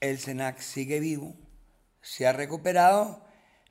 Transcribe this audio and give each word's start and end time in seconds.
el 0.00 0.18
SENAC 0.18 0.58
sigue 0.58 0.98
vivo, 1.00 1.34
se 2.00 2.26
ha 2.26 2.32
recuperado 2.32 3.22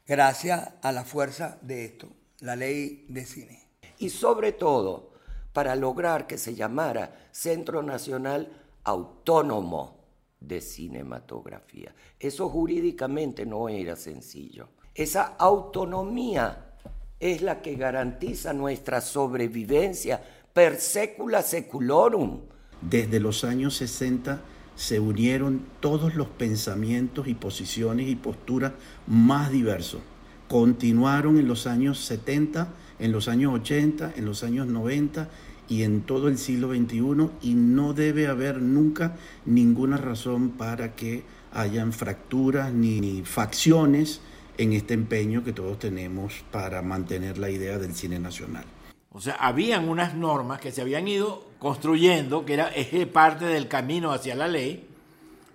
gracias 0.08 0.70
a 0.82 0.92
la 0.92 1.04
fuerza 1.04 1.58
de 1.62 1.86
esto, 1.86 2.09
la 2.40 2.55
ley 2.55 3.05
de 3.09 3.25
cine. 3.25 3.67
Y 3.98 4.09
sobre 4.09 4.52
todo, 4.52 5.14
para 5.54 5.76
lograr 5.76 6.28
que 6.28 6.38
se 6.38 6.56
llamara 6.56 7.28
Centro 7.32 7.82
Nacional 7.84 8.52
Autónomo 8.84 9.98
de 10.39 10.62
Cinematografía. 10.62 11.94
Eso 12.20 12.50
jurídicamente 12.50 13.46
no 13.46 13.68
era 13.68 13.96
sencillo. 13.96 14.70
Esa 14.93 15.36
autonomía 15.38 16.75
es 17.20 17.41
la 17.41 17.61
que 17.61 17.75
garantiza 17.75 18.54
nuestra 18.54 19.02
sobrevivencia 19.02 20.21
per 20.54 20.80
secula 20.80 21.41
seculorum. 21.41 22.41
Desde 22.82 23.20
los 23.20 23.43
años 23.43 23.75
60 23.75 24.41
se 24.80 25.02
unieron 25.02 25.59
todos 25.82 26.16
los 26.16 26.30
pensamientos 26.30 27.27
y 27.27 27.34
posiciones 27.34 28.08
y 28.08 28.16
posturas 28.16 28.72
más 29.08 29.52
diversos. 29.52 29.99
Continuaron 30.48 31.38
en 31.38 31.49
los 31.49 31.67
años 31.67 31.99
70, 31.99 32.70
en 32.98 33.12
los 33.12 33.27
años 33.27 33.53
80, 33.55 34.13
en 34.16 34.23
los 34.23 34.41
años 34.41 34.67
90 34.67 35.27
y 35.67 35.84
en 35.84 36.03
todo 36.03 36.30
el 36.30 36.38
siglo 36.38 36.70
XXI 36.70 37.30
y 37.41 37.55
no 37.55 37.94
debe 37.94 38.27
haber 38.27 38.62
nunca 38.62 39.17
ninguna 39.45 39.98
razón 39.98 40.52
para 40.52 40.95
que 40.95 41.25
hayan 41.52 41.91
fracturas 41.91 42.72
ni 42.72 43.22
facciones 43.25 44.22
en 44.58 44.72
este 44.72 44.94
empeño 44.94 45.44
que 45.44 45.52
todos 45.52 45.77
tenemos 45.77 46.45
para 46.52 46.81
mantener 46.81 47.38
la 47.38 47.50
idea 47.50 47.80
del 47.80 47.95
cine 47.95 48.17
nacional. 48.17 48.64
O 49.11 49.20
sea, 49.20 49.36
habían 49.36 49.89
unas 49.89 50.16
normas 50.16 50.61
que 50.61 50.72
se 50.72 50.80
habían 50.80 51.05
ido 51.09 51.48
construyendo, 51.59 52.45
que 52.45 52.54
era 52.54 52.72
parte 53.12 53.45
del 53.45 53.67
camino 53.67 54.12
hacia 54.12 54.36
la 54.36 54.48
ley, 54.48 54.88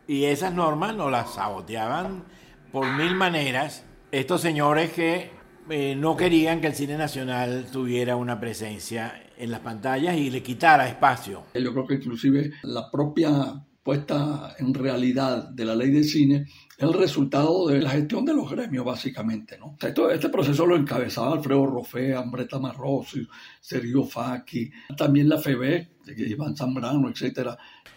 y 0.07 0.25
esas 0.25 0.53
normas 0.53 0.95
nos 0.95 1.11
las 1.11 1.35
saboteaban 1.35 2.25
por 2.71 2.87
mil 2.93 3.15
maneras 3.15 3.85
estos 4.13 4.43
señores 4.43 4.93
que 4.93 5.31
eh, 5.71 5.97
no 5.97 6.17
querían 6.17 6.61
que 6.61 6.67
el 6.67 6.75
cine 6.75 6.99
nacional 6.99 7.67
tuviera 7.73 8.17
una 8.17 8.39
presencia 8.39 9.23
en 9.39 9.51
las 9.51 9.61
pantallas 9.61 10.17
y 10.17 10.31
le 10.31 10.43
quitara 10.43 10.87
espacio. 10.87 11.45
Yo 11.55 11.73
creo 11.73 11.87
que 11.87 11.95
inclusive 11.95 12.53
la 12.63 12.91
propia 12.91 13.65
puesta 13.83 14.55
en 14.59 14.75
realidad 14.75 15.49
de 15.51 15.65
la 15.65 15.75
ley 15.75 15.91
de 15.91 16.05
cine 16.05 16.47
el 16.79 16.93
resultado 16.93 17.69
de 17.69 17.81
la 17.81 17.91
gestión 17.91 18.25
de 18.25 18.35
los 18.35 18.51
gremios, 18.51 18.85
básicamente. 18.85 19.59
¿no? 19.59 19.77
este 19.81 20.29
proceso 20.29 20.67
lo 20.67 20.77
encabezaba 20.77 21.33
Alfredo 21.33 21.67
Rofea, 21.67 22.19
Ambreta 22.19 22.59
Marrossi, 22.59 23.27
Sergio 23.61 24.05
Facchi, 24.05 24.71
también 24.97 25.29
la 25.29 25.39
FEB, 25.39 25.89
Iván 26.17 26.57
Zambrano, 26.57 27.09
etc. 27.09 27.51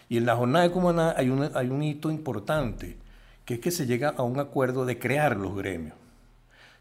Y 0.08 0.18
en 0.18 0.26
la 0.26 0.36
jornada 0.36 0.64
de 0.64 0.70
Cumaná 0.70 1.14
hay 1.16 1.28
un 1.28 1.82
hito 1.82 2.10
importante, 2.10 2.98
que 3.44 3.54
es 3.54 3.60
que 3.60 3.70
se 3.70 3.86
llega 3.86 4.10
a 4.10 4.22
un 4.22 4.38
acuerdo 4.38 4.84
de 4.86 4.98
crear 4.98 5.36
los 5.36 5.56
gremios. 5.56 5.96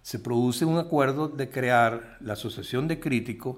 Se 0.01 0.19
produce 0.19 0.63
un 0.63 0.77
acuerdo 0.77 1.27
de 1.27 1.49
crear 1.49 2.17
la 2.21 2.33
Asociación 2.33 2.87
de 2.87 2.99
Críticos, 2.99 3.57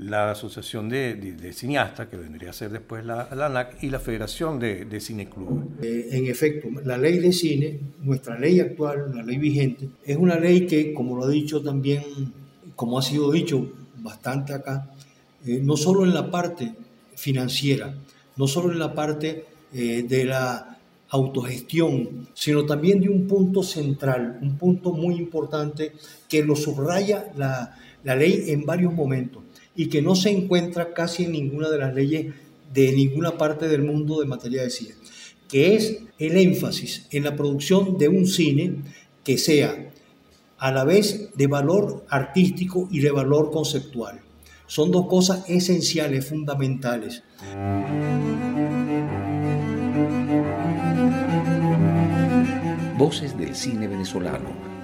la 0.00 0.30
Asociación 0.30 0.88
de, 0.88 1.52
Cineastas, 1.52 2.08
que 2.08 2.16
vendría 2.16 2.50
a 2.50 2.52
ser 2.54 2.70
después 2.70 3.04
la, 3.04 3.28
ANAC, 3.30 3.82
y 3.82 3.90
la 3.90 4.00
Federación 4.00 4.58
de, 4.58 4.86
de 4.86 5.00
Cineclubes. 5.00 5.66
Eh, 5.82 6.08
en 6.12 6.26
efecto, 6.26 6.68
la 6.84 6.96
ley 6.96 7.18
de 7.18 7.32
cine, 7.32 7.78
nuestra 8.02 8.38
ley 8.38 8.60
actual, 8.60 9.12
la 9.14 9.22
ley 9.22 9.36
vigente, 9.36 9.90
es 10.04 10.16
una 10.16 10.38
ley 10.38 10.66
que, 10.66 10.94
como 10.94 11.16
lo 11.16 11.24
ha 11.24 11.28
dicho 11.28 11.62
también, 11.62 12.02
como 12.74 12.98
ha 12.98 13.02
sido 13.02 13.30
dicho 13.30 13.72
bastante 13.98 14.54
acá, 14.54 14.90
eh, 15.44 15.60
no 15.62 15.76
solo 15.76 16.04
en 16.04 16.14
la 16.14 16.30
parte 16.30 16.72
financiera, 17.14 17.94
no 18.36 18.46
solo 18.46 18.72
en 18.72 18.78
la 18.78 18.94
parte 18.94 19.44
eh, 19.74 20.04
de 20.08 20.24
la 20.24 20.78
autogestión, 21.10 22.28
sino 22.32 22.64
también 22.64 23.00
de 23.02 23.10
un 23.10 23.26
punto 23.26 23.62
central, 23.62 24.38
un 24.40 24.56
punto 24.56 24.92
muy 24.92 25.16
importante 25.16 25.92
que 26.26 26.42
lo 26.42 26.56
subraya 26.56 27.30
la, 27.36 27.76
la 28.02 28.16
ley 28.16 28.44
en 28.46 28.64
varios 28.64 28.94
momentos 28.94 29.42
y 29.80 29.88
que 29.88 30.02
no 30.02 30.14
se 30.14 30.28
encuentra 30.28 30.92
casi 30.92 31.24
en 31.24 31.32
ninguna 31.32 31.70
de 31.70 31.78
las 31.78 31.94
leyes 31.94 32.34
de 32.74 32.92
ninguna 32.92 33.38
parte 33.38 33.66
del 33.66 33.82
mundo 33.82 34.20
de 34.20 34.26
materia 34.26 34.62
de 34.62 34.68
cine, 34.68 34.92
que 35.48 35.74
es 35.74 36.02
el 36.18 36.36
énfasis 36.36 37.06
en 37.10 37.24
la 37.24 37.34
producción 37.34 37.96
de 37.96 38.08
un 38.08 38.26
cine 38.26 38.82
que 39.24 39.38
sea 39.38 39.90
a 40.58 40.70
la 40.70 40.84
vez 40.84 41.30
de 41.34 41.46
valor 41.46 42.04
artístico 42.10 42.88
y 42.90 43.00
de 43.00 43.10
valor 43.10 43.50
conceptual. 43.50 44.20
Son 44.66 44.90
dos 44.90 45.06
cosas 45.06 45.48
esenciales, 45.48 46.26
fundamentales. 46.26 47.22
Voces 52.98 53.38
del 53.38 53.54
cine 53.56 53.88
venezolano 53.88 54.69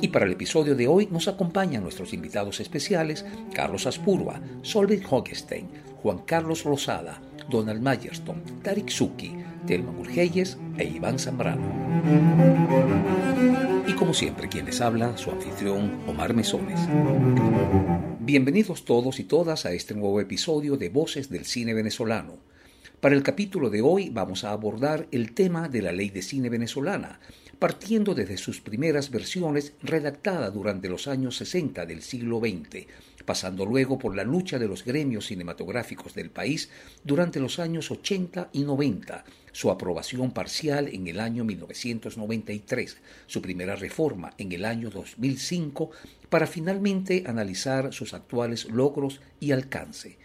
Y 0.00 0.08
para 0.08 0.26
el 0.26 0.32
episodio 0.32 0.76
de 0.76 0.86
hoy 0.86 1.08
nos 1.10 1.26
acompañan 1.26 1.82
nuestros 1.82 2.12
invitados 2.12 2.60
especiales 2.60 3.24
Carlos 3.52 3.86
Aspurua, 3.86 4.40
Solveig 4.62 5.02
Hogestein, 5.08 5.68
Juan 6.02 6.18
Carlos 6.18 6.62
Rosada, 6.62 7.20
Donald 7.50 7.82
Mayerston, 7.82 8.42
Tarik 8.62 8.90
Suki, 8.90 9.34
Telma 9.66 9.90
Murgeyes 9.90 10.56
e 10.76 10.84
Iván 10.84 11.18
Zambrano. 11.18 11.72
Y 13.88 13.92
como 13.94 14.14
siempre, 14.14 14.48
quien 14.48 14.66
les 14.66 14.80
habla, 14.80 15.16
su 15.16 15.32
anfitrión 15.32 15.98
Omar 16.06 16.32
Mesones. 16.32 16.78
Bienvenidos 18.20 18.84
todos 18.84 19.18
y 19.18 19.24
todas 19.24 19.66
a 19.66 19.72
este 19.72 19.94
nuevo 19.94 20.20
episodio 20.20 20.76
de 20.76 20.90
Voces 20.90 21.28
del 21.28 21.44
Cine 21.44 21.74
Venezolano. 21.74 22.36
Para 23.00 23.14
el 23.14 23.22
capítulo 23.22 23.70
de 23.70 23.80
hoy 23.80 24.10
vamos 24.10 24.42
a 24.42 24.50
abordar 24.50 25.06
el 25.12 25.32
tema 25.32 25.68
de 25.68 25.82
la 25.82 25.92
ley 25.92 26.10
de 26.10 26.20
cine 26.20 26.50
venezolana, 26.50 27.20
partiendo 27.58 28.14
desde 28.14 28.36
sus 28.36 28.60
primeras 28.60 29.10
versiones 29.10 29.72
redactadas 29.82 30.54
durante 30.54 30.88
los 30.88 31.08
años 31.08 31.36
60 31.38 31.86
del 31.86 32.02
siglo 32.02 32.38
XX, 32.38 32.86
pasando 33.24 33.66
luego 33.66 33.98
por 33.98 34.14
la 34.16 34.24
lucha 34.24 34.58
de 34.58 34.68
los 34.68 34.84
gremios 34.84 35.26
cinematográficos 35.26 36.14
del 36.14 36.30
país 36.30 36.70
durante 37.04 37.40
los 37.40 37.58
años 37.58 37.90
80 37.90 38.50
y 38.52 38.62
90, 38.62 39.24
su 39.52 39.70
aprobación 39.70 40.30
parcial 40.30 40.88
en 40.88 41.08
el 41.08 41.20
año 41.20 41.44
1993, 41.44 42.96
su 43.26 43.42
primera 43.42 43.76
reforma 43.76 44.32
en 44.38 44.52
el 44.52 44.64
año 44.64 44.88
2005, 44.90 45.90
para 46.30 46.46
finalmente 46.46 47.24
analizar 47.26 47.92
sus 47.92 48.14
actuales 48.14 48.66
logros 48.66 49.20
y 49.40 49.52
alcance. 49.52 50.16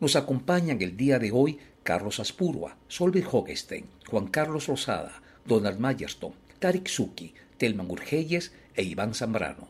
Nos 0.00 0.16
acompañan 0.16 0.80
el 0.82 0.96
día 0.96 1.18
de 1.18 1.30
hoy 1.30 1.58
Carlos 1.82 2.20
Aspurua, 2.20 2.76
Solveig 2.88 3.26
Hogestein, 3.30 3.84
Juan 4.08 4.28
Carlos 4.28 4.66
Rosada, 4.66 5.22
Donald 5.46 5.78
Mayerston, 5.78 6.32
Tarik 6.64 6.88
Suki, 6.88 7.34
Telman 7.58 7.90
Urgeyes 7.90 8.50
e 8.74 8.82
Iván 8.84 9.12
Zambrano. 9.12 9.68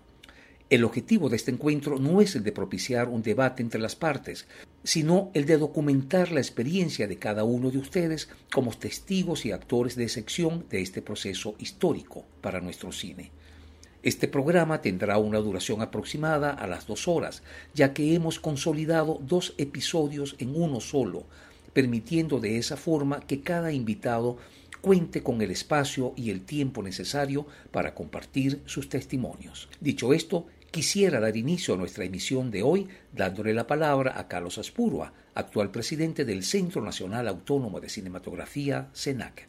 El 0.70 0.84
objetivo 0.84 1.28
de 1.28 1.34
este 1.34 1.50
encuentro 1.50 1.98
no 1.98 2.20
es 2.20 2.36
el 2.36 2.44
de 2.44 2.52
propiciar 2.52 3.08
un 3.08 3.20
debate 3.20 3.64
entre 3.64 3.80
las 3.80 3.96
partes, 3.96 4.46
sino 4.84 5.32
el 5.34 5.44
de 5.44 5.58
documentar 5.58 6.30
la 6.30 6.38
experiencia 6.38 7.08
de 7.08 7.16
cada 7.16 7.42
uno 7.42 7.72
de 7.72 7.78
ustedes 7.78 8.28
como 8.52 8.78
testigos 8.78 9.44
y 9.44 9.50
actores 9.50 9.96
de 9.96 10.08
sección 10.08 10.66
de 10.70 10.82
este 10.82 11.02
proceso 11.02 11.56
histórico 11.58 12.26
para 12.40 12.60
nuestro 12.60 12.92
cine. 12.92 13.32
Este 14.04 14.28
programa 14.28 14.80
tendrá 14.80 15.18
una 15.18 15.38
duración 15.38 15.82
aproximada 15.82 16.50
a 16.50 16.68
las 16.68 16.86
dos 16.86 17.08
horas, 17.08 17.42
ya 17.74 17.92
que 17.92 18.14
hemos 18.14 18.38
consolidado 18.38 19.18
dos 19.20 19.54
episodios 19.58 20.36
en 20.38 20.54
uno 20.54 20.78
solo, 20.78 21.26
permitiendo 21.72 22.38
de 22.38 22.56
esa 22.56 22.76
forma 22.76 23.18
que 23.18 23.40
cada 23.40 23.72
invitado 23.72 24.38
cuente 24.84 25.22
con 25.22 25.40
el 25.40 25.50
espacio 25.50 26.12
y 26.14 26.28
el 26.28 26.42
tiempo 26.42 26.82
necesario 26.82 27.46
para 27.70 27.94
compartir 27.94 28.60
sus 28.66 28.90
testimonios. 28.90 29.70
Dicho 29.80 30.12
esto, 30.12 30.44
quisiera 30.70 31.20
dar 31.20 31.38
inicio 31.38 31.72
a 31.72 31.78
nuestra 31.78 32.04
emisión 32.04 32.50
de 32.50 32.62
hoy 32.62 32.86
dándole 33.10 33.54
la 33.54 33.66
palabra 33.66 34.12
a 34.18 34.28
Carlos 34.28 34.58
Aspurua, 34.58 35.10
actual 35.34 35.70
presidente 35.70 36.26
del 36.26 36.44
Centro 36.44 36.82
Nacional 36.82 37.28
Autónomo 37.28 37.80
de 37.80 37.88
Cinematografía, 37.88 38.90
CENAC. 38.94 39.48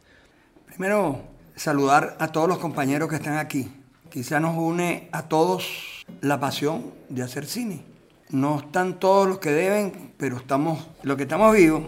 Primero, 0.67 1.23
saludar 1.57 2.15
a 2.17 2.31
todos 2.31 2.47
los 2.47 2.59
compañeros 2.59 3.09
que 3.09 3.17
están 3.17 3.35
aquí. 3.37 3.67
Quizá 4.09 4.39
nos 4.39 4.55
une 4.55 5.09
a 5.11 5.27
todos 5.27 6.05
la 6.21 6.39
pasión 6.39 6.93
de 7.09 7.23
hacer 7.23 7.45
cine. 7.45 7.83
No 8.29 8.59
están 8.59 9.01
todos 9.01 9.27
los 9.27 9.39
que 9.39 9.51
deben, 9.51 10.13
pero 10.15 10.37
estamos, 10.37 10.87
los 11.03 11.17
que 11.17 11.23
estamos 11.23 11.53
vivos 11.53 11.83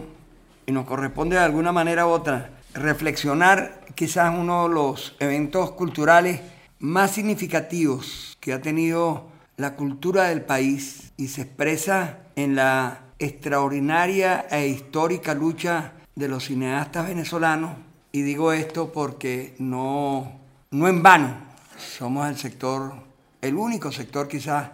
y 0.66 0.72
nos 0.72 0.84
corresponde 0.84 1.36
de 1.36 1.42
alguna 1.42 1.72
manera 1.72 2.06
u 2.06 2.10
otra 2.10 2.57
reflexionar 2.74 3.80
quizás 3.94 4.36
uno 4.36 4.68
de 4.68 4.74
los 4.74 5.16
eventos 5.20 5.72
culturales 5.72 6.40
más 6.78 7.10
significativos 7.10 8.36
que 8.40 8.52
ha 8.52 8.60
tenido 8.60 9.26
la 9.56 9.74
cultura 9.74 10.24
del 10.24 10.42
país 10.42 11.12
y 11.16 11.28
se 11.28 11.42
expresa 11.42 12.18
en 12.36 12.54
la 12.54 13.00
extraordinaria 13.18 14.46
e 14.50 14.68
histórica 14.68 15.34
lucha 15.34 15.94
de 16.14 16.28
los 16.28 16.44
cineastas 16.44 17.08
venezolanos. 17.08 17.72
Y 18.12 18.22
digo 18.22 18.52
esto 18.52 18.92
porque 18.92 19.54
no, 19.58 20.32
no 20.70 20.88
en 20.88 21.02
vano 21.02 21.34
somos 21.76 22.28
el 22.28 22.36
sector, 22.36 22.94
el 23.42 23.56
único 23.56 23.92
sector 23.92 24.28
quizás 24.28 24.70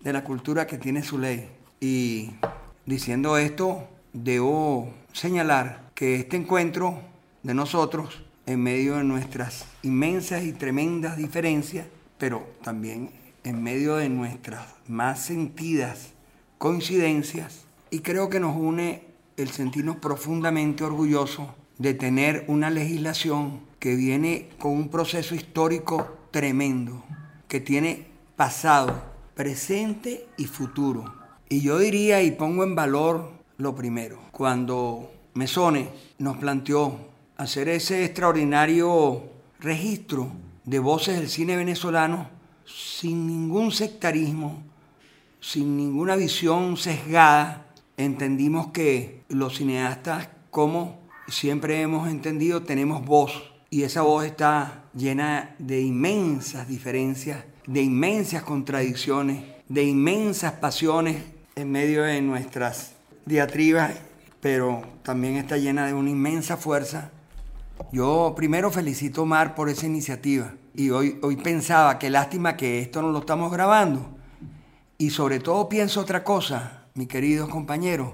de 0.00 0.12
la 0.12 0.24
cultura 0.24 0.66
que 0.66 0.78
tiene 0.78 1.02
su 1.02 1.18
ley. 1.18 1.48
Y 1.80 2.30
diciendo 2.86 3.36
esto, 3.36 3.86
debo 4.12 4.92
señalar 5.12 5.90
que 5.94 6.16
este 6.16 6.36
encuentro 6.36 7.00
de 7.44 7.54
nosotros, 7.54 8.24
en 8.46 8.62
medio 8.62 8.96
de 8.96 9.04
nuestras 9.04 9.66
inmensas 9.82 10.42
y 10.42 10.52
tremendas 10.52 11.16
diferencias, 11.16 11.86
pero 12.18 12.46
también 12.62 13.10
en 13.44 13.62
medio 13.62 13.96
de 13.96 14.08
nuestras 14.08 14.66
más 14.88 15.20
sentidas 15.20 16.12
coincidencias, 16.58 17.66
y 17.90 18.00
creo 18.00 18.28
que 18.30 18.40
nos 18.40 18.56
une 18.56 19.02
el 19.36 19.50
sentirnos 19.50 19.96
profundamente 19.96 20.84
orgullosos 20.84 21.48
de 21.78 21.94
tener 21.94 22.44
una 22.48 22.70
legislación 22.70 23.60
que 23.78 23.94
viene 23.96 24.48
con 24.58 24.72
un 24.72 24.88
proceso 24.88 25.34
histórico 25.34 26.16
tremendo, 26.30 27.04
que 27.48 27.60
tiene 27.60 28.06
pasado, 28.36 29.02
presente 29.34 30.26
y 30.38 30.46
futuro. 30.46 31.14
Y 31.48 31.60
yo 31.60 31.78
diría 31.78 32.22
y 32.22 32.30
pongo 32.30 32.64
en 32.64 32.74
valor 32.74 33.32
lo 33.58 33.74
primero, 33.74 34.18
cuando 34.32 35.12
Mesone 35.34 35.88
nos 36.18 36.38
planteó 36.38 37.13
hacer 37.36 37.68
ese 37.68 38.04
extraordinario 38.04 39.24
registro 39.60 40.30
de 40.64 40.78
voces 40.78 41.18
del 41.18 41.28
cine 41.28 41.56
venezolano 41.56 42.28
sin 42.64 43.26
ningún 43.26 43.72
sectarismo, 43.72 44.62
sin 45.40 45.76
ninguna 45.76 46.16
visión 46.16 46.76
sesgada, 46.76 47.66
entendimos 47.96 48.68
que 48.68 49.22
los 49.28 49.56
cineastas, 49.58 50.28
como 50.50 50.98
siempre 51.28 51.80
hemos 51.80 52.08
entendido, 52.08 52.62
tenemos 52.62 53.04
voz 53.04 53.52
y 53.70 53.82
esa 53.82 54.02
voz 54.02 54.24
está 54.24 54.84
llena 54.94 55.54
de 55.58 55.80
inmensas 55.82 56.68
diferencias, 56.68 57.44
de 57.66 57.82
inmensas 57.82 58.42
contradicciones, 58.42 59.44
de 59.68 59.84
inmensas 59.84 60.52
pasiones 60.52 61.16
en 61.56 61.70
medio 61.70 62.04
de 62.04 62.20
nuestras 62.22 62.92
diatribas, 63.26 63.92
pero 64.40 64.82
también 65.02 65.36
está 65.36 65.56
llena 65.56 65.86
de 65.86 65.94
una 65.94 66.10
inmensa 66.10 66.56
fuerza. 66.56 67.10
Yo 67.92 68.34
primero 68.36 68.70
felicito 68.70 69.20
a 69.20 69.24
Omar 69.24 69.54
por 69.54 69.68
esa 69.68 69.86
iniciativa 69.86 70.54
y 70.74 70.90
hoy, 70.90 71.18
hoy 71.22 71.36
pensaba 71.36 71.98
que 71.98 72.10
lástima 72.10 72.56
que 72.56 72.80
esto 72.80 73.02
no 73.02 73.10
lo 73.10 73.20
estamos 73.20 73.52
grabando. 73.52 74.08
Y 74.98 75.10
sobre 75.10 75.40
todo 75.40 75.68
pienso 75.68 76.00
otra 76.00 76.24
cosa, 76.24 76.84
mi 76.94 77.06
queridos 77.06 77.48
compañeros. 77.48 78.12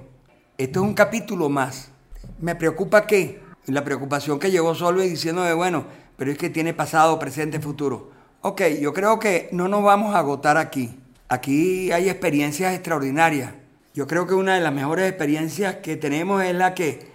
Esto 0.58 0.80
es 0.80 0.86
un 0.86 0.94
capítulo 0.94 1.48
más. 1.48 1.90
Me 2.38 2.54
preocupa 2.54 3.06
que 3.06 3.40
la 3.66 3.84
preocupación 3.84 4.38
que 4.38 4.50
llegó 4.50 4.74
solo 4.74 5.02
diciendo 5.02 5.42
de 5.42 5.54
bueno, 5.54 5.84
pero 6.16 6.32
es 6.32 6.38
que 6.38 6.50
tiene 6.50 6.74
pasado, 6.74 7.18
presente, 7.18 7.60
futuro. 7.60 8.10
Ok, 8.42 8.62
yo 8.80 8.92
creo 8.92 9.18
que 9.18 9.48
no 9.52 9.68
nos 9.68 9.82
vamos 9.82 10.14
a 10.14 10.18
agotar 10.18 10.56
aquí. 10.56 10.98
Aquí 11.28 11.92
hay 11.92 12.08
experiencias 12.08 12.74
extraordinarias. 12.74 13.52
Yo 13.94 14.06
creo 14.06 14.26
que 14.26 14.34
una 14.34 14.54
de 14.54 14.60
las 14.60 14.72
mejores 14.72 15.08
experiencias 15.08 15.76
que 15.76 15.96
tenemos 15.96 16.42
es 16.42 16.54
la 16.54 16.74
que, 16.74 17.09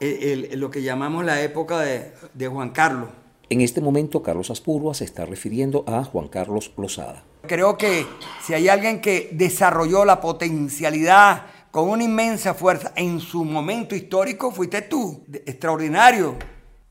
lo 0.00 0.70
que 0.70 0.82
llamamos 0.82 1.24
la 1.24 1.40
época 1.42 1.80
de, 1.80 2.12
de 2.34 2.48
Juan 2.48 2.70
Carlos. 2.70 3.08
En 3.50 3.60
este 3.60 3.80
momento, 3.80 4.22
Carlos 4.22 4.50
Aspurua 4.50 4.94
se 4.94 5.04
está 5.04 5.26
refiriendo 5.26 5.84
a 5.86 6.02
Juan 6.04 6.28
Carlos 6.28 6.72
Lozada. 6.76 7.22
Creo 7.46 7.76
que 7.76 8.06
si 8.42 8.54
hay 8.54 8.68
alguien 8.68 9.00
que 9.00 9.28
desarrolló 9.32 10.04
la 10.04 10.20
potencialidad 10.20 11.46
con 11.70 11.90
una 11.90 12.04
inmensa 12.04 12.54
fuerza 12.54 12.92
en 12.96 13.20
su 13.20 13.44
momento 13.44 13.94
histórico, 13.94 14.50
fuiste 14.50 14.82
tú. 14.82 15.24
Extraordinario. 15.32 16.36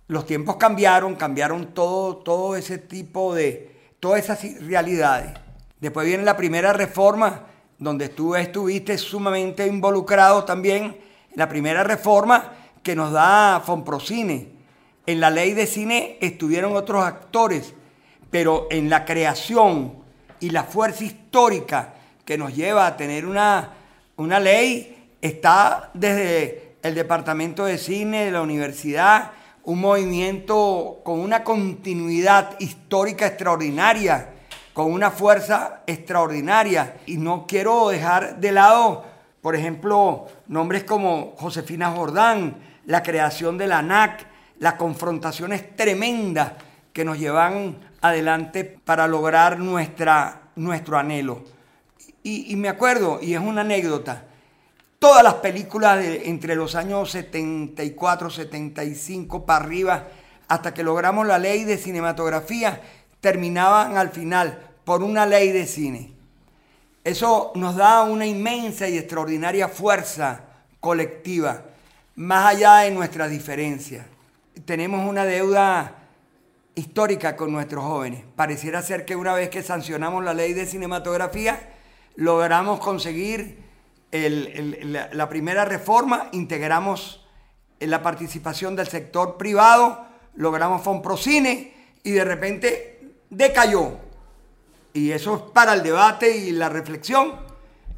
Los 0.07 0.25
tiempos 0.25 0.57
cambiaron, 0.57 1.15
cambiaron 1.15 1.73
todo, 1.73 2.17
todo 2.17 2.55
ese 2.55 2.77
tipo 2.77 3.33
de, 3.33 3.95
todas 3.99 4.23
esas 4.23 4.61
realidades. 4.61 5.31
Después 5.79 6.05
viene 6.05 6.23
la 6.23 6.37
primera 6.37 6.71
reforma, 6.71 7.47
donde 7.79 8.09
tú 8.09 8.35
estuviste 8.35 8.97
sumamente 8.97 9.65
involucrado 9.65 10.43
también 10.43 10.97
la 11.33 11.49
primera 11.49 11.83
reforma 11.83 12.53
que 12.83 12.95
nos 12.95 13.11
da 13.11 13.61
Fonprocine. 13.65 14.49
En 15.05 15.19
la 15.19 15.29
ley 15.29 15.53
de 15.53 15.65
cine 15.65 16.17
estuvieron 16.21 16.75
otros 16.75 17.03
actores, 17.03 17.73
pero 18.29 18.67
en 18.69 18.89
la 18.89 19.05
creación 19.05 19.93
y 20.39 20.49
la 20.49 20.63
fuerza 20.63 21.03
histórica 21.03 21.93
que 22.25 22.37
nos 22.37 22.55
lleva 22.55 22.85
a 22.85 22.97
tener 22.97 23.25
una, 23.25 23.71
una 24.17 24.39
ley 24.39 25.11
está 25.21 25.89
desde 25.93 26.75
el 26.83 26.95
Departamento 26.95 27.65
de 27.65 27.77
Cine 27.77 28.25
de 28.25 28.31
la 28.31 28.41
universidad, 28.41 29.31
un 29.63 29.79
movimiento 29.79 30.99
con 31.03 31.19
una 31.19 31.43
continuidad 31.43 32.59
histórica 32.59 33.27
extraordinaria, 33.27 34.29
con 34.73 34.91
una 34.91 35.11
fuerza 35.11 35.81
extraordinaria. 35.87 36.97
Y 37.05 37.17
no 37.17 37.45
quiero 37.47 37.89
dejar 37.89 38.39
de 38.39 38.51
lado, 38.51 39.05
por 39.41 39.55
ejemplo, 39.55 40.27
nombres 40.47 40.83
como 40.83 41.35
Josefina 41.37 41.91
Jordán, 41.91 42.72
la 42.85 43.03
creación 43.03 43.57
de 43.57 43.67
la 43.67 43.79
ANAC, 43.79 44.25
las 44.59 44.73
confrontaciones 44.75 45.75
tremendas 45.75 46.53
que 46.91 47.03
nos 47.03 47.17
llevan 47.17 47.77
adelante 48.01 48.63
para 48.63 49.07
lograr 49.07 49.59
nuestra, 49.59 50.49
nuestro 50.55 50.97
anhelo. 50.97 51.43
Y, 52.25 52.55
me 52.55 52.69
acuerdo, 52.69 53.19
y 53.21 53.33
es 53.33 53.41
una 53.41 53.61
anécdota, 53.61 54.23
todas 54.97 55.23
las 55.23 55.35
películas 55.35 56.01
entre 56.23 56.55
los 56.55 56.75
años 56.75 57.11
74, 57.11 58.29
75 58.29 59.45
para 59.45 59.65
arriba, 59.65 60.07
hasta 60.47 60.73
que 60.73 60.83
logramos 60.83 61.27
la 61.27 61.37
ley 61.37 61.65
de 61.65 61.77
cinematografía, 61.77 62.79
terminaban 63.19 63.97
al 63.97 64.09
final 64.09 64.57
por 64.85 65.03
una 65.03 65.25
ley 65.25 65.51
de 65.51 65.65
cine. 65.65 66.13
Eso 67.03 67.51
nos 67.55 67.75
da 67.75 68.03
una 68.03 68.25
inmensa 68.25 68.87
y 68.87 68.97
extraordinaria 68.97 69.67
fuerza 69.67 70.45
colectiva, 70.79 71.63
más 72.15 72.45
allá 72.45 72.77
de 72.77 72.91
nuestras 72.91 73.29
diferencias. 73.29 74.05
Tenemos 74.65 75.07
una 75.07 75.25
deuda 75.25 76.03
histórica 76.75 77.35
con 77.35 77.51
nuestros 77.51 77.83
jóvenes. 77.83 78.23
Pareciera 78.35 78.81
ser 78.81 79.05
que 79.05 79.15
una 79.15 79.33
vez 79.33 79.49
que 79.49 79.63
sancionamos 79.63 80.23
la 80.23 80.33
ley 80.33 80.53
de 80.53 80.65
cinematografía, 80.65 81.73
logramos 82.15 82.79
conseguir 82.79 83.63
la, 84.11 85.29
primera 85.29 85.65
reforma, 85.65 86.29
integramos 86.31 87.25
la 87.79 88.01
participación 88.01 88.75
del 88.75 88.87
sector 88.87 89.37
privado, 89.37 90.05
logramos 90.35 90.83
Fonprocine 90.83 91.73
y 92.03 92.11
de 92.11 92.23
repente 92.23 93.15
decayó. 93.29 93.97
Y 94.93 95.11
eso 95.11 95.35
es 95.35 95.41
para 95.53 95.73
el 95.73 95.81
debate 95.81 96.37
y 96.37 96.51
la 96.51 96.69
reflexión, 96.69 97.33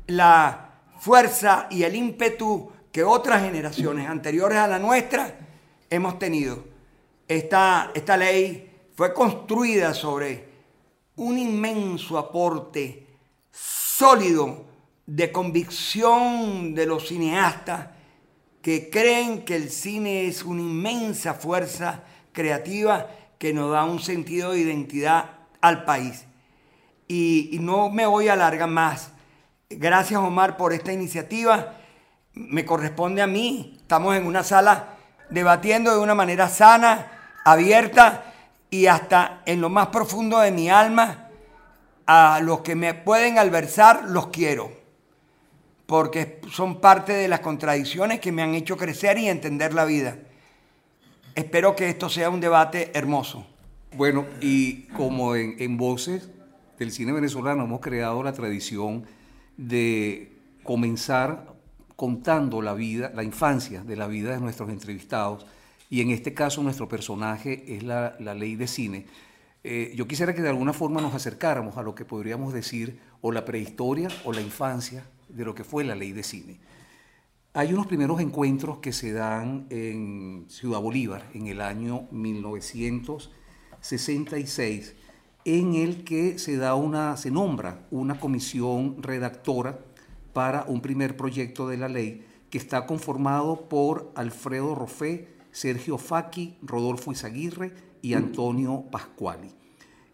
la 0.07 0.69
fuerza 0.98 1.67
y 1.69 1.84
el 1.84 1.95
ímpetu 1.95 2.72
que 2.95 3.03
otras 3.03 3.43
generaciones 3.43 4.07
anteriores 4.07 4.57
a 4.57 4.67
la 4.67 4.79
nuestra 4.79 5.35
hemos 5.89 6.17
tenido 6.17 6.63
esta, 7.27 7.91
esta 7.93 8.15
ley 8.15 8.71
fue 8.95 9.13
construida 9.13 9.93
sobre 9.93 10.47
un 11.17 11.37
inmenso 11.37 12.17
aporte 12.17 13.05
sólido 13.51 14.63
de 15.05 15.29
convicción 15.29 16.73
de 16.73 16.85
los 16.85 17.09
cineastas 17.09 17.89
que 18.61 18.89
creen 18.89 19.43
que 19.43 19.57
el 19.57 19.71
cine 19.71 20.27
es 20.27 20.45
una 20.45 20.61
inmensa 20.61 21.33
fuerza 21.33 22.01
creativa 22.31 23.09
que 23.37 23.51
nos 23.51 23.73
da 23.73 23.83
un 23.83 23.99
sentido 23.99 24.53
de 24.53 24.59
identidad 24.59 25.31
al 25.59 25.83
país. 25.83 26.23
Y, 27.09 27.49
y, 27.51 27.59
no 27.59 27.89
me 27.89 28.05
voy 28.05 28.29
a 28.29 28.33
alargar 28.33 28.69
más. 28.69 29.11
Gracias 29.69 30.17
Omar 30.17 30.55
por 30.55 30.71
esta 30.71 30.93
iniciativa. 30.93 31.81
Me 32.35 32.65
corresponde 32.65 33.21
a 33.21 33.27
mí. 33.27 33.77
Estamos 33.81 34.15
en 34.15 34.25
una 34.25 34.43
sala 34.43 34.95
debatiendo 35.29 35.91
de 35.91 35.99
una 35.99 36.15
manera 36.15 36.47
sana, 36.49 37.11
abierta 37.43 38.33
y 38.69 38.87
hasta 38.87 39.41
en 39.45 39.61
lo 39.61 39.69
más 39.69 39.87
profundo 39.87 40.39
de 40.39 40.51
mi 40.51 40.69
alma, 40.69 41.29
a 42.05 42.39
los 42.41 42.61
que 42.61 42.75
me 42.75 42.93
pueden 42.93 43.39
alversar 43.39 44.05
los 44.09 44.27
quiero, 44.27 44.71
porque 45.85 46.41
son 46.51 46.81
parte 46.81 47.13
de 47.13 47.27
las 47.27 47.39
contradicciones 47.39 48.19
que 48.19 48.31
me 48.31 48.43
han 48.43 48.53
hecho 48.53 48.77
crecer 48.77 49.17
y 49.17 49.27
entender 49.27 49.73
la 49.73 49.85
vida. 49.85 50.17
Espero 51.33 51.75
que 51.75 51.89
esto 51.89 52.09
sea 52.09 52.29
un 52.29 52.39
debate 52.39 52.91
hermoso. 52.93 53.45
Bueno, 53.95 54.25
y 54.41 54.83
como 54.87 55.35
en, 55.35 55.55
en 55.59 55.77
Voces 55.77 56.29
del 56.77 56.91
cine 56.91 57.11
venezolano 57.11 57.63
hemos 57.63 57.79
creado 57.79 58.21
la 58.23 58.33
tradición 58.33 59.05
de 59.57 60.33
comenzar 60.63 61.54
contando 61.95 62.61
la 62.61 62.73
vida, 62.73 63.11
la 63.13 63.23
infancia 63.23 63.83
de 63.83 63.95
la 63.95 64.07
vida 64.07 64.31
de 64.31 64.39
nuestros 64.39 64.69
entrevistados 64.69 65.45
y 65.89 66.01
en 66.01 66.11
este 66.11 66.33
caso 66.33 66.63
nuestro 66.63 66.87
personaje 66.87 67.75
es 67.75 67.83
la, 67.83 68.15
ley 68.19 68.55
de 68.55 68.67
cine. 68.67 69.05
eh, 69.63 69.93
yo 69.95 70.07
quisiera 70.07 70.33
que 70.33 70.41
de 70.41 70.49
alguna 70.49 70.73
forma 70.73 71.01
nos 71.01 71.13
acercáramos 71.13 71.77
a 71.77 71.83
lo 71.83 71.95
que 71.95 72.05
podríamos 72.05 72.53
decir 72.53 72.99
o 73.21 73.31
la 73.31 73.45
prehistoria 73.45 74.09
o 74.23 74.33
la 74.33 74.41
infancia 74.41 75.05
de 75.29 75.45
lo 75.45 75.53
que 75.55 75.63
fue 75.63 75.83
la 75.83 75.95
ley 75.95 76.11
de 76.11 76.21
cine. 76.23 76.59
Hay 77.53 77.73
unos 77.73 77.87
primeros 77.87 78.19
encuentros 78.19 78.77
que 78.79 78.91
se 78.91 79.13
dan 79.13 79.65
en 79.69 80.45
Ciudad 80.49 80.81
Bolívar 80.81 81.29
en 81.33 81.47
el 81.47 81.61
año 81.61 82.07
1966, 82.11 84.93
en 85.45 85.75
el 85.75 86.03
que 86.03 86.37
se 86.37 86.57
da 86.57 86.75
una, 86.75 87.15
se 87.15 87.31
nombra 87.31 87.87
una 87.91 88.19
comisión 88.19 89.01
redactora 89.01 89.79
para 90.35 90.65
un 90.67 90.81
primer 90.81 91.15
proyecto 91.15 91.65
de 91.69 91.77
la 91.77 91.87
ley 91.87 92.25
que 92.49 92.57
está 92.57 92.85
conformado 92.85 93.69
por 93.69 94.11
Alfredo 94.15 94.75
Rofé, 94.75 95.29
Sergio 95.53 95.97
Faki, 95.97 96.57
Rodolfo 96.61 97.13
Izaguirre 97.13 97.71
y 98.01 98.15
Antonio 98.15 98.83
Pascuali. 98.91 99.49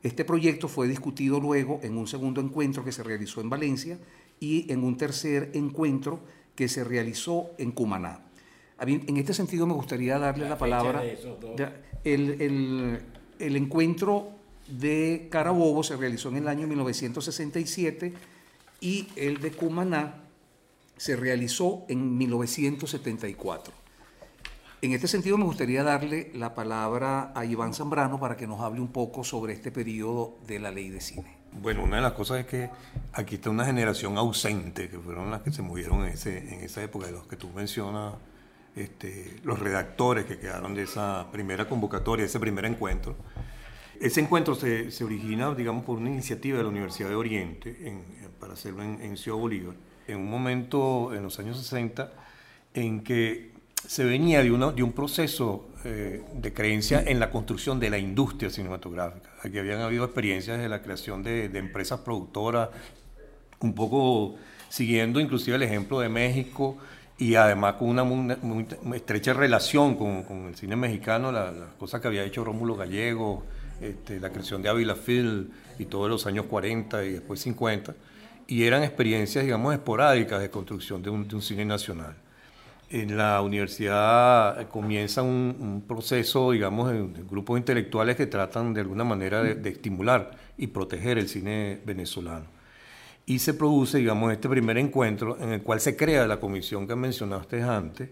Este 0.04 0.24
proyecto 0.24 0.68
fue 0.68 0.88
discutido 0.88 1.40
luego 1.40 1.80
en 1.82 1.98
un 1.98 2.06
segundo 2.06 2.40
encuentro 2.40 2.86
que 2.86 2.92
se 2.92 3.02
realizó 3.02 3.42
en 3.42 3.50
Valencia 3.50 3.98
y 4.40 4.72
en 4.72 4.84
un 4.84 4.96
tercer 4.96 5.50
encuentro 5.56 6.20
que 6.54 6.68
se 6.68 6.84
realizó 6.84 7.50
en 7.58 7.72
Cumaná. 7.72 8.24
En 8.80 9.18
este 9.18 9.34
sentido 9.34 9.66
me 9.66 9.74
gustaría 9.74 10.20
darle 10.20 10.48
la, 10.48 10.58
palabra. 10.60 11.04
El, 11.04 12.42
el, 12.42 13.02
el, 13.40 13.56
encuentro 13.56 14.30
de 14.68 15.30
Carabobo 15.32 15.82
se 15.82 15.98
realizó 15.98 16.30
en 16.30 16.38
el 16.38 16.48
año 16.48 16.68
1967 16.68 18.14
y 18.82 19.08
el 19.16 19.40
de 19.40 19.52
Cumaná 19.52 20.16
se 20.98 21.16
realizó 21.16 21.86
en 21.88 22.18
1974. 22.18 23.74
En 24.82 24.94
este 24.94 25.08
sentido 25.08 25.38
me 25.38 25.46
gustaría 25.46 25.84
darle 25.84 26.32
la 26.34 26.56
palabra 26.56 27.32
a 27.36 27.46
Iván 27.46 27.76
Zambrano 27.76 28.20
para 28.20 28.36
que 28.36 28.48
nos 28.48 28.62
hable 28.62 28.82
un 28.82 28.92
poco 28.92 29.24
sobre 29.24 29.54
este 29.54 29.72
periodo 29.72 30.40
de 30.48 30.60
la 30.60 30.72
ley 30.72 30.90
de 30.90 31.00
cine. 31.00 31.38
Bueno, 31.54 31.84
una 31.84 31.98
de 31.98 32.02
las 32.02 32.14
cosas 32.14 32.40
es 32.40 32.46
que 32.48 32.70
aquí 33.14 33.36
está 33.36 33.52
una 33.52 33.66
generación 33.66 34.18
ausente, 34.18 34.90
que 34.90 34.98
fueron 34.98 35.30
las 35.30 35.42
que 35.42 35.52
se 35.52 35.62
movieron 35.62 36.02
en, 36.06 36.14
ese, 36.14 36.40
en 36.52 36.62
esa 36.62 36.82
época, 36.82 37.06
de 37.06 37.12
los 37.12 37.28
que 37.28 37.36
tú 37.36 37.50
mencionas, 37.50 38.16
este, 38.76 39.40
los 39.44 39.60
redactores 39.60 40.26
que 40.26 40.40
quedaron 40.40 40.74
de 40.74 40.84
esa 40.84 41.28
primera 41.32 41.68
convocatoria, 41.70 42.26
ese 42.26 42.40
primer 42.40 42.66
encuentro. 42.66 43.16
Ese 44.02 44.20
encuentro 44.20 44.56
se, 44.56 44.90
se 44.90 45.04
origina, 45.04 45.54
digamos, 45.54 45.86
por 45.86 46.00
una 46.00 46.10
iniciativa 46.10 46.58
de 46.58 46.64
la 46.64 46.70
Universidad 46.70 47.10
de 47.10 47.16
Oriente 47.16 47.78
en, 47.88 48.04
para 48.40 48.54
hacerlo 48.54 48.82
en, 48.82 49.00
en 49.00 49.16
Ciudad 49.16 49.38
Bolívar, 49.38 49.76
en 50.08 50.18
un 50.18 50.30
momento 50.30 51.14
en 51.14 51.22
los 51.22 51.38
años 51.40 51.58
60 51.58 52.12
en 52.74 53.04
que 53.04 53.52
se 53.88 54.04
venía 54.04 54.44
de, 54.44 54.52
uno, 54.52 54.72
de 54.72 54.82
un 54.82 54.92
proceso 54.92 55.70
eh, 55.86 56.24
de 56.34 56.54
creencia 56.54 57.04
en 57.06 57.20
la 57.20 57.30
construcción 57.30 57.80
de 57.80 57.90
la 57.90 57.98
industria 57.98 58.50
cinematográfica. 58.50 59.30
Aquí 59.44 59.58
habían 59.60 59.82
habido 59.82 60.04
experiencias 60.06 60.60
de 60.60 60.70
la 60.70 60.82
creación 60.82 61.22
de, 61.24 61.46
empresas 61.46 62.00
productoras, 62.00 62.70
un 63.60 63.74
poco 63.74 64.36
siguiendo 64.70 65.20
inclusive 65.20 65.58
el 65.58 65.64
ejemplo 65.64 66.00
de 66.00 66.10
México 66.10 66.78
y 67.18 67.36
además 67.36 67.76
con 67.76 67.90
una 67.90 68.04
muy, 68.04 68.66
estrecha 68.96 69.34
relación 69.34 69.96
con, 69.96 70.24
con, 70.24 70.48
el 70.48 70.56
cine 70.56 70.76
mexicano, 70.76 71.32
las 71.32 71.56
la 71.56 71.68
cosas 71.78 72.02
que 72.02 72.08
había 72.08 72.24
hecho 72.24 72.44
Rómulo 72.44 72.76
Gallego, 72.76 73.44
este, 73.82 74.20
la 74.20 74.30
creación 74.30 74.62
de 74.62 74.70
Ávila 74.70 74.96
Film 74.96 75.50
y 75.80 75.86
todos 75.86 76.10
los 76.10 76.26
años 76.26 76.46
40 76.46 77.04
y 77.06 77.14
después 77.14 77.40
50, 77.42 77.96
y 78.48 78.64
eran 78.64 78.84
experiencias, 78.84 79.44
digamos, 79.44 79.74
esporádicas 79.74 80.42
de 80.42 80.50
construcción 80.50 81.02
de 81.02 81.10
un, 81.10 81.28
de 81.28 81.36
un 81.36 81.42
cine 81.42 81.66
nacional 81.66 82.16
en 82.92 83.18
la 83.18 83.42
universidad 83.42 84.68
comienza 84.68 85.22
un, 85.22 85.84
proceso, 85.88 86.52
digamos, 86.52 86.92
de, 86.92 87.24
grupos 87.24 87.58
intelectuales 87.58 88.18
que 88.18 88.28
tratan 88.28 88.74
de 88.74 88.82
alguna 88.82 89.04
manera 89.04 89.42
de, 89.42 89.70
estimular 89.70 90.32
y 90.58 90.68
proteger 90.68 91.18
el 91.18 91.30
cine 91.30 91.80
venezolano. 91.86 92.48
Y 93.26 93.40
se 93.40 93.54
produce, 93.54 94.00
digamos, 94.00 94.34
este 94.34 94.50
primer 94.50 94.78
encuentro 94.78 95.38
en 95.40 95.54
el 95.54 95.62
cual 95.62 95.80
se 95.80 95.96
crea 95.96 96.28
la 96.28 96.40
comisión 96.40 96.88
que 96.88 96.96
mencionaste 96.96 97.62
antes 97.64 98.10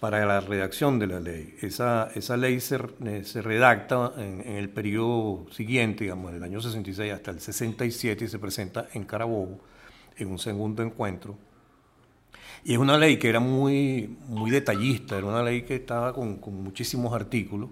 para 0.00 0.24
la 0.26 0.40
redacción 0.40 0.98
de 0.98 1.06
la 1.06 1.20
ley. 1.20 1.54
Esa, 1.60 2.10
esa 2.14 2.36
ley 2.36 2.60
se, 2.60 2.78
eh, 3.04 3.22
se 3.24 3.42
redacta 3.42 4.12
en, 4.16 4.40
en, 4.40 4.56
el 4.56 4.70
periodo 4.70 5.46
siguiente, 5.52 6.04
digamos, 6.04 6.32
del 6.32 6.42
año 6.42 6.60
66 6.60 7.12
hasta 7.12 7.30
el 7.30 7.40
67 7.40 8.24
y 8.24 8.28
se 8.28 8.38
presenta 8.38 8.88
en 8.94 9.04
Carabobo 9.04 9.60
en 10.16 10.28
un 10.28 10.38
segundo 10.38 10.82
encuentro 10.82 11.36
y 12.64 12.74
es 12.74 12.78
una 12.78 12.98
ley 12.98 13.18
que 13.18 13.28
era 13.28 13.40
muy, 13.40 14.16
muy 14.28 14.50
detallista, 14.50 15.16
era 15.16 15.26
una 15.26 15.42
ley 15.42 15.62
que 15.62 15.76
estaba 15.76 16.12
con, 16.12 16.36
con 16.36 16.62
muchísimos 16.62 17.14
artículos 17.14 17.70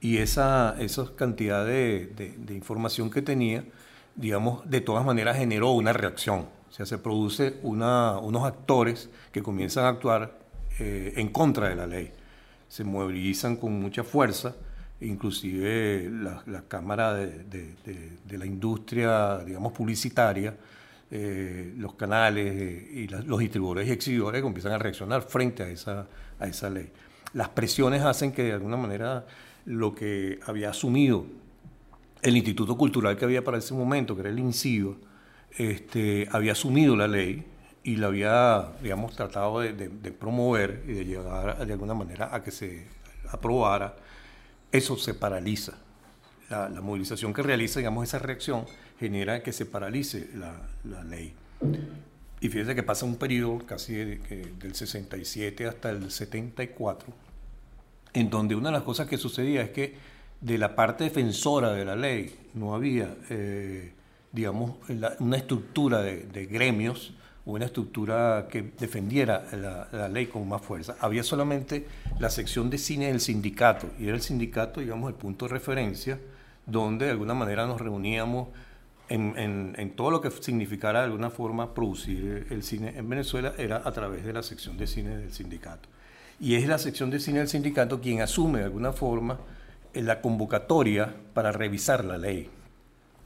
y 0.00 0.18
esa, 0.18 0.74
esa 0.80 1.14
cantidad 1.14 1.66
de, 1.66 2.06
de, 2.06 2.54
información 2.54 3.10
que 3.10 3.22
tenía, 3.22 3.64
digamos, 4.16 4.68
de 4.68 4.80
todas 4.80 5.04
maneras 5.04 5.36
generó 5.36 5.72
una 5.72 5.92
reacción. 5.92 6.48
O 6.70 6.72
sea, 6.72 6.86
se 6.86 6.98
produce 6.98 7.58
una, 7.62 8.18
unos 8.18 8.44
actores 8.44 9.10
que 9.32 9.42
comienzan 9.42 9.84
a 9.84 9.88
actuar 9.88 10.38
eh, 10.78 11.14
en 11.16 11.28
contra 11.28 11.68
de 11.68 11.76
la 11.76 11.86
ley. 11.86 12.10
Se 12.68 12.84
movilizan 12.84 13.56
con 13.56 13.72
mucha 13.80 14.04
fuerza, 14.04 14.54
inclusive 15.00 16.08
la, 16.10 16.42
la 16.46 16.62
Cámara 16.62 17.14
de, 17.14 17.44
de 17.44 18.38
la 18.38 18.46
Industria, 18.46 19.38
digamos, 19.38 19.72
publicitaria, 19.72 20.54
eh, 21.14 21.74
los 21.76 21.92
canales 21.92 22.54
eh, 22.56 22.90
y 22.90 23.06
los 23.06 23.38
distribuidores 23.38 23.86
y 23.86 23.92
exhibidores 23.92 24.40
comienzan 24.40 24.72
a 24.72 24.78
reaccionar 24.78 25.20
frente 25.20 25.62
a 25.62 25.68
esa, 25.68 26.06
a 26.40 26.46
esa 26.46 26.70
ley. 26.70 26.88
Las 27.34 27.50
presiones 27.50 28.00
hacen 28.00 28.32
que 28.32 28.44
de 28.44 28.52
alguna 28.52 28.78
manera 28.78 29.26
lo 29.66 29.94
que 29.94 30.40
había 30.46 30.70
asumido 30.70 31.26
el 32.22 32.34
Instituto 32.34 32.78
Cultural 32.78 33.18
que 33.18 33.26
había 33.26 33.44
para 33.44 33.58
ese 33.58 33.74
momento, 33.74 34.14
que 34.14 34.22
era 34.22 34.30
el 34.30 34.38
INCIBA, 34.38 34.94
este, 35.58 36.28
había 36.32 36.52
asumido 36.52 36.96
la 36.96 37.08
ley 37.08 37.44
y 37.84 37.96
la 37.96 38.08
había, 38.08 38.72
digamos, 38.82 39.14
tratado 39.16 39.60
de, 39.60 39.72
promover 40.12 40.84
y 40.86 40.92
de 40.92 41.04
llegar 41.04 41.66
de 41.66 41.72
alguna 41.72 41.94
manera 41.94 42.34
a 42.34 42.42
que 42.42 42.50
se 42.50 42.86
aprobara, 43.30 43.96
eso 44.70 44.96
se 44.96 45.14
paraliza. 45.14 45.72
La, 46.48 46.68
la 46.68 46.80
movilización 46.80 47.32
que 47.32 47.42
realiza, 47.42 47.80
digamos, 47.80 48.04
esa 48.04 48.18
reacción 48.18 48.66
genera 49.00 49.42
que 49.42 49.52
se 49.52 49.66
paralice 49.66 50.28
la, 50.34 50.54
la 50.84 51.02
ley. 51.02 51.34
Y 52.40 52.48
fíjense 52.48 52.74
que 52.74 52.82
pasa 52.82 53.06
un 53.06 53.16
periodo 53.16 53.64
casi 53.66 53.94
del 53.94 54.74
67 54.74 55.66
hasta 55.66 55.90
el 55.90 56.10
74, 56.10 57.06
en 58.14 58.30
donde 58.30 58.54
una 58.54 58.70
de 58.70 58.74
las 58.74 58.82
cosas 58.82 59.08
que 59.08 59.16
sucedía 59.16 59.62
es 59.62 59.70
que 59.70 59.94
de 60.40 60.58
la 60.58 60.74
parte 60.74 61.04
defensora 61.04 61.72
de 61.72 61.84
la 61.84 61.94
ley 61.94 62.34
no 62.54 62.74
había, 62.74 63.14
eh, 63.30 63.92
digamos, 64.32 64.76
una 65.20 65.36
estructura 65.36 66.02
de, 66.02 66.24
de, 66.24 66.46
gremios 66.46 67.14
una 67.44 67.64
estructura 67.66 68.46
que 68.50 68.72
defendiera 68.78 69.44
la, 69.52 69.88
la, 69.90 70.08
ley 70.08 70.26
con 70.26 70.48
más 70.48 70.62
fuerza. 70.62 70.96
Había 71.00 71.22
solamente 71.22 71.86
la 72.18 72.30
sección 72.30 72.70
de 72.70 72.78
cine 72.78 73.06
del 73.06 73.20
sindicato, 73.20 73.88
y 73.98 74.06
era 74.06 74.14
el 74.14 74.22
sindicato, 74.22 74.80
digamos, 74.80 75.08
el 75.08 75.16
punto 75.16 75.46
de 75.46 75.52
referencia, 75.52 76.18
donde 76.66 77.06
de 77.06 77.10
alguna 77.10 77.34
manera 77.34 77.66
nos 77.66 77.80
reuníamos 77.80 78.48
en, 79.08 79.92
todo 79.94 80.10
lo 80.10 80.20
que 80.20 80.30
significara 80.30 81.00
de 81.00 81.04
alguna 81.06 81.30
forma 81.30 81.74
producir 81.74 82.46
el 82.50 82.62
cine 82.62 82.94
en 82.96 83.08
Venezuela 83.08 83.52
era 83.58 83.82
a 83.84 83.92
través 83.92 84.24
de 84.24 84.32
la 84.32 84.42
sección 84.42 84.76
de 84.78 84.86
cine 84.86 85.16
del 85.16 85.32
sindicato. 85.32 85.88
Y 86.40 86.54
es 86.54 86.66
la 86.66 86.78
sección 86.78 87.10
de 87.10 87.20
cine 87.20 87.40
del 87.40 87.48
sindicato 87.48 88.00
quien 88.00 88.20
asume 88.20 88.60
de 88.60 88.64
alguna 88.64 88.92
forma 88.92 89.38
la 89.94 90.20
convocatoria 90.20 91.14
para 91.34 91.52
revisar 91.52 92.04
la 92.04 92.16
ley 92.16 92.48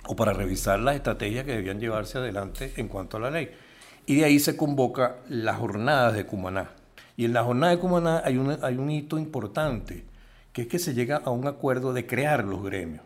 o 0.09 0.17
para 0.17 0.33
revisar 0.33 0.81
las 0.81 0.97
estrategias 0.97 1.45
que 1.45 1.53
debían 1.53 1.81
llevarse 1.81 2.19
adelante 2.19 2.73
en 2.77 2.89
cuanto 2.89 3.17
a 3.17 3.21
la 3.21 3.31
ley. 3.31 3.51
Y 4.07 4.17
de 4.17 4.25
ahí 4.25 4.39
se 4.39 4.57
convoca 4.57 5.17
las 5.29 5.59
jornadas 5.59 6.15
de 6.15 6.25
Cumaná. 6.25 6.71
Y 7.17 7.25
en 7.25 7.33
la 7.33 7.45
jornada 7.45 7.73
de 7.75 7.79
Cumaná 7.79 8.23
hay 8.25 8.39
hay 8.63 8.77
un 8.79 8.91
hito 8.91 9.19
importante, 9.19 10.05
que 10.53 10.63
es 10.63 10.69
que 10.69 10.79
se 10.79 10.95
llega 10.95 11.17
a 11.17 11.31
un 11.31 11.47
acuerdo 11.47 11.93
de 11.93 12.07
crear 12.07 12.45
los 12.45 12.63
gremios 12.63 13.03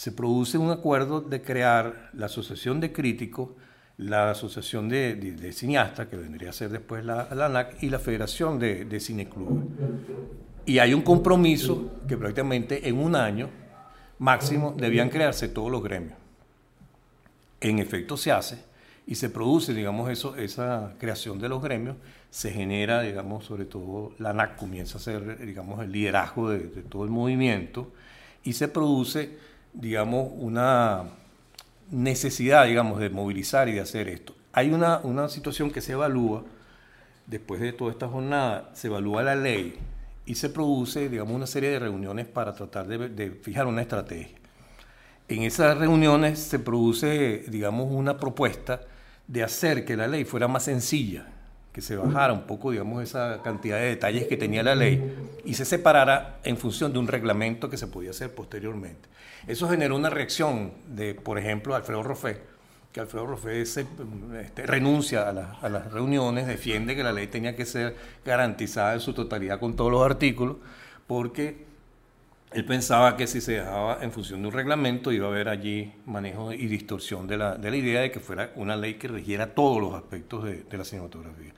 se 0.00 0.12
produce 0.12 0.56
un 0.56 0.70
acuerdo 0.70 1.20
de 1.20 1.42
crear 1.42 2.08
la 2.14 2.24
Asociación 2.24 2.80
de 2.80 2.90
Críticos, 2.90 3.50
la 3.98 4.30
Asociación 4.30 4.88
de, 4.88 5.52
Cineastas, 5.52 6.06
que 6.06 6.16
vendría 6.16 6.48
a 6.48 6.52
ser 6.54 6.70
después 6.70 7.04
la, 7.04 7.24
ANAC, 7.24 7.82
y 7.82 7.90
la 7.90 7.98
Federación 7.98 8.58
de, 8.58 8.86
de 8.86 8.98
Cineclubes. 8.98 9.62
Y 10.64 10.78
hay 10.78 10.94
un 10.94 11.02
compromiso 11.02 12.00
que 12.08 12.16
prácticamente 12.16 12.88
en 12.88 12.96
un 12.96 13.14
año 13.14 13.50
máximo 14.18 14.74
debían 14.74 15.10
crearse 15.10 15.48
todos 15.48 15.70
los 15.70 15.82
gremios. 15.82 16.16
En 17.60 17.78
efecto 17.78 18.16
se 18.16 18.32
hace 18.32 18.64
y 19.06 19.16
se 19.16 19.30
produce, 19.30 19.74
digamos, 19.74 20.10
eso, 20.10 20.36
esa 20.36 20.94
creación 20.98 21.38
de 21.38 21.48
los 21.48 21.62
gremios, 21.62 21.96
se 22.30 22.52
genera, 22.52 23.02
digamos, 23.02 23.44
sobre 23.44 23.64
todo 23.64 24.12
la 24.18 24.30
ANAC 24.30 24.56
comienza 24.56 24.98
a 24.98 25.00
ser, 25.00 25.44
digamos, 25.44 25.82
el 25.82 25.90
liderazgo 25.90 26.50
de, 26.50 26.60
todo 26.88 27.04
el 27.04 27.10
movimiento 27.10 27.92
y 28.44 28.52
se 28.52 28.68
produce 28.68 29.50
digamos, 29.72 30.32
una 30.36 31.04
necesidad, 31.90 32.66
digamos, 32.66 33.00
de 33.00 33.10
movilizar 33.10 33.68
y 33.68 33.72
de 33.72 33.80
hacer 33.80 34.08
esto. 34.08 34.34
Hay 34.52 34.72
una, 34.72 34.98
una 34.98 35.28
situación 35.28 35.70
que 35.70 35.80
se 35.80 35.92
evalúa, 35.92 36.44
después 37.26 37.60
de 37.60 37.72
toda 37.72 37.92
esta 37.92 38.08
jornada, 38.08 38.70
se 38.74 38.88
evalúa 38.88 39.22
la 39.22 39.36
ley 39.36 39.76
y 40.26 40.34
se 40.34 40.48
produce, 40.50 41.08
digamos, 41.08 41.34
una 41.34 41.46
serie 41.46 41.70
de 41.70 41.78
reuniones 41.78 42.26
para 42.26 42.52
tratar 42.54 42.86
de, 42.86 43.30
fijar 43.30 43.66
una 43.66 43.82
estrategia. 43.82 44.39
En 45.30 45.42
esas 45.42 45.78
reuniones 45.78 46.38
se 46.38 46.58
produce, 46.58 47.44
digamos, 47.48 47.88
una 47.90 48.18
propuesta 48.18 48.82
de 49.28 49.42
hacer 49.42 49.84
que 49.84 49.96
la 49.96 50.08
ley 50.08 50.24
fuera 50.24 50.48
más 50.48 50.64
sencilla, 50.64 51.26
que 51.72 51.80
se 51.80 51.94
bajara 51.94 52.32
un 52.32 52.42
poco, 52.42 52.72
digamos, 52.72 53.02
esa 53.02 53.40
cantidad 53.42 53.78
de 53.78 53.86
detalles 53.86 54.26
que 54.26 54.36
tenía 54.36 54.62
la 54.62 54.74
ley 54.74 55.14
y 55.44 55.54
se 55.54 55.64
separara 55.64 56.40
en 56.42 56.56
función 56.56 56.92
de 56.92 56.98
un 56.98 57.06
reglamento 57.06 57.70
que 57.70 57.76
se 57.76 57.86
podía 57.86 58.10
hacer 58.10 58.34
posteriormente. 58.34 59.08
Eso 59.46 59.68
generó 59.68 59.94
una 59.94 60.10
reacción 60.10 60.72
de, 60.88 61.14
por 61.14 61.38
ejemplo, 61.38 61.76
Alfredo 61.76 62.02
Roffé, 62.02 62.40
que 62.92 62.98
Alfredo 62.98 63.26
Roffé 63.26 63.64
se, 63.66 63.86
este, 64.42 64.66
renuncia 64.66 65.28
a, 65.28 65.58
a, 65.60 65.68
las 65.68 65.92
reuniones, 65.92 66.48
defiende 66.48 66.96
que 66.96 67.04
la 67.04 67.12
ley 67.12 67.28
tenía 67.28 67.54
que 67.54 67.64
ser 67.64 67.94
garantizada 68.24 68.94
en 68.94 69.00
su 69.00 69.14
totalidad 69.14 69.60
con 69.60 69.76
todos 69.76 69.92
los 69.92 70.04
artículos, 70.04 70.56
porque 71.06 71.69
él 72.52 72.64
pensaba 72.64 73.16
que 73.16 73.26
si 73.26 73.40
se 73.40 73.52
dejaba 73.52 73.98
en 74.02 74.10
función 74.10 74.42
de 74.42 74.48
un 74.48 74.54
reglamento 74.54 75.12
iba 75.12 75.26
a 75.26 75.30
haber 75.30 75.48
allí 75.48 75.92
manejo 76.06 76.52
y 76.52 76.66
distorsión 76.66 77.28
de 77.28 77.36
la, 77.36 77.56
de 77.56 77.70
la 77.70 77.76
idea 77.76 78.00
de 78.00 78.10
que 78.10 78.18
fuera 78.18 78.50
una 78.56 78.76
ley 78.76 78.94
que 78.94 79.06
regiera 79.06 79.54
todos 79.54 79.80
los 79.80 79.94
aspectos 79.94 80.44
de, 80.44 80.64
de 80.64 80.78
la 80.78 80.84
cinematografía. 80.84 81.52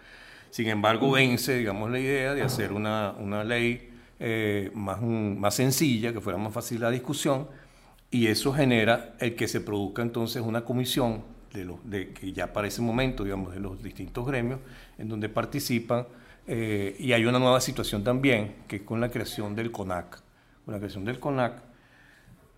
Sin 0.50 0.68
embargo, 0.68 1.10
vence, 1.12 1.56
digamos, 1.56 1.90
la 1.90 1.98
idea 1.98 2.34
de 2.34 2.42
hacer 2.42 2.72
una, 2.72 3.14
una 3.18 3.42
ley 3.42 3.90
eh, 4.20 4.70
más, 4.74 5.00
más 5.00 5.54
sencilla, 5.54 6.12
que 6.12 6.20
fuera 6.20 6.38
más 6.38 6.52
fácil 6.52 6.80
la 6.80 6.90
discusión, 6.90 7.48
y 8.10 8.26
eso 8.26 8.52
genera 8.52 9.14
el 9.18 9.34
que 9.34 9.48
se 9.48 9.62
produzca 9.62 10.02
entonces 10.02 10.42
una 10.42 10.62
comisión 10.62 11.22
de, 11.54 11.64
los, 11.64 11.78
de 11.88 12.12
que 12.12 12.32
ya 12.32 12.52
para 12.52 12.68
ese 12.68 12.82
momento, 12.82 13.24
digamos, 13.24 13.54
de 13.54 13.60
los 13.60 13.82
distintos 13.82 14.26
gremios, 14.26 14.60
en 14.98 15.08
donde 15.08 15.30
participan, 15.30 16.06
eh, 16.46 16.96
y 16.98 17.14
hay 17.14 17.24
una 17.24 17.38
nueva 17.38 17.62
situación 17.62 18.04
también, 18.04 18.56
que 18.68 18.76
es 18.76 18.82
con 18.82 19.00
la 19.00 19.10
creación 19.10 19.54
del 19.54 19.70
CONAC 19.70 20.20
la 20.72 20.78
creación 20.78 21.04
del 21.04 21.20
CONAC, 21.20 21.62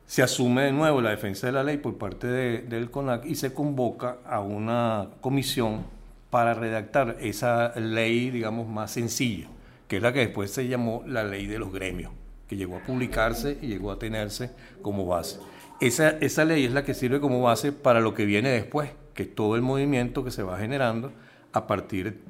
se 0.06 0.22
asume 0.22 0.62
de 0.62 0.72
nuevo 0.72 1.00
la 1.00 1.10
defensa 1.10 1.46
de 1.46 1.52
la 1.52 1.64
ley 1.64 1.78
por 1.78 1.98
parte 1.98 2.26
del 2.26 2.90
CONAC 2.90 3.26
y 3.26 3.34
se 3.34 3.52
convoca 3.52 4.18
a 4.26 4.40
una 4.40 5.08
comisión 5.20 5.84
para 6.30 6.54
redactar 6.54 7.16
esa 7.20 7.72
ley, 7.78 8.30
digamos, 8.30 8.68
más 8.68 8.90
sencilla, 8.92 9.48
que 9.88 9.96
es 9.96 10.02
la 10.02 10.12
que 10.12 10.20
después 10.20 10.50
se 10.50 10.66
llamó 10.68 11.02
la 11.06 11.24
ley 11.24 11.46
de 11.46 11.58
los 11.58 11.72
gremios, 11.72 12.12
que 12.48 12.56
llegó 12.56 12.76
a 12.76 12.80
publicarse 12.80 13.58
y 13.60 13.68
llegó 13.68 13.90
a 13.90 13.98
tenerse 13.98 14.50
como 14.82 15.06
base. 15.06 15.38
Esa, 15.80 16.10
esa 16.10 16.44
ley 16.44 16.64
es 16.64 16.72
la 16.72 16.84
que 16.84 16.94
sirve 16.94 17.20
como 17.20 17.42
base 17.42 17.72
para 17.72 18.00
lo 18.00 18.14
que 18.14 18.24
viene 18.24 18.50
después, 18.50 18.90
que 19.14 19.24
es 19.24 19.34
todo 19.34 19.56
el 19.56 19.62
movimiento 19.62 20.24
que 20.24 20.30
se 20.30 20.42
va 20.42 20.58
generando 20.58 21.12
a 21.52 21.66
partir 21.66 22.20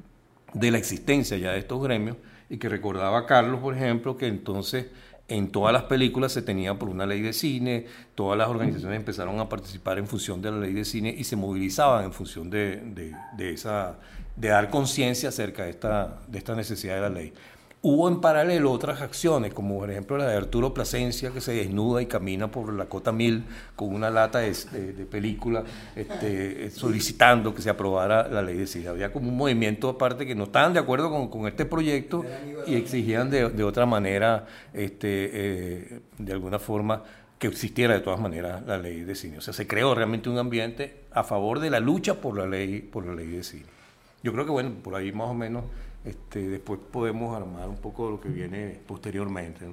de 0.53 0.71
la 0.71 0.77
existencia 0.77 1.37
ya 1.37 1.51
de 1.51 1.59
estos 1.59 1.81
gremios 1.83 2.17
y 2.49 2.57
que 2.57 2.69
recordaba 2.69 3.25
Carlos, 3.25 3.59
por 3.59 3.75
ejemplo, 3.75 4.17
que 4.17 4.27
entonces 4.27 4.87
en 5.27 5.49
todas 5.49 5.73
las 5.73 5.83
películas 5.83 6.31
se 6.31 6.41
tenía 6.41 6.77
por 6.77 6.89
una 6.89 7.05
ley 7.05 7.21
de 7.21 7.33
cine, 7.33 7.85
todas 8.13 8.37
las 8.37 8.47
organizaciones 8.47 8.97
empezaron 8.97 9.39
a 9.39 9.49
participar 9.49 9.97
en 9.97 10.07
función 10.07 10.41
de 10.41 10.51
la 10.51 10.57
ley 10.57 10.73
de 10.73 10.85
cine 10.85 11.13
y 11.17 11.23
se 11.23 11.35
movilizaban 11.35 12.05
en 12.05 12.13
función 12.13 12.49
de, 12.49 12.81
de, 13.35 13.53
esa, 13.53 13.97
de 14.35 14.49
dar 14.49 14.69
conciencia 14.69 15.29
acerca 15.29 15.63
de 15.63 15.71
esta, 15.71 16.19
de 16.27 16.37
esta 16.37 16.55
necesidad 16.55 16.95
de 16.95 17.01
la 17.01 17.09
ley. 17.09 17.33
Hubo 17.87 18.09
en 18.09 18.19
paralelo 18.19 18.71
otras 18.71 18.99
acciones, 19.01 19.53
como 19.53 19.77
por 19.77 19.91
ejemplo 19.91 20.17
la 20.17 20.27
de 20.27 20.35
Arturo 20.35 20.73
Plasencia, 20.73 21.29
que 21.29 21.39
se 21.39 21.53
desnuda 21.53 22.01
y 22.01 22.07
camina 22.07 22.49
por 22.49 22.73
la 22.73 22.85
Cota 22.85 23.11
Mil 23.11 23.43
con 23.75 23.93
una 23.93 24.09
lata 24.09 24.39
de, 24.39 25.05
película 25.07 25.63
este, 25.95 26.71
solicitando 26.71 27.53
que 27.53 27.61
se 27.61 27.69
aprobara 27.69 28.27
la 28.27 28.41
ley 28.41 28.57
de 28.57 28.65
cine. 28.65 28.87
Había 28.87 29.13
como 29.13 29.29
un 29.29 29.37
movimiento 29.37 29.87
aparte 29.87 30.25
que 30.25 30.33
no 30.33 30.45
estaban 30.45 30.73
de 30.73 30.79
acuerdo 30.79 31.29
con, 31.29 31.47
este 31.47 31.65
proyecto 31.65 32.25
y 32.65 32.73
exigían 32.73 33.29
de, 33.29 33.51
de 33.51 33.63
otra 33.63 33.85
manera, 33.85 34.47
este, 34.73 35.29
eh, 35.31 35.99
de 36.17 36.33
alguna 36.33 36.57
forma, 36.57 37.03
que 37.37 37.45
existiera 37.45 37.93
de 37.93 37.99
todas 37.99 38.19
maneras 38.19 38.65
la 38.65 38.79
ley 38.79 39.01
de 39.01 39.13
cine. 39.13 39.37
O 39.37 39.41
sea, 39.41 39.53
se 39.53 39.67
creó 39.67 39.93
realmente 39.93 40.27
un 40.27 40.39
ambiente 40.39 41.01
a 41.11 41.23
favor 41.23 41.59
de 41.59 41.69
la 41.69 41.79
lucha 41.79 42.15
por 42.15 42.35
la 42.35 42.47
ley, 42.47 42.79
por 42.81 43.05
la 43.05 43.13
ley 43.13 43.27
de 43.27 43.43
cine. 43.43 43.75
Yo 44.23 44.33
creo 44.33 44.43
que, 44.43 44.51
bueno, 44.51 44.71
por 44.81 44.95
ahí 44.95 45.11
más 45.11 45.29
o 45.29 45.35
menos 45.35 45.65
este, 46.05 46.47
después 46.47 46.79
podemos 46.91 47.35
armar 47.35 47.67
un 47.69 47.77
poco 47.77 48.09
lo 48.09 48.21
que 48.21 48.29
viene 48.29 48.79
posteriormente. 48.87 49.65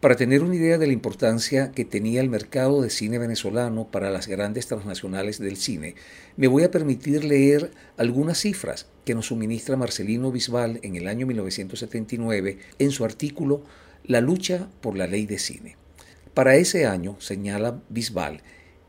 Para 0.00 0.14
tener 0.14 0.44
una 0.44 0.54
idea 0.54 0.78
de 0.78 0.86
la 0.86 0.92
importancia 0.92 1.72
que 1.72 1.84
tenía 1.84 2.20
el 2.20 2.28
mercado 2.28 2.82
de 2.82 2.90
cine 2.90 3.18
venezolano 3.18 3.88
para 3.88 4.10
las 4.10 4.28
grandes 4.28 4.68
transnacionales 4.68 5.40
del 5.40 5.56
cine, 5.56 5.96
me 6.36 6.46
voy 6.46 6.62
a 6.62 6.70
permitir 6.70 7.24
leer 7.24 7.72
algunas 7.96 8.38
cifras 8.38 8.86
que 9.04 9.16
nos 9.16 9.26
suministra 9.26 9.76
Marcelino 9.76 10.30
Bisbal 10.30 10.78
en 10.84 10.94
el 10.94 11.08
año 11.08 11.26
1979 11.26 12.58
en 12.78 12.90
su 12.92 13.04
artículo 13.04 13.64
La 14.04 14.20
lucha 14.20 14.68
por 14.80 14.96
la 14.96 15.08
ley 15.08 15.26
de 15.26 15.40
cine. 15.40 15.76
Para 16.32 16.54
ese 16.54 16.86
año, 16.86 17.16
señala 17.20 17.82
Bisbal, 17.88 18.42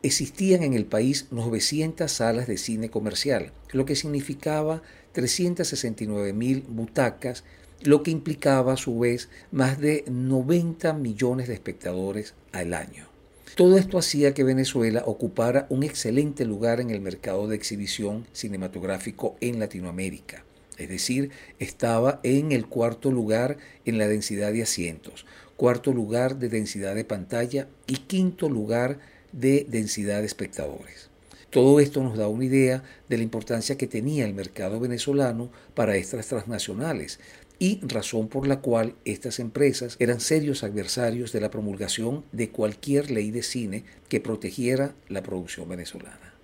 existían 0.04 0.62
en 0.62 0.76
el 0.76 0.86
país 0.86 1.26
900 1.32 2.12
salas 2.12 2.46
de 2.46 2.58
cine 2.58 2.92
comercial, 2.92 3.52
lo 3.72 3.86
que 3.86 3.96
significaba 3.96 4.84
369 5.12 6.34
mil 6.34 6.64
butacas, 6.68 7.44
lo 7.82 8.04
que 8.04 8.12
implicaba 8.12 8.74
a 8.74 8.78
su 8.78 9.00
vez 9.00 9.30
más 9.52 9.80
de 9.80 10.04
90 10.08 10.94
millones 10.94 11.48
de 11.48 11.54
espectadores 11.54 12.34
al 12.52 12.74
año. 12.74 13.08
Todo 13.56 13.78
esto 13.78 13.98
hacía 13.98 14.34
que 14.34 14.44
Venezuela 14.44 15.04
ocupara 15.06 15.66
un 15.70 15.84
excelente 15.84 16.46
lugar 16.46 16.80
en 16.80 16.92
el 16.92 17.02
mercado 17.02 17.48
de 17.48 17.56
exhibición 17.56 18.26
cinematográfico 18.32 19.36
en 19.42 19.60
Latinoamérica. 19.60 20.46
Es 20.78 20.88
decir, 20.88 21.32
estaba 21.60 22.22
en 22.24 22.54
el 22.54 22.68
cuarto 22.68 23.12
lugar 23.12 23.58
en 23.84 23.98
la 23.98 24.08
densidad 24.08 24.54
de 24.54 24.64
asientos, 24.64 25.26
cuarto 25.58 25.92
lugar 25.92 26.38
de 26.38 26.48
densidad 26.48 26.96
de 26.96 27.04
pantalla 27.04 27.68
y 27.86 27.98
quinto 27.98 28.48
lugar 28.48 29.00
de 29.34 29.66
densidad 29.70 30.22
de 30.22 30.28
espectadores. 30.28 31.09
Todo 31.50 31.80
esto 31.80 32.04
nos 32.04 32.16
da 32.16 32.28
una 32.28 32.46
idea 32.46 32.84
de 33.08 33.18
la 33.18 33.24
importancia 33.24 33.76
que 33.76 33.88
tenía 33.88 34.26
el 34.26 34.36
mercado 34.36 34.80
venezolano 34.80 35.50
para 35.74 35.96
estas 35.96 36.28
transnacionales 36.28 37.20
y 37.58 37.80
razón 37.82 38.28
por 38.28 38.48
la 38.48 38.60
cual 38.60 38.94
estas 39.04 39.40
empresas 39.40 39.96
eran 40.00 40.20
serios 40.20 40.64
adversarios 40.64 41.32
de 41.32 41.42
la 41.42 41.50
promulgación 41.50 42.24
de 42.32 42.52
cualquier 42.52 43.10
ley 43.10 43.32
de 43.32 43.42
cine 43.42 43.84
que 44.10 44.22
protegiera 44.22 44.94
la 45.08 45.24
producción 45.24 45.68
venezolana. 45.68 46.36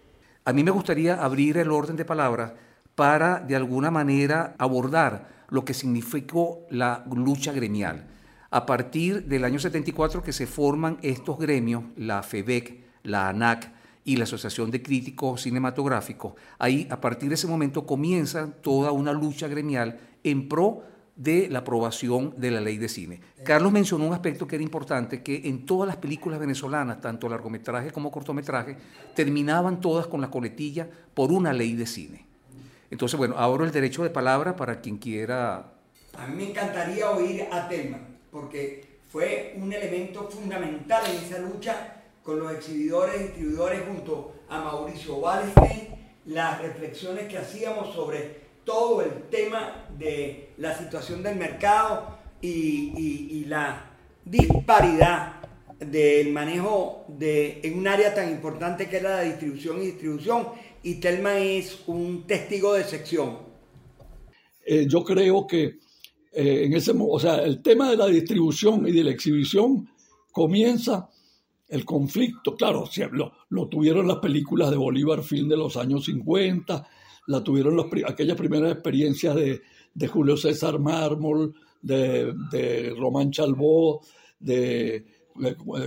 A 0.43 0.53
mí 0.53 0.63
me 0.63 0.71
gustaría 0.71 1.23
abrir 1.23 1.57
el 1.57 1.71
orden 1.71 1.97
de 1.97 2.05
palabras 2.05 2.53
para 2.95 3.39
de 3.39 3.55
alguna 3.55 3.91
manera 3.91 4.55
abordar 4.57 5.45
lo 5.49 5.65
que 5.65 5.75
significó 5.75 6.65
la 6.71 7.05
lucha 7.13 7.51
gremial. 7.53 8.07
A 8.49 8.65
partir 8.65 9.25
del 9.25 9.43
año 9.43 9.59
74 9.59 10.23
que 10.23 10.33
se 10.33 10.47
forman 10.47 10.97
estos 11.03 11.37
gremios, 11.37 11.83
la 11.95 12.23
FEBEC, 12.23 12.83
la 13.03 13.29
ANAC, 13.29 13.74
y 14.05 14.15
la 14.15 14.23
Asociación 14.23 14.71
de 14.71 14.81
Críticos 14.81 15.41
Cinematográficos. 15.41 16.33
Ahí, 16.59 16.87
a 16.89 17.01
partir 17.01 17.27
de 17.27 17.35
ese 17.35 17.47
momento, 17.47 17.85
comienza 17.85 18.51
toda 18.61 18.91
una 18.91 19.11
lucha 19.11 19.47
gremial 19.47 19.99
en 20.23 20.47
pro 20.47 20.83
de 21.15 21.47
la 21.49 21.59
aprobación 21.59 22.33
de 22.37 22.51
la 22.51 22.61
ley 22.61 22.77
de 22.77 22.87
cine. 22.87 23.19
Carlos 23.43 23.71
mencionó 23.71 24.05
un 24.05 24.13
aspecto 24.13 24.47
que 24.47 24.55
era 24.55 24.63
importante, 24.63 25.23
que 25.23 25.41
en 25.45 25.65
todas 25.65 25.87
las 25.87 25.97
películas 25.97 26.39
venezolanas, 26.39 27.01
tanto 27.01 27.27
largometraje 27.27 27.91
como 27.91 28.11
cortometraje, 28.11 28.77
terminaban 29.15 29.81
todas 29.81 30.07
con 30.07 30.21
la 30.21 30.29
coletilla 30.29 30.87
por 31.13 31.31
una 31.31 31.51
ley 31.51 31.73
de 31.73 31.87
cine. 31.87 32.25
Entonces, 32.91 33.17
bueno, 33.17 33.35
abro 33.37 33.65
el 33.65 33.71
derecho 33.71 34.03
de 34.03 34.09
palabra 34.09 34.55
para 34.55 34.81
quien 34.81 34.97
quiera... 34.97 35.71
A 36.17 36.27
mí 36.27 36.35
me 36.35 36.49
encantaría 36.51 37.09
oír 37.09 37.47
a 37.51 37.67
Telma, 37.67 37.99
porque 38.29 38.99
fue 39.09 39.55
un 39.57 39.73
elemento 39.73 40.29
fundamental 40.29 41.03
en 41.09 41.23
esa 41.23 41.39
lucha 41.39 42.03
con 42.25 42.39
los 42.39 42.51
exhibidores 42.51 43.15
y 43.15 43.23
distribuidores 43.25 43.81
junto 43.87 44.33
a 44.49 44.59
Mauricio 44.59 45.17
Wallenstein, 45.17 45.89
las 46.25 46.59
reflexiones 46.59 47.27
que 47.27 47.37
hacíamos 47.37 47.93
sobre 47.93 48.45
todo 48.65 49.03
el 49.03 49.29
tema 49.29 49.85
de 49.95 50.49
la 50.57 50.75
situación 50.75 51.21
del 51.21 51.35
mercado 51.35 52.17
y, 52.41 53.45
la 53.45 53.91
disparidad 54.25 55.33
del 55.79 56.31
manejo 56.31 57.05
de, 57.07 57.59
en 57.61 57.77
un 57.77 57.87
área 57.87 58.13
tan 58.15 58.31
importante 58.31 58.89
que 58.89 58.97
es 58.97 59.03
la 59.03 59.21
distribución 59.21 59.81
y 59.83 59.85
distribución, 59.85 60.47
y 60.81 60.95
Telma 60.95 61.37
es 61.37 61.83
un 61.85 62.25
testigo 62.25 62.73
de 62.73 62.85
sección. 62.85 63.37
Eh, 64.65 64.87
yo 64.89 65.03
creo 65.03 65.45
que 65.45 65.77
eh, 66.31 66.65
en 66.65 66.73
ese, 66.73 66.91
o 66.97 67.19
sea, 67.19 67.37
el 67.43 67.61
tema 67.61 67.91
de 67.91 67.97
la 67.97 68.07
distribución 68.07 68.87
y 68.87 68.91
de 68.91 69.03
la 69.03 69.11
exhibición 69.11 69.87
comienza 70.31 71.09
el 71.67 71.83
conflicto, 71.83 72.55
claro, 72.55 72.85
lo, 73.11 73.33
lo, 73.49 73.67
tuvieron 73.67 74.07
las 74.07 74.17
películas 74.17 74.69
de 74.69 74.77
Bolívar 74.77 75.23
Film 75.23 75.49
de 75.49 75.57
los 75.57 75.77
años 75.77 76.05
50, 76.05 76.87
la 77.27 77.43
tuvieron 77.43 77.75
los, 77.75 77.87
aquellas 78.07 78.37
primeras 78.37 78.71
experiencias 78.71 79.35
de, 79.35 79.61
Julio 80.07 80.37
César 80.37 80.79
Mármol, 80.79 81.55
de, 81.81 82.93
Román 82.97 83.31
Chalbó, 83.31 84.01
de, 84.39 85.05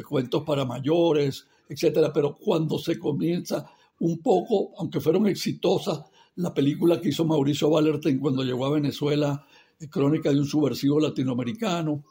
cuentos 0.08 0.42
para 0.44 0.64
mayores, 0.64 1.46
etcétera. 1.68 2.12
Pero 2.12 2.36
cuando 2.36 2.78
se 2.78 2.98
comienza 2.98 3.70
un 4.00 4.18
poco, 4.18 4.72
aunque 4.78 5.00
fueron 5.00 5.26
exitosas, 5.28 6.02
la 6.36 6.54
película 6.54 7.00
que 7.00 7.10
hizo 7.10 7.24
Mauricio 7.24 7.70
Vallerten 7.70 8.18
cuando 8.18 8.42
llegó 8.42 8.66
a 8.66 8.72
Venezuela, 8.72 9.44
Crónica 9.90 10.30
de 10.30 10.40
un 10.40 10.46
subversivo 10.46 10.98
latinoamericano. 10.98 12.04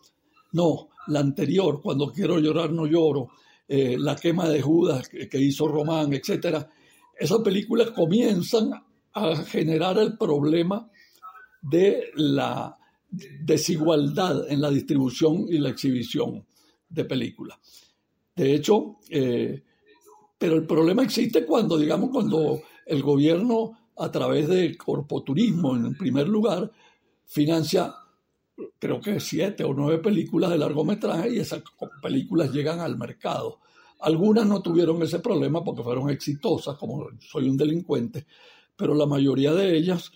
No, 0.54 0.90
la 1.08 1.20
anterior, 1.20 1.82
Cuando 1.82 2.12
quiero 2.12 2.40
llorar 2.40 2.72
no 2.72 2.86
lloro, 2.86 3.30
eh, 3.68 3.98
La 4.00 4.16
quema 4.16 4.48
de 4.48 4.62
Judas 4.62 5.10
que, 5.10 5.40
hizo 5.40 5.68
Román, 5.68 6.14
etc. 6.14 6.66
Esas 7.18 7.40
películas 7.40 7.92
comienzan 7.92 8.72
a 9.14 9.36
generar 9.38 9.98
el 9.98 10.18
problema 10.18 10.90
de 11.62 12.12
la 12.16 12.78
desigualdad 13.10 14.50
en 14.52 14.62
la 14.62 14.70
distribución 14.70 15.46
y 15.50 15.58
la 15.58 15.70
exhibición 15.70 16.46
de 16.90 17.06
películas. 17.06 17.58
De 18.36 18.54
hecho, 18.54 18.98
eh, 19.10 19.64
pero 20.38 20.56
el 20.56 20.66
problema 20.66 21.04
existe 21.04 21.46
cuando, 21.46 21.78
digamos, 21.78 22.12
cuando 22.12 22.62
el 22.86 23.02
gobierno, 23.02 23.78
a 23.98 24.12
través 24.12 24.48
de 24.48 24.78
corpoturismo, 24.78 25.76
en 25.76 25.96
primer 25.96 26.28
lugar, 26.28 26.72
financia, 27.26 27.94
creo 28.80 29.00
que 29.00 29.20
siete 29.20 29.64
o 29.64 29.74
nueve 29.74 30.00
películas 30.00 30.52
de 30.52 30.58
largometraje 30.58 31.36
y 31.36 31.40
esas 31.40 31.64
películas 32.02 32.52
llegan 32.52 32.80
al 32.80 32.98
mercado. 32.98 33.60
Algunas 34.00 34.46
no 34.46 34.62
tuvieron 34.62 35.02
ese 35.02 35.20
problema 35.20 35.64
porque 35.64 35.84
fueron 35.84 36.10
exitosas, 36.10 36.76
como 36.78 37.08
Soy 37.20 37.50
un 37.50 37.58
delincuente, 37.58 38.26
pero 38.76 38.94
la 38.94 39.06
mayoría 39.06 39.54
de 39.54 39.76
ellas 39.76 40.12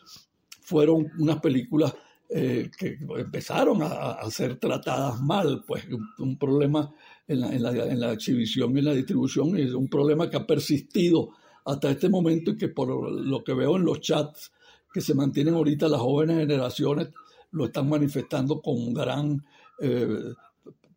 fueron 0.61 1.07
unas 1.17 1.39
películas 1.39 1.93
eh, 2.29 2.69
que 2.77 2.97
empezaron 3.17 3.81
a, 3.81 4.29
ser 4.29 4.57
tratadas 4.57 5.19
mal, 5.21 5.63
pues 5.67 5.85
un 6.19 6.37
problema 6.37 6.93
en 7.27 7.99
la, 7.99 8.13
exhibición 8.13 8.75
y 8.75 8.79
en 8.79 8.85
la 8.85 8.93
distribución 8.93 9.57
es 9.57 9.73
un 9.73 9.87
problema 9.87 10.29
que 10.29 10.37
ha 10.37 10.45
persistido 10.45 11.29
hasta 11.65 11.91
este 11.91 12.09
momento 12.09 12.51
y 12.51 12.57
que 12.57 12.69
por 12.69 12.89
lo 13.11 13.43
que 13.43 13.53
veo 13.53 13.77
en 13.77 13.85
los 13.85 14.01
chats 14.01 14.51
que 14.93 15.01
se 15.01 15.13
mantienen 15.13 15.53
ahorita 15.53 15.87
las 15.87 16.01
jóvenes 16.01 16.39
generaciones 16.39 17.09
lo 17.51 17.65
están 17.65 17.89
manifestando 17.89 18.61
con 18.61 18.93
gran 18.93 19.43
eh, 19.79 20.33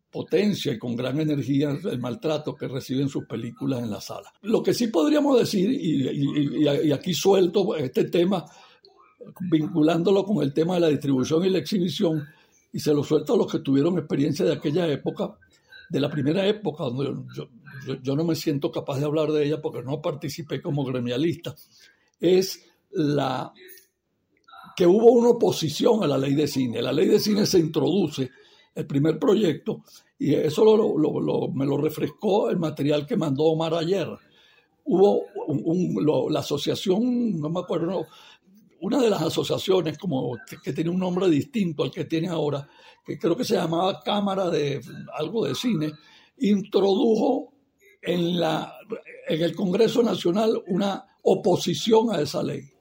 potencia 0.09 0.71
y 0.73 0.79
con 0.79 0.95
gran 0.95 1.19
energía 1.19 1.77
el 1.83 1.99
maltrato 1.99 2.55
que 2.55 2.67
reciben 2.67 3.09
sus 3.09 3.25
películas 3.25 3.83
en 3.83 3.91
la 3.91 3.99
sala. 3.99 4.31
Lo 4.43 4.63
que 4.63 4.73
sí 4.73 4.87
podríamos 4.87 5.39
decir, 5.39 5.69
y, 5.69 6.63
y 6.63 6.91
aquí 6.91 7.13
suelto 7.13 7.75
este 7.75 8.05
tema, 8.05 8.45
vinculándolo 9.41 10.23
con 10.23 10.43
el 10.43 10.53
tema 10.53 10.75
de 10.75 10.81
la 10.81 10.87
distribución 10.87 11.45
y 11.45 11.49
la 11.49 11.59
exhibición, 11.59 12.23
y 12.71 12.79
se 12.79 12.93
lo 12.93 13.03
suelto 13.03 13.33
a 13.33 13.37
los 13.37 13.51
que 13.51 13.59
tuvieron 13.59 13.97
experiencia 13.97 14.45
de 14.45 14.53
aquella 14.53 14.87
época, 14.87 15.37
de 15.89 15.99
la 15.99 16.09
primera 16.09 16.45
época, 16.45 16.83
donde 16.85 17.23
yo, 18.01 18.15
no 18.15 18.23
me 18.23 18.35
siento 18.35 18.71
capaz 18.71 18.99
de 18.99 19.05
hablar 19.05 19.31
de 19.31 19.45
ella 19.45 19.61
porque 19.61 19.83
no 19.83 20.01
participé 20.01 20.61
como 20.61 20.83
gremialista, 20.83 21.55
es 22.19 22.65
la 22.91 23.53
que 24.75 24.85
hubo 24.85 25.11
una 25.11 25.29
oposición 25.29 26.03
a 26.03 26.07
la 26.07 26.17
ley 26.17 26.35
de 26.35 26.47
cine. 26.47 26.81
La 26.81 26.91
ley 26.91 27.07
de 27.07 27.19
cine 27.19 27.45
se 27.45 27.59
introduce, 27.59 28.29
el 28.73 28.85
primer 28.85 29.17
proyecto, 29.17 29.83
y 30.19 30.33
eso 30.33 30.65
me 31.53 31.65
lo 31.65 31.77
refrescó 31.77 32.49
el 32.49 32.57
material 32.57 33.05
que 33.05 33.15
mandó 33.15 33.45
Omar 33.45 33.73
ayer. 33.73 34.07
Hubo 34.83 35.23
la 36.29 36.39
asociación, 36.39 37.39
no 37.39 37.49
me 37.49 37.61
acuerdo, 37.61 38.05
una 38.81 39.01
de 39.01 39.09
las 39.09 39.21
asociaciones 39.21 39.97
como 39.97 40.37
que, 40.47 40.57
que, 40.61 40.73
tiene 40.73 40.89
un 40.89 40.99
nombre 40.99 41.29
distinto 41.29 41.83
al 41.83 41.91
que 41.91 42.05
tiene 42.05 42.27
ahora, 42.27 42.67
que 43.05 43.17
creo 43.17 43.35
que 43.35 43.45
se 43.45 43.55
llamaba 43.55 44.01
Cámara 44.03 44.49
de 44.49 44.81
algo 45.17 45.45
de 45.45 45.55
Cine, 45.55 45.93
introdujo 46.39 47.53
en, 48.01 48.39
la, 48.39 48.73
en 49.27 49.41
el 49.41 49.55
Congreso 49.55 50.03
Nacional 50.03 50.61
una 50.67 51.05
oposición 51.23 52.11
a 52.11 52.21
esa 52.21 52.43
ley. 52.43 52.74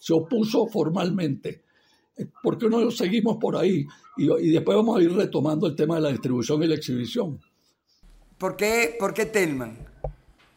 Se 0.00 0.12
opuso 0.12 0.66
formalmente. 0.66 1.62
¿Por 2.42 2.58
qué 2.58 2.68
no 2.68 2.90
seguimos 2.90 3.36
por 3.36 3.56
ahí? 3.56 3.86
Y, 4.16 4.50
después 4.50 4.76
vamos 4.76 4.98
a 4.98 5.02
ir 5.02 5.12
retomando 5.12 5.66
el 5.66 5.76
tema 5.76 5.96
de 5.96 6.00
la 6.02 6.08
distribución 6.10 6.62
y 6.62 6.66
la 6.66 6.74
exhibición. 6.74 7.40
¿Por 8.36 8.56
qué, 8.56 8.96
¿Por 8.98 9.14
qué 9.14 9.26
Telman? 9.26 9.78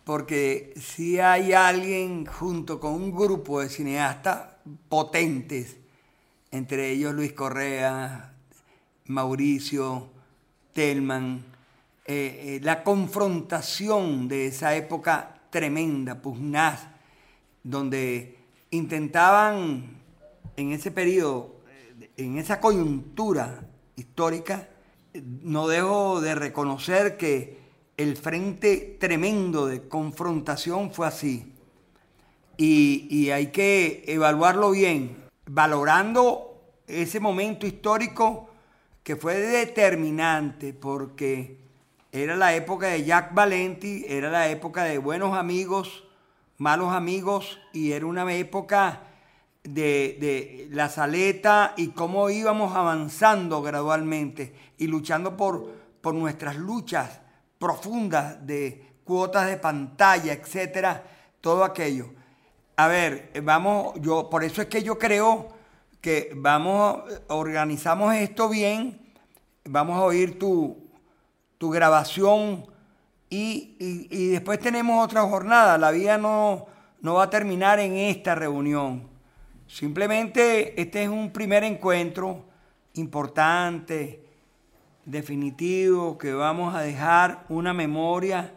Porque 0.04 0.74
si 0.76 1.20
hay 1.20 1.54
alguien 1.54 2.26
junto 2.26 2.80
con 2.80 2.94
un 2.94 3.16
grupo 3.16 3.62
de 3.62 3.70
cineastas 3.70 4.56
potentes, 4.90 5.78
entre 6.52 6.92
ellos 6.92 7.14
Luis 7.14 7.34
Correa, 7.34 8.34
Mauricio, 9.06 10.10
Telman, 10.74 11.46
eh, 12.06 12.56
eh, 12.58 12.60
la 12.64 12.84
confrontación 12.84 14.28
de 14.28 14.48
esa 14.48 14.76
época 14.76 15.42
tremenda, 15.52 16.22
pugnaz, 16.22 16.88
donde 17.64 18.41
intentaban 18.72 20.02
en 20.58 20.72
ese 20.72 20.92
periodo, 20.92 21.56
en 22.18 22.38
esa 22.38 22.60
coyuntura 22.60 23.68
histórica, 23.96 24.70
no 25.14 25.68
dejo 25.68 26.22
de 26.22 26.36
reconocer 26.36 27.18
que 27.18 27.60
el 27.98 28.18
frente 28.18 28.98
tremendo 29.00 29.68
de 29.68 29.88
confrontación 29.88 30.92
fue 30.92 31.08
así. 31.08 31.54
Y, 32.58 33.08
y 33.10 33.32
hay 33.32 33.48
que 33.48 34.04
evaluarlo 34.08 34.72
bien, 34.72 35.18
valorando 35.46 36.62
ese 36.88 37.20
momento 37.20 37.66
histórico 37.66 38.50
que 39.04 39.16
fue 39.16 39.38
determinante 39.38 40.74
porque 40.74 41.58
era 42.12 42.36
la 42.36 42.54
época 42.56 42.88
de 42.88 43.04
Jack 43.04 43.34
Valenti, 43.34 44.06
era 44.08 44.30
la 44.30 44.50
época 44.50 44.84
de 44.84 44.98
buenos 44.98 45.36
amigos, 45.38 46.04
malos 46.62 46.94
amigos, 46.94 47.60
y 47.74 47.92
era 47.92 48.06
una 48.06 48.32
época 48.36 49.02
de, 49.64 50.68
la 50.70 50.90
saleta 50.90 51.74
y 51.76 51.88
cómo 51.88 52.30
íbamos 52.30 52.76
avanzando 52.76 53.64
gradualmente 53.64 54.54
y 54.78 54.86
luchando 54.86 55.36
por, 55.36 55.72
por 56.02 56.14
nuestras 56.14 56.58
luchas 56.58 57.20
profundas 57.58 58.46
de 58.46 58.94
cuotas 59.04 59.48
de 59.48 59.58
pantalla, 59.58 60.34
etcétera, 60.34 61.04
todo 61.42 61.64
aquello. 61.64 62.12
A 62.76 62.88
ver, 62.88 63.32
vamos, 63.42 63.96
yo, 64.00 64.30
por 64.30 64.44
eso 64.44 64.62
es 64.62 64.68
que 64.68 64.84
yo 64.84 65.00
creo 65.00 65.48
que 66.00 66.32
vamos, 66.36 67.02
organizamos 67.30 68.14
esto 68.14 68.50
bien, 68.50 69.02
vamos 69.64 69.98
a 69.98 70.04
oír 70.04 70.38
tu, 70.38 70.78
grabación 71.60 72.68
y, 73.32 74.28
después 74.32 74.60
tenemos 74.60 75.04
otra 75.04 75.22
jornada. 75.22 75.78
La 75.78 75.92
vida 75.92 76.18
no, 76.18 76.68
no 77.00 77.16
va 77.16 77.24
a 77.24 77.30
terminar 77.30 77.80
en 77.80 77.96
esta 77.96 78.36
reunión. 78.36 79.08
Simplemente 79.68 80.80
este 80.80 81.04
es 81.04 81.10
un 81.10 81.32
primer 81.32 81.64
encuentro 81.64 82.44
importante, 82.96 84.22
definitivo, 85.06 86.18
que 86.18 86.34
vamos 86.34 86.76
a 86.76 86.82
dejar 86.82 87.46
una 87.48 87.74
memoria 87.74 88.54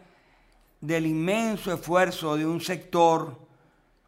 del 0.81 1.05
inmenso 1.05 1.73
esfuerzo 1.73 2.35
de 2.35 2.45
un 2.45 2.59
sector 2.59 3.39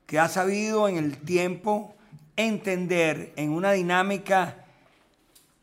que 0.06 0.20
ha 0.20 0.28
sabido 0.28 0.90
en 0.90 0.98
el 0.98 1.18
tiempo 1.18 1.96
entender 2.36 3.32
en 3.38 3.52
una 3.52 3.72
dinámica 3.72 4.66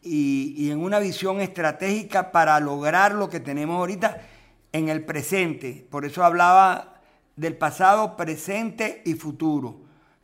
y, 0.03 0.71
en 0.71 0.83
una 0.83 0.99
visión 0.99 1.43
estratégica 1.43 2.33
para 2.33 2.59
lograr 2.59 3.12
lo 3.12 3.29
que 3.29 3.40
tenemos 3.40 3.77
ahorita 3.77 4.29
en 4.75 4.89
el 4.89 5.05
presente. 5.05 5.87
Por 5.89 6.05
eso 6.05 6.25
hablaba 6.25 7.01
del 7.37 7.57
pasado, 7.57 8.17
presente 8.17 9.03
y 9.07 9.15
futuro 9.15 9.77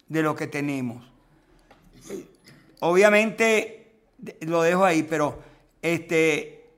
de 0.09 0.23
lo 0.23 0.35
que 0.35 0.49
tenemos. 0.49 1.07
Obviamente 2.81 3.93
lo 4.41 4.63
dejo 4.63 4.85
ahí, 4.85 5.05
pero 5.05 5.39
este, 5.81 6.69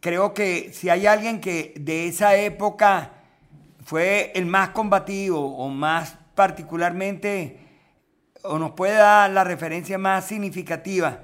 creo 0.00 0.34
que 0.34 0.70
si 0.74 0.90
hay 0.90 1.06
alguien 1.06 1.40
que 1.40 1.72
de 1.80 2.08
esa 2.08 2.36
época 2.36 3.12
fue 3.82 4.30
el 4.34 4.44
más 4.44 4.68
combativo 4.70 5.56
o 5.56 5.68
más 5.70 6.18
particularmente 6.34 7.58
o 8.42 8.58
nos 8.58 8.72
puede 8.72 8.96
dar 8.96 9.30
la 9.30 9.44
referencia 9.44 9.96
más 9.96 10.26
significativa 10.26 11.22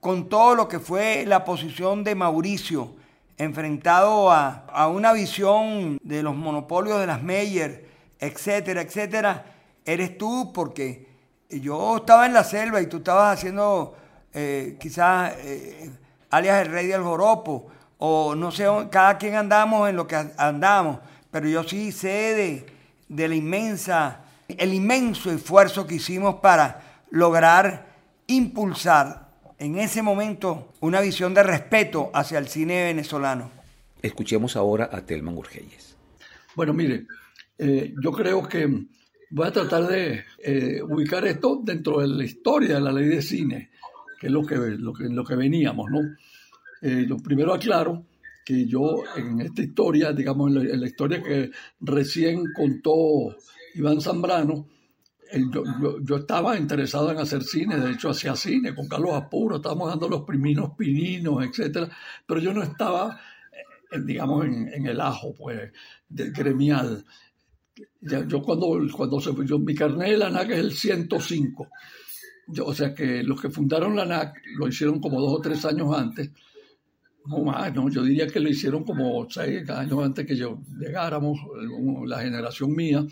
con 0.00 0.28
todo 0.28 0.56
lo 0.56 0.66
que 0.66 0.80
fue 0.80 1.24
la 1.24 1.44
posición 1.44 2.02
de 2.02 2.16
Mauricio 2.16 3.03
enfrentado 3.36 4.30
a, 4.30 4.88
una 4.88 5.12
visión 5.12 5.98
de 6.02 6.22
los 6.22 6.34
monopolios 6.34 7.00
de 7.00 7.06
las 7.06 7.22
Meyer, 7.22 7.88
etcétera, 8.18 8.82
etcétera, 8.82 9.44
eres 9.84 10.16
tú 10.16 10.52
porque 10.52 11.08
yo 11.50 11.98
estaba 11.98 12.26
en 12.26 12.32
la 12.32 12.44
selva 12.44 12.80
y 12.80 12.86
tú 12.86 12.98
estabas 12.98 13.38
haciendo 13.38 13.96
eh, 14.32 14.76
quizás 14.80 15.34
eh, 15.38 15.90
alias 16.30 16.62
el 16.66 16.72
rey 16.72 16.86
del 16.86 17.02
joropo 17.02 17.66
o 17.98 18.34
no 18.34 18.50
sé, 18.50 18.66
cada 18.90 19.18
quien 19.18 19.34
andamos 19.34 19.88
en 19.88 19.96
lo 19.96 20.06
que 20.06 20.16
andamos, 20.36 20.98
pero 21.30 21.48
yo 21.48 21.64
sí 21.64 21.92
sé 21.92 22.34
de, 22.34 22.66
de 23.08 23.28
la 23.28 23.34
inmensa 23.34 24.20
el 24.48 24.74
inmenso 24.74 25.30
esfuerzo 25.30 25.86
que 25.86 25.96
hicimos 25.96 26.36
para 26.36 26.80
lograr 27.10 27.86
impulsar 28.26 29.23
en 29.58 29.78
ese 29.78 30.02
momento 30.02 30.72
una 30.80 31.00
visión 31.00 31.34
de 31.34 31.42
respeto 31.42 32.10
hacia 32.14 32.38
el 32.38 32.48
cine 32.48 32.84
venezolano. 32.84 33.50
Escuchemos 34.02 34.56
ahora 34.56 34.90
a 34.92 35.00
Telman 35.06 35.36
Urgelles. 35.36 35.96
Bueno, 36.54 36.72
mire, 36.72 37.06
eh, 37.58 37.94
yo 38.02 38.12
creo 38.12 38.46
que 38.46 38.68
voy 39.30 39.46
a 39.46 39.52
tratar 39.52 39.86
de 39.86 40.24
eh, 40.38 40.82
ubicar 40.82 41.26
esto 41.26 41.60
dentro 41.62 42.00
de 42.00 42.08
la 42.08 42.24
historia 42.24 42.74
de 42.74 42.80
la 42.80 42.92
ley 42.92 43.06
de 43.06 43.22
cine, 43.22 43.70
que 44.20 44.26
es 44.28 44.32
lo 44.32 44.44
que, 44.44 44.56
lo 44.56 44.92
que, 44.92 45.04
lo 45.08 45.24
que 45.24 45.34
veníamos, 45.34 45.90
¿no? 45.90 46.00
Eh, 46.82 47.04
lo 47.08 47.16
primero 47.16 47.54
aclaro 47.54 48.04
que 48.44 48.66
yo 48.66 49.02
en 49.16 49.40
esta 49.40 49.62
historia, 49.62 50.12
digamos, 50.12 50.54
en 50.54 50.80
la, 50.80 50.86
historia 50.86 51.22
que 51.22 51.50
recién 51.80 52.44
contó 52.54 53.34
Iván 53.74 54.02
Zambrano, 54.02 54.68
eh, 55.34 55.44
yo, 56.02 56.16
estaba 56.16 56.56
interesado 56.56 57.10
en 57.10 57.18
hacer 57.18 57.42
cine, 57.42 57.76
de 57.76 57.92
hecho 57.92 58.10
hacía 58.10 58.36
cine 58.36 58.72
con 58.72 58.86
Carlos 58.86 59.14
Apuro, 59.14 59.56
estábamos 59.56 59.88
dando 59.88 60.08
los 60.08 60.22
priminos 60.22 60.70
pininos, 60.78 61.44
etcétera, 61.44 61.88
pero 62.24 62.38
yo 62.38 62.54
no 62.54 62.62
estaba, 62.62 63.18
eh, 63.90 64.00
digamos, 64.04 64.44
en, 64.44 64.86
el 64.86 65.00
ajo, 65.00 65.34
pues, 65.34 65.72
del 66.08 66.32
gremial. 66.32 67.04
yo 68.00 68.42
cuando, 68.42 68.78
cuando 68.96 69.20
se, 69.20 69.32
yo, 69.44 69.58
mi 69.58 69.74
carnet 69.74 70.10
de 70.10 70.16
la 70.18 70.30
NAC 70.30 70.50
es 70.50 70.58
el 70.58 70.72
105, 70.72 71.68
yo, 72.46 72.66
o 72.66 72.74
sea 72.74 72.94
que 72.94 73.24
los 73.24 73.40
que 73.40 73.50
fundaron 73.50 73.96
la 73.96 74.04
NAC 74.04 74.36
lo 74.56 74.68
hicieron 74.68 75.00
como 75.00 75.20
dos 75.20 75.32
o 75.32 75.40
tres 75.40 75.64
años 75.64 75.92
antes, 75.98 76.30
no 77.26 77.40
más, 77.42 77.74
no, 77.74 77.88
yo 77.90 78.04
diría 78.04 78.28
que 78.28 78.38
lo 78.38 78.50
hicieron 78.50 78.84
como 78.84 79.28
seis 79.28 79.68
años 79.68 80.04
antes 80.04 80.26
que 80.26 80.36
yo 80.36 80.60
llegáramos, 80.78 81.40
la 82.06 82.20
generación 82.20 82.72
mía, 82.72 83.04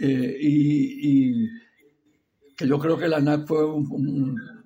eh, 0.00 0.36
y, 0.40 1.46
que 2.56 2.66
yo 2.66 2.78
creo 2.78 2.98
que 2.98 3.08
la 3.08 3.20
NAC 3.20 3.46
fue 3.46 3.64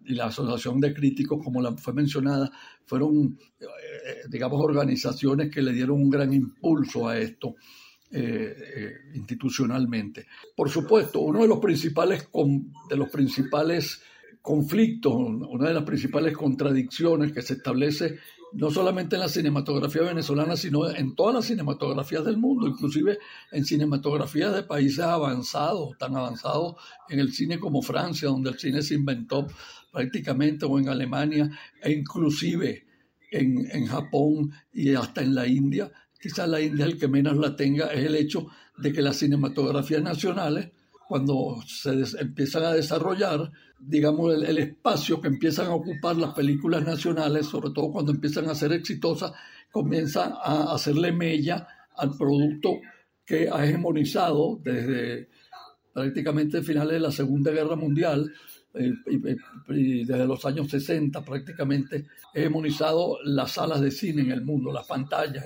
y 0.07 0.15
la 0.15 0.27
Asociación 0.27 0.81
de 0.81 0.93
Críticos, 0.93 1.43
como 1.43 1.63
la 1.63 1.77
fue 1.77 1.95
mencionada, 1.95 2.51
fueron, 2.85 3.39
eh, 3.61 3.67
digamos, 4.29 4.61
organizaciones 4.61 5.51
que 5.51 5.63
le 5.63 5.73
dieron 5.73 6.01
un 6.03 6.11
gran 6.11 6.33
impulso 6.33 7.09
a 7.09 7.19
esto. 7.19 7.57
Eh, 8.17 8.93
institucionalmente. 9.15 10.27
Por 10.55 10.71
supuesto, 10.71 11.19
uno 11.19 11.43
de 11.43 11.49
los 11.49 11.59
principales, 11.59 12.29
de 12.89 12.97
los 12.97 13.09
principales 13.09 14.03
conflictos, 14.41 15.15
una 15.17 15.67
de 15.67 15.75
las 15.75 15.83
principales 15.83 16.37
contradicciones 16.37 17.33
que 17.33 17.43
se 17.43 17.55
establece 17.55 18.19
no 18.55 18.71
solamente 18.71 19.17
en 19.17 19.21
la 19.21 19.29
cinematografía 19.29 20.03
venezolana, 20.03 20.57
sino 20.57 20.89
en 20.89 21.15
todas 21.15 21.35
las 21.35 21.47
cinematografías 21.47 22.25
del 22.25 22.37
mundo, 22.37 22.69
inclusive 22.69 23.19
en 23.51 23.65
cinematografías 23.65 24.55
de 24.55 24.63
países 24.63 25.01
avanzados, 25.01 25.99
tan 25.99 26.17
avanzados 26.17 26.77
en 27.09 27.19
el 27.19 27.33
cine 27.33 27.59
como 27.59 27.83
Francia, 27.83 28.29
donde 28.29 28.51
el 28.51 28.59
cine 28.59 28.83
se 28.83 28.95
inventó 28.95 29.47
prácticamente, 29.93 30.67
o 30.67 30.79
en 30.79 30.89
Alemania, 30.89 31.51
e 31.83 31.93
inclusive 31.93 32.87
en, 33.31 33.69
en 33.73 33.87
Japón 33.87 34.53
y 34.73 34.95
hasta 34.95 35.23
en 35.23 35.35
la 35.35 35.47
India. 35.49 35.91
Quizás 36.21 36.49
la 36.49 36.61
India 36.61 36.85
el 36.85 36.97
que 36.97 37.09
menos 37.09 37.37
la 37.37 37.57
tenga 37.57 37.89
es 37.89 38.07
el 38.07 38.15
hecho 38.15 38.47
de 38.79 38.93
que 38.93 39.03
las 39.03 39.17
cinematografías 39.17 40.03
nacionales, 40.03 40.71
cuando 41.09 41.57
se 41.67 42.03
empiezan 42.21 42.65
a 42.65 42.73
desarrollar, 42.73 43.51
digamos, 43.87 44.35
el, 44.35 44.59
espacio 44.59 45.21
que 45.21 45.29
empiezan 45.29 45.67
a 45.67 45.75
ocupar 45.75 46.17
las 46.17 46.35
películas 46.35 46.85
nacionales, 46.85 47.47
sobre 47.47 47.71
todo 47.71 47.93
cuando 47.93 48.13
empiezan 48.13 48.49
a 48.49 48.55
ser 48.55 48.73
exitosas, 48.73 49.33
comienzan 49.71 50.33
a 50.33 50.75
hacerle 50.75 51.13
mella 51.13 51.67
al 51.97 52.17
producto 52.17 52.81
que 53.25 53.49
ha 53.51 53.65
hegemonizado 53.65 54.61
desde 54.63 55.29
prácticamente 55.93 56.63
finales 56.63 56.95
de 56.95 57.01
la 57.01 57.13
Segunda 57.13 57.51
Guerra 57.51 57.77
Mundial 57.77 58.33
eh, 58.75 58.93
y, 59.69 60.05
desde 60.05 60.27
los 60.27 60.45
años 60.45 60.69
60 60.69 61.25
prácticamente 61.25 62.07
hegemonizado 62.33 63.19
las 63.25 63.53
salas 63.53 63.81
de 63.81 63.91
cine 63.91 64.23
en 64.23 64.33
el 64.33 64.43
mundo, 64.43 64.73
las 64.73 64.87
pantallas, 64.87 65.45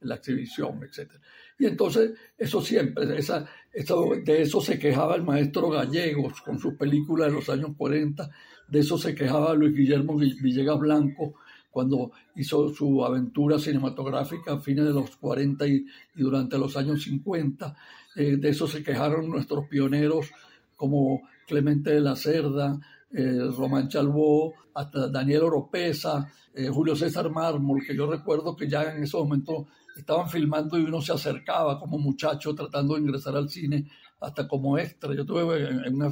la 0.00 0.14
exhibición, 0.14 0.80
etc. 0.84 1.10
Y 1.58 1.66
entonces, 1.66 2.12
eso 2.36 2.62
siempre, 2.62 3.18
esa, 3.18 3.48
de 3.72 4.42
eso 4.42 4.60
se 4.60 4.78
quejaba 4.78 5.14
el 5.14 5.22
maestro 5.22 5.70
Gallegos 5.70 6.40
con 6.42 6.58
sus 6.58 6.74
películas 6.74 7.28
de 7.28 7.34
los 7.34 7.48
años 7.48 7.70
40, 7.76 8.28
de 8.68 8.78
eso 8.80 8.98
se 8.98 9.14
quejaba 9.14 9.54
Luis 9.54 9.74
Guillermo 9.74 10.16
Villegas 10.16 10.78
Blanco 10.78 11.34
cuando 11.70 12.10
hizo 12.34 12.70
su 12.74 13.04
aventura 13.04 13.58
cinematográfica 13.58 14.54
a 14.54 14.60
fines 14.60 14.86
de 14.86 14.92
los 14.92 15.16
40 15.16 15.66
y, 15.66 15.86
durante 16.14 16.58
los 16.58 16.76
años 16.76 17.02
50. 17.02 17.76
Eh, 18.16 18.36
de 18.36 18.48
eso 18.48 18.66
se 18.66 18.82
quejaron 18.82 19.28
nuestros 19.28 19.68
pioneros 19.68 20.30
como 20.76 21.22
Clemente 21.46 21.90
de 21.90 22.00
la 22.00 22.16
Cerda, 22.16 22.78
eh, 23.10 23.50
Román 23.56 23.88
Chalbó, 23.88 24.54
hasta 24.74 25.08
Daniel 25.08 25.44
Oropesa, 25.44 26.30
eh, 26.54 26.68
Julio 26.68 26.94
César 26.94 27.30
Mármol, 27.30 27.82
que 27.86 27.96
yo 27.96 28.10
recuerdo 28.10 28.54
que 28.56 28.68
ya 28.68 28.92
en 28.92 29.02
ese 29.02 29.16
momento 29.16 29.66
estaban 29.96 30.28
filmando 30.28 30.78
y 30.78 30.84
uno 30.84 31.00
se 31.00 31.12
acercaba 31.12 31.78
como 31.78 31.98
muchacho 31.98 32.54
tratando 32.54 32.94
de 32.94 33.00
ingresar 33.00 33.36
al 33.36 33.48
cine, 33.48 33.88
hasta 34.20 34.46
como 34.46 34.78
extra. 34.78 35.14
Yo 35.14 35.24
tuve 35.24 35.68
en, 35.68 36.02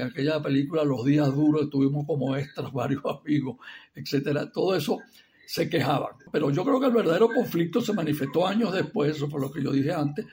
aquella 0.00 0.42
película 0.42 0.84
Los 0.84 1.04
días 1.04 1.32
duros, 1.34 1.70
tuvimos 1.70 2.04
como 2.06 2.36
extras 2.36 2.72
varios 2.72 3.02
amigos, 3.04 3.56
etcétera. 3.94 4.50
Todo 4.50 4.76
eso 4.76 4.98
se 5.46 5.68
quejaban. 5.68 6.14
Pero 6.32 6.50
yo 6.50 6.64
creo 6.64 6.80
que 6.80 6.86
el 6.86 6.92
verdadero 6.92 7.28
conflicto 7.28 7.80
se 7.80 7.92
manifestó 7.92 8.46
años 8.46 8.72
después, 8.72 9.16
eso 9.16 9.28
fue 9.28 9.40
lo 9.40 9.50
que 9.50 9.62
yo 9.62 9.72
dije 9.72 9.92
antes, 9.92 10.26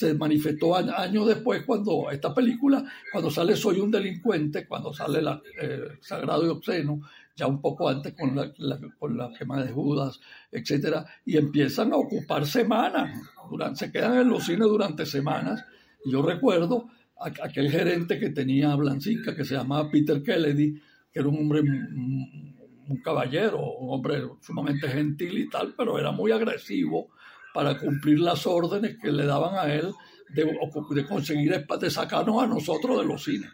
se 0.00 0.14
manifestó 0.14 0.74
años 0.74 1.26
después 1.26 1.62
cuando 1.66 2.10
esta 2.10 2.32
película, 2.34 2.82
cuando 3.12 3.30
sale 3.30 3.54
Soy 3.54 3.80
un 3.80 3.90
delincuente, 3.90 4.66
cuando 4.66 4.94
sale 4.94 5.20
la, 5.20 5.42
eh, 5.60 5.98
Sagrado 6.00 6.46
y 6.46 6.48
Obsceno, 6.48 7.02
ya 7.36 7.46
un 7.46 7.60
poco 7.60 7.86
antes 7.86 8.14
con 8.14 8.34
la, 8.34 8.50
con 8.98 9.18
la 9.18 9.30
quema 9.38 9.62
de 9.62 9.70
Judas, 9.70 10.18
etcétera, 10.50 11.04
y 11.26 11.36
empiezan 11.36 11.92
a 11.92 11.96
ocupar 11.96 12.46
semanas, 12.46 13.14
durante, 13.50 13.78
se 13.78 13.92
quedan 13.92 14.20
en 14.20 14.30
los 14.30 14.42
cines 14.42 14.68
durante 14.68 15.04
semanas. 15.04 15.66
Y 16.02 16.12
yo 16.12 16.22
recuerdo 16.22 16.88
aquel 17.18 17.70
gerente 17.70 18.18
que 18.18 18.30
tenía 18.30 18.74
Blancica, 18.76 19.36
que 19.36 19.44
se 19.44 19.54
llamaba 19.54 19.90
Peter 19.90 20.22
Kennedy, 20.22 20.80
que 21.12 21.18
era 21.20 21.28
un 21.28 21.36
hombre, 21.40 21.60
un 21.60 23.02
caballero, 23.04 23.72
un 23.72 23.94
hombre 23.94 24.22
sumamente 24.40 24.88
gentil 24.88 25.36
y 25.36 25.50
tal, 25.50 25.74
pero 25.76 25.98
era 25.98 26.10
muy 26.10 26.32
agresivo 26.32 27.10
para 27.52 27.78
cumplir 27.78 28.20
las 28.20 28.46
órdenes 28.46 28.98
que 29.00 29.10
le 29.10 29.26
daban 29.26 29.54
a 29.56 29.72
él 29.72 29.92
de, 30.28 30.44
de 30.44 31.06
conseguir, 31.06 31.66
de 31.66 31.90
sacarnos 31.90 32.42
a 32.42 32.46
nosotros 32.46 32.98
de 32.98 33.04
los 33.04 33.24
cines. 33.24 33.50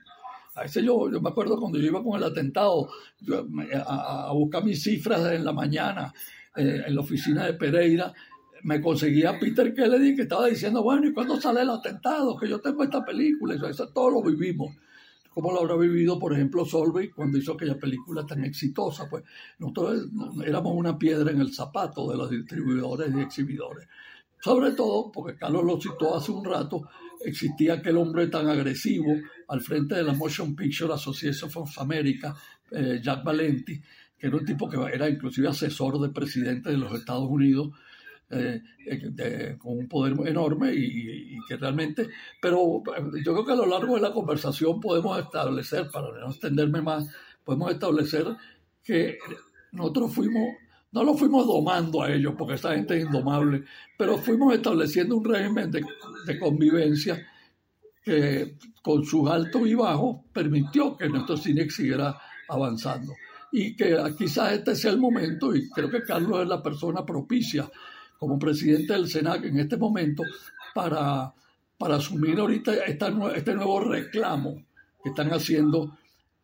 A 0.55 0.65
ese 0.65 0.83
yo, 0.83 1.11
yo 1.11 1.21
me 1.21 1.29
acuerdo 1.29 1.59
cuando 1.59 1.79
yo 1.79 1.87
iba 1.87 2.03
con 2.03 2.17
el 2.17 2.25
atentado 2.25 2.89
a, 3.87 4.33
buscar 4.33 4.65
mis 4.65 4.83
cifras 4.83 5.33
en 5.33 5.45
la 5.45 5.53
mañana 5.53 6.13
eh, 6.57 6.85
en 6.87 6.95
la 6.95 7.01
oficina 7.03 7.45
de 7.45 7.55
Pereira, 7.55 8.13
me 8.63 8.81
conseguía 8.81 9.31
a 9.31 9.39
Peter 9.39 9.75
Kennedy 9.75 10.17
que 10.17 10.23
estaba 10.23 10.47
diciendo, 10.47 10.83
bueno, 10.83 11.07
¿y 11.07 11.13
cuándo 11.13 11.39
sale 11.41 11.61
el 11.61 11.71
atentado? 11.71 12.37
Que 12.37 12.49
yo 12.49 12.59
tengo 12.59 12.83
esta 12.83 13.05
película, 13.05 13.55
eso, 13.55 13.69
eso 13.69 13.89
todo 13.89 14.11
lo 14.11 14.23
vivimos. 14.23 14.75
¿Cómo 15.37 15.53
lo 15.53 15.61
habrá 15.61 15.77
vivido, 15.77 16.19
por 16.19 16.33
ejemplo, 16.33 16.65
Solveig 16.65 17.13
cuando 17.15 17.37
hizo 17.37 17.53
aquella 17.53 17.79
película 17.79 18.25
tan 18.25 18.43
exitosa? 18.43 19.07
Pues 19.07 19.23
nosotros 19.59 20.07
éramos 20.47 20.73
una 20.75 20.97
piedra 20.97 21.31
en 21.31 21.43
el 21.43 21.53
zapato 21.53 22.11
de 22.11 22.17
los 22.17 22.31
distribuidores 22.31 23.15
y 23.15 23.21
exhibidores. 23.21 23.87
Sobre 24.41 24.71
todo, 24.71 25.13
porque 25.13 25.37
Carlos 25.37 25.63
lo 25.63 25.79
citó 25.79 26.17
hace 26.17 26.33
un 26.33 26.43
rato, 26.43 26.89
existía 27.23 27.75
aquel 27.75 27.99
hombre 27.99 28.29
tan 28.29 28.49
agresivo 28.49 29.13
al 29.49 29.61
frente 29.61 29.97
de 29.97 30.05
la 30.05 30.15
Motion 30.15 30.57
Picture 30.57 30.95
Association 30.95 31.51
of 31.55 31.79
America, 31.81 32.35
eh, 32.71 32.99
Jack 33.03 33.23
Valenti, 33.23 33.79
que 34.19 34.29
era 34.29 34.39
un 34.39 34.45
tipo 34.47 34.71
que 34.71 34.79
era 34.91 35.07
inclusive 35.07 35.49
asesor 35.49 36.01
del 36.01 36.13
presidente 36.13 36.71
de 36.71 36.79
los 36.79 36.99
Estados 36.99 37.29
Unidos, 37.29 37.75
eh, 38.29 38.61
eh, 38.87 39.57
con 39.57 39.79
un 39.79 39.89
poder 39.89 40.15
enorme 40.27 40.75
y, 40.75 41.39
que 41.49 41.57
realmente, 41.57 42.09
pero 42.43 42.83
yo 43.25 43.33
creo 43.35 43.47
que 43.47 43.53
a 43.53 43.57
lo 43.57 43.67
largo 43.67 43.95
de 43.95 44.01
la 44.01 44.13
conversación 44.13 44.81
podemos 44.81 45.17
establecer, 45.19 45.89
para 45.93 46.09
no 46.19 46.31
extenderme 46.31 46.83
más, 46.83 47.09
podemos 47.45 47.71
establecer 47.71 48.27
que 48.83 49.19
nosotros 49.71 50.13
fuimos 50.13 50.57
no 50.93 51.05
lo 51.05 51.15
fuimos 51.15 51.47
domando 51.47 52.03
a 52.03 52.11
ellos, 52.11 52.35
porque 52.39 52.55
esa 52.55 52.75
gente 52.75 52.97
es 52.97 53.05
indomable, 53.05 53.65
pero 53.99 54.17
fuimos 54.17 54.55
estableciendo 54.55 55.17
un 55.17 55.25
régimen 55.25 55.71
de, 55.71 56.39
convivencia 56.39 57.23
que 58.03 58.57
con 58.83 59.05
sus 59.05 59.29
altos 59.29 59.69
y 59.69 59.75
bajos 59.75 60.23
permitió 60.33 60.97
que 60.97 61.09
nuestro 61.09 61.37
cine 61.37 61.69
siguiera 61.69 62.17
avanzando. 62.49 63.13
Y 63.53 63.77
que 63.77 63.97
quizás 64.17 64.55
este 64.55 64.75
sea 64.75 64.93
el 64.93 64.99
momento, 64.99 65.55
y 65.55 65.69
creo 65.69 65.91
que 65.91 66.03
Carlos 66.03 66.41
es 66.41 66.49
la 66.49 66.63
persona 66.63 67.05
propicia 67.05 67.71
como 68.19 68.39
presidente 68.39 68.93
del 68.93 69.09
SENAC 69.09 69.45
en 69.45 69.59
este 69.61 69.77
momento 69.77 70.23
para, 70.75 71.33
para 71.79 71.97
asumir 71.97 72.39
ahorita 72.39 72.75
este 72.85 73.55
nuevo 73.55 73.81
reclamo 73.81 74.65
que 75.03 75.11
están 75.11 75.31
haciendo 75.31 75.97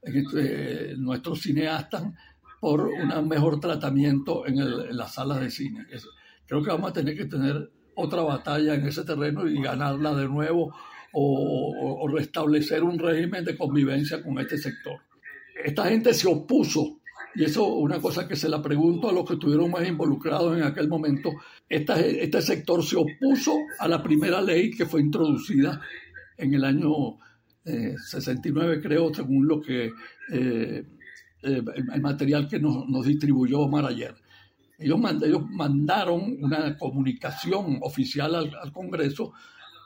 este, 0.03 0.97
nuestros 0.97 1.43
cineastas 1.43 2.05
por 2.61 2.83
un 2.83 3.29
mejor 3.29 3.59
tratamiento 3.59 4.47
en, 4.47 4.97
las 4.97 5.15
salas 5.15 5.41
de 5.41 5.51
cine. 5.51 5.85
creo 6.47 6.63
que 6.63 6.71
vamos 6.71 6.91
a 6.91 6.93
tener 6.93 7.17
que 7.17 7.25
tener 7.25 7.71
otra 7.95 8.23
batalla 8.23 8.75
en 8.75 8.87
ese 8.87 9.05
terreno 9.05 9.49
y 9.49 9.61
ganarla 9.61 10.15
de 10.15 10.29
nuevo 10.29 10.73
o, 11.13 12.09
restablecer 12.09 12.83
un 12.83 12.99
régimen 12.99 13.45
de 13.45 13.57
convivencia 13.57 14.23
con 14.23 14.39
este 14.39 14.59
sector. 14.59 15.01
Esta 15.65 15.87
gente 15.87 16.15
se 16.15 16.29
opuso 16.29 17.01
y 17.35 17.45
eso 17.45 17.64
una 17.66 18.01
cosa 18.01 18.29
que 18.29 18.37
se 18.37 18.49
la 18.49 18.61
pregunto 18.61 19.09
a 19.09 19.12
los 19.12 19.25
que 19.25 19.35
estuvieron 19.35 19.71
más 19.71 19.87
involucrados 19.87 20.57
en 20.57 20.64
aquel 20.64 20.88
momento, 20.88 21.31
este 21.68 22.42
sector 22.42 22.85
se 22.85 22.97
opuso 22.97 23.55
a 23.79 23.88
la 23.88 24.03
primera 24.03 24.40
ley 24.40 24.71
que 24.71 24.87
fue 24.87 25.01
introducida 25.01 25.81
en 26.37 26.55
el 26.55 26.64
año 26.64 27.18
69, 27.64 28.75
eh, 28.75 28.81
creo, 28.81 29.14
según 29.14 29.47
lo 29.47 29.61
que 29.61 29.87
eh, 29.87 29.92
eh, 31.42 31.62
el, 31.92 32.01
material 32.01 32.49
que 32.49 32.59
nos, 32.59 33.07
distribuyó 33.07 33.61
Omar 33.61 33.87
ayer. 33.87 34.14
Ellos, 34.79 34.99
mandaron 35.51 36.37
una 36.40 36.77
comunicación 36.77 37.79
oficial 37.83 38.35
al, 38.35 38.73
Congreso, 38.73 39.33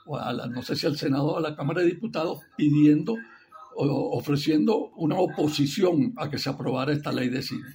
o 0.05 0.17
a 0.17 0.33
no 0.47 0.61
sé 0.63 0.75
si 0.75 0.87
al 0.87 0.97
Senado 0.97 1.25
o 1.25 1.37
a 1.37 1.41
la 1.41 1.55
Cámara 1.55 1.81
de 1.81 1.87
Diputados, 1.87 2.39
pidiendo 2.55 3.15
ofreciendo 3.77 4.89
una 4.95 5.17
oposición 5.19 6.13
a 6.17 6.29
que 6.29 6.37
se 6.37 6.49
aprobara 6.49 6.93
esta 6.93 7.11
ley 7.11 7.29
de 7.29 7.41
cine. 7.41 7.67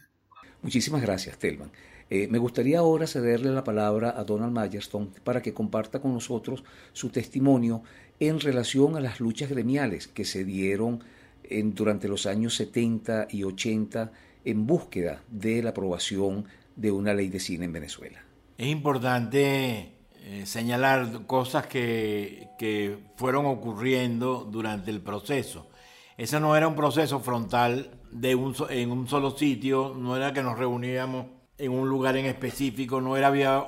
Muchísimas 0.63 1.03
gracias, 1.03 1.39
Telman. 1.39 1.71
Eh, 2.11 2.29
me 2.29 2.39
gustaría 2.39 2.79
ahora 2.79 3.07
cederle 3.07 3.51
la 3.51 3.65
palabra 3.65 4.15
a 4.17 4.25
Donald 4.25 4.53
Mayerstone 4.53 5.11
para 5.25 5.41
que 5.41 5.55
comparta 5.55 6.01
con 6.01 6.13
nosotros 6.13 6.63
su 6.93 7.09
testimonio 7.09 7.83
en 8.21 8.39
relación 8.39 8.97
a 8.97 9.01
las 9.01 9.19
luchas 9.19 9.49
gremiales 9.49 10.09
que 10.09 10.25
se 10.25 10.45
dieron 10.45 11.03
en, 11.43 11.75
durante 11.75 12.09
los 12.09 12.27
años 12.27 12.55
70 12.57 13.29
y 13.31 13.45
80 13.45 14.13
en 14.45 14.67
búsqueda 14.67 15.23
de 15.31 15.63
la 15.63 15.71
aprobación 15.71 16.45
de 16.77 16.91
una 16.91 17.15
ley 17.15 17.29
de 17.29 17.41
cine 17.41 17.65
en 17.65 17.73
Venezuela. 17.73 18.23
Es 18.59 18.67
importante 18.67 19.93
eh, 20.25 20.43
señalar 20.45 21.27
cosas 21.27 21.67
que, 21.67 22.49
que 22.59 22.99
fueron 23.17 23.47
ocurriendo 23.47 24.47
durante 24.51 24.91
el 24.91 25.01
proceso. 25.01 25.69
Ese 26.17 26.39
no 26.41 26.57
era 26.57 26.69
un 26.69 26.75
proceso 26.75 27.21
frontal 27.21 27.91
de 28.11 28.35
un, 28.35 28.55
en 28.69 28.91
un 28.91 29.09
solo 29.09 29.31
sitio, 29.31 29.95
no 29.97 30.17
era 30.17 30.33
que 30.33 30.43
nos 30.43 30.59
reuníamos 30.59 31.27
en 31.59 31.73
un 31.73 31.89
lugar 31.89 32.17
en 32.17 32.27
específico, 32.27 33.01
no, 33.01 33.17
era, 33.17 33.29
había, 33.29 33.65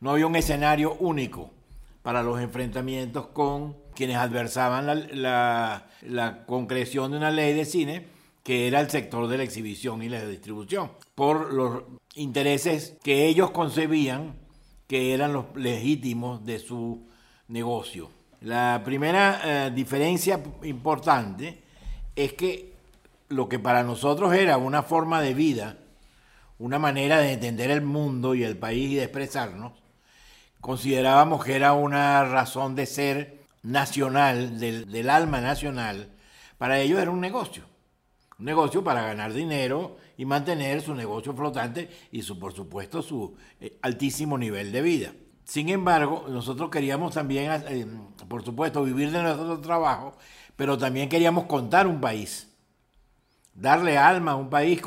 no 0.00 0.10
había 0.10 0.26
un 0.26 0.36
escenario 0.36 0.94
único 1.00 1.50
para 2.02 2.22
los 2.22 2.40
enfrentamientos 2.40 3.28
con 3.28 3.76
quienes 3.94 4.16
adversaban 4.16 4.86
la, 5.22 5.86
la, 6.02 6.44
concreción 6.46 7.10
de 7.10 7.16
una 7.16 7.30
ley 7.30 7.54
de 7.54 7.64
cine, 7.64 8.06
que 8.42 8.68
era 8.68 8.80
el 8.80 8.90
sector 8.90 9.26
de 9.26 9.38
la 9.38 9.44
exhibición 9.44 10.02
y 10.02 10.08
la 10.08 10.24
distribución, 10.24 10.92
por 11.14 11.52
los 11.52 11.82
intereses 12.14 12.96
que 13.02 13.26
ellos 13.26 13.50
concebían 13.50 14.36
que 14.86 15.14
eran 15.14 15.32
los 15.32 15.46
legítimos 15.56 16.44
de 16.44 16.58
su 16.58 17.08
negocio. 17.48 18.10
La 18.42 18.82
primera 18.84 19.40
eh, 19.66 19.70
diferencia 19.74 20.40
importante 20.62 21.65
es 22.16 22.32
que 22.32 22.74
lo 23.28 23.48
que 23.48 23.58
para 23.58 23.82
nosotros 23.82 24.34
era 24.34 24.56
una 24.56 24.82
forma 24.82 25.20
de 25.20 25.34
vida, 25.34 25.78
una 26.58 26.78
manera 26.78 27.18
de 27.18 27.32
entender 27.32 27.70
el 27.70 27.82
mundo 27.82 28.34
y 28.34 28.42
el 28.42 28.56
país 28.56 28.90
y 28.90 28.94
de 28.96 29.04
expresarnos, 29.04 29.72
considerábamos 30.60 31.44
que 31.44 31.54
era 31.54 31.74
una 31.74 32.24
razón 32.24 32.74
de 32.74 32.86
ser 32.86 33.40
nacional, 33.62 34.58
del, 34.58 35.10
alma 35.10 35.40
nacional, 35.40 36.10
para 36.58 36.80
ellos 36.80 37.00
era 37.00 37.10
un 37.10 37.20
negocio. 37.20 37.64
Un 38.38 38.46
negocio 38.46 38.84
para 38.84 39.02
ganar 39.02 39.32
dinero 39.32 39.96
y 40.16 40.24
mantener 40.24 40.82
su 40.82 40.94
negocio 40.94 41.34
flotante 41.34 41.88
y 42.12 42.22
su, 42.22 42.38
por 42.38 42.52
supuesto 42.52 43.00
su 43.02 43.34
eh, 43.60 43.78
altísimo 43.82 44.36
nivel 44.36 44.72
de 44.72 44.82
vida. 44.82 45.12
Sin 45.44 45.68
embargo, 45.68 46.26
nosotros 46.28 46.70
queríamos 46.70 47.14
también, 47.14 47.50
eh, 47.68 47.86
por 48.28 48.44
supuesto, 48.44 48.82
vivir 48.82 49.10
de 49.10 49.22
nuestro 49.22 49.60
trabajo, 49.60 50.16
pero 50.56 50.76
también 50.78 51.08
queríamos 51.08 51.44
contar 51.44 51.86
un 51.86 52.00
país 52.00 52.46
darle 53.56 53.98
alma 53.98 54.32
a 54.32 54.36
un 54.36 54.50
país, 54.50 54.80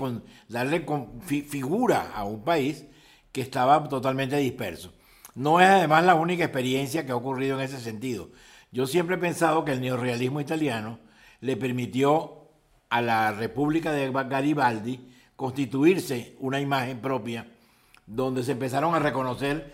darle 0.48 0.86
figura 1.26 2.12
a 2.14 2.24
un 2.24 2.44
país 2.44 2.86
que 3.32 3.42
estaba 3.42 3.88
totalmente 3.90 4.38
disperso. 4.38 4.94
No 5.36 5.60
es 5.60 5.68
además 5.68 6.06
la 6.06 6.16
única 6.16 6.44
experiencia 6.44 7.06
que 7.06 7.12
ha 7.12 7.16
ocurrido 7.16 7.58
en 7.58 7.66
ese 7.66 7.80
sentido. 7.80 8.30
Yo 8.72 8.88
siempre 8.88 9.16
he 9.16 9.20
pensado 9.20 9.66
que 9.66 9.72
el 9.72 9.82
neorrealismo 9.82 10.42
italiano 10.42 11.00
le 11.42 11.58
permitió 11.58 12.50
a 12.90 13.02
la 13.02 13.32
República 13.32 13.92
de 13.92 14.12
Garibaldi 14.12 15.10
constituirse 15.36 16.36
una 16.40 16.60
imagen 16.60 17.00
propia, 17.00 17.48
donde 18.06 18.44
se 18.44 18.52
empezaron 18.52 18.94
a 18.94 19.00
reconocer 19.00 19.74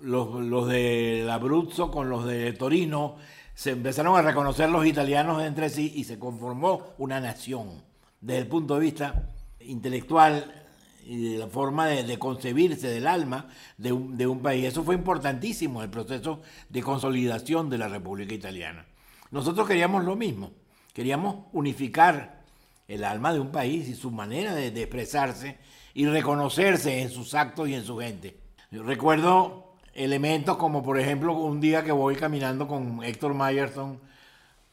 los, 0.00 0.40
los 0.44 0.68
de 0.68 1.26
Abruzzo 1.30 1.90
con 1.90 2.08
los 2.08 2.26
de 2.26 2.52
Torino, 2.52 3.16
se 3.54 3.70
empezaron 3.70 4.16
a 4.16 4.22
reconocer 4.22 4.68
los 4.70 4.86
italianos 4.86 5.42
entre 5.42 5.68
sí 5.68 5.92
y 5.94 6.04
se 6.04 6.18
conformó 6.18 6.94
una 6.98 7.20
nación 7.20 7.82
desde 8.20 8.42
el 8.42 8.46
punto 8.46 8.74
de 8.74 8.80
vista 8.80 9.28
intelectual 9.60 10.64
y 11.04 11.32
de 11.32 11.38
la 11.38 11.48
forma 11.48 11.88
de, 11.88 12.18
concebirse 12.18 12.88
del 12.88 13.06
alma 13.06 13.48
de 13.76 13.92
un, 13.92 14.16
de 14.16 14.26
un, 14.26 14.40
país. 14.40 14.66
Eso 14.66 14.84
fue 14.84 14.94
importantísimo 14.94 15.80
en 15.80 15.84
el 15.84 15.90
proceso 15.90 16.40
de 16.68 16.82
consolidación 16.82 17.68
de 17.68 17.78
la 17.78 17.88
República 17.88 18.34
Italiana. 18.34 18.86
Nosotros 19.30 19.66
queríamos 19.66 20.04
lo 20.04 20.14
mismo, 20.14 20.52
queríamos 20.92 21.46
unificar 21.52 22.42
el 22.88 23.04
alma 23.04 23.32
de 23.32 23.40
un 23.40 23.50
país 23.50 23.88
y 23.88 23.94
su 23.94 24.10
manera 24.10 24.54
de, 24.54 24.68
expresarse 24.68 25.58
y 25.94 26.06
reconocerse 26.06 27.00
en 27.00 27.10
sus 27.10 27.34
actos 27.34 27.68
y 27.68 27.74
en 27.74 27.84
su 27.84 27.98
gente. 27.98 28.36
Yo 28.70 28.82
recuerdo 28.82 29.71
elementos 29.94 30.56
como 30.56 30.82
por 30.82 30.98
ejemplo 30.98 31.34
un 31.34 31.60
día 31.60 31.84
que 31.84 31.92
voy 31.92 32.16
caminando 32.16 32.66
con 32.66 33.02
Héctor 33.04 33.34
Mayerson 33.34 34.00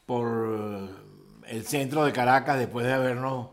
por 0.06 0.90
el 1.46 1.64
centro 1.66 2.04
de 2.04 2.12
Caracas 2.12 2.58
después 2.58 2.86
de 2.86 2.92
habernos 2.92 3.48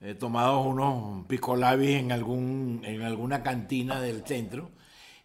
eh, 0.00 0.14
tomado 0.14 0.60
unos 0.60 1.26
picolabis 1.26 1.96
en, 1.96 2.12
algún, 2.12 2.82
en 2.84 3.02
alguna 3.02 3.42
cantina 3.42 4.00
del 4.00 4.26
centro 4.26 4.70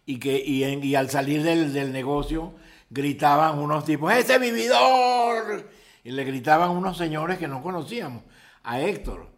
y, 0.06 0.18
que, 0.18 0.42
y, 0.44 0.94
al 0.94 1.10
salir 1.10 1.42
del, 1.42 1.72
del, 1.72 1.92
negocio 1.92 2.54
gritaban 2.90 3.58
unos 3.58 3.84
tipos, 3.84 4.12
¡ese 4.12 4.38
vividor! 4.38 5.70
Y 6.04 6.10
le 6.10 6.24
gritaban 6.24 6.70
unos 6.70 6.96
señores 6.96 7.38
que 7.38 7.48
no 7.48 7.62
conocíamos, 7.62 8.24
a 8.64 8.80
Héctor. 8.80 9.28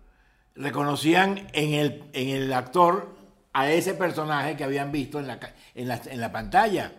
Reconocían 0.54 1.48
en 1.52 1.74
el, 1.74 2.04
en 2.12 2.28
el 2.28 2.52
actor 2.52 3.13
a 3.54 3.70
ese 3.70 3.94
personaje 3.94 4.56
que 4.56 4.64
habían 4.64 4.92
visto 4.92 5.18
en 5.18 5.28
la, 5.28 5.38
en 5.74 5.88
la, 5.88 6.00
en 6.04 6.20
la 6.20 6.30
pantalla 6.30 6.92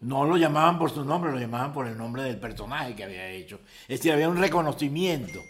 no 0.00 0.24
lo 0.24 0.36
llamaban 0.36 0.78
por 0.78 0.90
su 0.90 1.04
nombre, 1.04 1.30
lo 1.30 1.38
llamaban 1.38 1.72
por 1.72 1.86
el 1.86 1.96
nombre 1.96 2.24
del 2.24 2.38
personaje 2.38 2.94
que 2.94 3.04
había 3.04 3.28
hecho. 3.28 3.60
Es 3.82 4.00
decir, 4.00 4.12
había 4.12 4.28
un 4.28 4.36
reconocimiento 4.36 5.40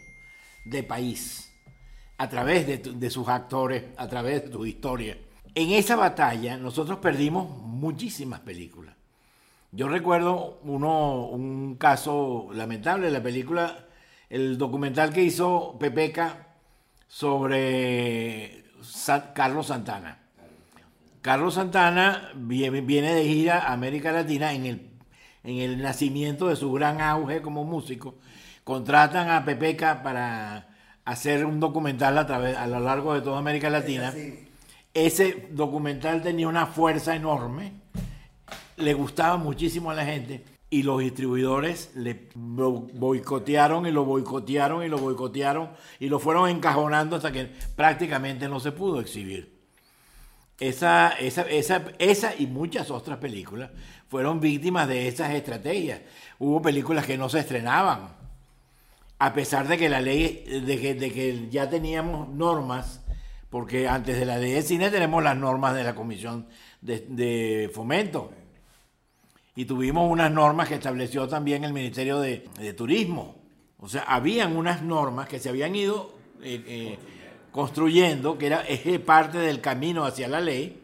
de 0.66 0.82
país 0.82 1.50
a 2.18 2.28
través 2.28 2.66
de, 2.66 3.10
sus 3.10 3.28
actores, 3.28 3.84
a 3.96 4.06
través 4.08 4.44
de 4.44 4.52
su 4.52 4.66
historia. 4.66 5.18
En 5.54 5.70
esa 5.70 5.96
batalla 5.96 6.56
nosotros 6.56 6.98
perdimos 6.98 7.48
muchísimas 7.62 8.40
películas. 8.40 8.94
Yo 9.72 9.88
recuerdo 9.88 10.60
uno, 10.64 11.26
un 11.26 11.76
caso 11.76 12.50
lamentable 12.52 13.06
de 13.06 13.12
la 13.12 13.22
película, 13.22 13.86
el 14.28 14.58
documental 14.58 15.12
que 15.12 15.22
hizo 15.22 15.76
Pepeca 15.80 16.48
sobre 17.08 18.64
Carlos 19.34 19.68
Santana. 19.68 20.21
Carlos 21.22 21.54
Santana 21.54 22.32
viene 22.34 23.14
de 23.14 23.24
gira 23.24 23.60
a 23.60 23.72
América 23.72 24.10
Latina 24.10 24.52
en 24.52 24.66
el, 24.66 24.90
en 25.44 25.58
el 25.58 25.80
nacimiento 25.80 26.48
de 26.48 26.56
su 26.56 26.72
gran 26.72 27.00
auge 27.00 27.40
como 27.40 27.64
músico. 27.64 28.16
Contratan 28.64 29.30
a 29.30 29.44
Pepeca 29.44 30.02
para 30.02 30.68
hacer 31.04 31.46
un 31.46 31.60
documental 31.60 32.18
a, 32.18 32.26
través, 32.26 32.56
a 32.56 32.66
lo 32.66 32.80
largo 32.80 33.14
de 33.14 33.20
toda 33.20 33.38
América 33.38 33.70
Latina. 33.70 34.12
Ese 34.92 35.48
documental 35.52 36.22
tenía 36.22 36.48
una 36.48 36.66
fuerza 36.66 37.14
enorme, 37.14 37.72
le 38.76 38.92
gustaba 38.92 39.36
muchísimo 39.36 39.92
a 39.92 39.94
la 39.94 40.04
gente 40.04 40.44
y 40.70 40.82
los 40.82 40.98
distribuidores 41.00 41.92
le 41.94 42.30
boicotearon 42.34 43.86
y 43.86 43.92
lo 43.92 44.04
boicotearon 44.04 44.82
y 44.82 44.88
lo 44.88 44.98
boicotearon 44.98 45.70
y 46.00 46.08
lo 46.08 46.18
fueron 46.18 46.48
encajonando 46.48 47.14
hasta 47.14 47.30
que 47.30 47.48
prácticamente 47.76 48.48
no 48.48 48.58
se 48.58 48.72
pudo 48.72 49.00
exhibir. 49.00 49.51
Esa, 50.62 51.08
esa, 51.18 51.42
esa, 51.42 51.82
esa 51.98 52.36
y 52.38 52.46
muchas 52.46 52.92
otras 52.92 53.18
películas 53.18 53.70
fueron 54.06 54.38
víctimas 54.38 54.86
de 54.86 55.08
esas 55.08 55.34
estrategias. 55.34 56.02
Hubo 56.38 56.62
películas 56.62 57.04
que 57.04 57.18
no 57.18 57.28
se 57.28 57.40
estrenaban, 57.40 58.10
a 59.18 59.32
pesar 59.32 59.66
de 59.66 59.76
que 59.76 59.88
la 59.88 60.00
ley, 60.00 60.44
de 60.64 60.80
que, 60.80 60.94
de 60.94 61.10
que 61.10 61.48
ya 61.50 61.68
teníamos 61.68 62.28
normas, 62.28 63.00
porque 63.50 63.88
antes 63.88 64.16
de 64.16 64.24
la 64.24 64.38
ley 64.38 64.52
de 64.52 64.62
cine 64.62 64.88
tenemos 64.88 65.20
las 65.20 65.36
normas 65.36 65.74
de 65.74 65.82
la 65.82 65.96
Comisión 65.96 66.46
de, 66.80 67.68
Fomento. 67.74 68.30
Y 69.56 69.64
tuvimos 69.64 70.08
unas 70.08 70.30
normas 70.30 70.68
que 70.68 70.76
estableció 70.76 71.26
también 71.26 71.64
el 71.64 71.72
Ministerio 71.72 72.20
de, 72.20 72.48
de 72.60 72.72
Turismo. 72.72 73.34
O 73.78 73.88
sea, 73.88 74.02
habían 74.02 74.56
unas 74.56 74.80
normas 74.80 75.26
que 75.26 75.40
se 75.40 75.48
habían 75.48 75.74
ido 75.74 76.14
eh, 76.40 76.62
eh, 76.68 76.98
construyendo, 77.52 78.38
que 78.38 78.46
era 78.46 78.62
es 78.62 78.98
parte 79.00 79.38
del 79.38 79.60
camino 79.60 80.04
hacia 80.04 80.26
la 80.26 80.40
ley, 80.40 80.80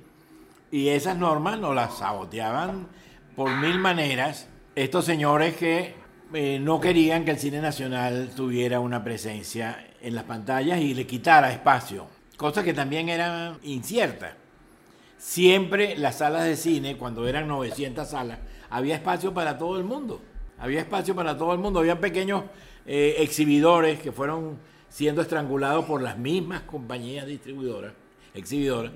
y 0.71 0.89
esas 0.89 1.17
normas 1.17 1.59
nos 1.59 1.75
las 1.75 1.99
saboteaban 1.99 2.89
por 3.35 3.51
mil 3.57 3.79
maneras 3.79 4.49
estos 4.75 5.05
señores 5.05 5.57
que 5.57 5.95
eh, 6.35 6.59
no 6.61 6.81
querían 6.81 7.25
que 7.25 7.31
el 7.31 7.39
cine 7.39 7.61
nacional 7.61 8.31
tuviera 8.37 8.81
una 8.81 9.03
presencia 9.03 9.87
en 10.01 10.15
las 10.15 10.25
pantallas 10.25 10.79
y 10.81 10.95
le 10.95 11.07
quitara 11.07 11.51
espacio, 11.51 12.07
cosa 12.37 12.63
que 12.63 12.75
también 12.75 13.09
era 13.09 13.57
incierta. 13.63 14.37
Siempre 15.17 15.97
las 15.97 16.19
salas 16.19 16.45
de 16.45 16.55
cine, 16.55 16.97
cuando 16.97 17.27
eran 17.27 17.49
900 17.49 18.09
salas, 18.09 18.39
había 18.71 18.95
espacio 18.95 19.35
para 19.35 19.59
todo 19.59 19.79
el 19.79 19.85
mundo. 19.85 20.21
Había 20.59 20.81
espacio 20.81 21.15
para 21.15 21.37
todo 21.37 21.53
el 21.53 21.59
mundo. 21.59 21.81
Había 21.81 21.99
pequeños 21.99 22.45
eh, 22.87 23.17
exhibidores 23.19 23.99
que 23.99 24.13
fueron 24.13 24.59
siendo 24.89 25.23
estrangulado 25.23 25.87
por 25.87 26.03
las 26.03 26.19
mismas 26.19 26.63
compañías 26.63 27.27
distribuidoras, 27.27 27.93
exhibidoras, 28.35 28.93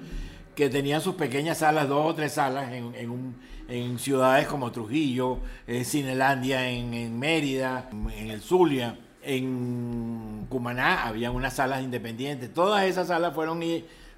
que 0.55 0.69
tenían 0.69 1.01
sus 1.01 1.15
pequeñas 1.15 1.59
salas, 1.59 1.89
dos 1.89 2.05
o 2.11 2.15
tres 2.15 2.33
salas 2.33 2.73
en, 2.73 2.95
en, 2.95 3.11
un- 3.11 3.37
en 3.69 3.99
ciudades 3.99 4.47
como 4.47 4.71
Trujillo, 4.73 5.39
en 5.67 5.85
Cinelandia, 5.85 6.69
en, 6.69 6.93
en 6.95 7.19
Mérida, 7.19 7.89
en 7.91 8.31
el 8.31 8.41
Zulia, 8.43 8.99
en 9.23 10.47
Cumaná, 10.49 11.05
había 11.07 11.31
unas 11.31 11.55
salas 11.55 11.83
independientes. 11.83 12.53
Todas 12.53 12.85
esas 12.85 13.09
salas 13.09 13.35
fueron, 13.35 13.63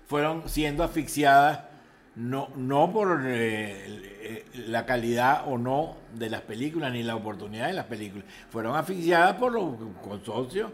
fueron 0.06 0.48
siendo 0.48 0.82
asfixiadas 0.82 1.60
no, 2.16 2.48
no 2.56 2.92
por 2.92 3.22
eh, 3.26 3.84
eh, 4.22 4.44
la 4.68 4.86
calidad 4.86 5.44
o 5.46 5.58
no 5.58 5.96
de 6.14 6.30
las 6.30 6.42
películas 6.42 6.92
ni 6.92 7.02
la 7.02 7.16
oportunidad 7.16 7.66
de 7.66 7.72
las 7.74 7.86
películas, 7.86 8.24
fueron 8.50 8.76
asfixiadas 8.76 9.34
por 9.34 9.52
los 9.52 9.74
consorcios 10.02 10.70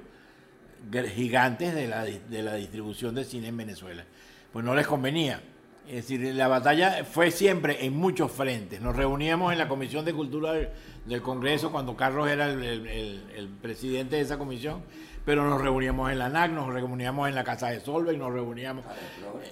gigantes 1.14 1.74
de 1.74 1.86
la, 1.88 2.04
de 2.04 2.42
la 2.42 2.54
distribución 2.54 3.14
de 3.14 3.24
cine 3.24 3.48
en 3.48 3.56
Venezuela. 3.56 4.04
Pues 4.52 4.64
no 4.64 4.74
les 4.74 4.86
convenía. 4.86 5.40
Es 5.86 6.06
decir, 6.08 6.34
la 6.34 6.46
batalla 6.46 7.04
fue 7.04 7.30
siempre 7.32 7.84
en 7.84 7.96
muchos 7.96 8.30
frentes. 8.30 8.80
Nos 8.80 8.94
reuníamos 8.94 9.52
en 9.52 9.58
la 9.58 9.66
Comisión 9.66 10.04
de 10.04 10.12
Cultura 10.12 10.52
del, 10.52 11.22
Congreso 11.22 11.72
cuando 11.72 11.96
Carlos 11.96 12.28
era 12.28 12.46
el, 12.46 12.62
el- 12.62 13.48
presidente 13.60 14.16
de 14.16 14.22
esa 14.22 14.38
comisión, 14.38 14.82
pero 15.24 15.48
nos 15.48 15.60
reuníamos 15.60 16.12
en 16.12 16.18
la 16.20 16.26
ANAC, 16.26 16.52
nos 16.52 16.72
reuníamos 16.72 17.28
en 17.28 17.34
la 17.34 17.42
Casa 17.42 17.68
de 17.70 17.80
Solveig, 17.80 18.18
nos 18.18 18.32
reuníamos 18.32 18.84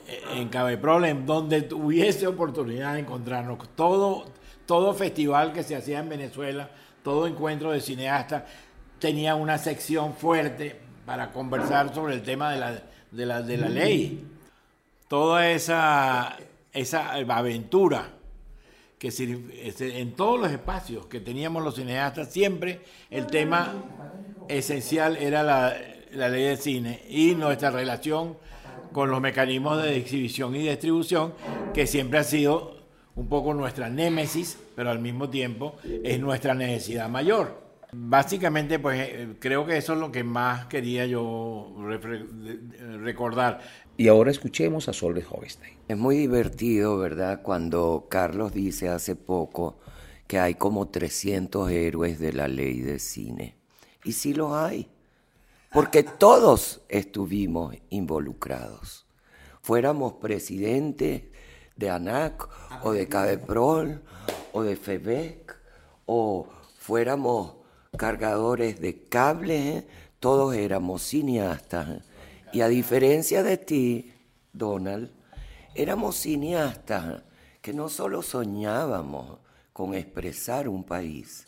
eh, 0.06 0.20
en 0.34 0.48
Cabeprol, 0.48 1.06
en 1.06 1.26
donde 1.26 1.62
tuviese 1.62 2.28
oportunidad 2.28 2.94
de 2.94 3.00
encontrarnos. 3.00 3.58
Todo, 3.74 4.26
todo 4.66 4.94
festival 4.94 5.52
que 5.52 5.64
se 5.64 5.74
hacía 5.74 5.98
en 5.98 6.08
Venezuela, 6.08 6.70
todo 7.02 7.26
encuentro 7.26 7.72
de 7.72 7.80
cineastas, 7.80 8.44
tenía 9.00 9.34
una 9.34 9.58
sección 9.58 10.14
fuerte 10.14 10.87
para 11.08 11.32
conversar 11.32 11.94
sobre 11.94 12.12
el 12.16 12.22
tema 12.22 12.52
de 12.52 12.58
la, 12.60 12.82
de 13.10 13.24
la, 13.24 13.40
de 13.40 13.56
la 13.56 13.68
ley. 13.70 14.24
Toda 15.08 15.50
esa, 15.50 16.36
esa 16.74 17.14
aventura 17.14 18.10
que 18.98 19.08
ese- 19.08 20.00
en 20.00 20.12
todos 20.12 20.38
los 20.38 20.50
espacios 20.52 21.06
que 21.06 21.20
teníamos 21.20 21.64
los 21.64 21.76
cineastas, 21.76 22.30
siempre 22.30 22.80
el 23.10 23.26
tema 23.26 23.72
esencial 24.48 25.16
era 25.16 25.42
la, 25.42 25.74
la 26.12 26.28
ley 26.28 26.42
de 26.44 26.56
cine 26.58 27.00
y 27.08 27.34
nuestra 27.34 27.70
relación 27.70 28.36
con 28.92 29.10
los 29.10 29.22
mecanismos 29.22 29.82
de 29.82 29.96
exhibición 29.96 30.54
y 30.56 30.68
distribución, 30.68 31.32
que 31.72 31.86
siempre 31.86 32.18
ha 32.18 32.24
sido 32.24 32.76
un 33.16 33.28
poco 33.30 33.54
nuestra 33.54 33.88
némesis, 33.88 34.58
pero 34.76 34.90
al 34.90 34.98
mismo 34.98 35.30
tiempo 35.30 35.76
es 36.04 36.20
nuestra 36.20 36.52
necesidad 36.54 37.08
mayor. 37.08 37.66
Básicamente, 37.92 38.78
pues 38.78 39.00
eh, 39.00 39.36
creo 39.40 39.64
que 39.64 39.78
eso 39.78 39.94
es 39.94 39.98
lo 39.98 40.12
que 40.12 40.22
más 40.22 40.66
quería 40.66 41.06
yo 41.06 41.74
recordar. 43.00 43.60
Y 43.96 44.08
ahora 44.08 44.30
escuchemos 44.30 44.88
a 44.88 44.92
Solveig 44.92 45.26
Hogestein. 45.30 45.78
Es 45.88 45.96
muy 45.96 46.16
divertido, 46.16 46.98
¿verdad? 46.98 47.40
Cuando 47.42 48.06
Carlos 48.10 48.52
dice 48.52 48.88
hace 48.88 49.16
poco 49.16 49.78
que 50.26 50.38
hay 50.38 50.54
como 50.54 50.88
300 50.88 51.70
héroes 51.70 52.18
de 52.18 52.32
la 52.34 52.46
ley 52.46 52.80
de 52.80 52.98
cine. 52.98 53.56
Y 54.04 54.12
sí 54.12 54.34
los 54.34 54.52
hay, 54.52 54.88
porque 55.72 56.02
todos 56.18 56.82
estuvimos 56.88 57.74
involucrados. 57.88 59.06
Fuéramos 59.62 60.14
presidentes 60.14 61.22
de 61.76 61.90
ANAC 61.90 62.48
o 62.82 62.92
de 62.92 63.08
CABEPROL 63.08 64.02
o 64.52 64.62
de 64.62 64.76
FEBEC 64.76 65.56
o 66.06 66.48
fuéramos 66.78 67.57
cargadores 67.96 68.80
de 68.80 69.04
cables, 69.04 69.76
¿eh? 69.76 69.86
todos 70.20 70.54
éramos 70.54 71.02
cineastas. 71.02 72.02
Y 72.52 72.60
a 72.60 72.68
diferencia 72.68 73.42
de 73.42 73.56
ti, 73.56 74.12
Donald, 74.52 75.10
éramos 75.74 76.16
cineastas 76.16 77.22
que 77.60 77.72
no 77.72 77.88
solo 77.88 78.22
soñábamos 78.22 79.38
con 79.72 79.94
expresar 79.94 80.68
un 80.68 80.84
país, 80.84 81.46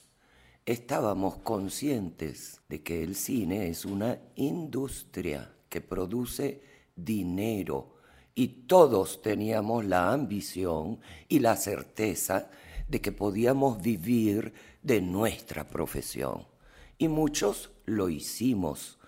estábamos 0.67 1.39
conscientes 1.39 2.61
de 2.69 2.83
que 2.83 3.03
el 3.03 3.17
cine 3.17 3.69
es 3.69 3.85
una 3.85 4.19
industria 4.37 5.53
que 5.69 5.81
produce 5.81 6.63
dinero 6.95 7.97
y 8.35 8.49
todos 8.67 9.23
teníamos 9.23 9.85
la 9.85 10.13
ambición 10.13 11.01
y 11.29 11.41
la 11.41 11.57
certeza 11.57 12.51
de 12.89 13.01
que 13.01 13.13
podíamos 13.13 13.81
vivir 13.83 14.53
de 14.83 15.01
nuestra 15.01 15.69
profesión. 15.69 16.47
Y 16.99 17.09
muchos 17.09 17.73
lo 17.87 18.09
hicimos 18.09 18.99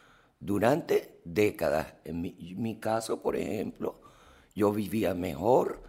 durante 0.40 1.20
décadas. 1.24 1.94
En 2.04 2.20
mi, 2.20 2.76
caso, 2.76 3.22
por 3.22 3.36
ejemplo, 3.36 4.00
yo 4.54 4.72
vivía 4.72 5.14
mejor 5.14 5.82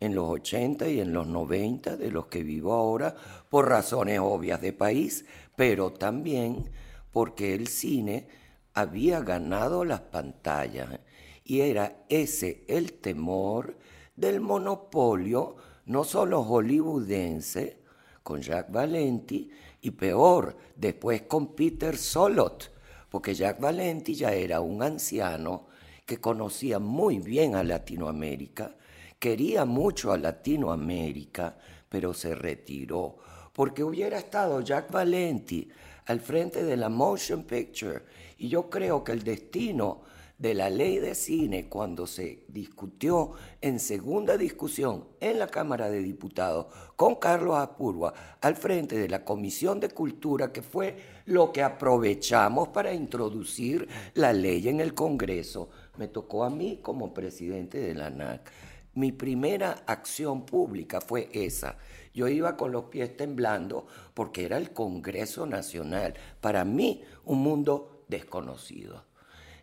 en 0.00 0.14
los 0.14 0.28
80 0.28 0.88
y 0.88 1.00
en 1.00 1.12
los 1.12 1.26
90 1.26 1.96
de 1.96 2.10
los 2.10 2.26
que 2.26 2.42
vivo 2.42 2.72
ahora 2.72 3.16
por 3.48 3.68
razones 3.68 4.20
obvias 4.20 4.60
de 4.60 4.72
país, 4.72 5.24
pero 5.56 5.92
también 5.92 6.70
porque 7.10 7.54
el 7.54 7.66
cine 7.66 8.28
había 8.74 9.20
ganado 9.20 9.84
las 9.84 10.00
pantallas 10.00 11.00
y 11.44 11.60
era 11.60 12.04
ese 12.10 12.64
el 12.68 12.92
temor 12.92 13.78
del 14.16 14.40
monopolio 14.40 15.56
no 15.86 16.04
solo 16.04 16.42
hollywoodense 16.42 17.85
con 18.26 18.42
Jacques 18.42 18.72
Valenti 18.72 19.48
y 19.82 19.92
peor 19.92 20.56
después 20.74 21.22
con 21.22 21.54
Peter 21.54 21.96
Solot, 21.96 22.72
porque 23.08 23.36
Jacques 23.36 23.62
Valenti 23.62 24.16
ya 24.16 24.32
era 24.32 24.60
un 24.60 24.82
anciano 24.82 25.68
que 26.04 26.18
conocía 26.18 26.80
muy 26.80 27.20
bien 27.20 27.54
a 27.54 27.62
Latinoamérica, 27.62 28.74
quería 29.20 29.64
mucho 29.64 30.10
a 30.10 30.18
Latinoamérica, 30.18 31.56
pero 31.88 32.12
se 32.12 32.34
retiró, 32.34 33.16
porque 33.52 33.84
hubiera 33.84 34.18
estado 34.18 34.60
Jacques 34.60 34.90
Valenti 34.90 35.68
al 36.06 36.18
frente 36.18 36.64
de 36.64 36.76
la 36.76 36.88
Motion 36.88 37.44
Picture, 37.44 38.02
y 38.38 38.48
yo 38.48 38.68
creo 38.68 39.04
que 39.04 39.12
el 39.12 39.22
destino 39.22 40.02
de 40.38 40.52
la 40.52 40.68
ley 40.68 40.98
de 40.98 41.14
cine 41.14 41.68
cuando 41.68 42.06
se 42.06 42.44
discutió 42.48 43.32
en 43.62 43.80
segunda 43.80 44.36
discusión 44.36 45.08
en 45.20 45.38
la 45.38 45.46
Cámara 45.46 45.88
de 45.88 46.02
Diputados 46.02 46.66
con 46.94 47.14
Carlos 47.14 47.56
Apurua 47.56 48.12
al 48.40 48.54
frente 48.54 48.98
de 48.98 49.08
la 49.08 49.24
Comisión 49.24 49.80
de 49.80 49.88
Cultura, 49.88 50.52
que 50.52 50.60
fue 50.60 50.98
lo 51.24 51.52
que 51.52 51.62
aprovechamos 51.62 52.68
para 52.68 52.92
introducir 52.92 53.88
la 54.14 54.32
ley 54.34 54.68
en 54.68 54.80
el 54.80 54.92
Congreso. 54.92 55.70
Me 55.96 56.08
tocó 56.08 56.44
a 56.44 56.50
mí 56.50 56.80
como 56.82 57.14
presidente 57.14 57.78
de 57.78 57.94
la 57.94 58.08
ANAC. 58.08 58.52
Mi 58.92 59.12
primera 59.12 59.84
acción 59.86 60.44
pública 60.44 61.00
fue 61.00 61.28
esa. 61.32 61.76
Yo 62.14 62.28
iba 62.28 62.56
con 62.56 62.72
los 62.72 62.84
pies 62.84 63.16
temblando 63.16 63.86
porque 64.14 64.44
era 64.44 64.56
el 64.56 64.72
Congreso 64.72 65.46
Nacional. 65.46 66.14
Para 66.40 66.64
mí, 66.64 67.02
un 67.24 67.40
mundo 67.40 68.04
desconocido. 68.08 69.04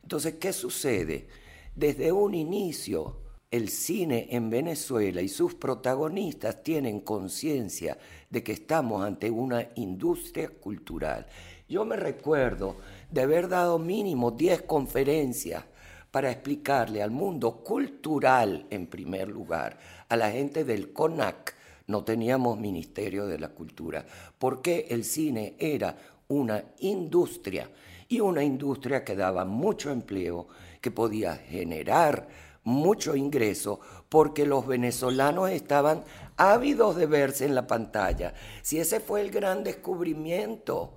Entonces, 0.04 0.36
¿qué 0.36 0.54
sucede? 0.54 1.28
Desde 1.76 2.12
un 2.12 2.36
inicio, 2.36 3.18
el 3.50 3.70
cine 3.70 4.28
en 4.32 4.50
Venezuela 4.50 5.22
y 5.22 5.30
sus 5.30 5.56
protagonistas 5.56 6.62
tienen 6.64 7.00
conciencia 7.00 7.98
de 8.30 8.44
que 8.44 8.52
estamos 8.52 9.04
ante 9.04 9.32
una 9.32 9.70
industria 9.76 10.50
cultural. 10.50 11.28
Yo 11.70 11.86
me 11.86 11.96
recuerdo 11.96 12.76
de 13.10 13.22
haber 13.22 13.48
dado 13.48 13.80
mínimo 13.80 14.32
10 14.32 14.64
conferencias 14.64 15.64
para 16.12 16.32
explicarle 16.32 17.02
al 17.02 17.12
mundo 17.12 17.64
cultural, 17.64 18.68
en 18.70 18.88
primer 18.88 19.30
lugar, 19.30 19.80
a 20.10 20.16
la 20.16 20.30
gente 20.32 20.64
del 20.64 20.92
CONAC, 20.92 21.56
no 21.88 22.04
teníamos 22.04 22.60
Ministerio 22.60 23.26
de 23.26 23.40
la 23.40 23.50
Cultura, 23.50 24.06
porque 24.38 24.88
el 24.90 25.04
cine 25.04 25.56
era 25.58 25.98
una 26.28 26.64
industria 26.80 27.70
y 28.14 28.20
una 28.20 28.44
industria 28.44 29.04
que 29.04 29.16
daba 29.16 29.44
mucho 29.44 29.90
empleo, 29.90 30.48
que 30.80 30.92
podía 30.92 31.36
generar 31.36 32.28
mucho 32.64 33.16
ingreso, 33.16 33.80
porque 34.08 34.46
los 34.46 34.68
venezolanos 34.68 35.50
estaban 35.50 36.04
ávidos 36.38 36.96
de 36.96 37.08
verse 37.08 37.46
en 37.46 37.56
la 37.56 37.66
pantalla. 37.66 38.34
Si 38.62 38.80
ese 38.80 39.00
fue 39.00 39.22
el 39.22 39.32
gran 39.32 39.64
descubrimiento, 39.64 40.94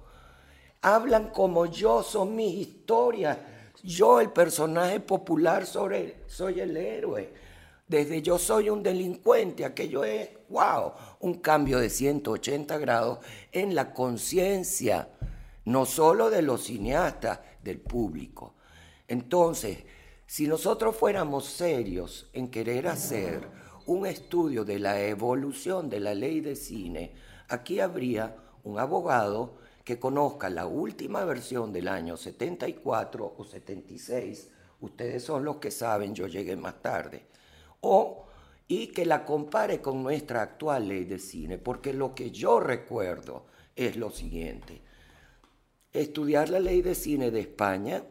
hablan 0.82 1.30
como 1.30 1.66
yo, 1.66 2.02
son 2.02 2.36
mis 2.36 2.54
historias. 2.54 3.38
Yo, 3.82 4.20
el 4.20 4.30
personaje 4.30 5.00
popular, 5.00 5.64
sobre, 5.64 6.24
soy 6.26 6.60
el 6.60 6.76
héroe. 6.76 7.32
Desde 7.88 8.20
yo 8.20 8.38
soy 8.38 8.68
un 8.68 8.82
delincuente, 8.82 9.64
aquello 9.64 10.04
es, 10.04 10.28
wow, 10.48 10.92
un 11.20 11.34
cambio 11.34 11.78
de 11.78 11.88
180 11.88 12.78
grados 12.78 13.20
en 13.52 13.74
la 13.74 13.94
conciencia, 13.94 15.08
no 15.66 15.84
solo 15.84 16.30
de 16.30 16.42
los 16.42 16.64
cineastas, 16.64 17.40
del 17.62 17.80
público. 17.80 18.54
Entonces, 19.08 19.78
si 20.26 20.46
nosotros 20.46 20.96
fuéramos 20.96 21.46
serios 21.46 22.30
en 22.32 22.48
querer 22.48 22.86
hacer 22.88 23.48
un 23.86 24.06
estudio 24.06 24.64
de 24.64 24.78
la 24.78 25.00
evolución 25.02 25.90
de 25.90 26.00
la 26.00 26.14
ley 26.14 26.40
de 26.40 26.56
cine, 26.56 27.12
aquí 27.48 27.80
habría 27.80 28.36
un 28.64 28.78
abogado 28.78 29.58
que 29.84 29.98
conozca 29.98 30.48
la 30.50 30.66
última 30.66 31.24
versión 31.24 31.72
del 31.72 31.88
año 31.88 32.16
74 32.16 33.34
o 33.36 33.44
76, 33.44 34.50
ustedes 34.80 35.22
son 35.22 35.44
los 35.44 35.56
que 35.56 35.70
saben, 35.70 36.14
yo 36.14 36.26
llegué 36.26 36.56
más 36.56 36.80
tarde, 36.82 37.26
o 37.80 38.26
y 38.68 38.88
que 38.88 39.06
la 39.06 39.24
compare 39.24 39.80
con 39.80 40.02
nuestra 40.02 40.42
actual 40.42 40.88
ley 40.88 41.04
de 41.04 41.18
cine, 41.20 41.58
porque 41.58 41.92
lo 41.92 42.14
que 42.14 42.30
yo 42.30 42.58
recuerdo 42.58 43.46
es 43.76 43.96
lo 43.96 44.10
siguiente. 44.10 44.85
Estudiar 45.96 46.50
la 46.50 46.60
ley 46.60 46.82
de 46.82 46.94
cine 46.94 47.30
de 47.30 47.40
España, 47.40 48.02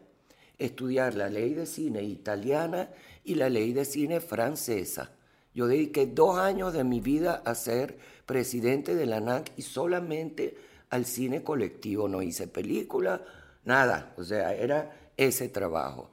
estudiar 0.58 1.14
la 1.14 1.28
ley 1.28 1.54
de 1.54 1.66
cine 1.66 2.02
italiana 2.02 2.90
y 3.22 3.36
la 3.36 3.48
ley 3.48 3.72
de 3.72 3.84
cine 3.84 4.18
francesa. 4.18 5.12
Yo 5.54 5.68
dediqué 5.68 6.06
dos 6.06 6.36
años 6.36 6.72
de 6.72 6.82
mi 6.82 6.98
vida 6.98 7.42
a 7.44 7.54
ser 7.54 7.96
presidente 8.26 8.96
de 8.96 9.06
la 9.06 9.18
ANAC 9.18 9.52
y 9.56 9.62
solamente 9.62 10.56
al 10.90 11.04
cine 11.04 11.44
colectivo. 11.44 12.08
No 12.08 12.22
hice 12.22 12.48
película, 12.48 13.22
nada. 13.64 14.14
O 14.16 14.24
sea, 14.24 14.52
era 14.52 15.12
ese 15.16 15.48
trabajo. 15.48 16.10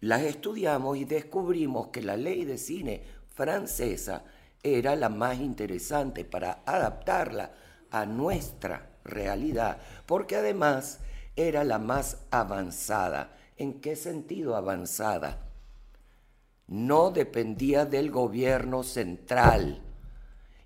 Las 0.00 0.22
estudiamos 0.22 0.96
y 0.96 1.06
descubrimos 1.06 1.88
que 1.88 2.02
la 2.02 2.16
ley 2.16 2.44
de 2.44 2.56
cine 2.56 3.02
francesa 3.34 4.22
era 4.62 4.94
la 4.94 5.08
más 5.08 5.40
interesante 5.40 6.24
para 6.24 6.62
adaptarla 6.64 7.50
a 7.90 8.06
nuestra 8.06 8.90
realidad, 9.02 9.78
porque 10.06 10.36
además 10.36 11.00
era 11.36 11.62
la 11.64 11.78
más 11.78 12.24
avanzada. 12.30 13.36
¿En 13.56 13.80
qué 13.80 13.94
sentido 13.94 14.56
avanzada? 14.56 15.46
No 16.66 17.10
dependía 17.10 17.84
del 17.84 18.10
gobierno 18.10 18.82
central. 18.82 19.82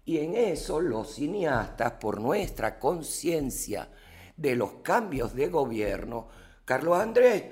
Y 0.05 0.19
en 0.19 0.35
eso 0.35 0.81
los 0.81 1.15
cineastas, 1.15 1.93
por 1.93 2.21
nuestra 2.21 2.79
conciencia 2.79 3.89
de 4.37 4.57
los 4.57 4.75
cambios 4.83 5.35
de 5.35 5.49
gobierno, 5.49 6.29
Carlos 6.65 6.99
Andrés, 6.99 7.45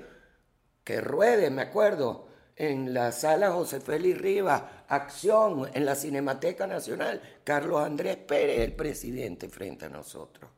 que 0.83 1.01
ruede, 1.01 1.51
me 1.51 1.61
acuerdo, 1.61 2.27
en 2.55 2.93
la 2.93 3.11
sala 3.11 3.51
José 3.51 3.79
Félix 3.79 4.19
Rivas, 4.19 4.63
acción 4.87 5.69
en 5.73 5.85
la 5.85 5.95
Cinemateca 5.95 6.67
Nacional, 6.67 7.21
Carlos 7.43 7.81
Andrés 7.81 8.17
Pérez, 8.17 8.59
el 8.59 8.75
presidente, 8.75 9.47
frente 9.47 9.85
a 9.85 9.89
nosotros. 9.89 10.49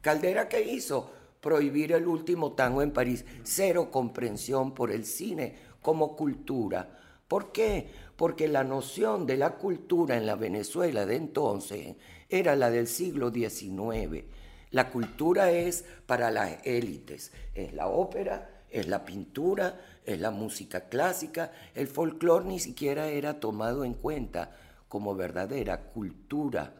Caldera, 0.00 0.48
¿qué 0.48 0.62
hizo? 0.62 1.10
Prohibir 1.46 1.92
el 1.92 2.08
último 2.08 2.54
tango 2.54 2.82
en 2.82 2.90
París. 2.90 3.24
Cero 3.44 3.88
comprensión 3.92 4.74
por 4.74 4.90
el 4.90 5.04
cine 5.04 5.54
como 5.80 6.16
cultura. 6.16 6.98
¿Por 7.28 7.52
qué? 7.52 7.88
Porque 8.16 8.48
la 8.48 8.64
noción 8.64 9.26
de 9.26 9.36
la 9.36 9.54
cultura 9.54 10.16
en 10.16 10.26
la 10.26 10.34
Venezuela 10.34 11.06
de 11.06 11.14
entonces 11.14 11.94
era 12.28 12.56
la 12.56 12.68
del 12.68 12.88
siglo 12.88 13.30
XIX. 13.30 14.24
La 14.72 14.90
cultura 14.90 15.52
es 15.52 15.84
para 16.06 16.32
las 16.32 16.66
élites, 16.66 17.30
es 17.54 17.72
la 17.74 17.86
ópera, 17.86 18.64
es 18.68 18.88
la 18.88 19.04
pintura, 19.04 19.80
es 20.04 20.20
la 20.20 20.32
música 20.32 20.88
clásica, 20.88 21.52
el 21.76 21.86
folclore 21.86 22.46
ni 22.46 22.58
siquiera 22.58 23.06
era 23.06 23.38
tomado 23.38 23.84
en 23.84 23.94
cuenta 23.94 24.50
como 24.88 25.14
verdadera 25.14 25.80
cultura. 25.92 26.74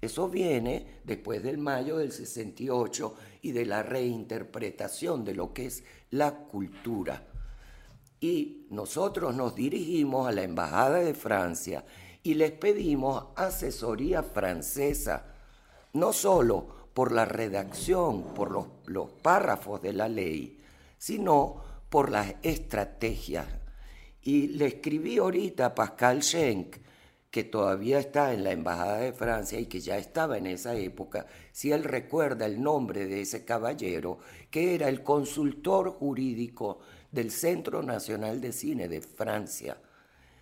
Eso 0.00 0.28
viene 0.28 1.00
después 1.02 1.42
del 1.42 1.58
mayo 1.58 1.96
del 1.96 2.12
68 2.12 3.14
y 3.44 3.52
de 3.52 3.66
la 3.66 3.82
reinterpretación 3.82 5.22
de 5.22 5.34
lo 5.34 5.52
que 5.52 5.66
es 5.66 5.84
la 6.10 6.34
cultura. 6.34 7.22
Y 8.18 8.66
nosotros 8.70 9.34
nos 9.34 9.54
dirigimos 9.54 10.26
a 10.26 10.32
la 10.32 10.44
Embajada 10.44 11.00
de 11.00 11.12
Francia 11.12 11.84
y 12.22 12.34
les 12.34 12.52
pedimos 12.52 13.26
asesoría 13.36 14.22
francesa, 14.22 15.26
no 15.92 16.14
solo 16.14 16.88
por 16.94 17.12
la 17.12 17.26
redacción, 17.26 18.32
por 18.34 18.50
los, 18.50 18.66
los 18.86 19.12
párrafos 19.12 19.82
de 19.82 19.92
la 19.92 20.08
ley, 20.08 20.58
sino 20.96 21.62
por 21.90 22.10
las 22.10 22.36
estrategias. 22.42 23.46
Y 24.22 24.48
le 24.48 24.68
escribí 24.68 25.18
ahorita 25.18 25.66
a 25.66 25.74
Pascal 25.74 26.22
Schenck, 26.22 26.78
que 27.30 27.44
todavía 27.44 27.98
está 27.98 28.32
en 28.32 28.42
la 28.42 28.52
Embajada 28.52 29.00
de 29.00 29.12
Francia 29.12 29.60
y 29.60 29.66
que 29.66 29.80
ya 29.80 29.98
estaba 29.98 30.38
en 30.38 30.46
esa 30.46 30.74
época, 30.76 31.26
si 31.54 31.70
él 31.70 31.84
recuerda 31.84 32.46
el 32.46 32.60
nombre 32.60 33.06
de 33.06 33.20
ese 33.20 33.44
caballero, 33.44 34.18
que 34.50 34.74
era 34.74 34.88
el 34.88 35.04
consultor 35.04 35.88
jurídico 35.88 36.80
del 37.12 37.30
Centro 37.30 37.80
Nacional 37.80 38.40
de 38.40 38.50
Cine 38.50 38.88
de 38.88 39.00
Francia, 39.00 39.76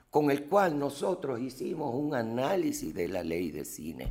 con 0.08 0.30
el 0.30 0.46
cual 0.46 0.78
nosotros 0.78 1.38
hicimos 1.38 1.94
un 1.94 2.14
análisis 2.14 2.94
de 2.94 3.08
la 3.08 3.22
ley 3.22 3.50
de 3.50 3.66
cine. 3.66 4.10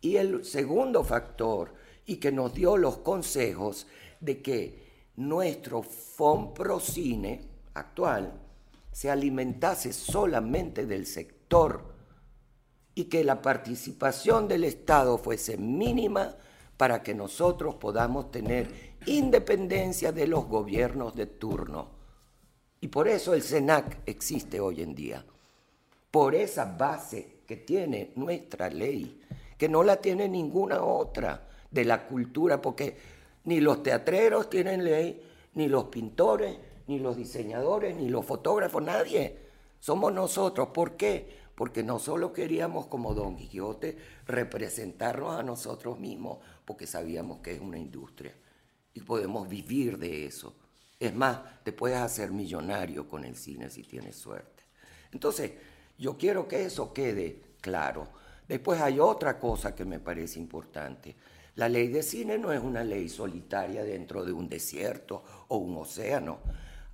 Y 0.00 0.14
el 0.14 0.44
segundo 0.44 1.02
factor, 1.02 1.74
y 2.06 2.18
que 2.18 2.30
nos 2.30 2.54
dio 2.54 2.76
los 2.76 2.98
consejos 2.98 3.88
de 4.20 4.40
que 4.40 4.78
nuestro 5.16 5.82
Fonprocine 5.82 7.40
actual 7.74 8.32
se 8.92 9.10
alimentase 9.10 9.92
solamente 9.92 10.86
del 10.86 11.04
sector 11.04 11.97
y 12.98 13.04
que 13.04 13.22
la 13.22 13.40
participación 13.40 14.48
del 14.48 14.64
Estado 14.64 15.18
fuese 15.18 15.56
mínima 15.56 16.34
para 16.76 17.00
que 17.00 17.14
nosotros 17.14 17.76
podamos 17.76 18.32
tener 18.32 18.96
independencia 19.06 20.10
de 20.10 20.26
los 20.26 20.48
gobiernos 20.48 21.14
de 21.14 21.26
turno. 21.26 21.90
Y 22.80 22.88
por 22.88 23.06
eso 23.06 23.34
el 23.34 23.42
SENAC 23.42 23.98
existe 24.04 24.58
hoy 24.58 24.82
en 24.82 24.96
día, 24.96 25.24
por 26.10 26.34
esa 26.34 26.64
base 26.76 27.42
que 27.46 27.58
tiene 27.58 28.10
nuestra 28.16 28.68
ley, 28.68 29.22
que 29.56 29.68
no 29.68 29.84
la 29.84 29.98
tiene 30.00 30.28
ninguna 30.28 30.82
otra 30.82 31.46
de 31.70 31.84
la 31.84 32.04
cultura, 32.04 32.60
porque 32.60 32.96
ni 33.44 33.60
los 33.60 33.80
teatreros 33.84 34.50
tienen 34.50 34.82
ley, 34.82 35.22
ni 35.54 35.68
los 35.68 35.84
pintores, 35.84 36.58
ni 36.88 36.98
los 36.98 37.16
diseñadores, 37.16 37.94
ni 37.94 38.08
los 38.08 38.26
fotógrafos, 38.26 38.82
nadie. 38.82 39.38
Somos 39.78 40.12
nosotros. 40.12 40.70
¿Por 40.74 40.96
qué? 40.96 41.37
Porque 41.58 41.82
no 41.82 41.98
solo 41.98 42.32
queríamos 42.32 42.86
como 42.86 43.14
Don 43.14 43.34
Quijote 43.34 43.98
representarnos 44.28 45.34
a 45.34 45.42
nosotros 45.42 45.98
mismos, 45.98 46.38
porque 46.64 46.86
sabíamos 46.86 47.40
que 47.40 47.54
es 47.54 47.60
una 47.60 47.76
industria 47.76 48.32
y 48.94 49.00
podemos 49.00 49.48
vivir 49.48 49.98
de 49.98 50.24
eso. 50.24 50.54
Es 51.00 51.12
más, 51.12 51.40
te 51.64 51.72
puedes 51.72 51.98
hacer 51.98 52.30
millonario 52.30 53.08
con 53.08 53.24
el 53.24 53.34
cine 53.34 53.70
si 53.70 53.82
tienes 53.82 54.14
suerte. 54.14 54.62
Entonces, 55.10 55.50
yo 55.98 56.16
quiero 56.16 56.46
que 56.46 56.64
eso 56.64 56.92
quede 56.92 57.42
claro. 57.60 58.06
Después 58.46 58.80
hay 58.80 59.00
otra 59.00 59.40
cosa 59.40 59.74
que 59.74 59.84
me 59.84 59.98
parece 59.98 60.38
importante. 60.38 61.16
La 61.56 61.68
ley 61.68 61.88
de 61.88 62.04
cine 62.04 62.38
no 62.38 62.52
es 62.52 62.62
una 62.62 62.84
ley 62.84 63.08
solitaria 63.08 63.82
dentro 63.82 64.24
de 64.24 64.30
un 64.30 64.48
desierto 64.48 65.24
o 65.48 65.56
un 65.56 65.76
océano. 65.76 66.38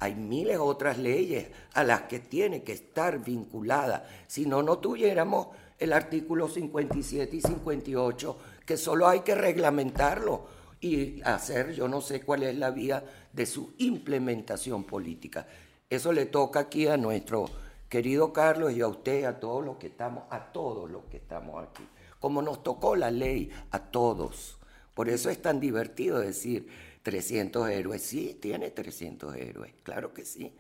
Hay 0.05 0.15
miles 0.15 0.59
otras 0.59 0.99
leyes 0.99 1.49
a 1.73 1.83
las 1.83 2.03
que 2.03 2.21
tiene 2.21 2.63
que 2.63 2.73
estar 2.73 3.25
vinculada. 3.25 4.07
Si 4.27 4.45
no, 4.45 4.63
no 4.63 4.79
tuviéramos 4.79 5.49
el 5.79 5.95
artículo 5.95 6.47
57 6.47 7.37
y 7.37 7.41
58, 7.41 8.39
que 8.67 8.77
solo 8.77 9.09
hay 9.09 9.21
que 9.21 9.35
reglamentarlo 9.35 10.47
y 10.79 11.23
hacer, 11.23 11.73
yo 11.73 11.89
no 11.89 12.03
sé 12.03 12.21
cuál 12.21 12.43
es 12.43 12.55
la 12.57 12.71
vía 12.71 13.03
de 13.33 13.47
su 13.47 13.73
implementación 13.79 14.85
política. 14.85 15.47
Eso 15.89 16.13
le 16.13 16.27
toca 16.27 16.61
aquí 16.61 16.87
a 16.87 16.99
nuestro 16.99 17.47
querido 17.89 18.31
Carlos 18.33 18.75
y 18.75 18.83
a 18.83 18.89
usted, 18.89 19.25
a 19.25 19.41
todos 19.41 19.65
los 19.65 19.79
que 19.79 19.87
estamos, 19.87 20.25
a 20.29 20.53
todos 20.53 20.91
los 20.91 21.05
que 21.05 21.17
estamos 21.17 21.65
aquí 21.65 21.85
como 22.25 22.41
nos 22.41 22.63
tocó 22.63 22.97
la 22.97 23.11
ley 23.11 23.51
a 23.71 23.79
todos. 23.79 24.57
Por 24.95 25.11
eso 25.11 25.29
es 25.29 25.43
tan 25.43 25.61
divertido 25.61 26.21
decir 26.21 26.69
300 27.05 27.69
héroes. 27.69 28.03
Sí, 28.03 28.37
tiene 28.41 28.71
300 28.71 29.37
héroes, 29.37 29.75
claro 29.85 30.13
que 30.13 30.25
sí. 30.25 30.53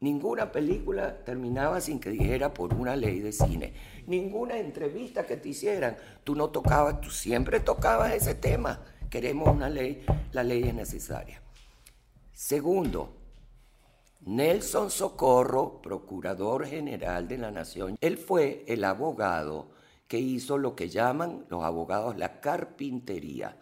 Ninguna 0.00 0.52
película 0.52 1.24
terminaba 1.24 1.80
sin 1.80 1.98
que 1.98 2.10
dijera 2.10 2.52
por 2.52 2.74
una 2.74 2.94
ley 2.94 3.20
de 3.20 3.32
cine. 3.32 3.72
Ninguna 4.06 4.58
entrevista 4.58 5.24
que 5.24 5.36
te 5.36 5.48
hicieran, 5.48 5.96
tú 6.24 6.34
no 6.34 6.50
tocabas, 6.50 7.00
tú 7.00 7.10
siempre 7.10 7.60
tocabas 7.60 8.12
ese 8.12 8.34
tema. 8.34 8.84
Queremos 9.08 9.48
una 9.48 9.70
ley, 9.70 10.04
la 10.32 10.42
ley 10.42 10.64
es 10.64 10.74
necesaria. 10.74 11.40
Segundo, 12.32 13.16
Nelson 14.22 14.90
Socorro, 14.90 15.80
Procurador 15.80 16.66
General 16.66 17.26
de 17.28 17.38
la 17.38 17.50
Nación, 17.50 17.96
él 18.00 18.18
fue 18.18 18.64
el 18.66 18.84
abogado 18.84 19.70
que 20.08 20.18
hizo 20.18 20.58
lo 20.58 20.74
que 20.74 20.88
llaman 20.88 21.46
los 21.48 21.64
abogados 21.64 22.18
la 22.18 22.40
carpintería. 22.40 23.56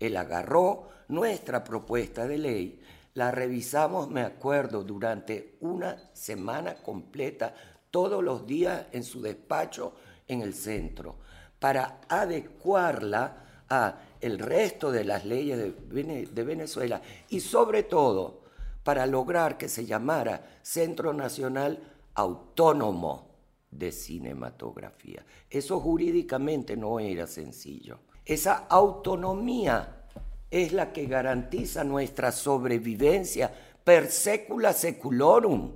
Él 0.00 0.16
agarró 0.16 0.88
nuestra 1.08 1.62
propuesta 1.62 2.26
de 2.26 2.38
ley, 2.38 2.82
la 3.14 3.30
revisamos, 3.30 4.10
me 4.10 4.22
acuerdo, 4.22 4.82
durante 4.82 5.56
una 5.60 6.10
semana 6.12 6.76
completa, 6.76 7.54
todos 7.90 8.24
los 8.24 8.46
días 8.46 8.86
en 8.92 9.04
su 9.04 9.20
despacho 9.20 9.94
en 10.26 10.42
el 10.42 10.54
centro, 10.54 11.16
para 11.58 12.00
adecuarla 12.08 13.64
a 13.68 14.00
el 14.20 14.38
resto 14.38 14.90
de 14.90 15.04
las 15.04 15.24
leyes 15.24 15.58
de 15.58 16.44
Venezuela 16.44 17.00
y 17.28 17.40
sobre 17.40 17.82
todo 17.82 18.40
para 18.82 19.06
lograr 19.06 19.56
que 19.56 19.68
se 19.68 19.86
llamara 19.86 20.58
Centro 20.62 21.12
Nacional 21.12 21.78
Autónomo 22.14 23.28
de 23.70 23.92
cinematografía. 23.92 25.24
Eso 25.48 25.80
jurídicamente 25.80 26.76
no 26.76 26.98
era 26.98 27.26
sencillo. 27.26 28.00
Esa 28.30 28.66
autonomía 28.68 30.04
es 30.52 30.72
la 30.72 30.92
que 30.92 31.06
garantiza 31.06 31.82
nuestra 31.82 32.30
sobrevivencia 32.30 33.52
per 33.82 34.08
secula 34.08 34.72
seculorum. 34.72 35.72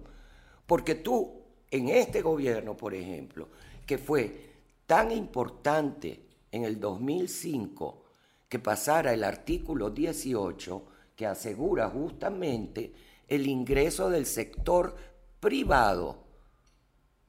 Porque 0.65 0.95
tú, 0.95 1.33
en 1.69 1.89
este 1.89 2.23
gobierno, 2.23 2.77
por 2.77 2.95
ejemplo, 2.95 3.49
que 3.85 3.99
fue 3.99 4.53
tan 4.87 5.11
importante 5.11 6.21
en 6.53 6.63
el 6.63 6.79
2005 6.79 8.05
que 8.49 8.61
pasara 8.61 9.13
el 9.13 9.25
artículo 9.25 9.91
18 9.91 10.85
que 11.17 11.27
asegura 11.27 11.89
justamente 11.89 12.93
el 13.27 13.49
ingreso 13.49 14.09
del 14.11 14.27
sector 14.27 14.95
privado 15.41 16.19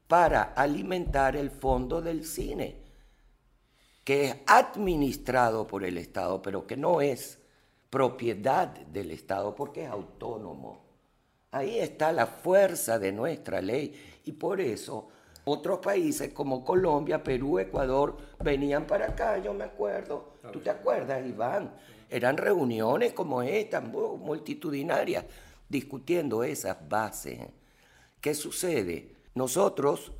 para 0.07 0.43
alimentar 0.43 1.35
el 1.35 1.49
fondo 1.49 1.99
del 1.99 2.25
cine, 2.25 2.84
que 4.05 4.25
es 4.25 4.35
administrado 4.45 5.67
por 5.67 5.83
el 5.83 5.97
Estado, 5.97 6.41
pero 6.41 6.65
que 6.65 6.77
no 6.77 7.01
es 7.01 7.39
propiedad 7.89 8.67
del 8.67 9.11
Estado 9.11 9.55
porque 9.55 9.83
es 9.83 9.89
autónomo. 9.89 10.85
Ahí 11.51 11.79
está 11.79 12.13
la 12.13 12.27
fuerza 12.27 12.99
de 12.99 13.11
nuestra 13.11 13.61
ley 13.61 14.21
y 14.25 14.33
por 14.33 14.61
eso 14.61 15.09
otros 15.43 15.79
países 15.79 16.33
como 16.33 16.63
Colombia, 16.63 17.23
Perú, 17.23 17.59
Ecuador 17.59 18.17
venían 18.43 18.85
para 18.85 19.07
acá, 19.07 19.37
yo 19.39 19.53
me 19.53 19.63
acuerdo. 19.63 20.33
¿Tú 20.51 20.59
te 20.59 20.69
acuerdas, 20.69 21.25
Iván? 21.25 21.71
Eran 22.09 22.37
reuniones 22.37 23.13
como 23.13 23.41
esta, 23.41 23.81
multitudinarias, 23.81 25.25
discutiendo 25.67 26.43
esas 26.43 26.77
bases. 26.87 27.39
¿Qué 28.21 28.35
sucede? 28.35 29.15
Nosotros 29.33 30.11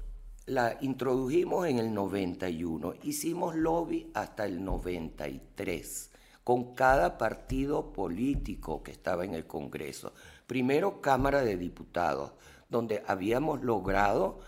la 0.45 0.77
introdujimos 0.81 1.67
en 1.67 1.79
el 1.79 1.93
91, 1.93 2.93
hicimos 3.03 3.55
lobby 3.55 4.11
hasta 4.13 4.45
el 4.45 4.63
93 4.63 6.11
con 6.45 6.75
cada 6.75 7.17
partido 7.17 7.91
político 7.91 8.83
que 8.83 8.91
estaba 8.91 9.25
en 9.25 9.33
el 9.33 9.47
Congreso. 9.47 10.13
Primero 10.45 11.01
Cámara 11.01 11.41
de 11.41 11.57
Diputados, 11.57 12.33
donde 12.69 13.03
habíamos 13.07 13.63
logrado 13.63 14.39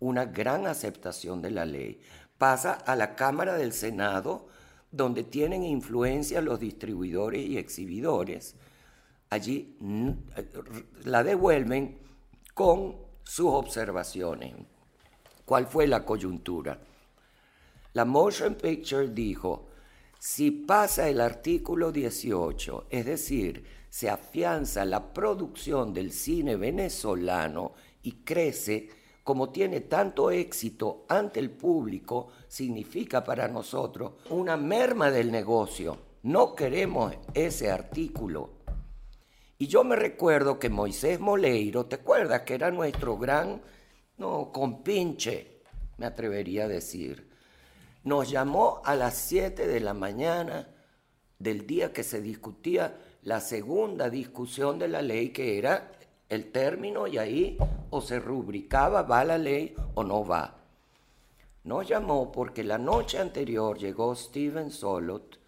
una 0.00 0.24
gran 0.24 0.66
aceptación 0.66 1.42
de 1.42 1.52
la 1.52 1.64
ley. 1.64 2.00
Pasa 2.38 2.72
a 2.72 2.96
la 2.96 3.14
Cámara 3.14 3.54
del 3.54 3.72
Senado, 3.72 4.48
donde 4.90 5.22
tienen 5.22 5.62
influencia 5.62 6.40
los 6.40 6.58
distribuidores 6.58 7.46
y 7.46 7.56
exhibidores. 7.56 8.56
Allí 9.30 9.78
la 11.04 11.22
devuelven 11.22 12.00
con 12.52 12.96
sus 13.22 13.46
observaciones. 13.46 14.56
¿Cuál 15.44 15.66
fue 15.66 15.86
la 15.86 16.04
coyuntura? 16.04 16.80
La 17.92 18.04
Motion 18.04 18.54
Picture 18.54 19.08
dijo, 19.08 19.66
si 20.18 20.50
pasa 20.50 21.08
el 21.08 21.20
artículo 21.20 21.92
18, 21.92 22.86
es 22.88 23.04
decir, 23.04 23.64
se 23.90 24.08
afianza 24.08 24.86
la 24.86 25.12
producción 25.12 25.92
del 25.92 26.12
cine 26.12 26.56
venezolano 26.56 27.72
y 28.02 28.12
crece, 28.24 28.88
como 29.22 29.50
tiene 29.50 29.82
tanto 29.82 30.30
éxito 30.30 31.04
ante 31.08 31.40
el 31.40 31.50
público, 31.50 32.28
significa 32.48 33.22
para 33.22 33.46
nosotros 33.46 34.14
una 34.30 34.56
merma 34.56 35.10
del 35.10 35.30
negocio. 35.30 35.98
No 36.22 36.54
queremos 36.54 37.14
ese 37.34 37.70
artículo. 37.70 38.50
Y 39.58 39.66
yo 39.66 39.84
me 39.84 39.94
recuerdo 39.94 40.58
que 40.58 40.70
Moisés 40.70 41.20
Moleiro, 41.20 41.84
¿te 41.86 41.96
acuerdas 41.96 42.42
que 42.42 42.54
era 42.54 42.70
nuestro 42.70 43.18
gran, 43.18 43.62
no, 44.18 44.50
compinche, 44.52 45.62
me 45.98 46.06
atrevería 46.06 46.64
a 46.64 46.68
decir? 46.68 47.34
nos 48.04 48.30
llamó 48.30 48.82
a 48.84 48.94
las 48.94 49.14
7 49.14 49.66
de 49.66 49.80
la 49.80 49.94
mañana 49.94 50.68
del 51.38 51.66
día 51.66 51.92
que 51.92 52.04
se 52.04 52.20
discutía 52.20 52.98
la 53.22 53.40
segunda 53.40 54.10
discusión 54.10 54.78
de 54.78 54.88
la 54.88 55.00
ley, 55.00 55.30
que 55.30 55.58
era 55.58 55.90
el 56.28 56.52
término 56.52 57.06
y 57.06 57.16
ahí 57.16 57.58
o 57.90 58.02
se 58.02 58.20
rubricaba 58.20 59.02
va 59.02 59.24
la 59.24 59.38
ley 59.38 59.74
o 59.94 60.04
no 60.04 60.24
va. 60.24 60.54
Nos 61.64 61.88
llamó 61.88 62.30
porque 62.30 62.62
la 62.62 62.76
noche 62.76 63.18
anterior 63.18 63.78
llegó 63.78 64.14
Steven 64.14 64.70
Solot, 64.70 65.38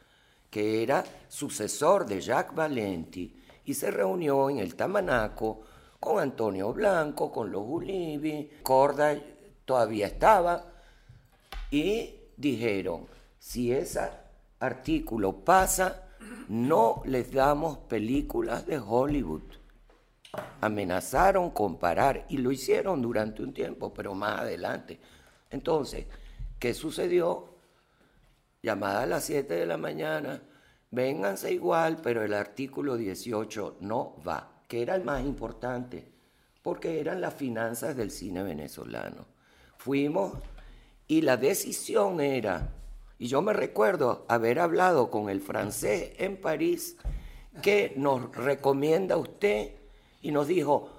que 0.48 0.82
era 0.82 1.04
sucesor 1.28 2.06
de 2.06 2.22
Jacques 2.22 2.56
Valenti, 2.56 3.36
y 3.66 3.74
se 3.74 3.90
reunió 3.90 4.48
en 4.48 4.58
el 4.58 4.76
Tamanaco 4.76 5.60
con 6.00 6.20
Antonio 6.20 6.72
Blanco, 6.72 7.32
con 7.32 7.50
los 7.50 7.62
Ulibi, 7.66 8.50
Corda 8.62 9.16
todavía 9.64 10.06
estaba, 10.06 10.64
y 11.70 12.14
dijeron, 12.36 13.06
si 13.38 13.72
ese 13.72 14.08
artículo 14.60 15.44
pasa, 15.44 16.02
no 16.48 17.02
les 17.04 17.32
damos 17.32 17.78
películas 17.78 18.66
de 18.66 18.78
Hollywood. 18.78 19.42
Amenazaron 20.60 21.50
con 21.50 21.78
parar 21.78 22.26
y 22.28 22.38
lo 22.38 22.52
hicieron 22.52 23.02
durante 23.02 23.42
un 23.42 23.52
tiempo, 23.52 23.92
pero 23.92 24.14
más 24.14 24.40
adelante. 24.40 25.00
Entonces, 25.50 26.06
¿qué 26.58 26.74
sucedió? 26.74 27.54
Llamada 28.62 29.02
a 29.02 29.06
las 29.06 29.24
7 29.24 29.54
de 29.54 29.66
la 29.66 29.76
mañana, 29.76 30.42
vénganse 30.90 31.52
igual, 31.52 31.98
pero 32.02 32.22
el 32.22 32.34
artículo 32.34 32.96
18 32.96 33.78
no 33.80 34.16
va, 34.26 34.55
que 34.68 34.82
era 34.82 34.94
el 34.94 35.04
más 35.04 35.24
importante, 35.24 36.04
porque 36.62 37.00
eran 37.00 37.20
las 37.20 37.34
finanzas 37.34 37.96
del 37.96 38.10
cine 38.10 38.42
venezolano. 38.42 39.26
Fuimos 39.78 40.32
y 41.06 41.20
la 41.22 41.36
decisión 41.36 42.20
era, 42.20 42.72
y 43.18 43.28
yo 43.28 43.42
me 43.42 43.52
recuerdo 43.52 44.24
haber 44.28 44.58
hablado 44.58 45.10
con 45.10 45.30
el 45.30 45.40
francés 45.40 46.12
en 46.18 46.36
París, 46.36 46.96
que 47.62 47.94
nos 47.96 48.34
recomienda 48.34 49.16
usted 49.16 49.72
y 50.22 50.30
nos 50.30 50.48
dijo, 50.48 50.90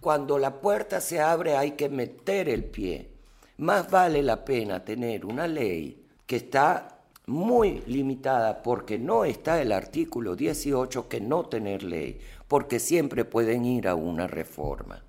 cuando 0.00 0.38
la 0.38 0.60
puerta 0.60 1.00
se 1.00 1.20
abre 1.20 1.56
hay 1.56 1.72
que 1.72 1.88
meter 1.88 2.48
el 2.48 2.64
pie. 2.64 3.10
Más 3.58 3.90
vale 3.90 4.22
la 4.22 4.44
pena 4.44 4.84
tener 4.84 5.24
una 5.24 5.46
ley 5.46 6.06
que 6.26 6.36
está 6.36 7.00
muy 7.26 7.82
limitada 7.86 8.62
porque 8.62 8.98
no 8.98 9.24
está 9.24 9.60
el 9.60 9.72
artículo 9.72 10.36
18 10.36 11.08
que 11.08 11.20
no 11.20 11.46
tener 11.46 11.82
ley, 11.82 12.20
porque 12.48 12.78
siempre 12.78 13.24
pueden 13.24 13.64
ir 13.64 13.88
a 13.88 13.94
una 13.94 14.26
reforma. 14.26 15.02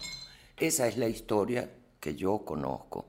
Esa 0.58 0.88
es 0.88 0.98
la 0.98 1.08
historia 1.08 1.70
que 2.00 2.16
yo 2.16 2.40
conozco 2.40 3.06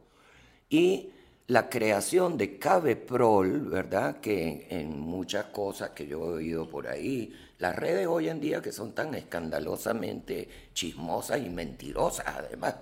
y 0.68 1.10
la 1.46 1.70
creación 1.70 2.36
de 2.36 2.58
Cabeprol, 2.58 3.70
¿verdad? 3.70 4.20
Que 4.20 4.66
en, 4.68 5.00
muchas 5.00 5.46
cosas 5.46 5.90
que 5.90 6.06
yo 6.06 6.18
he 6.18 6.34
oído 6.36 6.68
por 6.68 6.86
ahí, 6.88 7.34
las 7.58 7.74
redes 7.74 8.06
hoy 8.06 8.28
en 8.28 8.40
día 8.40 8.60
que 8.60 8.70
son 8.70 8.92
tan 8.92 9.14
escandalosamente 9.14 10.48
chismosas 10.74 11.40
y 11.40 11.48
mentirosas 11.48 12.26
además, 12.26 12.74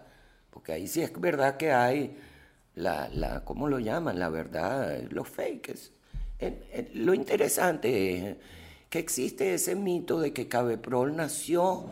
porque 0.50 0.72
ahí 0.72 0.88
sí 0.88 1.00
es 1.00 1.12
verdad 1.18 1.56
que 1.56 1.72
hay 1.72 2.16
la, 2.74 3.08
la 3.12 3.44
¿cómo 3.44 3.68
lo 3.68 3.78
llaman? 3.78 4.18
La 4.18 4.30
verdad, 4.30 5.00
los 5.10 5.28
fakes. 5.28 5.92
lo 6.94 7.14
interesante 7.14 8.16
es 8.16 8.36
que 8.88 8.98
existe 8.98 9.54
ese 9.54 9.74
mito 9.74 10.20
de 10.20 10.32
que 10.32 10.48
Cabeprol 10.48 11.16
nació 11.16 11.86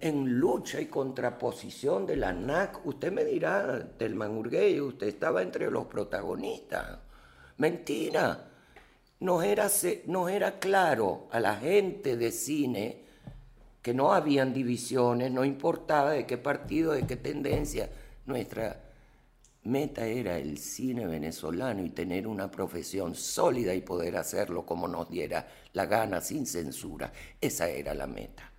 en 0.00 0.38
lucha 0.38 0.80
y 0.80 0.86
contraposición 0.86 2.06
de 2.06 2.16
la 2.16 2.32
NAC. 2.32 2.84
Usted 2.84 3.12
me 3.12 3.24
dirá, 3.24 3.88
Telman 3.96 4.36
Urguey, 4.36 4.80
usted 4.80 5.08
estaba 5.08 5.42
entre 5.42 5.70
los 5.70 5.86
protagonistas. 5.86 6.98
Mentira. 7.58 8.46
Nos 9.20 9.44
era, 9.44 9.68
nos 10.06 10.30
era 10.30 10.58
claro 10.58 11.28
a 11.30 11.40
la 11.40 11.56
gente 11.56 12.16
de 12.16 12.32
cine 12.32 13.04
que 13.82 13.92
no 13.92 14.12
habían 14.12 14.52
divisiones, 14.52 15.30
no 15.30 15.44
importaba 15.44 16.12
de 16.12 16.26
qué 16.26 16.38
partido, 16.38 16.92
de 16.92 17.06
qué 17.06 17.16
tendencia. 17.16 17.90
Nuestra 18.26 18.89
meta 19.64 20.06
era 20.06 20.38
el 20.38 20.58
cine 20.58 21.06
venezolano 21.06 21.84
y 21.84 21.90
tener 21.90 22.26
una 22.26 22.50
profesión 22.50 23.14
sólida 23.14 23.74
y 23.74 23.82
poder 23.82 24.16
hacerlo 24.16 24.64
como 24.64 24.88
nos 24.88 25.10
diera 25.10 25.46
la 25.72 25.86
gana, 25.86 26.20
sin 26.20 26.46
censura. 26.46 27.12
Esa 27.40 27.68
era 27.68 27.94
la 27.94 28.06
meta. 28.06 28.50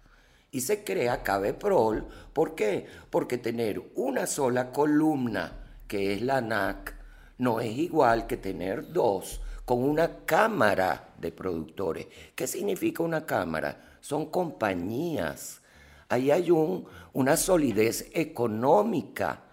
Y 0.52 0.62
se 0.62 0.84
crea 0.84 1.24
Cabeprol, 1.24 2.08
¿por 2.34 2.56
qué? 2.56 2.86
Porque 3.10 3.38
tener 3.38 3.82
una 3.96 4.28
sola 4.28 4.72
columna, 4.72 5.54
que 5.88 6.14
es 6.14 6.22
la 6.22 6.42
NAC, 6.42 6.94
no 7.38 7.60
es 7.62 7.72
igual 7.72 8.28
que 8.28 8.38
tener 8.38 8.92
dos 8.92 9.42
con 9.66 9.84
una 9.84 10.26
cámara 10.26 11.14
de 11.18 11.32
productores. 11.32 12.08
¿Qué 12.36 12.46
significa 12.46 13.02
una 13.02 13.26
cámara? 13.26 13.98
Son 14.02 14.30
compañías. 14.30 15.62
Ahí 16.10 16.30
hay 16.30 16.52
un, 16.52 16.86
una 17.14 17.38
solidez 17.38 18.10
económica 18.14 19.44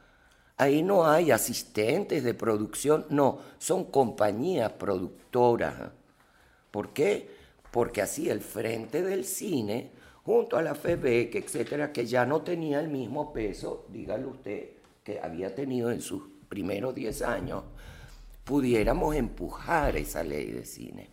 Ahí 0.59 0.83
no 0.83 1.07
hay 1.07 1.31
asistentes 1.31 2.25
de 2.25 2.35
producción, 2.35 3.07
no, 3.11 3.39
son 3.59 3.85
compañías 3.85 4.73
productoras. 4.73 5.93
¿Por 6.73 6.93
qué? 6.93 7.31
Porque 7.71 8.03
así 8.03 8.29
el 8.29 8.41
frente 8.41 9.03
del 9.03 9.25
cine, 9.25 9.93
junto 10.25 10.57
a 10.57 10.63
la 10.63 10.75
FEBEC, 10.75 11.37
etcétera, 11.37 11.93
que 11.93 12.07
ya 12.07 12.27
no 12.27 12.43
tenía 12.43 12.81
el 12.81 12.89
mismo 12.89 13.33
peso, 13.33 13.87
dígale 13.89 14.27
usted, 14.27 14.71
que 15.05 15.21
había 15.21 15.55
tenido 15.55 15.93
en 15.93 16.01
sus 16.01 16.25
primeros 16.49 16.93
10 16.93 17.23
años, 17.23 17.63
pudiéramos 18.43 19.15
empujar 19.15 19.97
esa 19.97 20.25
ley 20.25 20.51
de 20.51 20.67
cine. 20.67 21.09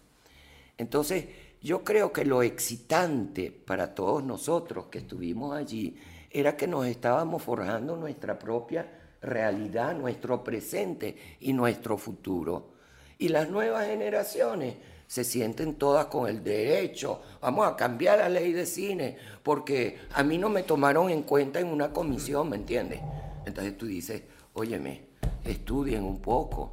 Entonces, 0.75 1.25
yo 1.61 1.83
creo 1.83 2.11
que 2.11 2.25
lo 2.25 2.41
excitante 2.41 3.51
para 3.51 3.93
todos 3.93 4.23
nosotros 4.23 4.87
que 4.87 4.99
estuvimos 4.99 5.55
allí 5.55 5.95
era 6.31 6.57
que 6.57 6.67
nos 6.67 6.87
estábamos 6.87 7.43
forjando 7.43 7.95
nuestra 7.95 8.39
propia 8.39 9.04
realidad, 9.25 9.95
nuestro 9.95 10.43
presente 10.43 11.37
y 11.39 11.53
nuestro 11.53 11.97
futuro. 11.97 12.73
Y 13.17 13.29
las 13.29 13.49
nuevas 13.49 13.87
generaciones 13.87 14.75
se 15.07 15.23
sienten 15.23 15.75
todas 15.75 16.07
con 16.07 16.27
el 16.27 16.43
derecho, 16.43 17.21
vamos 17.41 17.67
a 17.67 17.75
cambiar 17.75 18.19
la 18.19 18.29
ley 18.29 18.53
de 18.53 18.65
cine, 18.65 19.17
porque 19.43 19.99
a 20.13 20.23
mí 20.23 20.37
no 20.37 20.49
me 20.49 20.63
tomaron 20.63 21.09
en 21.09 21.23
cuenta 21.23 21.59
en 21.59 21.67
una 21.67 21.91
comisión, 21.91 22.49
¿me 22.49 22.55
entiendes? 22.55 23.01
Entonces 23.45 23.77
tú 23.77 23.85
dices, 23.85 24.23
óyeme, 24.53 25.03
estudien 25.43 26.03
un 26.03 26.19
poco, 26.19 26.71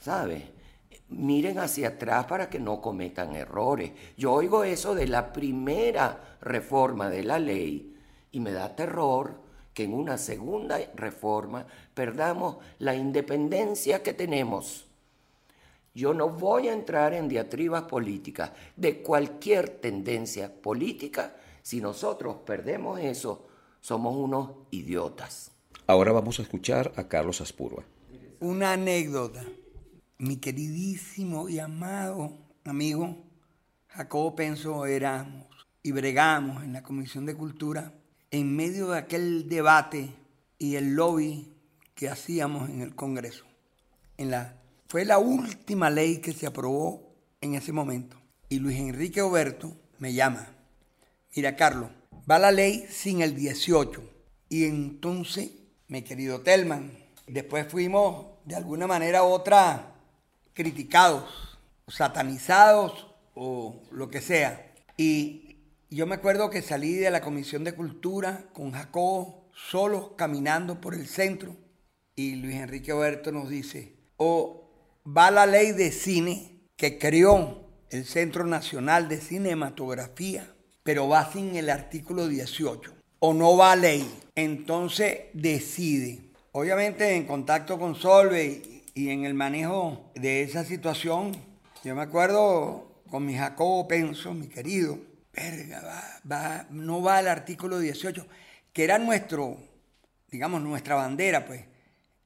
¿sabes? 0.00 0.42
Miren 1.08 1.58
hacia 1.58 1.88
atrás 1.88 2.26
para 2.26 2.48
que 2.48 2.58
no 2.58 2.80
cometan 2.80 3.36
errores. 3.36 3.92
Yo 4.16 4.32
oigo 4.32 4.64
eso 4.64 4.94
de 4.94 5.06
la 5.06 5.32
primera 5.32 6.38
reforma 6.40 7.10
de 7.10 7.22
la 7.22 7.38
ley 7.38 7.96
y 8.32 8.40
me 8.40 8.50
da 8.50 8.74
terror 8.74 9.41
que 9.74 9.84
en 9.84 9.94
una 9.94 10.18
segunda 10.18 10.78
reforma 10.94 11.66
perdamos 11.94 12.56
la 12.78 12.94
independencia 12.94 14.02
que 14.02 14.12
tenemos. 14.12 14.86
Yo 15.94 16.14
no 16.14 16.30
voy 16.30 16.68
a 16.68 16.72
entrar 16.72 17.12
en 17.12 17.28
diatribas 17.28 17.82
políticas 17.82 18.52
de 18.76 19.02
cualquier 19.02 19.68
tendencia 19.68 20.52
política. 20.52 21.36
Si 21.62 21.80
nosotros 21.80 22.36
perdemos 22.46 22.98
eso, 22.98 23.46
somos 23.80 24.16
unos 24.16 24.50
idiotas. 24.70 25.50
Ahora 25.86 26.12
vamos 26.12 26.38
a 26.38 26.42
escuchar 26.42 26.92
a 26.96 27.08
Carlos 27.08 27.40
Aspurua. 27.40 27.84
Una 28.40 28.72
anécdota. 28.72 29.44
Mi 30.18 30.36
queridísimo 30.36 31.48
y 31.48 31.58
amado 31.58 32.38
amigo 32.64 33.16
Jacobo 33.88 34.36
Penso 34.36 34.86
éramos 34.86 35.46
y 35.82 35.92
bregamos 35.92 36.62
en 36.62 36.72
la 36.72 36.82
Comisión 36.82 37.26
de 37.26 37.34
Cultura 37.34 37.92
en 38.32 38.56
medio 38.56 38.88
de 38.88 38.98
aquel 38.98 39.48
debate 39.48 40.10
y 40.58 40.76
el 40.76 40.94
lobby 40.94 41.54
que 41.94 42.08
hacíamos 42.08 42.70
en 42.70 42.80
el 42.80 42.94
Congreso. 42.94 43.44
En 44.16 44.30
la, 44.30 44.56
fue 44.88 45.04
la 45.04 45.18
última 45.18 45.90
ley 45.90 46.18
que 46.18 46.32
se 46.32 46.46
aprobó 46.46 47.14
en 47.42 47.54
ese 47.54 47.72
momento. 47.72 48.16
Y 48.48 48.58
Luis 48.58 48.78
Enrique 48.78 49.20
Oberto 49.20 49.76
me 49.98 50.14
llama. 50.14 50.48
Mira, 51.36 51.56
Carlos, 51.56 51.90
va 52.28 52.38
la 52.38 52.52
ley 52.52 52.86
sin 52.88 53.20
el 53.20 53.36
18. 53.36 54.02
Y 54.48 54.64
entonces, 54.64 55.50
mi 55.88 56.02
querido 56.02 56.40
Telman, 56.40 56.90
después 57.26 57.66
fuimos 57.68 58.26
de 58.46 58.56
alguna 58.56 58.86
manera 58.86 59.24
u 59.24 59.26
otra 59.26 59.94
criticados, 60.54 61.58
satanizados 61.86 63.08
o 63.34 63.82
lo 63.90 64.08
que 64.08 64.22
sea. 64.22 64.72
Y 64.96 65.41
yo 65.94 66.06
me 66.06 66.14
acuerdo 66.14 66.48
que 66.48 66.62
salí 66.62 66.94
de 66.94 67.10
la 67.10 67.20
Comisión 67.20 67.64
de 67.64 67.74
Cultura 67.74 68.46
con 68.54 68.72
Jacobo, 68.72 69.50
solos 69.52 70.12
caminando 70.16 70.80
por 70.80 70.94
el 70.94 71.06
centro, 71.06 71.54
y 72.16 72.36
Luis 72.36 72.56
Enrique 72.56 72.92
Oberto 72.92 73.30
nos 73.30 73.50
dice, 73.50 73.96
o 74.16 74.70
va 75.06 75.30
la 75.30 75.44
ley 75.44 75.72
de 75.72 75.92
cine 75.92 76.60
que 76.76 76.98
creó 76.98 77.68
el 77.90 78.06
Centro 78.06 78.46
Nacional 78.46 79.08
de 79.08 79.20
Cinematografía, 79.20 80.54
pero 80.82 81.08
va 81.08 81.30
sin 81.30 81.56
el 81.56 81.68
artículo 81.68 82.26
18, 82.26 82.92
o 83.18 83.34
no 83.34 83.56
va 83.56 83.76
ley. 83.76 84.10
Entonces 84.34 85.26
decide. 85.34 86.20
Obviamente 86.52 87.14
en 87.14 87.26
contacto 87.26 87.78
con 87.78 87.94
Solve 87.94 88.82
y 88.94 89.10
en 89.10 89.24
el 89.24 89.34
manejo 89.34 90.10
de 90.14 90.42
esa 90.42 90.64
situación, 90.64 91.32
yo 91.84 91.94
me 91.94 92.02
acuerdo 92.02 93.02
con 93.10 93.26
mi 93.26 93.34
Jacobo 93.34 93.86
Penso, 93.88 94.32
mi 94.32 94.48
querido, 94.48 94.98
verga, 95.32 96.10
va, 96.30 96.66
no 96.70 97.02
va 97.02 97.18
al 97.18 97.28
artículo 97.28 97.78
18, 97.78 98.26
que 98.72 98.84
era 98.84 98.98
nuestro, 98.98 99.56
digamos, 100.30 100.60
nuestra 100.62 100.94
bandera, 100.94 101.44
pues, 101.46 101.64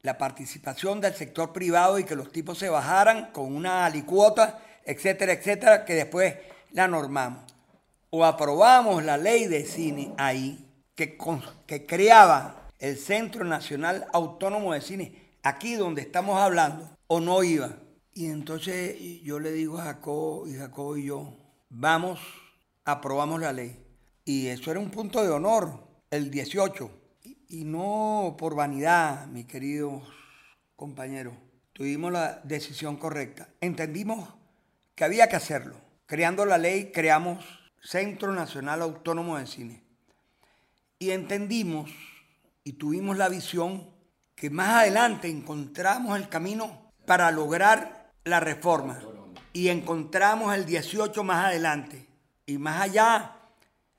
la 0.03 0.19
participación 0.19 1.01
del 1.01 1.15
sector 1.15 1.53
privado 1.53 1.99
y 1.99 2.05
que 2.05 2.15
los 2.15 2.31
tipos 2.31 2.59
se 2.59 2.69
bajaran 2.69 3.33
con 3.33 3.55
una 3.55 3.85
alicuota, 3.87 4.61
etcétera, 4.85 5.33
etcétera, 5.33 5.85
que 5.85 5.95
después 5.95 6.35
la 6.73 6.87
normamos. 6.87 7.45
O 8.11 8.25
aprobamos 8.25 9.03
la 9.05 9.17
ley 9.17 9.47
de 9.47 9.65
cine 9.65 10.13
ahí, 10.17 10.65
que, 10.95 11.19
que 11.67 11.87
creaba 11.87 12.71
el 12.79 12.97
Centro 12.97 13.45
Nacional 13.45 14.07
Autónomo 14.13 14.73
de 14.73 14.81
Cine, 14.81 15.13
aquí 15.43 15.75
donde 15.75 16.03
estamos 16.03 16.41
hablando, 16.41 16.89
o 17.09 17.21
no 17.21 17.43
iba. 17.43 17.77
Y 18.15 18.27
entonces 18.27 18.97
yo 19.23 19.41
le 19.41 19.51
digo 19.51 19.79
a 19.79 19.85
Jacob 19.85 20.47
y 20.47 20.55
Jacob 20.55 20.97
y 20.97 21.07
yo, 21.07 21.37
vamos 21.69 22.21
aprobamos 22.87 23.41
la 23.41 23.53
ley. 23.53 23.77
Y 24.25 24.47
eso 24.47 24.71
era 24.71 24.81
un 24.81 24.91
punto 24.91 25.23
de 25.23 25.31
honor, 25.31 25.87
el 26.11 26.31
18. 26.31 26.91
Y, 27.49 27.65
no 27.65 28.37
por 28.39 28.55
vanidad, 28.55 29.27
mis 29.27 29.47
queridos 29.47 30.03
compañeros. 30.75 31.35
Tuvimos 31.73 32.11
la 32.11 32.41
decisión 32.43 32.97
correcta. 32.97 33.49
Entendimos 33.61 34.29
que 34.95 35.05
había 35.05 35.29
que 35.29 35.37
hacerlo. 35.37 35.77
Creando 36.07 36.47
la 36.47 36.59
ley, 36.59 36.91
creamos 36.93 37.45
Centro 37.83 38.33
Nacional 38.33 38.83
Autónomo 38.83 39.37
de 39.37 39.47
Cine. 39.47 39.83
Y 40.99 41.11
entendimos 41.11 41.91
y 42.65 42.75
tuvimos 42.75 43.17
la 43.17 43.29
visión 43.29 43.91
que 44.35 44.51
más 44.51 44.83
adelante 44.83 45.29
encontramos 45.29 46.19
el 46.19 46.29
camino 46.29 46.93
para 47.05 47.31
lograr 47.31 48.13
la 48.25 48.41
reforma. 48.41 49.01
Y 49.53 49.69
encontramos 49.69 50.55
el 50.55 50.67
18 50.67 51.23
más 51.25 51.47
adelante. 51.47 52.06
Y 52.47 52.59
más 52.59 52.81
allá 52.81 53.37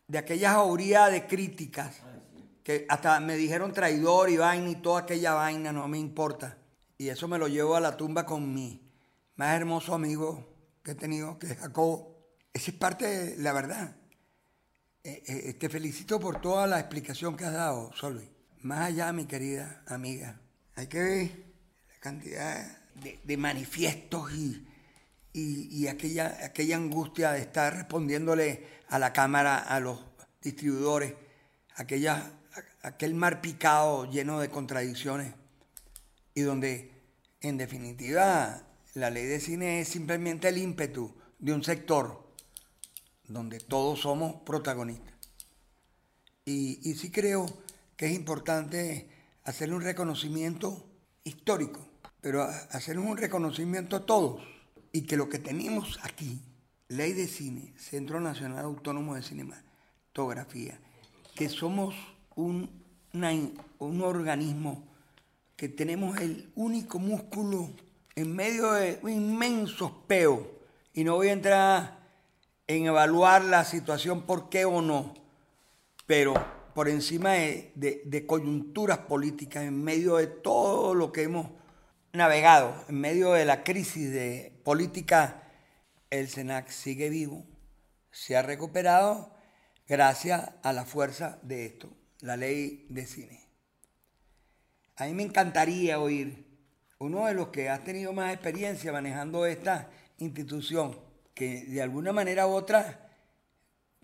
de 0.07 0.17
aquella 0.17 0.51
jauría 0.51 1.07
de 1.07 1.27
críticas, 1.27 2.01
que 2.63 2.85
hasta 2.89 3.19
me 3.19 3.35
dijeron 3.35 3.73
traidor 3.73 4.29
y 4.29 4.37
vaina 4.37 4.69
y 4.69 4.75
toda 4.75 5.01
aquella 5.01 5.33
vaina, 5.33 5.73
no 5.73 5.87
me 5.87 5.97
importa. 5.97 6.57
Y 6.97 7.09
eso 7.09 7.27
me 7.27 7.37
lo 7.37 7.47
llevo 7.47 7.75
a 7.75 7.81
la 7.81 7.97
tumba 7.97 8.25
con 8.25 8.53
mi 8.53 8.81
más 9.35 9.55
hermoso 9.55 9.93
amigo 9.93 10.47
que 10.83 10.91
he 10.91 10.95
tenido, 10.95 11.37
que 11.37 11.47
es 11.47 11.57
Jacobo. 11.57 12.15
Esa 12.53 12.71
es 12.71 12.77
parte 12.77 13.05
de 13.05 13.37
la 13.37 13.53
verdad. 13.53 13.95
Eh, 15.03 15.23
eh, 15.27 15.53
te 15.53 15.69
felicito 15.69 16.19
por 16.19 16.41
toda 16.41 16.67
la 16.67 16.79
explicación 16.79 17.37
que 17.37 17.45
has 17.45 17.53
dado, 17.53 17.93
Solvi. 17.93 18.29
Más 18.61 18.79
allá, 18.79 19.13
mi 19.13 19.25
querida 19.25 19.83
amiga, 19.87 20.41
hay 20.75 20.87
que 20.87 20.99
ver 20.99 21.31
la 21.89 21.99
cantidad 21.99 22.77
de 23.23 23.37
manifiestos 23.37 24.33
y, 24.33 24.67
y, 25.39 25.87
aquella, 25.87 26.35
aquella 26.43 26.77
angustia 26.77 27.31
de 27.31 27.41
estar 27.41 27.75
respondiéndole 27.75 28.65
a 28.89 28.97
la 28.97 29.13
Cámara, 29.13 29.57
a 29.59 29.79
los 29.79 29.99
distribuidores, 30.41 31.13
aquella, 31.75 32.31
aquel 32.81 33.13
mar 33.13 33.39
picado 33.39 34.09
lleno 34.09 34.39
de 34.39 34.49
contradicciones 34.49 35.35
y 36.33 36.41
donde 36.41 36.91
en 37.41 37.57
definitiva 37.57 38.63
la 38.95 39.11
ley 39.11 39.25
de 39.25 39.39
cine 39.39 39.81
es 39.81 39.89
simplemente 39.89 40.49
el 40.49 40.57
ímpetu 40.57 41.15
de 41.37 41.53
un 41.53 41.63
sector 41.63 42.33
donde 43.27 43.59
todos 43.59 43.99
somos 43.99 44.41
protagonistas. 44.41 45.13
Y, 46.45 46.79
y 46.89 46.95
sí 46.95 47.11
creo 47.11 47.45
que 47.95 48.07
es 48.07 48.13
importante 48.13 49.07
hacerle 49.43 49.75
un 49.75 49.83
reconocimiento 49.83 50.89
histórico, 51.23 51.87
pero 52.21 52.41
hacer 52.41 52.97
un 52.97 53.17
reconocimiento 53.17 53.97
a 53.97 54.05
todos 54.05 54.56
y 54.91 55.01
que 55.01 55.17
lo 55.17 55.29
que 55.29 55.39
tenemos 55.39 55.99
aquí, 56.03 56.41
Ley 56.87 57.13
de 57.13 57.27
Cine, 57.27 57.73
Centro 57.77 58.19
Nacional 58.19 58.65
Autónomo 58.65 59.15
de 59.15 59.21
Cinematografía, 59.21 60.79
que 61.35 61.49
somos 61.49 61.95
un, 62.35 62.69
un 63.79 64.01
organismo 64.01 64.83
que 65.55 65.69
tenemos 65.69 66.19
el 66.19 66.51
único 66.55 66.99
músculo 66.99 67.69
en 68.15 68.35
medio 68.35 68.71
de 68.73 68.99
un 69.03 69.11
inmenso 69.11 70.03
peo, 70.07 70.57
y 70.93 71.03
no 71.03 71.15
voy 71.15 71.27
a 71.27 71.33
entrar 71.33 71.99
en 72.65 72.85
evaluar 72.85 73.43
la 73.43 73.63
situación 73.63 74.23
por 74.23 74.49
qué 74.49 74.65
o 74.65 74.81
no, 74.81 75.13
pero 76.05 76.33
por 76.73 76.89
encima 76.89 77.31
de, 77.31 77.71
de 77.75 78.25
coyunturas 78.25 78.99
políticas, 78.99 79.63
en 79.63 79.83
medio 79.83 80.17
de 80.17 80.27
todo 80.27 80.95
lo 80.95 81.11
que 81.11 81.23
hemos 81.23 81.47
navegado 82.17 82.83
en 82.89 82.99
medio 82.99 83.31
de 83.31 83.45
la 83.45 83.63
crisis 83.63 84.11
de 84.11 84.59
política, 84.63 85.43
el 86.09 86.27
SENAC 86.27 86.69
sigue 86.69 87.09
vivo, 87.09 87.45
se 88.11 88.35
ha 88.35 88.41
recuperado 88.41 89.33
gracias 89.87 90.51
a 90.63 90.73
la 90.73 90.85
fuerza 90.85 91.39
de 91.43 91.65
esto, 91.65 91.89
la 92.19 92.35
ley 92.35 92.85
de 92.89 93.05
cine. 93.05 93.39
A 94.97 95.05
mí 95.05 95.13
me 95.13 95.23
encantaría 95.23 95.99
oír 95.99 96.45
uno 96.99 97.27
de 97.27 97.33
los 97.33 97.49
que 97.49 97.69
ha 97.69 97.83
tenido 97.83 98.11
más 98.13 98.33
experiencia 98.33 98.91
manejando 98.91 99.45
esta 99.45 99.89
institución, 100.17 100.99
que 101.33 101.65
de 101.65 101.81
alguna 101.81 102.11
manera 102.11 102.47
u 102.47 102.51
otra 102.51 103.11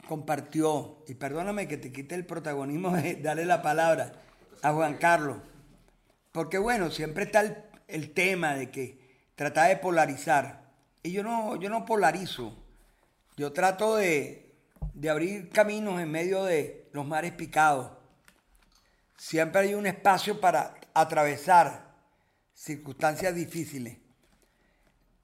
compartió, 0.08 1.04
y 1.08 1.16
perdóname 1.16 1.68
que 1.68 1.78
te 1.78 1.92
quite 1.92 2.14
el 2.14 2.26
protagonismo 2.26 2.92
de 2.96 3.16
darle 3.16 3.46
la 3.46 3.62
palabra 3.62 4.14
a 4.62 4.72
Juan 4.72 4.98
Carlos, 4.98 5.38
porque 6.32 6.58
bueno, 6.58 6.92
siempre 6.92 7.24
está 7.24 7.42
el 7.42 7.73
el 7.94 8.12
tema 8.12 8.56
de 8.56 8.72
que 8.72 9.00
trata 9.36 9.66
de 9.66 9.78
polarizar. 9.78 10.72
Y 11.04 11.12
yo 11.12 11.22
no, 11.22 11.56
yo 11.58 11.70
no 11.70 11.86
polarizo. 11.86 12.58
Yo 13.38 13.54
trato 13.54 13.96
de, 13.96 14.56
abrir 15.10 15.50
caminos 15.50 16.02
en 16.02 16.12
medio 16.12 16.44
de 16.44 16.90
los 16.92 17.06
mares 17.06 17.34
picados. 17.34 17.92
siempre 19.18 19.62
hay 19.62 19.74
un 19.76 19.86
espacio 19.86 20.42
para 20.42 20.76
atravesar 20.94 21.94
circunstancias 22.54 23.34
difíciles. 23.36 23.98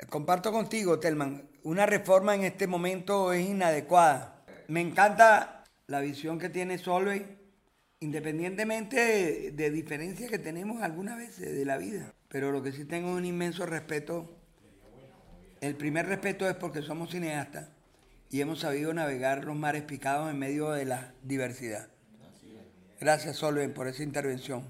Comparto 0.09 0.51
contigo, 0.51 0.99
Telman, 0.99 1.49
una 1.63 1.86
reforma 1.86 2.36
en 2.36 2.43
este 2.43 2.67
momento 2.67 3.34
es 3.34 3.49
inadecuada. 3.49 4.45
Me 4.67 4.82
encanta 4.82 5.63
la 5.88 5.99
visión 6.01 6.38
que 6.38 6.49
tiene 6.49 6.78
Solvay, 6.78 7.26
independientemente 7.99 8.95
de, 8.95 9.51
de 9.51 9.72
diferencias 9.72 10.30
que 10.30 10.39
tenemos 10.39 10.82
algunas 10.84 11.17
veces 11.17 11.53
de 11.53 11.65
la 11.65 11.78
vida. 11.78 12.13
Pero 12.30 12.51
lo 12.51 12.61
que 12.63 12.71
sí 12.71 12.86
tengo 12.86 13.11
un 13.11 13.25
inmenso 13.25 13.65
respeto. 13.65 14.30
El 15.61 15.75
primer 15.75 16.05
respeto 16.05 16.47
es 16.47 16.55
porque 16.55 16.82
somos 16.82 17.11
cineastas 17.11 17.69
y 18.30 18.39
hemos 18.39 18.59
sabido 18.59 18.93
navegar 18.93 19.43
los 19.43 19.55
mares 19.55 19.84
picados 19.84 20.30
en 20.30 20.39
medio 20.39 20.69
de 20.69 20.86
la 20.86 21.13
diversidad. 21.23 21.89
Gracias, 22.99 23.38
Solven, 23.38 23.73
por 23.73 23.88
esa 23.88 24.03
intervención 24.03 24.63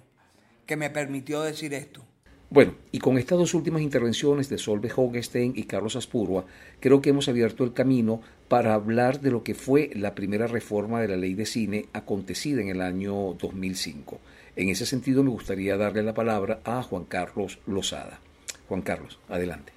que 0.65 0.77
me 0.77 0.89
permitió 0.89 1.41
decir 1.41 1.73
esto. 1.73 2.05
Bueno, 2.51 2.73
y 2.91 2.99
con 2.99 3.17
estas 3.19 3.37
dos 3.37 3.53
últimas 3.53 3.81
intervenciones 3.81 4.49
de 4.49 4.57
Solve 4.57 4.91
Hogestein 4.95 5.53
y 5.55 5.65
Carlos 5.65 5.95
Aspurua, 5.95 6.45
creo 6.79 7.01
que 7.01 7.11
hemos 7.11 7.27
abierto 7.27 7.63
el 7.63 7.73
camino 7.73 8.21
para 8.47 8.73
hablar 8.73 9.19
de 9.19 9.29
lo 9.29 9.43
que 9.43 9.53
fue 9.53 9.91
la 9.93 10.15
primera 10.15 10.47
reforma 10.47 11.01
de 11.01 11.09
la 11.09 11.17
ley 11.17 11.35
de 11.35 11.45
cine 11.45 11.85
acontecida 11.93 12.61
en 12.61 12.69
el 12.69 12.81
año 12.81 13.33
2005. 13.33 14.19
En 14.59 14.67
ese 14.67 14.85
sentido, 14.85 15.23
me 15.23 15.29
gustaría 15.29 15.77
darle 15.77 16.03
la 16.03 16.13
palabra 16.13 16.59
a 16.65 16.83
Juan 16.83 17.05
Carlos 17.05 17.59
Lozada. 17.65 18.19
Juan 18.67 18.81
Carlos, 18.81 19.17
adelante. 19.29 19.71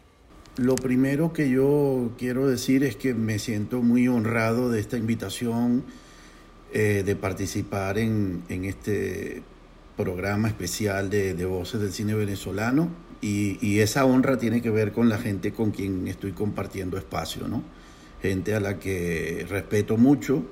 Lo 0.57 0.75
primero 0.75 1.33
que 1.33 1.49
yo 1.49 2.11
quiero 2.19 2.49
decir 2.49 2.83
es 2.83 2.97
que 2.97 3.15
me 3.15 3.39
siento 3.39 3.81
muy 3.81 4.09
honrado 4.09 4.71
de 4.71 4.81
esta 4.81 4.97
invitación 4.97 5.85
eh, 6.73 7.05
de 7.07 7.15
participar 7.15 7.97
en, 7.97 8.43
en 8.49 8.65
este 8.65 9.45
programa 9.97 10.49
especial 10.49 11.11
de, 11.11 11.45
Voces 11.45 11.81
del 11.81 11.93
Cine 11.93 12.15
Venezolano 12.15 12.89
y, 13.21 13.79
esa 13.79 14.05
honra 14.05 14.37
tiene 14.37 14.63
que 14.63 14.71
ver 14.71 14.91
con 14.91 15.09
la 15.09 15.19
gente 15.19 15.53
con 15.53 15.71
quien 15.71 16.09
estoy 16.09 16.33
compartiendo 16.33 16.99
espacio, 16.99 17.47
¿no? 17.47 17.63
Gente 18.21 18.57
a 18.57 18.59
la 18.59 18.81
que 18.81 19.47
respeto 19.49 19.97
mucho, 19.97 20.45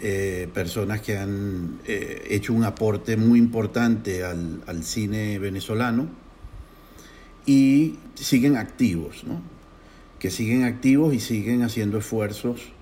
eh, 0.00 0.48
personas 0.52 1.00
que 1.00 1.18
han 1.18 1.80
eh, 1.86 2.26
hecho 2.30 2.52
un 2.52 2.64
aporte 2.64 3.16
muy 3.16 3.38
importante 3.38 4.24
al, 4.24 4.62
al, 4.66 4.82
cine 4.84 5.38
venezolano 5.38 6.08
y 7.46 7.98
siguen 8.14 8.56
activos, 8.56 9.24
¿no? 9.24 9.42
Que 10.18 10.30
siguen 10.30 10.64
activos 10.64 11.14
y 11.14 11.20
siguen 11.20 11.62
haciendo 11.62 11.98
esfuerzos 11.98 12.72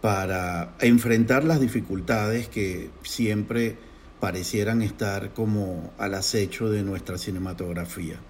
para 0.00 0.74
enfrentar 0.80 1.44
las 1.44 1.60
dificultades 1.60 2.48
que 2.48 2.90
siempre 3.02 3.76
parecieran 4.22 4.82
estar 4.82 5.32
como 5.32 5.92
al 5.98 6.14
acecho 6.14 6.70
de 6.70 6.82
nuestra 6.82 7.18
cinematografía. 7.18 8.20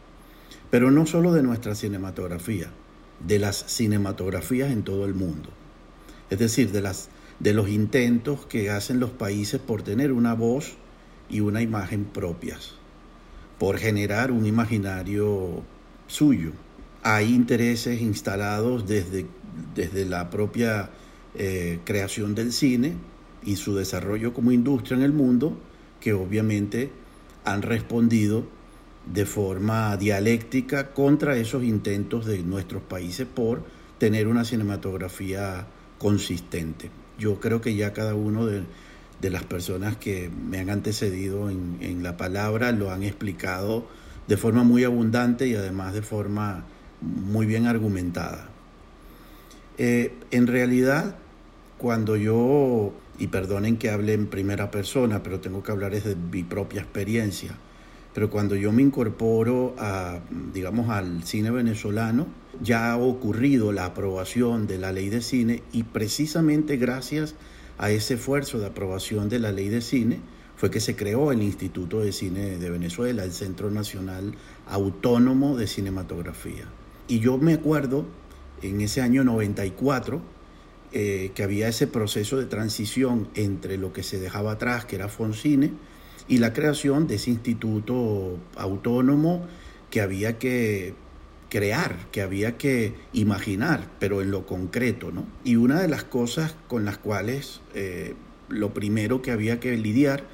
Pero 0.71 0.91
no 0.91 1.05
solo 1.05 1.33
de 1.33 1.43
nuestra 1.43 1.75
cinematografía, 1.75 2.71
de 3.27 3.39
las 3.39 3.65
cinematografías 3.67 4.71
en 4.71 4.85
todo 4.85 5.05
el 5.05 5.15
mundo. 5.15 5.51
Es 6.31 6.39
decir, 6.39 6.73
de, 6.73 6.81
las, 6.81 7.11
de 7.43 7.53
los 7.53 7.69
intentos 7.69 8.47
que 8.47 8.71
hacen 8.71 9.01
los 9.01 9.11
países 9.11 9.61
por 9.61 9.83
tener 9.83 10.13
una 10.13 10.35
voz 10.35 10.75
y 11.29 11.41
una 11.41 11.61
imagen 11.61 12.05
propias, 12.05 12.75
por 13.59 13.79
generar 13.79 14.31
un 14.31 14.47
imaginario 14.47 15.63
suyo. 16.07 16.53
Hay 17.03 17.35
intereses 17.35 18.01
instalados 18.01 18.87
desde, 18.87 19.27
desde 19.75 20.05
la 20.05 20.31
propia 20.31 20.91
eh, 21.35 21.81
creación 21.85 22.37
del 22.37 22.53
cine 22.53 22.95
y 23.43 23.57
su 23.57 23.75
desarrollo 23.75 24.33
como 24.33 24.53
industria 24.53 24.97
en 24.97 25.03
el 25.03 25.13
mundo, 25.13 25.59
que 26.01 26.13
obviamente 26.13 26.93
han 27.45 27.63
respondido 27.63 28.47
de 29.13 29.27
forma 29.27 29.97
dialéctica 29.97 30.93
contra 30.93 31.37
esos 31.37 31.65
intentos 31.65 32.25
de 32.25 32.39
nuestros 32.45 32.83
países 32.83 33.27
por 33.27 33.65
tener 33.99 34.29
una 34.29 34.45
cinematografía 34.45 35.67
consistente. 35.99 37.02
Yo 37.23 37.39
creo 37.39 37.61
que 37.61 37.77
ya 37.77 37.93
cada 37.93 38.17
uno 38.17 38.47
de, 38.47 38.65
las 39.31 39.45
personas 39.45 39.97
que 39.97 40.29
me 40.29 40.59
han 40.59 40.71
antecedido 40.71 41.49
en, 41.51 42.03
la 42.03 42.17
palabra 42.17 42.73
lo 42.73 42.91
han 42.91 43.05
explicado 43.05 43.87
de 44.27 44.37
forma 44.37 44.65
muy 44.65 44.83
abundante 44.83 45.47
y 45.47 45.55
además 45.55 45.95
de 45.95 46.03
forma 46.03 46.65
muy 47.01 47.47
bien 47.47 47.69
argumentada. 47.69 48.49
Eh, 49.79 50.15
en 50.33 50.49
realidad, 50.49 51.15
cuando 51.79 52.17
yo 52.17 52.93
y 53.21 53.29
perdonen 53.29 53.77
que 53.77 53.91
hable 53.91 54.15
en 54.15 54.27
primera 54.27 54.73
persona, 54.73 55.23
pero 55.23 55.39
tengo 55.39 55.63
que 55.63 55.71
hablar 55.71 55.93
desde 55.93 56.17
mi 56.17 56.43
propia 56.43 56.81
experiencia. 56.81 57.53
Pero 58.15 58.31
cuando 58.31 58.57
yo 58.57 58.73
me 58.73 58.83
incorporo 58.83 59.75
a, 59.79 60.21
digamos, 60.53 60.91
al 60.91 61.25
cine 61.25 61.51
venezolano, 61.51 62.27
ya 62.63 62.93
ha 62.93 62.97
ocurrido 62.99 63.73
la 63.73 63.87
aprobación 63.87 64.67
de 64.67 64.79
la 64.79 64.93
ley 64.93 65.09
de 65.09 65.23
cine 65.23 65.63
y 65.73 65.85
precisamente 65.85 66.77
gracias 66.77 67.35
a 67.79 67.91
ese 67.91 68.15
esfuerzo 68.15 68.59
de 68.59 68.67
aprobación 68.67 69.29
de 69.29 69.39
la 69.39 69.51
ley 69.51 69.69
de 69.69 69.81
cine 69.81 70.21
fue 70.57 70.71
que 70.71 70.81
se 70.81 70.95
creó 70.95 71.33
el 71.33 71.43
Instituto 71.43 72.01
de 72.01 72.13
Cine 72.13 72.59
de 72.59 72.71
Venezuela, 72.71 73.25
el 73.25 73.33
Centro 73.33 73.71
Nacional 73.71 74.35
Autónomo 74.69 75.57
de 75.57 75.67
Cinematografía. 75.67 76.67
Y 77.09 77.19
yo 77.19 77.37
me 77.37 77.55
acuerdo 77.55 78.07
en 78.63 78.81
ese 78.81 79.01
año 79.01 79.25
94, 79.25 80.21
eh, 80.93 81.33
que 81.35 81.43
había 81.43 81.69
ese 81.69 81.87
proceso 81.87 82.37
de 82.37 82.47
transición 82.47 83.29
entre 83.35 83.77
lo 83.77 83.93
que 83.93 84.03
se 84.03 84.21
dejaba 84.21 84.53
atrás, 84.53 84.85
que 84.85 84.97
era 84.97 85.09
Foncine, 85.09 85.73
y 86.29 86.39
la 86.39 86.53
creación 86.53 87.07
de 87.07 87.17
ese 87.17 87.31
instituto 87.31 88.39
autónomo 88.57 89.47
que 89.91 90.01
había 90.01 90.39
que 90.39 90.95
crear, 91.49 92.09
que 92.11 92.23
había 92.23 92.57
que 92.57 92.95
imaginar, 93.13 93.87
pero 93.99 94.23
en 94.23 94.31
lo 94.31 94.47
concreto, 94.47 95.13
¿no? 95.13 95.27
Y 95.45 95.57
una 95.57 95.81
de 95.81 95.89
las 95.89 96.05
cosas 96.05 96.55
con 96.69 96.85
las 96.85 96.99
cuales 96.99 97.61
eh, 97.75 98.15
lo 98.49 98.73
primero 98.73 99.21
que 99.21 99.33
había 99.33 99.61
que 99.61 99.77
lidiar 99.77 100.25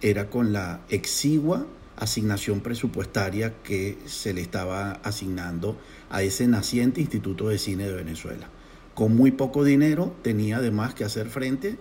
era 0.00 0.30
con 0.30 0.52
la 0.52 0.80
exigua 0.88 1.66
asignación 1.96 2.60
presupuestaria 2.60 3.54
que 3.62 3.96
se 4.06 4.34
le 4.34 4.40
estaba 4.40 4.92
asignando 5.04 5.78
a 6.10 6.22
ese 6.22 6.48
naciente 6.48 7.00
Instituto 7.00 7.48
de 7.48 7.58
Cine 7.58 7.86
de 7.86 7.94
Venezuela 7.94 8.48
con 8.94 9.16
muy 9.16 9.32
poco 9.32 9.64
dinero 9.64 10.14
tenía 10.22 10.58
además 10.58 10.94
que 10.94 11.04
hacer 11.04 11.28
frente 11.28 11.76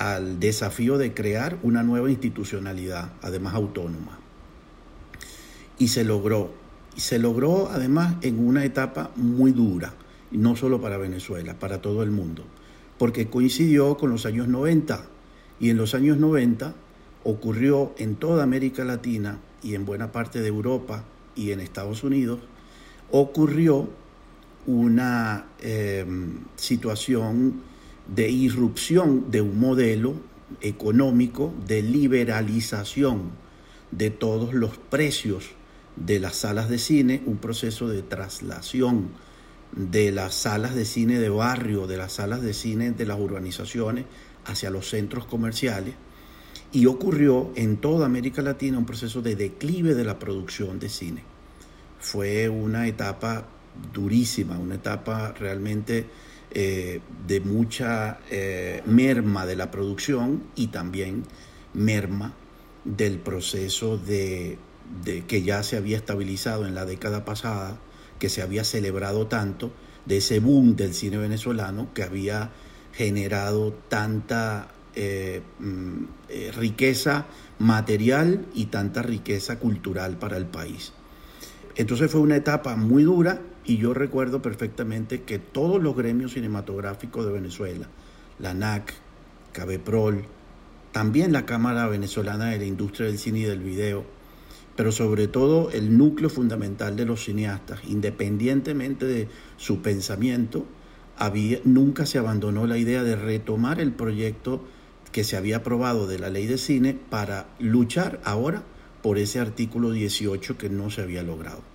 al 0.00 0.40
desafío 0.40 0.96
de 0.96 1.12
crear 1.12 1.58
una 1.62 1.82
nueva 1.82 2.10
institucionalidad, 2.10 3.12
además 3.20 3.52
autónoma. 3.52 4.18
Y 5.78 5.88
se 5.88 6.04
logró. 6.04 6.52
Y 6.96 7.00
se 7.00 7.18
logró 7.18 7.68
además 7.70 8.14
en 8.22 8.38
una 8.38 8.64
etapa 8.64 9.10
muy 9.14 9.52
dura, 9.52 9.92
no 10.30 10.56
solo 10.56 10.80
para 10.80 10.96
Venezuela, 10.96 11.58
para 11.58 11.82
todo 11.82 12.02
el 12.02 12.10
mundo, 12.10 12.44
porque 12.96 13.28
coincidió 13.28 13.98
con 13.98 14.08
los 14.08 14.24
años 14.24 14.48
90. 14.48 15.04
Y 15.60 15.68
en 15.68 15.76
los 15.76 15.94
años 15.94 16.16
90 16.16 16.72
ocurrió 17.24 17.92
en 17.98 18.16
toda 18.16 18.42
América 18.42 18.86
Latina 18.86 19.38
y 19.62 19.74
en 19.74 19.84
buena 19.84 20.12
parte 20.12 20.40
de 20.40 20.48
Europa 20.48 21.04
y 21.36 21.50
en 21.50 21.60
Estados 21.60 22.04
Unidos, 22.04 22.40
ocurrió 23.10 23.90
una 24.66 25.44
em, 25.60 26.38
situación 26.56 27.68
de 28.14 28.28
irrupción 28.30 29.30
de 29.30 29.40
un 29.40 29.58
modelo 29.58 30.14
económico 30.60 31.52
de 31.66 31.82
liberalización 31.82 33.30
de 33.90 34.10
todos 34.10 34.54
los 34.54 34.76
precios 34.76 35.50
de 35.96 36.20
las 36.20 36.36
salas 36.36 36.68
de 36.68 36.78
cine, 36.78 37.22
un 37.26 37.38
proceso 37.38 37.88
de 37.88 38.02
traslación 38.02 39.08
de 39.72 40.10
las 40.10 40.34
salas 40.34 40.74
de 40.74 40.84
cine 40.84 41.18
de 41.18 41.28
barrio, 41.28 41.86
de 41.86 41.96
las 41.96 42.14
salas 42.14 42.42
de 42.42 42.54
cine 42.54 42.90
de 42.90 43.06
las 43.06 43.18
urbanizaciones 43.18 44.06
hacia 44.44 44.70
los 44.70 44.88
centros 44.88 45.26
comerciales. 45.26 45.94
Y 46.72 46.86
ocurrió 46.86 47.52
en 47.56 47.76
toda 47.76 48.06
América 48.06 48.42
Latina 48.42 48.78
un 48.78 48.86
proceso 48.86 49.22
de 49.22 49.36
declive 49.36 49.94
de 49.94 50.04
la 50.04 50.18
producción 50.18 50.78
de 50.78 50.88
cine. 50.88 51.22
Fue 51.98 52.48
una 52.48 52.86
etapa 52.86 53.46
durísima, 53.92 54.58
una 54.58 54.76
etapa 54.76 55.32
realmente 55.32 56.06
eh, 56.52 57.00
de 57.28 57.40
mucha 57.40 58.18
eh, 58.28 58.82
merma 58.84 59.46
de 59.46 59.54
la 59.54 59.70
producción 59.70 60.42
y 60.56 60.68
también 60.68 61.22
merma 61.74 62.34
del 62.84 63.18
proceso 63.18 63.96
de, 63.98 64.58
que 65.28 65.42
ya 65.42 65.62
se 65.62 65.76
había 65.76 65.96
estabilizado 65.96 66.66
en 66.66 66.74
la 66.74 66.86
década 66.86 67.24
pasada, 67.24 67.78
que 68.18 68.28
se 68.28 68.42
había 68.42 68.64
celebrado 68.64 69.28
tanto, 69.28 69.70
de 70.06 70.16
ese 70.16 70.40
boom 70.40 70.74
del 70.74 70.92
cine 70.94 71.18
venezolano 71.18 71.94
que 71.94 72.02
había 72.02 72.50
generado 72.94 73.72
tanta 73.88 74.68
eh, 74.96 75.42
mm, 75.60 76.04
riqueza 76.58 77.26
material 77.60 78.46
y 78.54 78.66
tanta 78.66 79.02
riqueza 79.02 79.60
cultural 79.60 80.18
para 80.18 80.36
el 80.36 80.46
país. 80.46 80.94
Entonces 81.76 82.10
fue 82.10 82.20
una 82.22 82.36
etapa 82.36 82.74
muy 82.74 83.04
dura 83.04 83.40
y 83.64 83.76
yo 83.76 83.94
recuerdo 83.94 84.42
perfectamente 84.42 85.22
que 85.22 85.38
todos 85.38 85.82
los 85.82 85.96
gremios 85.96 86.32
cinematográficos 86.32 87.26
de 87.26 87.32
Venezuela, 87.32 87.88
la 88.38 88.54
NAC, 88.54 88.94
Cabeprol, 89.52 90.24
también 90.92 91.32
la 91.32 91.46
Cámara 91.46 91.86
Venezolana 91.86 92.46
de 92.46 92.58
la 92.58 92.64
Industria 92.64 93.06
del 93.06 93.18
Cine 93.18 93.40
y 93.40 93.44
del 93.44 93.60
Video, 93.60 94.04
pero 94.76 94.92
sobre 94.92 95.28
todo 95.28 95.70
el 95.70 95.98
núcleo 95.98 96.30
fundamental 96.30 96.96
de 96.96 97.04
los 97.04 97.24
cineastas, 97.24 97.80
independientemente 97.86 99.06
de 99.06 99.28
su 99.56 99.82
pensamiento, 99.82 100.64
había, 101.16 101.58
nunca 101.64 102.06
se 102.06 102.18
abandonó 102.18 102.66
la 102.66 102.78
idea 102.78 103.04
de 103.04 103.14
retomar 103.14 103.80
el 103.80 103.92
proyecto 103.92 104.64
que 105.12 105.22
se 105.24 105.36
había 105.36 105.58
aprobado 105.58 106.06
de 106.06 106.18
la 106.18 106.30
ley 106.30 106.46
de 106.46 106.56
cine 106.56 106.94
para 106.94 107.48
luchar 107.58 108.20
ahora 108.24 108.62
por 109.02 109.18
ese 109.18 109.38
artículo 109.40 109.90
18 109.90 110.56
que 110.56 110.70
no 110.70 110.90
se 110.90 111.02
había 111.02 111.22
logrado. 111.22 111.69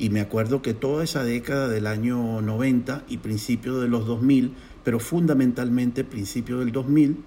Y 0.00 0.08
me 0.08 0.22
acuerdo 0.22 0.62
que 0.62 0.72
toda 0.72 1.04
esa 1.04 1.24
década 1.24 1.68
del 1.68 1.86
año 1.86 2.40
90 2.40 3.04
y 3.10 3.18
principio 3.18 3.80
de 3.80 3.88
los 3.88 4.06
2000, 4.06 4.54
pero 4.82 4.98
fundamentalmente 4.98 6.04
principio 6.04 6.60
del 6.60 6.72
2000, 6.72 7.18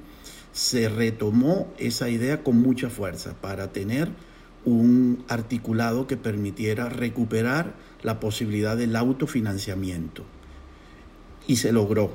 se 0.54 0.90
retomó 0.90 1.72
esa 1.78 2.10
idea 2.10 2.42
con 2.42 2.60
mucha 2.60 2.90
fuerza 2.90 3.36
para 3.40 3.72
tener 3.72 4.10
un 4.66 5.24
articulado 5.28 6.08
que 6.08 6.18
permitiera 6.18 6.90
recuperar 6.90 7.76
la 8.02 8.20
posibilidad 8.20 8.76
del 8.76 8.96
autofinanciamiento. 8.96 10.24
Y 11.46 11.58
se 11.58 11.74
logró. 11.74 12.10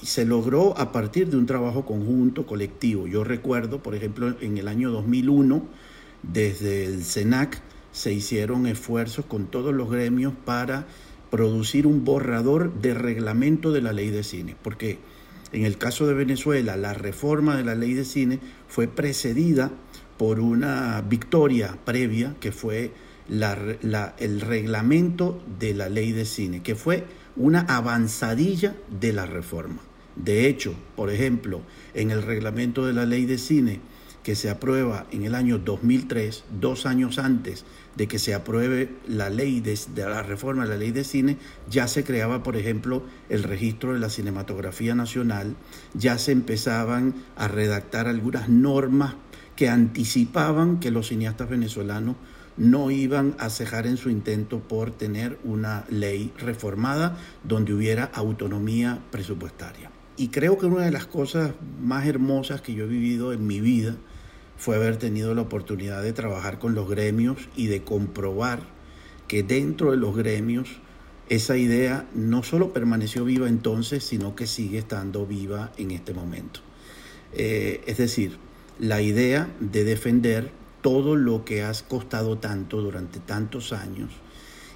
Y 0.00 0.06
se 0.06 0.24
logró 0.24 0.78
a 0.78 0.92
partir 0.92 1.28
de 1.28 1.38
un 1.38 1.46
trabajo 1.46 1.84
conjunto, 1.84 2.46
colectivo. 2.46 3.08
Yo 3.08 3.24
recuerdo, 3.24 3.82
por 3.82 3.96
ejemplo, 3.96 4.36
en 4.40 4.58
el 4.58 4.68
año 4.68 4.92
2001, 4.92 5.66
desde 6.22 6.84
el 6.84 7.02
SENAC 7.02 7.60
se 7.94 8.12
hicieron 8.12 8.66
esfuerzos 8.66 9.24
con 9.24 9.46
todos 9.46 9.72
los 9.72 9.88
gremios 9.88 10.34
para 10.44 10.86
producir 11.30 11.86
un 11.86 12.04
borrador 12.04 12.74
de 12.74 12.92
reglamento 12.92 13.72
de 13.72 13.80
la 13.80 13.92
ley 13.92 14.10
de 14.10 14.24
cine, 14.24 14.56
porque 14.62 14.98
en 15.52 15.64
el 15.64 15.78
caso 15.78 16.06
de 16.06 16.14
Venezuela 16.14 16.76
la 16.76 16.92
reforma 16.92 17.56
de 17.56 17.64
la 17.64 17.76
ley 17.76 17.94
de 17.94 18.04
cine 18.04 18.40
fue 18.68 18.88
precedida 18.88 19.70
por 20.18 20.40
una 20.40 21.00
victoria 21.02 21.78
previa 21.84 22.34
que 22.40 22.50
fue 22.50 22.92
el 23.28 24.40
reglamento 24.40 25.40
de 25.60 25.74
la 25.74 25.88
ley 25.88 26.10
de 26.10 26.24
cine, 26.24 26.62
que 26.62 26.74
fue 26.74 27.04
una 27.36 27.60
avanzadilla 27.60 28.74
de 29.00 29.12
la 29.12 29.26
reforma. 29.26 29.78
De 30.16 30.48
hecho, 30.48 30.74
por 30.96 31.10
ejemplo, 31.10 31.62
en 31.94 32.10
el 32.10 32.22
reglamento 32.22 32.86
de 32.86 32.92
la 32.92 33.06
ley 33.06 33.24
de 33.24 33.38
cine 33.38 33.80
que 34.22 34.34
se 34.36 34.48
aprueba 34.48 35.06
en 35.10 35.24
el 35.24 35.34
año 35.34 35.58
2003, 35.58 36.44
dos 36.58 36.86
años 36.86 37.18
antes 37.18 37.64
de 37.96 38.08
que 38.08 38.18
se 38.18 38.34
apruebe 38.34 38.90
la 39.06 39.30
ley 39.30 39.60
de, 39.60 39.78
la 39.96 40.22
reforma 40.22 40.64
de 40.64 40.70
la 40.70 40.76
ley 40.76 40.90
de 40.90 41.04
cine, 41.04 41.38
ya 41.70 41.88
se 41.88 42.04
creaba, 42.04 42.42
por 42.42 42.56
ejemplo, 42.56 43.02
el 43.28 43.42
registro 43.42 43.92
de 43.92 44.00
la 44.00 44.10
cinematografía 44.10 44.94
nacional, 44.94 45.56
ya 45.94 46.18
se 46.18 46.32
empezaban 46.32 47.14
a 47.36 47.48
redactar 47.48 48.08
algunas 48.08 48.48
normas 48.48 49.14
que 49.56 49.68
anticipaban 49.68 50.80
que 50.80 50.90
los 50.90 51.08
cineastas 51.08 51.48
venezolanos 51.48 52.16
no 52.56 52.90
iban 52.90 53.34
a 53.38 53.50
cejar 53.50 53.86
en 53.86 53.96
su 53.96 54.10
intento 54.10 54.60
por 54.60 54.92
tener 54.92 55.38
una 55.44 55.84
ley 55.88 56.32
reformada 56.38 57.16
donde 57.42 57.74
hubiera 57.74 58.04
autonomía 58.04 59.00
presupuestaria. 59.10 59.90
Y 60.16 60.28
creo 60.28 60.58
que 60.58 60.66
una 60.66 60.84
de 60.84 60.92
las 60.92 61.06
cosas 61.06 61.52
más 61.82 62.06
hermosas 62.06 62.60
que 62.60 62.74
yo 62.74 62.84
he 62.84 62.88
vivido 62.88 63.32
en 63.32 63.46
mi 63.46 63.60
vida 63.60 63.96
fue 64.56 64.76
haber 64.76 64.96
tenido 64.96 65.34
la 65.34 65.42
oportunidad 65.42 66.02
de 66.02 66.12
trabajar 66.12 66.58
con 66.58 66.74
los 66.74 66.88
gremios 66.88 67.48
y 67.56 67.66
de 67.66 67.82
comprobar 67.82 68.60
que 69.28 69.42
dentro 69.42 69.90
de 69.90 69.96
los 69.96 70.16
gremios 70.16 70.80
esa 71.28 71.56
idea 71.56 72.06
no 72.14 72.42
solo 72.42 72.72
permaneció 72.72 73.24
viva 73.24 73.48
entonces, 73.48 74.04
sino 74.04 74.36
que 74.36 74.46
sigue 74.46 74.78
estando 74.78 75.26
viva 75.26 75.72
en 75.78 75.90
este 75.90 76.12
momento. 76.12 76.60
Eh, 77.32 77.82
es 77.86 77.96
decir, 77.96 78.38
la 78.78 79.00
idea 79.00 79.50
de 79.60 79.84
defender 79.84 80.50
todo 80.82 81.16
lo 81.16 81.44
que 81.44 81.62
has 81.62 81.82
costado 81.82 82.38
tanto 82.38 82.82
durante 82.82 83.18
tantos 83.20 83.72
años 83.72 84.10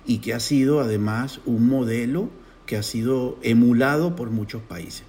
y 0.07 0.19
que 0.19 0.33
ha 0.33 0.41
sido 0.41 0.81
además 0.81 1.41
un 1.45 1.69
modelo 1.69 2.31
que 2.65 2.77
ha 2.77 2.83
sido 2.83 3.39
emulado 3.43 4.17
por 4.17 4.31
muchos 4.31 4.63
países. 4.63 5.05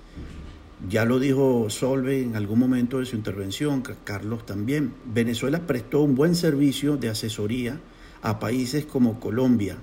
Ya 0.87 1.03
lo 1.03 1.19
dijo 1.19 1.69
Solve 1.69 2.21
en 2.21 2.37
algún 2.37 2.57
momento 2.57 2.99
de 2.99 3.05
su 3.05 3.17
intervención, 3.17 3.83
Carlos 4.05 4.45
también. 4.45 4.93
Venezuela 5.05 5.67
prestó 5.67 6.01
un 6.01 6.15
buen 6.15 6.35
servicio 6.35 6.95
de 6.95 7.09
asesoría 7.09 7.81
a 8.21 8.39
países 8.39 8.85
como 8.85 9.19
Colombia, 9.19 9.77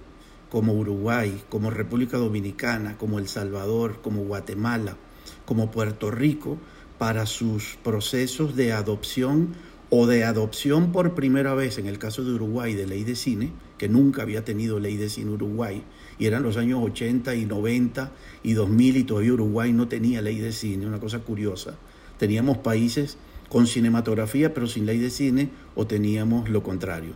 como 0.48 0.72
Uruguay, 0.72 1.42
como 1.50 1.70
República 1.70 2.16
Dominicana, 2.16 2.96
como 2.96 3.18
El 3.18 3.28
Salvador, 3.28 4.00
como 4.00 4.22
Guatemala, 4.24 4.96
como 5.44 5.70
Puerto 5.70 6.10
Rico, 6.10 6.56
para 6.96 7.26
sus 7.26 7.76
procesos 7.84 8.56
de 8.56 8.72
adopción 8.72 9.54
o 9.90 10.06
de 10.06 10.24
adopción 10.24 10.92
por 10.92 11.14
primera 11.14 11.54
vez, 11.54 11.76
en 11.76 11.86
el 11.86 11.98
caso 11.98 12.24
de 12.24 12.32
Uruguay, 12.32 12.74
de 12.74 12.86
ley 12.86 13.04
de 13.04 13.16
cine, 13.16 13.52
que 13.76 13.90
nunca 13.90 14.22
había 14.22 14.44
tenido 14.46 14.80
ley 14.80 14.96
de 14.96 15.10
cine 15.10 15.32
Uruguay, 15.32 15.84
y 16.18 16.26
eran 16.26 16.42
los 16.42 16.56
años 16.56 16.80
80 16.82 17.34
y 17.34 17.44
90 17.44 18.12
y 18.42 18.52
2000 18.54 18.96
y 18.96 19.04
todavía 19.04 19.32
Uruguay 19.32 19.72
no 19.72 19.88
tenía 19.88 20.22
ley 20.22 20.38
de 20.38 20.52
cine, 20.52 20.86
una 20.86 21.00
cosa 21.00 21.20
curiosa. 21.20 21.76
Teníamos 22.18 22.58
países 22.58 23.18
con 23.48 23.66
cinematografía 23.66 24.54
pero 24.54 24.66
sin 24.66 24.86
ley 24.86 24.98
de 24.98 25.10
cine 25.10 25.50
o 25.74 25.86
teníamos 25.86 26.48
lo 26.48 26.62
contrario. 26.62 27.14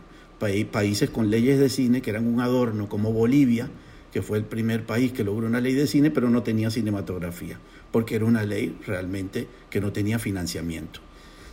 países 0.71 1.09
con 1.09 1.29
leyes 1.29 1.59
de 1.59 1.69
cine 1.69 2.01
que 2.01 2.09
eran 2.09 2.27
un 2.27 2.41
adorno 2.41 2.89
como 2.89 3.11
Bolivia, 3.11 3.69
que 4.11 4.21
fue 4.21 4.37
el 4.37 4.43
primer 4.43 4.85
país 4.85 5.11
que 5.11 5.23
logró 5.23 5.47
una 5.47 5.61
ley 5.61 5.73
de 5.73 5.87
cine 5.87 6.11
pero 6.11 6.29
no 6.29 6.43
tenía 6.43 6.69
cinematografía, 6.69 7.59
porque 7.91 8.15
era 8.15 8.25
una 8.25 8.43
ley 8.43 8.77
realmente 8.85 9.47
que 9.69 9.81
no 9.81 9.91
tenía 9.91 10.19
financiamiento. 10.19 10.99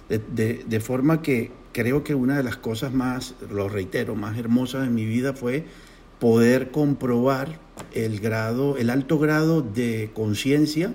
De, 0.09 0.80
forma 0.80 1.20
que 1.20 1.51
creo 1.72 2.03
que 2.03 2.14
una 2.14 2.38
de 2.38 2.42
las 2.42 2.57
cosas 2.57 2.94
más, 2.94 3.34
lo 3.51 3.68
reitero, 3.68 4.14
más 4.14 4.38
hermosas 4.38 4.84
de 4.84 4.90
mi 4.90 5.05
vida 5.05 5.34
fue 5.34 5.66
poder 6.19 6.71
comprobar 6.71 7.61
el 7.93 8.21
grado, 8.21 8.77
el 8.77 8.91
alto 8.91 9.19
grado 9.19 9.62
de 9.62 10.11
conciencia 10.14 10.95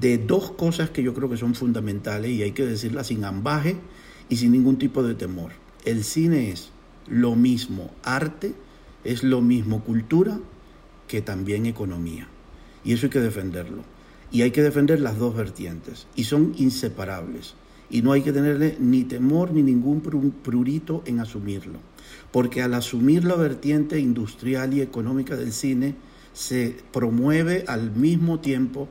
de 0.00 0.18
dos 0.18 0.52
cosas 0.52 0.90
que 0.90 1.02
yo 1.02 1.14
creo 1.14 1.28
que 1.28 1.36
son 1.36 1.54
fundamentales 1.54 2.30
y 2.30 2.42
hay 2.42 2.52
que 2.52 2.64
decirlas 2.64 3.08
sin 3.08 3.24
ambaje 3.24 3.76
y 4.28 4.36
sin 4.36 4.52
ningún 4.52 4.78
tipo 4.78 5.02
de 5.02 5.14
temor. 5.14 5.52
El 5.84 6.04
cine 6.04 6.50
es 6.50 6.70
lo 7.08 7.34
mismo 7.34 7.90
arte, 8.02 8.54
es 9.04 9.24
lo 9.24 9.40
mismo 9.40 9.82
cultura 9.82 10.38
que 11.08 11.22
también 11.22 11.66
economía. 11.66 12.28
Y 12.84 12.92
eso 12.92 13.06
hay 13.06 13.10
que 13.10 13.20
defenderlo. 13.20 13.82
Y 14.30 14.42
hay 14.42 14.52
que 14.52 14.62
defender 14.62 15.00
las 15.00 15.18
dos 15.18 15.34
vertientes. 15.34 16.06
Y 16.14 16.24
son 16.24 16.54
inseparables 16.56 17.54
y 17.90 18.02
no 18.02 18.12
hay 18.12 18.22
que 18.22 18.32
tenerle 18.32 18.76
ni 18.78 19.02
temor 19.04 19.52
ni 19.52 19.62
ningún 19.62 20.00
prurito 20.00 21.02
en 21.06 21.18
asumirlo, 21.18 21.80
porque 22.32 22.62
al 22.62 22.74
asumir 22.74 23.24
la 23.24 23.34
vertiente 23.34 23.98
industrial 23.98 24.74
y 24.74 24.80
económica 24.80 25.36
del 25.36 25.52
cine, 25.52 25.94
se 26.32 26.76
promueve 26.92 27.64
al 27.66 27.90
mismo 27.90 28.40
tiempo 28.40 28.88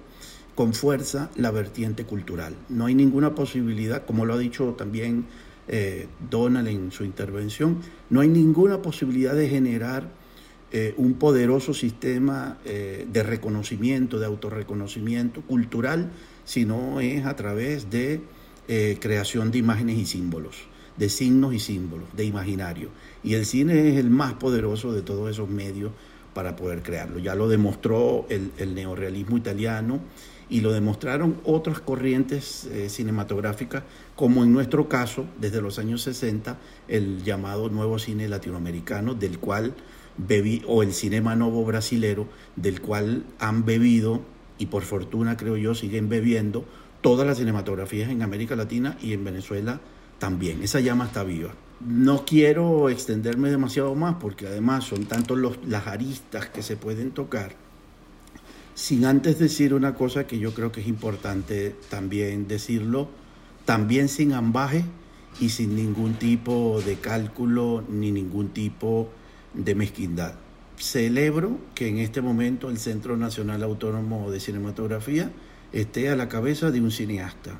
con 0.55 0.73
fuerza 0.73 1.29
la 1.37 1.51
vertiente 1.51 2.03
cultural. 2.03 2.53
No 2.67 2.87
hay 2.87 2.95
ninguna 2.95 3.33
posibilidad, 3.33 4.05
como 4.05 4.25
lo 4.25 4.33
ha 4.33 4.37
dicho 4.37 4.75
también 4.77 5.25
eh, 5.69 6.07
Donald 6.29 6.67
en 6.67 6.91
su 6.91 7.05
intervención, 7.05 7.77
no 8.09 8.19
hay 8.19 8.27
ninguna 8.27 8.81
posibilidad 8.81 9.35
de 9.35 9.47
generar 9.47 10.09
eh, 10.71 10.93
un 10.97 11.13
poderoso 11.13 11.73
sistema 11.73 12.57
eh, 12.65 13.07
de 13.09 13.23
reconocimiento, 13.23 14.19
de 14.19 14.25
autorreconocimiento 14.25 15.41
cultural, 15.41 16.11
si 16.43 16.65
no 16.65 16.99
es 16.99 17.25
a 17.25 17.35
través 17.35 17.89
de 17.89 18.21
creación 18.99 19.49
de 19.49 19.57
imágenes 19.57 19.97
y 19.97 20.05
símbolos, 20.05 20.57
de 20.95 21.09
signos 21.09 21.55
y 21.55 21.59
símbolos, 21.59 22.05
de 22.15 22.25
imaginario. 22.25 22.89
Y 23.24 23.34
el 23.34 23.45
cine 23.45 23.89
es 23.89 23.97
el 23.97 24.09
más 24.09 24.34
poderoso 24.34 24.93
de 24.93 25.01
todos 25.01 25.30
esos 25.30 25.49
medios 25.49 25.91
para 26.34 26.55
poder 26.55 26.82
crearlo. 26.84 27.20
Ya 27.20 27.36
lo 27.36 27.47
demostró 27.49 28.26
el, 28.30 28.51
neorealismo 28.74 29.38
italiano 29.38 29.99
y 30.49 30.61
lo 30.61 30.72
demostraron 30.72 31.38
otras 31.43 31.80
corrientes 31.80 32.65
eh, 32.65 32.89
cinematográficas, 32.89 33.84
como 34.15 34.43
en 34.43 34.53
nuestro 34.53 34.89
caso, 34.89 35.26
desde 35.39 35.61
los 35.61 35.80
años 35.80 36.01
60, 36.03 36.57
el 36.88 37.24
llamado 37.24 37.70
nuevo 37.70 37.99
cine 37.99 38.28
latinoamericano, 38.28 39.13
del 39.13 39.38
cual 39.38 39.76
bebí, 40.17 40.63
o 40.67 40.82
el 40.82 40.93
cinema 40.93 41.36
novo 41.36 41.63
brasilero, 41.65 42.28
del 42.55 42.82
cual 42.82 43.26
han 43.39 43.65
bebido, 43.65 44.22
y 44.57 44.67
por 44.67 44.84
fortuna 44.84 45.38
creo 45.38 45.55
yo 45.55 45.76
siguen 45.76 46.09
bebiendo, 46.09 46.65
todas 47.01 47.28
las 47.28 47.38
cinematografías 47.38 48.09
en 48.09 48.24
América 48.24 48.55
Latina 48.55 48.97
y 49.01 49.13
en 49.13 49.24
Venezuela 49.24 49.80
también. 50.17 50.63
Esa 50.63 50.80
llama 50.80 51.05
está 51.05 51.24
viva. 51.24 51.53
No 51.80 52.25
quiero 52.25 52.89
extenderme 52.89 53.49
demasiado 53.49 53.95
más 53.95 54.15
porque 54.19 54.47
además 54.47 54.84
son 54.84 55.05
tantos 55.05 55.38
los, 55.38 55.59
las 55.65 55.88
aristas 55.88 56.49
que 56.49 56.61
se 56.61 56.75
pueden 56.75 57.11
tocar, 57.11 57.53
sin 58.75 59.05
antes 59.05 59.39
decir 59.39 59.73
una 59.73 59.95
cosa 59.95 60.27
que 60.27 60.39
yo 60.39 60.53
creo 60.53 60.73
que 60.73 60.82
es 60.82 60.88
importante 60.88 61.75
también 61.89 62.49
decirlo, 62.49 63.07
también 63.63 64.09
sin 64.09 64.34
ambaje 64.34 64.84
y 65.39 65.49
sin 65.49 65.75
ningún 65.75 66.15
tipo 66.15 66.82
de 66.86 66.95
cálculo 66.95 67.84
ni 67.88 68.11
ningún 68.11 68.49
tipo 68.49 69.09
de 69.53 69.73
mezquindad. 69.73 70.34
Celebro 70.77 71.57
que 71.75 71.88
en 71.88 71.99
este 71.99 72.21
momento 72.21 72.69
el 72.69 72.77
Centro 72.77 73.15
Nacional 73.15 73.63
Autónomo 73.63 74.32
de 74.32 74.39
Cinematografía 74.39 75.32
esté 75.71 76.09
a 76.09 76.15
la 76.15 76.27
cabeza 76.27 76.71
de 76.71 76.82
un 76.82 76.91
cineasta. 76.91 77.57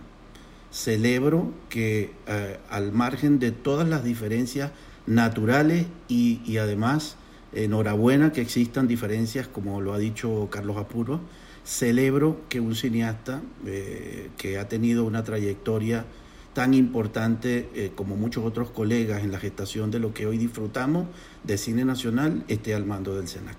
Celebro 0.72 1.52
que 1.70 2.14
eh, 2.28 2.60
al 2.70 2.92
margen 2.92 3.40
de 3.40 3.52
todas 3.52 3.88
las 3.88 4.04
diferencias 4.04 4.72
naturales 5.08 5.88
y, 6.08 6.58
además 6.58 7.16
enhorabuena 7.52 8.32
que 8.32 8.42
existan 8.42 8.88
diferencias, 8.88 9.48
como 9.48 9.82
lo 9.82 9.94
ha 9.94 9.98
dicho 9.98 10.48
Carlos 10.52 10.78
Apuro, 10.78 11.22
celebro 11.66 12.42
que 12.48 12.60
un 12.60 12.76
cineasta 12.76 13.42
eh, 13.66 14.30
que 14.38 14.60
ha 14.60 14.68
tenido 14.68 15.04
una 15.06 15.24
trayectoria 15.24 16.06
tan 16.54 16.74
importante 16.74 17.70
eh, 17.74 17.92
como 17.96 18.16
muchos 18.16 18.46
otros 18.46 18.70
colegas 18.70 19.24
en 19.24 19.32
la 19.32 19.40
gestación 19.40 19.92
de 19.92 20.00
lo 20.00 20.14
que 20.14 20.28
hoy 20.28 20.38
disfrutamos 20.38 21.08
de 21.44 21.58
cine 21.58 21.86
nacional 21.86 22.44
esté 22.48 22.76
al 22.76 22.86
mando 22.86 23.16
del 23.16 23.28
SENAC. 23.28 23.58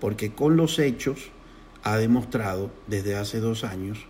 Porque 0.00 0.32
con 0.32 0.56
los 0.56 0.78
hechos 0.78 1.30
ha 1.82 1.96
demostrado 1.96 2.70
desde 2.86 3.16
hace 3.16 3.40
dos 3.40 3.64
años 3.64 4.06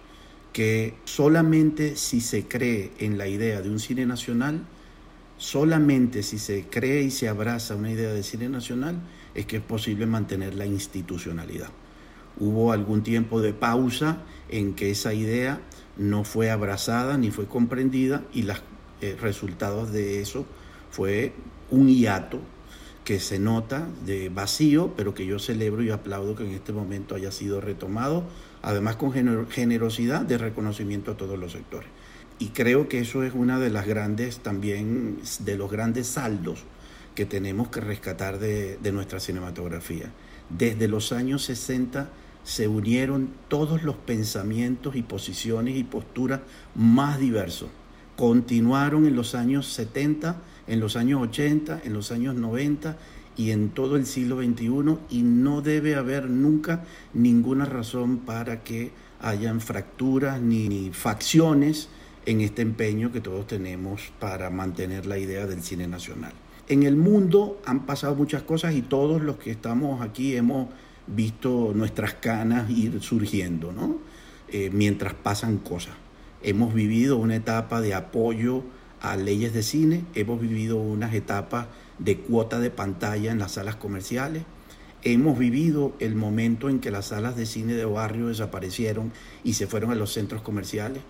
que 0.52 0.94
solamente 1.04 1.96
si 1.96 2.20
se 2.20 2.46
cree 2.46 2.92
en 2.98 3.18
la 3.18 3.26
idea 3.28 3.62
de 3.62 3.70
un 3.70 3.78
cine 3.78 4.06
nacional, 4.06 4.62
solamente 5.38 6.22
si 6.22 6.38
se 6.38 6.66
cree 6.68 7.02
y 7.02 7.10
se 7.10 7.28
abraza 7.28 7.74
una 7.74 7.90
idea 7.90 8.12
de 8.12 8.22
cine 8.22 8.48
nacional, 8.48 9.00
es 9.34 9.46
que 9.46 9.56
es 9.56 9.62
posible 9.62 10.06
mantener 10.06 10.54
la 10.54 10.66
institucionalidad. 10.66 11.70
Hubo 12.38 12.72
algún 12.72 13.02
tiempo 13.02 13.40
de 13.40 13.52
pausa 13.52 14.18
en 14.48 14.74
que 14.74 14.90
esa 14.90 15.14
idea 15.14 15.60
no 15.96 16.24
fue 16.24 16.50
abrazada 16.50 17.18
ni 17.18 17.30
fue 17.30 17.46
comprendida 17.46 18.22
y 18.32 18.42
los 18.42 18.62
eh, 19.00 19.16
resultados 19.20 19.92
de 19.92 20.20
eso 20.20 20.46
fue 20.90 21.32
un 21.70 21.88
hiato 21.88 22.40
que 23.04 23.18
se 23.18 23.38
nota 23.38 23.88
de 24.06 24.28
vacío, 24.28 24.92
pero 24.96 25.12
que 25.12 25.26
yo 25.26 25.38
celebro 25.38 25.82
y 25.82 25.90
aplaudo 25.90 26.36
que 26.36 26.44
en 26.44 26.52
este 26.52 26.72
momento 26.72 27.14
haya 27.14 27.32
sido 27.32 27.60
retomado, 27.60 28.24
además 28.62 28.96
con 28.96 29.12
generosidad 29.12 30.22
de 30.22 30.38
reconocimiento 30.38 31.12
a 31.12 31.16
todos 31.16 31.38
los 31.38 31.52
sectores. 31.52 31.88
Y 32.38 32.48
creo 32.48 32.88
que 32.88 33.00
eso 33.00 33.22
es 33.22 33.34
una 33.34 33.58
de 33.58 33.70
las 33.70 33.86
grandes, 33.86 34.38
también 34.38 35.18
de 35.40 35.56
los 35.56 35.70
grandes 35.70 36.06
saldos 36.06 36.64
que 37.14 37.26
tenemos 37.26 37.68
que 37.68 37.80
rescatar 37.80 38.38
de, 38.38 38.78
de 38.78 38.92
nuestra 38.92 39.20
cinematografía. 39.20 40.10
Desde 40.48 40.88
los 40.88 41.12
años 41.12 41.44
60 41.44 42.08
se 42.44 42.68
unieron 42.68 43.30
todos 43.48 43.82
los 43.82 43.96
pensamientos 43.96 44.96
y 44.96 45.02
posiciones 45.02 45.76
y 45.76 45.84
posturas 45.84 46.40
más 46.74 47.18
diversos. 47.18 47.68
Continuaron 48.16 49.06
en 49.06 49.14
los 49.14 49.34
años 49.34 49.72
70, 49.72 50.36
en 50.66 50.80
los 50.80 50.96
años 50.96 51.22
80, 51.22 51.82
en 51.84 51.92
los 51.92 52.10
años 52.12 52.34
90 52.34 52.96
y 53.36 53.50
en 53.50 53.70
todo 53.70 53.96
el 53.96 54.06
siglo 54.06 54.42
XXI 54.42 54.98
y 55.10 55.22
no 55.22 55.62
debe 55.62 55.94
haber 55.94 56.28
nunca 56.28 56.84
ninguna 57.14 57.64
razón 57.64 58.18
para 58.18 58.62
que 58.62 58.90
hayan 59.20 59.60
fracturas 59.60 60.40
ni, 60.40 60.90
facciones 60.92 61.88
en 62.26 62.40
este 62.40 62.62
empeño 62.62 63.12
que 63.12 63.20
todos 63.20 63.46
tenemos 63.46 64.12
para 64.18 64.50
mantener 64.50 65.06
la 65.06 65.18
idea 65.18 65.46
del 65.46 65.62
cine 65.62 65.88
nacional. 65.88 66.32
En 66.68 66.84
el 66.84 66.96
mundo 66.96 67.60
han 67.64 67.86
pasado 67.86 68.14
muchas 68.14 68.42
cosas 68.42 68.74
y 68.74 68.82
todos 68.82 69.22
los 69.22 69.36
que 69.36 69.50
estamos 69.50 70.00
aquí 70.02 70.36
hemos 70.36 70.68
visto 71.06 71.72
nuestras 71.74 72.14
canas 72.14 72.70
ir 72.70 73.02
surgiendo, 73.02 73.72
¿no? 73.72 73.96
Eh, 74.48 74.70
mientras 74.72 75.14
pasan 75.14 75.58
cosas. 75.58 75.94
Hemos 76.42 76.74
vivido 76.74 77.16
una 77.16 77.36
etapa 77.36 77.80
de 77.80 77.94
apoyo 77.94 78.62
a 79.00 79.16
leyes 79.16 79.52
de 79.52 79.62
cine, 79.62 80.04
hemos 80.14 80.40
vivido 80.40 80.76
unas 80.76 81.14
etapas 81.14 81.66
de 82.04 82.18
cuota 82.18 82.58
de 82.58 82.70
pantalla 82.70 83.30
en 83.30 83.38
las 83.38 83.52
salas 83.52 83.76
comerciales, 83.76 84.42
hemos 85.02 85.38
vivido 85.38 85.94
el 85.98 86.14
momento 86.14 86.68
en 86.68 86.78
que 86.78 86.90
las 86.90 87.06
salas 87.06 87.36
de 87.36 87.46
cine 87.46 87.74
de 87.74 87.84
barrio 87.84 88.28
desaparecieron 88.28 89.12
y 89.44 89.54
se 89.54 89.66
fueron 89.66 89.90
a 89.90 89.94
los 89.94 90.12
centros 90.12 90.42
comerciales. 90.42 91.02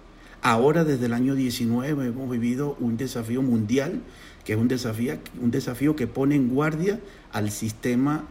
Ahora, 0.42 0.84
desde 0.84 1.06
el 1.06 1.12
año 1.12 1.34
19, 1.34 2.08
hemos 2.08 2.30
vivido 2.30 2.76
un 2.80 2.96
desafío 2.96 3.42
mundial, 3.42 4.02
que 4.44 4.54
es 4.54 4.58
un 4.58 4.66
desafío, 4.68 5.18
un 5.40 5.50
desafío 5.50 5.94
que 5.94 6.08
pone 6.08 6.34
en 6.34 6.48
guardia 6.48 6.98
al 7.32 7.50
sistema 7.50 8.26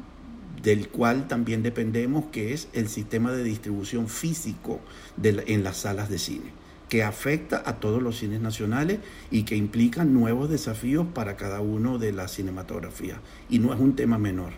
del 0.62 0.90
cual 0.90 1.28
también 1.28 1.64
dependemos, 1.64 2.26
que 2.32 2.54
es 2.54 2.68
el 2.74 2.90
sistema 2.90 3.32
de 3.32 3.44
distribución 3.44 4.10
físico 4.10 4.80
en 5.24 5.64
las 5.64 5.78
salas 5.78 6.10
de 6.10 6.20
cine, 6.20 6.52
que 6.92 7.04
afecta 7.04 7.64
a 7.66 7.80
todos 7.80 8.04
los 8.04 8.18
cines 8.18 8.42
nacionales 8.42 9.00
y 9.32 9.44
que 9.44 9.56
implica 9.56 10.04
nuevos 10.04 10.50
desafíos 10.50 11.08
para 11.14 11.38
cada 11.38 11.62
uno 11.62 11.98
de 11.98 12.12
la 12.12 12.28
cinematografía. 12.28 13.22
Y 13.50 13.60
no 13.60 13.74
es 13.74 13.80
un 13.80 13.96
tema 13.96 14.18
menor. 14.18 14.52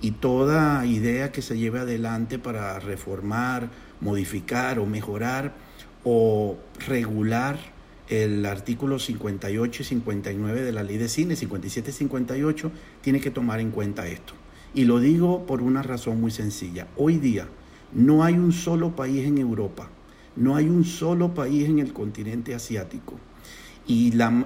Y 0.00 0.10
toda 0.10 0.84
idea 0.86 1.30
que 1.30 1.40
se 1.40 1.56
lleve 1.56 1.78
adelante 1.78 2.40
para 2.40 2.80
reformar, 2.80 3.70
modificar 4.00 4.80
o 4.80 4.86
mejorar 4.86 5.54
o 6.02 6.58
regular 6.84 7.60
el 8.08 8.44
artículo 8.44 8.98
58 8.98 9.82
y 9.82 9.84
59 9.84 10.62
de 10.62 10.72
la 10.72 10.82
ley 10.82 10.96
de 10.96 11.08
cine, 11.08 11.36
57 11.36 11.90
y 11.90 11.92
58, 11.92 12.72
tiene 13.02 13.20
que 13.20 13.30
tomar 13.30 13.60
en 13.60 13.70
cuenta 13.70 14.08
esto. 14.08 14.32
Y 14.74 14.84
lo 14.84 14.98
digo 14.98 15.46
por 15.46 15.62
una 15.62 15.84
razón 15.84 16.20
muy 16.20 16.32
sencilla. 16.32 16.88
Hoy 16.96 17.18
día 17.18 17.46
no 17.92 18.24
hay 18.24 18.34
un 18.34 18.50
solo 18.50 18.96
país 18.96 19.24
en 19.24 19.38
Europa, 19.38 19.90
no 20.38 20.56
hay 20.56 20.68
un 20.68 20.84
solo 20.84 21.34
país 21.34 21.68
en 21.68 21.80
el 21.80 21.92
continente 21.92 22.54
asiático. 22.54 23.14
Y 23.86 24.12
la, 24.12 24.44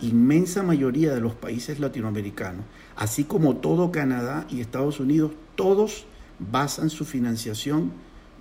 inmensa 0.00 0.62
mayoría 0.62 1.12
de 1.14 1.20
los 1.20 1.34
países 1.34 1.80
latinoamericanos, 1.80 2.64
así 2.96 3.24
como 3.24 3.56
todo 3.56 3.90
Canadá 3.90 4.46
y 4.48 4.60
Estados 4.60 5.00
Unidos, 5.00 5.32
todos 5.56 6.06
basan 6.38 6.90
su 6.90 7.04
financiación 7.04 7.92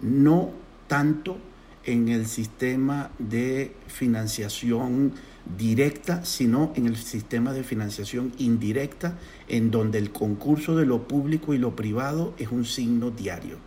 no 0.01 0.51
tanto 0.87 1.37
en 1.85 2.07
el 2.07 2.27
sistema 2.27 3.09
de 3.19 3.75
financiación 3.87 5.13
directa, 5.57 6.23
sino 6.23 6.71
en 6.75 6.85
el 6.85 6.95
sistema 6.95 7.51
de 7.51 7.63
financiación 7.63 8.31
indirecta, 8.37 9.17
en 9.47 9.71
donde 9.71 9.97
el 9.97 10.11
concurso 10.11 10.77
de 10.77 10.85
lo 10.85 11.07
público 11.07 11.53
y 11.53 11.57
lo 11.57 11.75
privado 11.75 12.33
es 12.37 12.49
un 12.49 12.63
signo 12.63 13.11
diario. 13.11 13.57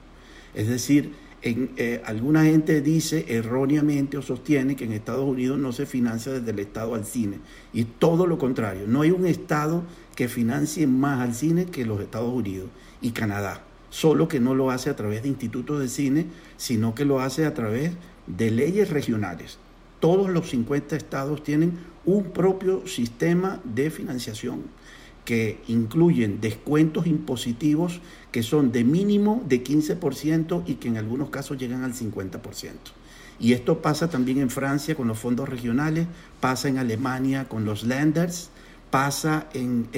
Es 0.55 0.68
decir, 0.68 1.12
en, 1.51 1.70
eh, 1.76 2.03
alguna 2.05 2.44
gente 2.44 2.80
dice 2.80 3.24
erróneamente 3.28 4.16
o 4.16 4.22
sostiene 4.22 4.76
que 4.76 4.84
en 4.84 4.92
Estados 4.92 5.24
Unidos 5.24 5.59
no 5.59 5.72
se 5.72 5.86
financia 5.86 6.32
desde 6.32 6.51
el 6.51 6.59
Estado 6.59 6.94
al 6.94 7.05
cine. 7.05 7.38
Y 7.72 7.84
todo 7.84 8.26
lo 8.26 8.38
contrario, 8.38 8.84
no 8.86 9.03
hay 9.03 9.11
un 9.11 9.26
Estado 9.26 9.82
que 10.14 10.28
financie 10.28 10.86
más 10.86 11.20
al 11.20 11.34
cine 11.34 11.66
que 11.66 11.84
los 11.84 12.01
Estados 12.01 12.32
Unidos 12.32 12.68
y 13.01 13.11
Canadá. 13.11 13.62
Solo 13.90 14.28
que 14.28 14.40
no 14.40 14.55
lo 14.55 14.70
hace 14.70 14.90
a 14.90 14.97
través 14.97 15.22
de 15.22 15.28
institutos 15.28 15.80
de 15.80 15.88
cine, 15.88 16.26
sino 16.57 16.94
que 16.94 17.05
lo 17.05 17.20
hace 17.20 17.47
a 17.47 17.55
través 17.55 17.92
de 18.26 18.51
leyes 18.51 18.90
regionales 18.90 19.59
todos 20.01 20.28
los 20.28 20.51
50 20.51 20.97
estados 20.97 21.42
tienen 21.42 21.78
un 22.05 22.30
propio 22.30 22.86
sistema 22.86 23.61
de 23.64 23.90
financiación 23.90 24.62
que 25.27 25.61
incluyen 25.66 26.41
descuentos 26.41 27.07
impositivos 27.07 28.00
que 28.30 28.42
son 28.42 28.72
de 28.72 28.84
mínimo 28.84 29.42
de 29.46 29.63
15% 29.63 30.63
y 30.67 30.75
que 30.76 30.88
en 30.88 30.96
algunos 30.96 31.29
casos 31.29 31.59
llegan 31.59 31.84
al 31.84 31.92
50%. 31.92 32.41
Y 33.38 33.53
esto 33.53 33.83
pasa 33.83 34.09
también 34.09 34.38
en 34.38 34.49
Francia 34.49 34.95
con 34.95 35.09
los 35.09 35.18
fondos 35.18 35.49
regionales, 35.49 36.07
pasa 36.41 36.68
en 36.68 36.79
Alemania 36.79 37.46
con 37.49 37.64
los 37.64 37.83
lenders, 37.83 38.50
pasa 38.91 39.49
en, 39.53 39.88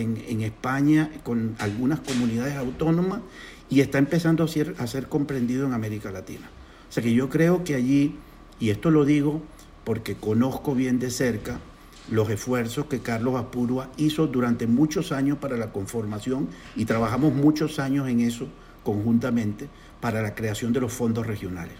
España 0.40 1.11
con 1.23 1.55
algunas 1.59 2.01
comunidades 2.01 2.57
autónomas 2.57 3.20
y 3.69 3.81
está 3.81 3.98
empezando 3.98 4.43
a 4.43 4.48
ser, 4.48 4.74
a 4.78 4.86
ser 4.86 5.09
comprendido 5.09 5.66
en 5.66 5.74
América 5.74 6.11
Latina. 6.11 6.48
O 6.89 6.93
sea 6.93 7.02
que 7.02 7.12
yo 7.12 7.28
creo 7.28 7.65
que 7.65 7.74
allí, 7.74 8.16
y 8.59 8.70
esto 8.70 8.90
lo 8.90 9.05
digo 9.05 9.43
porque 9.85 10.15
conozco 10.15 10.74
bien 10.74 10.98
de 10.98 11.11
cerca 11.11 11.61
los 12.10 12.30
esfuerzos 12.30 12.86
que 12.86 13.01
Carlos 13.01 13.36
Apurua 13.36 13.90
hizo 13.97 14.26
durante 14.26 14.66
muchos 14.66 15.12
años 15.12 15.39
para 15.39 15.56
la 15.56 15.72
conformación 15.72 16.48
y 16.76 16.85
trabajamos 16.85 17.35
muchos 17.35 17.78
años 17.78 18.09
en 18.09 18.20
eso 18.20 18.48
conjuntamente 18.82 19.68
para 20.01 20.22
la 20.22 20.35
creación 20.35 20.72
de 20.72 20.80
los 20.80 20.93
fondos 20.93 21.26
regionales. 21.26 21.74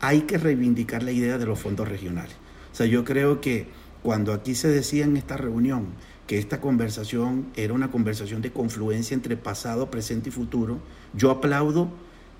Hay 0.00 0.22
que 0.22 0.38
reivindicar 0.38 1.02
la 1.02 1.12
idea 1.12 1.38
de 1.38 1.46
los 1.46 1.58
fondos 1.58 1.88
regionales. 1.88 2.34
O 2.72 2.76
sea, 2.76 2.86
yo 2.86 3.04
creo 3.04 3.40
que 3.40 3.66
cuando 4.02 4.32
aquí 4.32 4.54
se 4.54 4.68
decía 4.68 5.04
en 5.04 5.16
esta 5.16 5.36
reunión 5.36 5.86
que 6.26 6.38
esta 6.38 6.60
conversación 6.60 7.46
era 7.56 7.72
una 7.72 7.90
conversación 7.90 8.42
de 8.42 8.52
confluencia 8.52 9.14
entre 9.14 9.36
pasado, 9.36 9.90
presente 9.90 10.28
y 10.28 10.32
futuro, 10.32 10.78
yo 11.14 11.30
aplaudo 11.30 11.88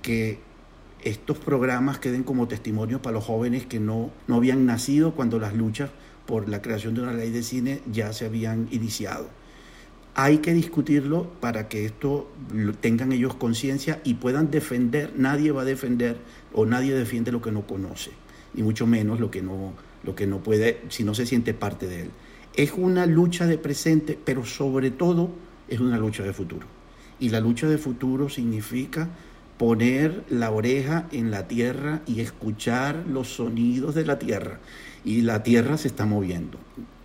que 0.03 0.41
estos 1.03 1.39
programas 1.39 1.99
queden 1.99 2.23
como 2.23 2.49
testimonio 2.49 3.03
para 3.03 3.15
los 3.15 3.25
jóvenes 3.25 3.67
que 3.67 3.81
no, 3.81 4.11
no 4.27 4.37
habían 4.37 4.65
nacido 4.67 5.15
cuando 5.15 5.39
las 5.39 5.55
luchas 5.55 5.91
por 6.27 6.49
la 6.49 6.63
creación 6.63 6.95
de 6.95 7.03
una 7.03 7.13
ley 7.13 7.31
de 7.31 7.43
cine 7.43 7.81
ya 7.91 8.13
se 8.13 8.27
habían 8.27 8.69
iniciado. 8.71 9.29
Hay 10.15 10.39
que 10.39 10.53
discutirlo 10.53 11.29
para 11.41 11.69
que 11.69 11.85
esto 11.85 12.31
tengan 12.81 13.13
ellos 13.13 13.35
conciencia 13.35 14.01
y 14.05 14.15
puedan 14.15 14.51
defender. 14.51 15.13
Nadie 15.17 15.51
va 15.51 15.63
a 15.63 15.65
defender 15.65 16.19
o 16.53 16.67
nadie 16.67 16.95
defiende 16.95 17.33
lo 17.33 17.43
que 17.43 17.51
no 17.51 17.67
conoce, 17.67 18.13
y 18.55 18.63
mucho 18.63 18.87
menos 18.87 19.19
lo 19.19 19.31
que 19.31 19.43
no, 19.43 19.73
lo 20.05 20.15
que 20.15 20.27
no 20.29 20.39
puede, 20.39 20.83
si 20.89 21.03
no 21.03 21.15
se 21.15 21.27
siente 21.27 21.53
parte 21.53 21.89
de 21.89 22.03
él. 22.03 22.11
Es 22.55 22.73
una 22.77 23.07
lucha 23.07 23.47
de 23.47 23.59
presente, 23.59 24.17
pero 24.25 24.45
sobre 24.45 24.93
todo 24.93 25.31
es 25.67 25.81
una 25.81 25.99
lucha 25.99 26.23
de 26.23 26.33
futuro. 26.33 26.69
Y 27.19 27.31
la 27.31 27.41
lucha 27.41 27.69
de 27.69 27.79
futuro 27.79 28.29
significa 28.29 29.09
poner 29.59 30.25
la 30.29 30.51
oreja 30.51 31.09
en 31.11 31.31
la 31.31 31.49
tierra 31.49 32.03
y 32.07 32.21
escuchar 32.21 33.05
los 33.09 33.29
sonidos 33.29 33.95
de 33.95 34.05
la 34.05 34.19
tierra. 34.19 34.61
Y 35.05 35.23
la 35.23 35.43
tierra 35.43 35.77
se 35.77 35.89
está 35.89 36.07
moviendo. 36.07 36.59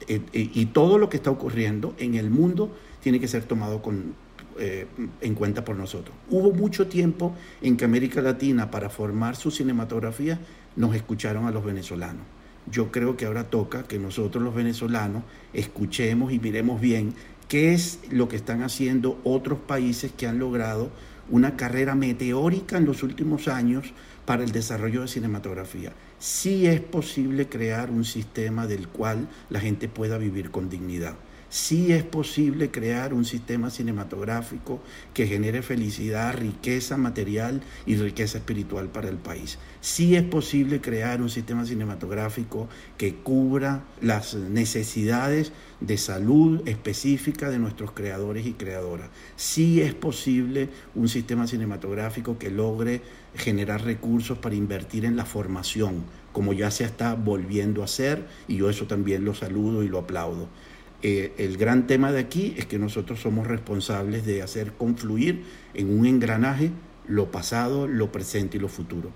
Eh, 0.08 0.22
eh, 0.34 0.50
y 0.54 0.66
todo 0.68 0.98
lo 0.98 1.10
que 1.10 1.18
está 1.18 1.30
ocurriendo 1.30 1.94
en 2.00 2.16
el 2.16 2.30
mundo 2.30 2.76
tiene 3.02 3.20
que 3.20 3.28
ser 3.28 3.44
tomado 3.44 3.82
con, 3.82 4.16
eh, 4.58 4.88
en 5.22 5.36
cuenta 5.36 5.64
por 5.64 5.76
nosotros. 5.76 6.16
Hubo 6.30 6.52
mucho 6.52 6.88
tiempo 6.88 7.34
en 7.62 7.78
que 7.78 7.86
América 7.86 8.22
Latina, 8.22 8.72
para 8.72 8.90
formar 8.90 9.36
su 9.36 9.52
cinematografía, 9.52 10.40
nos 10.76 10.96
escucharon 10.96 11.46
a 11.46 11.52
los 11.52 11.64
venezolanos. 11.64 12.24
Yo 12.70 12.92
creo 12.92 13.16
que 13.16 13.26
ahora 13.26 13.46
toca 13.46 13.84
que 13.84 14.00
nosotros 14.00 14.44
los 14.44 14.54
venezolanos 14.54 15.24
escuchemos 15.54 16.34
y 16.34 16.40
miremos 16.40 16.82
bien 16.82 17.14
qué 17.48 17.74
es 17.74 18.00
lo 18.10 18.28
que 18.28 18.36
están 18.36 18.62
haciendo 18.62 19.20
otros 19.24 19.60
países 19.60 20.12
que 20.12 20.28
han 20.28 20.40
logrado 20.40 20.90
una 21.30 21.56
carrera 21.56 21.96
meteórica 21.96 22.78
en 22.78 22.86
los 22.86 23.02
últimos 23.02 23.48
años 23.48 23.94
para 24.26 24.44
el 24.44 24.52
desarrollo 24.52 25.02
de 25.02 25.08
cinematografía. 25.08 25.94
Sí 26.20 26.68
es 26.68 26.82
posible 26.82 27.48
crear 27.48 27.92
un 27.92 28.04
sistema 28.04 28.68
del 28.68 28.90
cual 28.90 29.30
la 29.50 29.60
gente 29.60 29.88
pueda 29.88 30.18
vivir 30.18 30.52
con 30.52 30.70
dignidad 30.70 31.16
sí 31.50 31.92
es 31.92 32.04
posible 32.04 32.70
crear 32.70 33.14
un 33.14 33.26
sistema 33.26 33.70
cinematográfico 33.70 34.82
que 35.14 35.28
genere 35.28 35.62
felicidad, 35.62 36.36
riqueza 36.36 36.96
material 36.96 37.62
y 37.86 37.96
riqueza 37.96 38.38
espiritual 38.38 38.88
para 38.88 39.10
el 39.10 39.18
país. 39.18 39.58
Sí 39.82 40.16
es 40.16 40.24
posible 40.24 40.80
crear 40.80 41.22
un 41.22 41.30
sistema 41.30 41.66
cinematográfico 41.66 42.70
que 42.98 43.16
cubra 43.16 43.84
las 44.02 44.36
necesidades 44.36 45.52
de 45.82 45.98
salud 45.98 46.68
específica 46.68 47.50
de 47.50 47.60
nuestros 47.60 47.92
creadores 47.92 48.46
y 48.46 48.54
creadoras. 48.54 49.10
Sí 49.36 49.82
es 49.82 49.94
posible 49.94 50.70
un 50.94 51.10
sistema 51.10 51.48
cinematográfico 51.48 52.38
que 52.38 52.52
logre 52.52 53.02
generar 53.36 53.84
recursos 53.84 54.38
para 54.38 54.56
invertir 54.56 55.06
en 55.06 55.16
la 55.16 55.26
formación, 55.26 56.04
como 56.32 56.54
ya 56.54 56.72
se 56.72 56.84
está 56.84 57.16
volviendo 57.16 57.82
a 57.82 57.86
hacer, 57.86 58.26
y 58.48 58.58
yo 58.58 58.70
eso 58.70 58.86
también 58.86 59.26
lo 59.26 59.34
saludo 59.34 59.84
y 59.84 59.88
lo 59.88 60.00
aplaudo. 60.00 60.48
Eh, 61.02 61.34
el 61.38 61.58
gran 61.58 61.88
tema 61.88 62.12
de 62.12 62.20
aquí 62.20 62.54
es 62.58 62.66
que 62.66 62.78
nosotros 62.78 63.22
somos 63.22 63.48
responsables 63.48 64.26
de 64.26 64.42
hacer 64.42 64.74
confluir 64.74 65.44
en 65.74 65.98
un 65.98 66.06
engranaje 66.06 66.72
lo 67.08 67.32
pasado, 67.32 67.88
lo 67.88 68.12
presente 68.12 68.58
y 68.58 68.60
lo 68.60 68.68
futuro. 68.68 69.12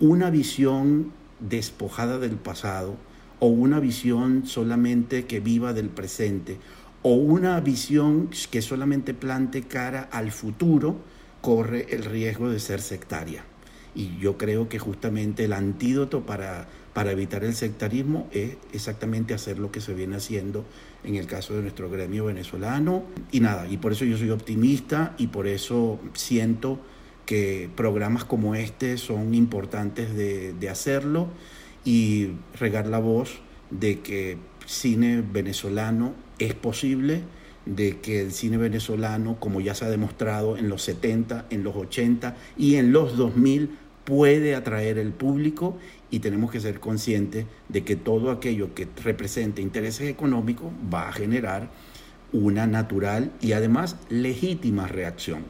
Una 0.00 0.30
visión 0.30 1.12
despojada 1.38 2.18
del 2.18 2.36
pasado 2.36 2.96
o 3.38 3.46
una 3.46 3.80
visión 3.80 4.46
solamente 4.46 5.24
que 5.26 5.40
viva 5.40 5.72
del 5.72 5.88
presente 5.88 6.58
o 7.02 7.14
una 7.14 7.58
visión 7.60 8.28
que 8.50 8.60
solamente 8.60 9.14
plante 9.14 9.62
cara 9.62 10.08
al 10.12 10.32
futuro 10.32 10.96
corre 11.40 11.86
el 11.90 12.04
riesgo 12.04 12.50
de 12.50 12.60
ser 12.60 12.80
sectaria. 12.80 13.44
Y 13.94 14.18
yo 14.18 14.38
creo 14.38 14.68
que 14.68 14.78
justamente 14.78 15.44
el 15.44 15.52
antídoto 15.52 16.20
para, 16.20 16.68
para 16.92 17.12
evitar 17.12 17.44
el 17.44 17.54
sectarismo 17.54 18.28
es 18.32 18.56
exactamente 18.72 19.34
hacer 19.34 19.58
lo 19.58 19.72
que 19.72 19.80
se 19.80 19.94
viene 19.94 20.16
haciendo 20.16 20.64
en 21.04 21.16
el 21.16 21.26
caso 21.26 21.54
de 21.54 21.62
nuestro 21.62 21.90
gremio 21.90 22.26
venezolano. 22.26 23.04
Y 23.32 23.40
nada, 23.40 23.66
y 23.68 23.78
por 23.78 23.92
eso 23.92 24.04
yo 24.04 24.16
soy 24.16 24.30
optimista 24.30 25.14
y 25.18 25.28
por 25.28 25.46
eso 25.46 25.98
siento 26.14 26.78
que 27.26 27.70
programas 27.76 28.24
como 28.24 28.54
este 28.54 28.96
son 28.98 29.34
importantes 29.34 30.14
de, 30.14 30.52
de 30.52 30.68
hacerlo 30.68 31.28
y 31.84 32.30
regar 32.58 32.86
la 32.86 32.98
voz 32.98 33.40
de 33.70 34.00
que 34.00 34.36
cine 34.66 35.22
venezolano 35.22 36.14
es 36.38 36.54
posible, 36.54 37.22
de 37.76 37.98
que 37.98 38.20
el 38.20 38.32
cine 38.32 38.56
venezolano, 38.56 39.38
como 39.38 39.60
ya 39.60 39.74
se 39.76 39.84
ha 39.84 39.90
demostrado 39.90 40.56
en 40.56 40.68
los 40.68 40.82
70, 40.82 41.46
en 41.50 41.62
los 41.62 41.76
80 41.76 42.36
y 42.56 42.74
en 42.76 42.90
los 42.92 43.16
2000, 43.16 43.70
puede 44.04 44.56
atraer 44.56 44.98
el 44.98 45.12
público 45.12 45.78
y 46.10 46.18
tenemos 46.18 46.50
que 46.50 46.58
ser 46.58 46.80
conscientes 46.80 47.46
de 47.68 47.84
que 47.84 47.94
todo 47.94 48.32
aquello 48.32 48.74
que 48.74 48.88
represente 49.04 49.62
intereses 49.62 50.08
económicos 50.08 50.72
va 50.92 51.08
a 51.08 51.12
generar 51.12 51.70
una 52.32 52.66
natural 52.66 53.30
y 53.40 53.52
además 53.52 53.96
legítima 54.08 54.88
reacción. 54.88 55.44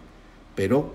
Pero 0.54 0.92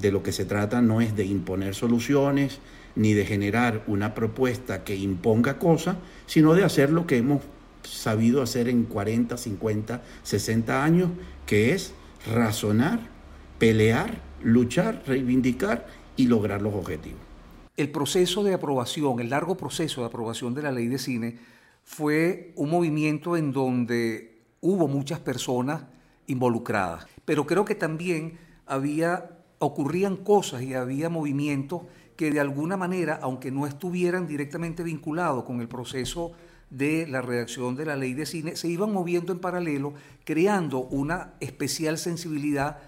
de 0.00 0.12
lo 0.12 0.22
que 0.22 0.30
se 0.30 0.44
trata 0.44 0.80
no 0.80 1.00
es 1.00 1.16
de 1.16 1.24
imponer 1.24 1.74
soluciones 1.74 2.60
ni 2.94 3.12
de 3.14 3.26
generar 3.26 3.82
una 3.88 4.14
propuesta 4.14 4.84
que 4.84 4.94
imponga 4.94 5.58
cosas, 5.58 5.96
sino 6.26 6.54
de 6.54 6.62
hacer 6.62 6.90
lo 6.90 7.08
que 7.08 7.16
hemos 7.16 7.42
sabido 7.82 8.42
hacer 8.42 8.68
en 8.68 8.84
40, 8.84 9.36
50, 9.36 10.02
60 10.22 10.84
años, 10.84 11.10
que 11.46 11.72
es 11.72 11.92
razonar, 12.26 13.00
pelear, 13.58 14.20
luchar, 14.42 15.02
reivindicar 15.06 15.86
y 16.16 16.26
lograr 16.26 16.62
los 16.62 16.74
objetivos. 16.74 17.20
El 17.76 17.90
proceso 17.90 18.44
de 18.44 18.54
aprobación, 18.54 19.20
el 19.20 19.30
largo 19.30 19.56
proceso 19.56 20.02
de 20.02 20.08
aprobación 20.08 20.54
de 20.54 20.62
la 20.62 20.72
ley 20.72 20.88
de 20.88 20.98
cine, 20.98 21.38
fue 21.84 22.52
un 22.56 22.70
movimiento 22.70 23.36
en 23.36 23.52
donde 23.52 24.42
hubo 24.60 24.86
muchas 24.86 25.18
personas 25.18 25.84
involucradas, 26.26 27.06
pero 27.24 27.46
creo 27.46 27.64
que 27.64 27.74
también 27.74 28.38
había, 28.66 29.30
ocurrían 29.58 30.16
cosas 30.16 30.62
y 30.62 30.74
había 30.74 31.08
movimientos 31.08 31.82
que 32.16 32.30
de 32.30 32.38
alguna 32.38 32.76
manera, 32.76 33.18
aunque 33.22 33.50
no 33.50 33.66
estuvieran 33.66 34.26
directamente 34.26 34.82
vinculados 34.82 35.44
con 35.44 35.60
el 35.60 35.68
proceso 35.68 36.32
de 36.70 37.06
la 37.06 37.20
redacción 37.20 37.76
de 37.76 37.84
la 37.84 37.96
ley 37.96 38.14
de 38.14 38.26
cine, 38.26 38.56
se 38.56 38.68
iban 38.68 38.92
moviendo 38.92 39.32
en 39.32 39.40
paralelo, 39.40 39.94
creando 40.24 40.78
una 40.78 41.34
especial 41.40 41.98
sensibilidad 41.98 42.78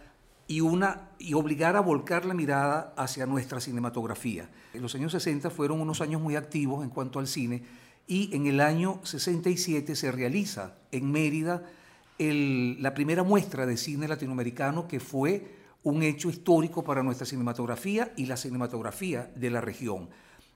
y, 0.47 0.61
una, 0.61 1.11
y 1.19 1.35
obligar 1.35 1.77
a 1.77 1.81
volcar 1.81 2.25
la 2.25 2.35
mirada 2.35 2.95
hacia 2.97 3.27
nuestra 3.27 3.61
cinematografía. 3.61 4.49
Los 4.75 4.95
años 4.95 5.13
60 5.13 5.51
fueron 5.51 5.81
unos 5.81 6.01
años 6.01 6.21
muy 6.21 6.37
activos 6.37 6.85
en 6.85 6.91
cuanto 6.91 7.19
al 7.19 7.27
cine 7.27 7.63
y 8.07 8.35
en 8.35 8.47
el 8.47 8.61
año 8.61 9.01
67 9.03 9.95
se 9.97 10.13
realiza 10.13 10.75
en 10.91 11.11
Mérida 11.11 11.65
la 12.19 12.95
primera 12.95 13.25
muestra 13.25 13.67
de 13.67 13.77
cine 13.77 14.07
latinoamericano 14.07 14.87
que 14.87 15.01
fue 15.01 15.63
un 15.83 16.03
hecho 16.03 16.31
histórico 16.31 16.85
para 16.85 17.03
nuestra 17.03 17.27
cinematografía 17.27 18.13
y 18.17 18.27
la 18.27 18.37
cinematografía 18.37 19.33
de 19.35 19.51
la 19.51 19.61
región. 19.61 20.09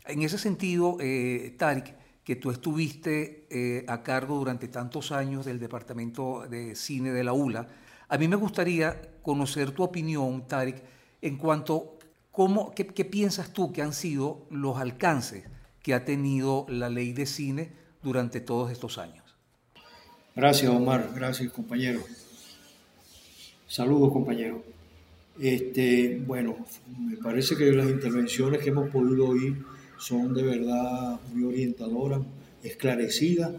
En 0.06 0.22
ese 0.22 0.38
sentido, 0.38 0.98
eh, 1.00 1.56
que 2.26 2.34
tú 2.34 2.50
estuviste 2.50 3.46
eh, 3.50 3.84
a 3.86 4.02
cargo 4.02 4.34
durante 4.34 4.66
tantos 4.66 5.12
años 5.12 5.46
del 5.46 5.60
Departamento 5.60 6.44
de 6.50 6.74
Cine 6.74 7.12
de 7.12 7.22
la 7.22 7.32
ULA, 7.32 7.68
a 8.08 8.18
mí 8.18 8.26
me 8.26 8.34
gustaría 8.34 9.00
conocer 9.22 9.70
tu 9.70 9.84
opinión, 9.84 10.44
Tarek, 10.48 10.82
en 11.22 11.36
cuanto 11.36 12.00
cómo, 12.32 12.74
qué, 12.74 12.84
piensas 13.04 13.52
tú 13.52 13.72
que 13.72 13.80
han 13.80 13.92
sido 13.92 14.44
los 14.50 14.76
alcances 14.76 15.44
que 15.84 15.94
ha 15.94 16.04
tenido 16.04 16.66
la 16.68 16.90
ley 16.90 17.12
de 17.12 17.26
cine 17.26 17.70
durante 18.02 18.40
todos 18.40 18.72
estos 18.72 18.98
años. 18.98 19.22
Gracias, 20.34 20.68
Omar. 20.68 21.12
Gracias, 21.14 21.52
compañero. 21.52 22.00
Saludos, 23.68 24.12
compañero. 24.12 24.64
Este, 25.38 26.20
bueno, 26.26 26.56
me 26.98 27.18
parece 27.18 27.56
que 27.56 27.70
las 27.70 27.88
intervenciones 27.88 28.60
que 28.60 28.70
hemos 28.70 28.90
podido 28.90 29.28
oír 29.28 29.75
son 29.98 30.34
de 30.34 30.42
verdad 30.42 31.18
muy 31.32 31.44
orientadoras, 31.44 32.20
esclarecidas 32.62 33.52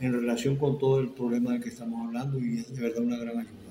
en 0.00 0.12
relación 0.12 0.56
con 0.56 0.78
todo 0.78 1.00
el 1.00 1.08
problema 1.10 1.52
del 1.52 1.62
que 1.62 1.68
estamos 1.68 2.06
hablando 2.06 2.38
y 2.38 2.58
es 2.58 2.74
de 2.74 2.82
verdad 2.82 3.02
una 3.02 3.16
gran 3.16 3.38
ayuda. 3.38 3.64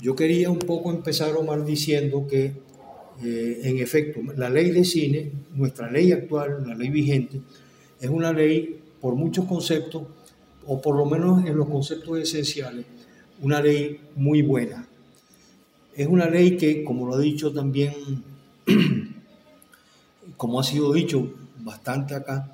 Yo 0.00 0.14
quería 0.14 0.50
un 0.50 0.58
poco 0.58 0.90
empezar, 0.90 1.34
Omar, 1.36 1.64
diciendo 1.64 2.26
que, 2.28 2.52
eh, 3.22 3.60
en 3.64 3.78
efecto, 3.78 4.20
la 4.36 4.50
ley 4.50 4.70
de 4.70 4.84
cine, 4.84 5.30
nuestra 5.54 5.90
ley 5.90 6.12
actual, 6.12 6.64
la 6.66 6.74
ley 6.74 6.90
vigente, 6.90 7.40
es 8.00 8.10
una 8.10 8.32
ley 8.32 8.80
por 9.00 9.14
muchos 9.14 9.44
conceptos, 9.46 10.02
o 10.66 10.80
por 10.80 10.96
lo 10.96 11.04
menos 11.04 11.46
en 11.46 11.56
los 11.56 11.68
conceptos 11.68 12.18
esenciales, 12.18 12.86
una 13.40 13.60
ley 13.60 14.00
muy 14.16 14.42
buena. 14.42 14.88
Es 15.94 16.08
una 16.08 16.28
ley 16.28 16.56
que, 16.56 16.82
como 16.82 17.06
lo 17.06 17.14
ha 17.14 17.20
dicho 17.20 17.52
también, 17.52 17.92
como 20.36 20.60
ha 20.60 20.64
sido 20.64 20.92
dicho 20.92 21.32
bastante 21.58 22.14
acá, 22.14 22.52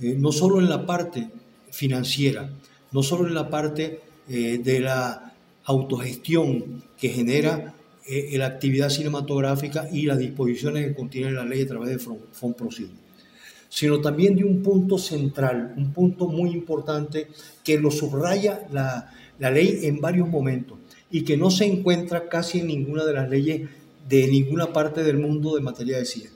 eh, 0.00 0.14
no 0.18 0.32
solo 0.32 0.58
en 0.58 0.68
la 0.68 0.86
parte 0.86 1.28
financiera, 1.70 2.50
no 2.92 3.02
solo 3.02 3.26
en 3.26 3.34
la 3.34 3.50
parte 3.50 4.00
eh, 4.28 4.58
de 4.62 4.80
la 4.80 5.34
autogestión 5.64 6.82
que 6.98 7.10
genera 7.10 7.74
eh, 8.06 8.36
la 8.38 8.46
actividad 8.46 8.88
cinematográfica 8.88 9.88
y 9.92 10.06
las 10.06 10.18
disposiciones 10.18 10.86
que 10.86 10.94
contiene 10.94 11.30
la 11.30 11.44
ley 11.44 11.62
a 11.62 11.68
través 11.68 11.90
de 11.90 11.98
FONPROCID, 11.98 12.86
sino 13.68 14.00
también 14.00 14.34
de 14.34 14.44
un 14.44 14.62
punto 14.62 14.96
central, 14.96 15.74
un 15.76 15.92
punto 15.92 16.26
muy 16.26 16.50
importante 16.50 17.28
que 17.62 17.78
lo 17.78 17.90
subraya 17.90 18.66
la, 18.72 19.12
la 19.38 19.50
ley 19.50 19.80
en 19.82 20.00
varios 20.00 20.28
momentos 20.28 20.78
y 21.10 21.22
que 21.22 21.36
no 21.36 21.50
se 21.50 21.66
encuentra 21.66 22.28
casi 22.28 22.60
en 22.60 22.68
ninguna 22.68 23.04
de 23.04 23.12
las 23.12 23.28
leyes 23.28 23.68
de 24.08 24.26
ninguna 24.26 24.72
parte 24.72 25.02
del 25.02 25.18
mundo 25.18 25.54
de 25.54 25.60
materia 25.60 25.98
de 25.98 26.06
cine, 26.06 26.30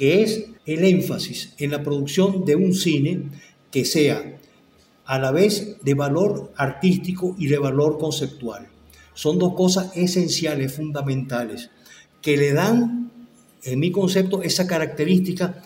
que 0.00 0.22
es 0.22 0.46
el 0.64 0.82
énfasis 0.82 1.52
en 1.58 1.72
la 1.72 1.82
producción 1.82 2.46
de 2.46 2.56
un 2.56 2.72
cine 2.72 3.24
que 3.70 3.84
sea 3.84 4.38
a 5.04 5.18
la 5.18 5.30
vez 5.30 5.76
de 5.82 5.92
valor 5.92 6.54
artístico 6.56 7.36
y 7.38 7.48
de 7.48 7.58
valor 7.58 7.98
conceptual. 7.98 8.66
Son 9.12 9.38
dos 9.38 9.52
cosas 9.52 9.94
esenciales, 9.94 10.72
fundamentales, 10.72 11.68
que 12.22 12.38
le 12.38 12.54
dan 12.54 13.10
en 13.62 13.78
mi 13.78 13.90
concepto, 13.90 14.42
esa 14.42 14.66
característica 14.66 15.62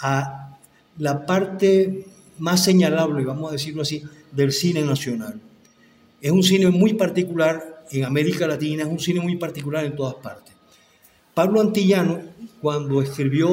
a 0.00 0.56
la 0.96 1.26
parte 1.26 2.06
más 2.38 2.64
señalable, 2.64 3.22
vamos 3.26 3.50
a 3.50 3.52
decirlo 3.52 3.82
así, 3.82 4.02
del 4.32 4.52
cine 4.52 4.80
nacional. 4.80 5.38
Es 6.22 6.32
un 6.32 6.42
cine 6.42 6.70
muy 6.70 6.94
particular 6.94 7.84
en 7.90 8.06
América 8.06 8.46
Latina, 8.46 8.84
es 8.84 8.88
un 8.88 8.98
cine 8.98 9.20
muy 9.20 9.36
particular 9.36 9.84
en 9.84 9.94
todas 9.94 10.14
partes. 10.14 10.53
Pablo 11.34 11.60
Antillano, 11.60 12.20
cuando 12.60 13.02
escribió 13.02 13.48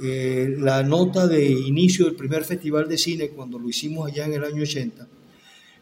eh, 0.00 0.54
la 0.56 0.84
nota 0.84 1.26
de 1.26 1.44
inicio 1.50 2.04
del 2.04 2.14
primer 2.14 2.44
festival 2.44 2.88
de 2.88 2.96
cine, 2.96 3.30
cuando 3.30 3.58
lo 3.58 3.68
hicimos 3.68 4.08
allá 4.08 4.26
en 4.26 4.34
el 4.34 4.44
año 4.44 4.62
80, 4.62 5.08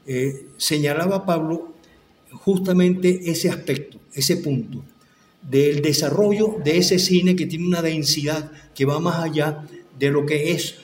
eh, 0.07 0.47
señalaba 0.57 1.27
Pablo 1.27 1.74
justamente 2.33 3.31
ese 3.31 3.51
aspecto, 3.51 3.99
ese 4.15 4.39
punto, 4.39 4.83
del 5.43 5.83
desarrollo 5.83 6.57
de 6.65 6.78
ese 6.78 6.99
cine 6.99 7.37
que 7.37 7.47
tiene 7.47 7.66
una 7.66 7.83
densidad 7.83 8.51
que 8.74 8.87
va 8.87 8.99
más 8.99 9.23
allá 9.23 9.66
de 9.99 10.11
lo 10.11 10.24
que 10.24 10.53
es 10.53 10.77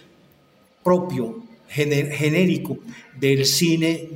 propio, 0.85 1.43
genérico 1.67 2.79
del 3.19 3.47
cine 3.47 4.11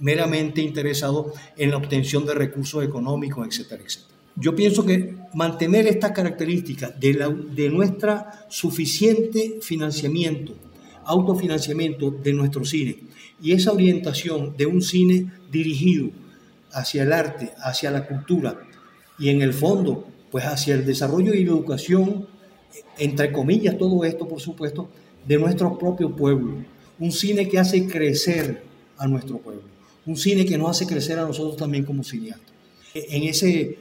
meramente 0.00 0.62
interesado 0.62 1.34
en 1.58 1.70
la 1.70 1.76
obtención 1.76 2.24
de 2.24 2.32
recursos 2.32 2.82
económicos, 2.82 3.46
etcétera, 3.46 3.82
etcétera. 3.84 4.13
Yo 4.36 4.54
pienso 4.56 4.84
que 4.84 5.14
mantener 5.34 5.86
estas 5.86 6.12
características 6.12 6.98
de, 6.98 7.14
la, 7.14 7.28
de 7.28 7.68
nuestra 7.68 8.46
suficiente 8.48 9.58
financiamiento, 9.60 10.54
autofinanciamiento 11.04 12.10
de 12.10 12.32
nuestro 12.32 12.64
cine 12.64 12.98
y 13.42 13.52
esa 13.52 13.72
orientación 13.72 14.56
de 14.56 14.66
un 14.66 14.82
cine 14.82 15.30
dirigido 15.50 16.10
hacia 16.72 17.02
el 17.02 17.12
arte, 17.12 17.52
hacia 17.58 17.90
la 17.90 18.06
cultura 18.06 18.58
y 19.18 19.28
en 19.28 19.42
el 19.42 19.52
fondo, 19.52 20.06
pues 20.30 20.44
hacia 20.44 20.74
el 20.74 20.84
desarrollo 20.84 21.32
y 21.34 21.44
la 21.44 21.52
educación, 21.52 22.26
entre 22.98 23.30
comillas, 23.30 23.78
todo 23.78 24.04
esto, 24.04 24.26
por 24.26 24.40
supuesto, 24.40 24.88
de 25.26 25.38
nuestro 25.38 25.78
propio 25.78 26.14
pueblo. 26.14 26.64
Un 26.98 27.12
cine 27.12 27.48
que 27.48 27.58
hace 27.58 27.86
crecer 27.86 28.62
a 28.98 29.06
nuestro 29.06 29.38
pueblo. 29.38 29.62
Un 30.06 30.16
cine 30.16 30.44
que 30.44 30.58
nos 30.58 30.70
hace 30.70 30.86
crecer 30.86 31.18
a 31.18 31.26
nosotros 31.26 31.56
también 31.56 31.84
como 31.84 32.02
cineastas. 32.02 32.52
En 32.94 33.22
ese 33.24 33.78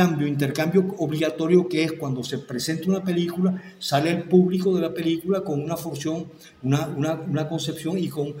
cambio, 0.00 0.26
intercambio 0.26 0.94
obligatorio 0.96 1.68
que 1.68 1.84
es 1.84 1.92
cuando 1.92 2.24
se 2.24 2.38
presenta 2.38 2.88
una 2.88 3.04
película, 3.04 3.62
sale 3.78 4.10
el 4.10 4.22
público 4.22 4.74
de 4.74 4.80
la 4.80 4.94
película 4.94 5.42
con 5.42 5.62
una 5.62 5.76
función, 5.76 6.26
una, 6.62 6.86
una, 7.28 7.46
concepción 7.46 7.98
y 7.98 8.08
con 8.08 8.34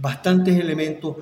bastantes 0.00 0.56
elementos 0.56 1.16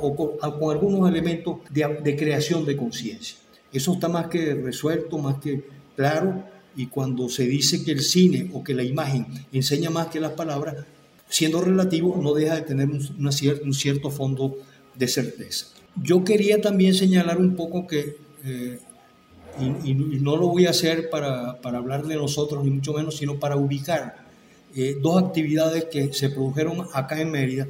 o 0.00 0.14
con, 0.14 0.30
algunos 0.42 1.10
elementos 1.10 1.58
de, 1.70 1.98
de 2.04 2.16
creación 2.16 2.64
de 2.64 2.76
conciencia. 2.76 3.36
Eso 3.72 3.94
está 3.94 4.08
más 4.08 4.28
que 4.28 4.54
resuelto, 4.54 5.18
más 5.18 5.40
que 5.40 5.64
claro, 5.96 6.44
y 6.76 6.86
cuando 6.86 7.28
se 7.28 7.46
dice 7.48 7.82
que 7.82 7.90
el 7.90 8.02
cine 8.02 8.48
o 8.54 8.62
que 8.62 8.74
la 8.74 8.84
imagen 8.84 9.26
enseña 9.52 9.90
más 9.90 10.06
que 10.06 10.20
las 10.20 10.32
palabras, 10.32 10.76
siendo 11.28 11.60
relativo, 11.60 12.16
no 12.22 12.32
deja 12.32 12.54
de 12.54 12.62
tener 12.62 12.88
un, 12.88 13.00
un 13.18 13.74
cierto 13.74 14.08
fondo 14.10 14.56
de 14.94 15.08
certeza. 15.08 15.66
Yo 16.00 16.22
quería 16.22 16.60
también 16.60 16.94
señalar 16.94 17.38
un 17.38 17.56
poco 17.56 17.88
que, 17.88 18.18
eh, 18.44 18.78
y, 19.58 19.94
no 19.94 20.36
lo 20.36 20.48
voy 20.48 20.66
a 20.66 20.70
hacer 20.70 21.10
para, 21.10 21.60
para, 21.60 21.78
hablar 21.78 22.06
de 22.06 22.16
nosotros, 22.16 22.64
ni 22.64 22.70
mucho 22.70 22.92
menos, 22.92 23.16
sino 23.16 23.38
para 23.38 23.56
ubicar 23.56 24.26
eh, 24.74 24.96
dos 25.00 25.22
actividades 25.22 25.84
que 25.84 26.12
se 26.12 26.30
produjeron 26.30 26.86
acá 26.92 27.20
en 27.20 27.30
Mérida 27.30 27.66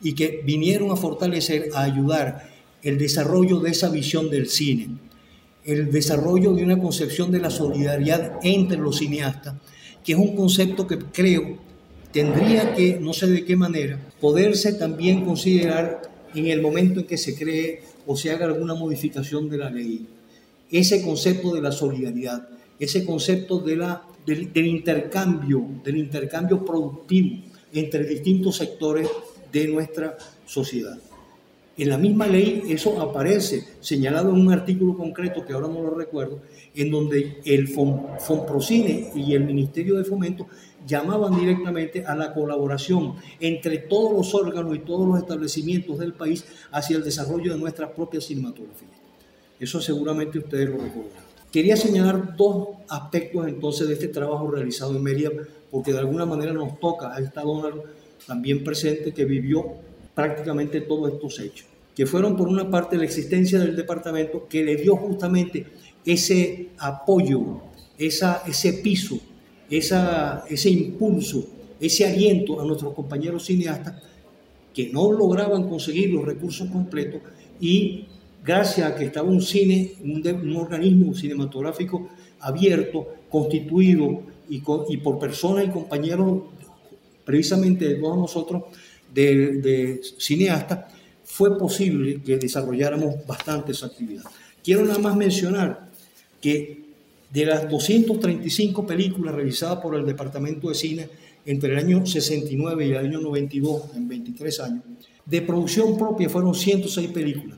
y 0.00 0.14
que 0.14 0.42
vinieron 0.44 0.90
a 0.90 0.96
fortalecer, 0.96 1.70
a 1.74 1.82
ayudar 1.82 2.48
el 2.82 2.98
desarrollo 2.98 3.60
de 3.60 3.70
esa 3.70 3.88
visión 3.88 4.30
del 4.30 4.48
cine, 4.48 4.88
el 5.64 5.90
desarrollo 5.90 6.52
de 6.54 6.62
una 6.62 6.78
concepción 6.78 7.30
de 7.30 7.40
la 7.40 7.50
solidaridad 7.50 8.38
entre 8.42 8.78
los 8.78 8.98
cineastas, 8.98 9.54
que 10.04 10.12
es 10.12 10.18
un 10.18 10.36
concepto 10.36 10.86
que 10.86 10.98
creo 10.98 11.58
tendría 12.12 12.74
que, 12.74 12.98
no 12.98 13.12
sé 13.12 13.26
de 13.26 13.44
qué 13.44 13.56
manera, 13.56 14.00
poderse 14.20 14.72
también 14.72 15.24
considerar 15.26 16.00
en 16.34 16.46
el 16.46 16.62
momento 16.62 17.00
en 17.00 17.06
que 17.06 17.18
se 17.18 17.34
cree 17.34 17.82
o 18.06 18.16
se 18.16 18.30
haga 18.30 18.46
alguna 18.46 18.74
modificación 18.74 19.50
de 19.50 19.58
la 19.58 19.68
ley. 19.68 20.06
Ese 20.70 21.02
concepto 21.02 21.54
de 21.54 21.62
la 21.62 21.72
solidaridad, 21.72 22.48
ese 22.78 23.04
concepto 23.04 23.58
de 23.60 23.76
del, 24.26 24.66
intercambio, 24.66 25.64
del 25.84 25.98
intercambio 25.98 26.64
productivo 26.64 27.42
entre 27.72 28.04
distintos 28.04 28.56
sectores 28.56 29.08
de 29.52 29.68
nuestra 29.68 30.16
sociedad. 30.44 30.98
En 31.78 31.90
la 31.90 31.98
misma 31.98 32.26
ley 32.26 32.62
eso 32.68 33.00
aparece 33.00 33.62
señalado 33.80 34.30
en 34.30 34.40
un 34.40 34.50
artículo 34.50 34.96
concreto 34.96 35.44
que 35.44 35.52
ahora 35.52 35.68
no 35.68 35.82
lo 35.82 35.90
recuerdo, 35.90 36.40
en 36.74 36.90
donde 36.90 37.36
el 37.44 37.68
FOMPROCINE 37.68 39.12
y 39.14 39.34
el 39.34 39.44
Ministerio 39.44 39.96
de 39.96 40.04
Fomento 40.04 40.46
llamaban 40.86 41.38
directamente 41.38 42.04
a 42.04 42.14
la 42.14 42.32
colaboración 42.32 43.16
entre 43.40 43.78
todos 43.78 44.12
los 44.12 44.34
órganos 44.34 44.74
y 44.74 44.80
todos 44.80 45.06
los 45.06 45.18
establecimientos 45.18 45.98
del 45.98 46.14
país 46.14 46.46
hacia 46.72 46.96
el 46.96 47.04
desarrollo 47.04 47.52
de 47.52 47.58
nuestra 47.58 47.94
propia 47.94 48.20
cinematografía. 48.20 49.05
Eso 49.58 49.80
seguramente 49.80 50.38
ustedes 50.38 50.68
lo 50.68 50.78
recordarán. 50.78 51.24
Quería 51.52 51.76
señalar 51.76 52.36
dos 52.36 52.68
aspectos 52.88 53.48
entonces 53.48 53.88
de 53.88 53.94
este 53.94 54.08
trabajo 54.08 54.50
realizado 54.50 54.94
en 54.96 55.02
Mérida, 55.02 55.30
porque 55.70 55.92
de 55.92 55.98
alguna 55.98 56.26
manera 56.26 56.52
nos 56.52 56.78
toca, 56.78 57.14
ahí 57.14 57.24
está 57.24 57.42
Donald 57.42 57.82
también 58.26 58.62
presente, 58.64 59.12
que 59.12 59.24
vivió 59.24 59.64
prácticamente 60.14 60.80
todos 60.82 61.12
estos 61.12 61.38
hechos, 61.40 61.66
que 61.94 62.06
fueron 62.06 62.36
por 62.36 62.48
una 62.48 62.70
parte 62.70 62.96
la 62.96 63.04
existencia 63.04 63.58
del 63.58 63.76
departamento 63.76 64.46
que 64.48 64.64
le 64.64 64.76
dio 64.76 64.96
justamente 64.96 65.66
ese 66.04 66.70
apoyo, 66.78 67.60
esa, 67.98 68.42
ese 68.46 68.74
piso 68.74 69.18
esa, 69.70 70.44
ese 70.48 70.70
impulso, 70.70 71.46
ese 71.80 72.06
aliento 72.06 72.60
a 72.60 72.64
nuestros 72.64 72.94
compañeros 72.94 73.44
cineastas 73.44 74.02
que 74.72 74.90
no 74.90 75.10
lograban 75.12 75.68
conseguir 75.68 76.10
los 76.10 76.24
recursos 76.24 76.68
completos 76.70 77.22
y 77.60 78.06
gracias 78.46 78.90
a 78.90 78.94
que 78.94 79.06
estaba 79.06 79.28
un 79.28 79.42
cine, 79.42 79.94
un, 80.04 80.56
organismo 80.56 81.14
cinematográfico 81.14 82.08
abierto, 82.40 83.06
constituido 83.28 84.22
y, 84.48 84.60
por 84.98 85.18
personas 85.18 85.66
y 85.66 85.70
compañeros 85.70 86.42
precisamente 87.24 87.88
de 87.88 87.94
todos 87.96 88.16
nosotros, 88.16 88.62
de, 89.12 89.60
de 89.60 90.00
cineastas, 90.18 90.92
fue 91.24 91.58
posible 91.58 92.22
que 92.22 92.36
desarrolláramos 92.36 93.26
bastantes 93.26 93.82
actividades. 93.82 94.28
Quiero 94.62 94.84
nada 94.84 95.00
más 95.00 95.16
mencionar 95.16 95.90
que 96.40 96.84
de 97.32 97.46
las 97.46 97.68
235 97.68 98.86
películas 98.86 99.34
realizadas 99.34 99.80
por 99.80 99.96
el 99.96 100.06
Departamento 100.06 100.68
de 100.68 100.74
Cine 100.76 101.08
entre 101.44 101.72
el 101.72 101.78
año 101.78 102.06
69 102.06 102.86
y 102.86 102.90
el 102.90 102.98
año 102.98 103.20
92, 103.20 103.96
en 103.96 104.08
23 104.08 104.60
años, 104.60 104.82
de 105.24 105.42
producción 105.42 105.98
propia 105.98 106.28
fueron 106.28 106.54
106 106.54 107.10
películas, 107.10 107.55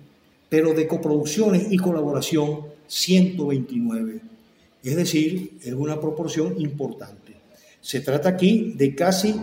pero 0.48 0.74
de 0.74 0.86
coproducciones 0.86 1.70
y 1.70 1.76
colaboración 1.76 2.62
129. 2.86 4.20
Es 4.82 4.96
decir, 4.96 5.58
es 5.62 5.72
una 5.72 6.00
proporción 6.00 6.60
importante. 6.60 7.34
Se 7.80 8.00
trata 8.00 8.30
aquí 8.30 8.74
de 8.76 8.94
casi, 8.94 9.34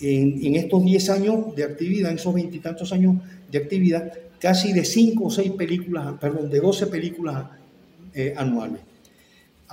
en, 0.00 0.56
estos 0.56 0.84
10 0.84 1.10
años 1.10 1.56
de 1.56 1.64
actividad, 1.64 2.10
en 2.10 2.16
esos 2.16 2.34
veintitantos 2.34 2.92
años 2.92 3.16
de 3.50 3.58
actividad, 3.58 4.12
casi 4.38 4.72
de 4.72 4.84
5 4.84 5.24
o 5.24 5.30
6 5.30 5.52
películas, 5.52 6.14
perdón, 6.20 6.50
de 6.50 6.60
12 6.60 6.86
películas 6.86 7.46
eh, 8.14 8.34
anuales 8.36 8.80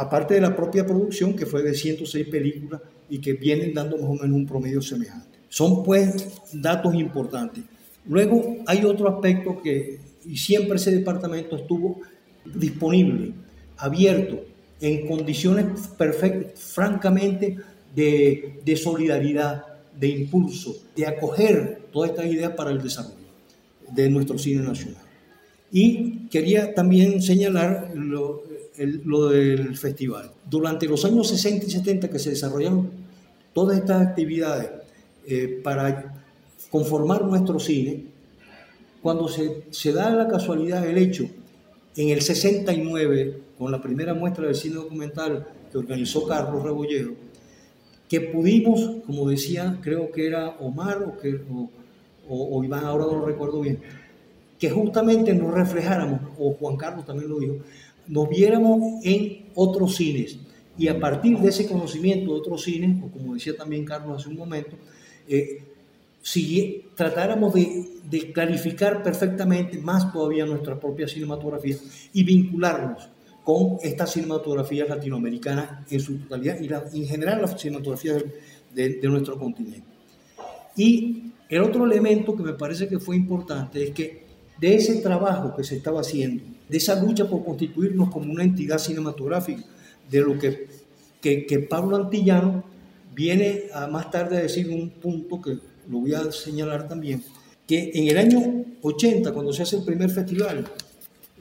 aparte 0.01 0.34
de 0.34 0.41
la 0.41 0.55
propia 0.55 0.85
producción, 0.85 1.35
que 1.35 1.45
fue 1.45 1.61
de 1.61 1.73
106 1.73 2.27
películas 2.27 2.81
y 3.09 3.19
que 3.19 3.34
vienen 3.34 3.73
dando 3.73 3.97
más 3.97 4.09
o 4.09 4.13
menos 4.13 4.31
un 4.35 4.45
promedio 4.45 4.81
semejante. 4.81 5.39
Son 5.49 5.84
pues 5.84 6.27
datos 6.53 6.95
importantes. 6.95 7.63
Luego 8.07 8.57
hay 8.65 8.84
otro 8.84 9.09
aspecto 9.09 9.61
que, 9.61 9.99
y 10.26 10.38
siempre 10.38 10.77
ese 10.77 10.91
departamento 10.91 11.56
estuvo 11.56 11.99
disponible, 12.45 13.34
abierto, 13.77 14.43
en 14.80 15.07
condiciones 15.07 15.88
perfectas, 15.98 16.60
francamente, 16.60 17.57
de, 17.95 18.60
de 18.64 18.76
solidaridad, 18.77 19.65
de 19.99 20.07
impulso, 20.07 20.76
de 20.95 21.06
acoger 21.06 21.81
todas 21.91 22.11
estas 22.11 22.26
ideas 22.26 22.53
para 22.53 22.72
el 22.72 22.81
desarrollo 22.81 23.15
de 23.91 24.10
nuestro 24.10 24.38
cine 24.38 24.64
nacional. 24.64 25.03
Y 25.72 26.27
quería 26.30 26.73
también 26.73 27.22
señalar 27.22 27.91
lo, 27.95 28.43
lo 29.06 29.30
del 29.30 29.77
festival. 29.77 30.31
Durante 30.49 30.88
los 30.88 31.06
años 31.06 31.30
60 31.30 31.65
y 31.65 31.69
70 31.69 32.10
que 32.10 32.19
se 32.19 32.31
desarrollaron 32.31 32.89
todas 33.53 33.77
estas 33.77 34.07
actividades 34.07 34.69
eh, 35.27 35.60
para 35.64 36.14
conformar 36.69 37.26
nuestro 37.26 37.60
cine, 37.60 38.06
cuando 39.01 39.27
se, 39.27 39.63
se 39.71 39.91
da 39.93 40.09
la 40.11 40.27
casualidad 40.27 40.85
el 40.87 40.97
hecho, 40.97 41.25
en 41.95 42.09
el 42.09 42.21
69, 42.21 43.39
con 43.57 43.71
la 43.71 43.81
primera 43.81 44.13
muestra 44.13 44.45
del 44.45 44.55
cine 44.55 44.75
documental 44.75 45.47
que 45.71 45.77
organizó 45.77 46.25
Carlos 46.25 46.63
Rebolledo, 46.63 47.11
que 48.07 48.21
pudimos, 48.21 49.03
como 49.05 49.29
decía, 49.29 49.79
creo 49.81 50.11
que 50.11 50.27
era 50.27 50.49
Omar 50.59 51.03
o, 51.03 51.17
que, 51.17 51.39
o 52.27 52.63
Iván, 52.63 52.85
ahora 52.85 53.05
no 53.05 53.19
lo 53.19 53.25
recuerdo 53.25 53.61
bien, 53.61 53.79
que 54.61 54.69
justamente 54.69 55.33
nos 55.33 55.51
reflejáramos, 55.51 56.19
o 56.37 56.53
Juan 56.53 56.77
Carlos 56.77 57.03
también 57.03 57.29
lo 57.29 57.39
dijo, 57.39 57.55
nos 58.07 58.29
viéramos 58.29 59.03
en 59.03 59.47
otros 59.55 59.95
cines, 59.95 60.37
y 60.77 60.87
a 60.87 60.99
partir 60.99 61.39
de 61.39 61.49
ese 61.49 61.67
conocimiento 61.67 62.31
de 62.31 62.39
otros 62.39 62.61
cines, 62.61 63.01
o 63.03 63.07
como 63.07 63.33
decía 63.33 63.57
también 63.57 63.83
Carlos 63.85 64.21
hace 64.21 64.29
un 64.29 64.37
momento, 64.37 64.75
eh, 65.27 65.63
si 66.22 66.85
tratáramos 66.95 67.53
de, 67.53 67.85
de, 68.10 68.31
clarificar 68.31 69.02
perfectamente 69.02 69.80
más 69.80 70.11
todavía 70.14 70.45
nuestra 70.45 70.80
propia 70.80 71.07
cinematografía 71.07 71.77
y 72.14 72.23
vincularnos 72.23 73.10
con 73.43 73.77
estas 73.81 74.11
cinematografías 74.11 74.88
latinoamericanas 74.88 75.91
en 75.91 75.99
su 75.99 76.19
totalidad 76.19 76.60
y 76.60 76.68
la, 76.68 76.84
en 76.93 77.06
general 77.07 77.41
las 77.41 77.60
cinematografías 77.60 78.23
de, 78.73 78.89
de, 78.95 79.07
nuestro 79.07 79.38
continente. 79.38 79.88
Y 80.76 81.31
el 81.49 81.61
otro 81.64 81.85
elemento 81.85 82.35
que 82.35 82.43
me 82.43 82.53
parece 82.53 82.88
que 82.88 82.99
fue 82.99 83.15
importante 83.15 83.84
es 83.84 83.91
que 83.91 84.26
de 84.60 84.76
ese 84.76 85.02
trabajo 85.02 85.56
que 85.56 85.64
se 85.64 85.77
estaba 85.77 86.02
haciendo, 86.02 86.43
de 86.69 86.77
esa 86.77 87.02
lucha 87.02 87.27
por 87.27 87.43
constituirnos 87.43 88.11
como 88.11 88.31
una 88.31 88.43
entidad 88.43 88.77
cinematográfica, 88.77 89.64
de 90.10 90.22
lo 90.22 90.38
que, 90.38 90.68
que, 91.19 91.45
que 91.48 91.60
Pablo 91.60 91.95
Antillano 91.95 92.64
viene 93.15 93.64
a 93.73 93.88
más 93.88 94.11
tarde 94.11 94.38
a 94.38 94.41
decir 94.41 94.69
un 94.69 94.89
punto 94.89 95.41
que 95.41 95.57
lo 95.91 95.99
voy 95.99 96.13
a 96.13 96.31
señalar 96.31 96.88
también, 96.88 97.22
que 97.68 97.91
en 97.93 98.07
el 98.07 98.18
año 98.18 98.65
80, 98.81 99.34
cuando 99.34 99.51
se 99.51 99.63
hace 99.63 99.76
el 99.76 99.84
primer 99.84 100.09
festival, 100.09 100.65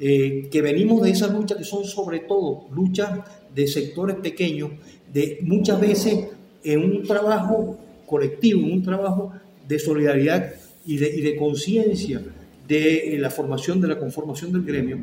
eh, 0.00 0.48
que 0.50 0.60
venimos 0.60 1.02
de 1.02 1.10
esa 1.10 1.28
lucha 1.28 1.56
que 1.56 1.64
son 1.64 1.84
sobre 1.84 2.20
todo 2.20 2.66
luchas 2.72 3.20
de 3.54 3.66
sectores 3.68 4.16
pequeños, 4.16 4.72
de 5.12 5.38
muchas 5.42 5.80
veces 5.80 6.26
en 6.64 6.80
un 6.80 7.02
trabajo 7.04 7.78
colectivo, 8.06 8.60
en 8.60 8.72
un 8.72 8.82
trabajo 8.82 9.32
de 9.68 9.78
solidaridad 9.78 10.54
y 10.84 10.96
de, 10.96 11.08
y 11.16 11.20
de 11.20 11.36
conciencia 11.36 12.22
de 12.66 13.16
la 13.18 13.30
formación, 13.30 13.80
de 13.80 13.88
la 13.88 13.98
conformación 13.98 14.52
del 14.52 14.62
gremio, 14.62 14.98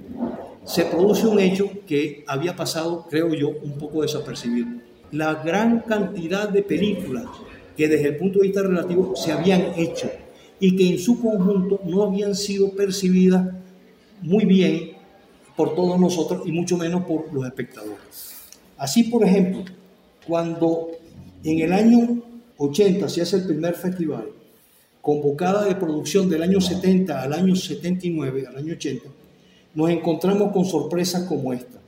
se 0.66 0.84
produce 0.86 1.28
un 1.28 1.40
hecho 1.40 1.70
que 1.86 2.24
había 2.28 2.56
pasado, 2.56 3.06
creo 3.10 3.34
yo, 3.34 3.50
un 3.50 3.74
poco 3.74 4.02
desapercibido. 4.02 4.68
La 5.12 5.36
gran 5.36 5.82
cantidad 5.82 6.50
de 6.50 6.62
películas 6.64 7.26
que 7.78 7.88
desde 7.88 8.10
el 8.10 8.18
punto 8.18 8.40
de 8.40 8.48
vista 8.48 8.64
relativo 8.64 9.16
se 9.16 9.32
habían 9.32 9.74
hecho 9.78 10.10
y 10.60 10.76
que 10.76 10.90
en 10.90 11.00
su 11.00 11.22
conjunto 11.22 11.80
no 11.86 12.04
habían 12.04 12.36
sido 12.36 12.72
percibidas 12.72 13.54
muy 14.22 14.46
bien 14.46 14.94
por 15.56 15.76
todos 15.76 16.00
nosotros 16.00 16.42
y 16.46 16.52
mucho 16.52 16.76
menos 16.76 17.04
por 17.04 17.32
los 17.32 17.46
espectadores. 17.46 18.36
Así, 18.78 19.04
por 19.04 19.24
ejemplo, 19.24 19.64
cuando 20.26 20.90
en 21.44 21.60
el 21.60 21.72
año 21.72 22.22
80 22.58 23.08
se 23.10 23.22
hace 23.22 23.38
el 23.38 23.46
primer 23.46 23.76
festival, 23.76 24.28
convocada 25.02 25.66
de 25.66 25.76
producción 25.76 26.30
del 26.30 26.44
año 26.44 26.60
70 26.60 27.22
al 27.22 27.34
año 27.34 27.56
79, 27.56 28.46
al 28.48 28.58
año 28.58 28.74
80, 28.74 29.06
nos 29.76 29.90
encontramos 29.90 30.52
con 30.52 30.66
sorpresas 30.66 31.24
como 31.24 31.54
esta. 31.54 31.80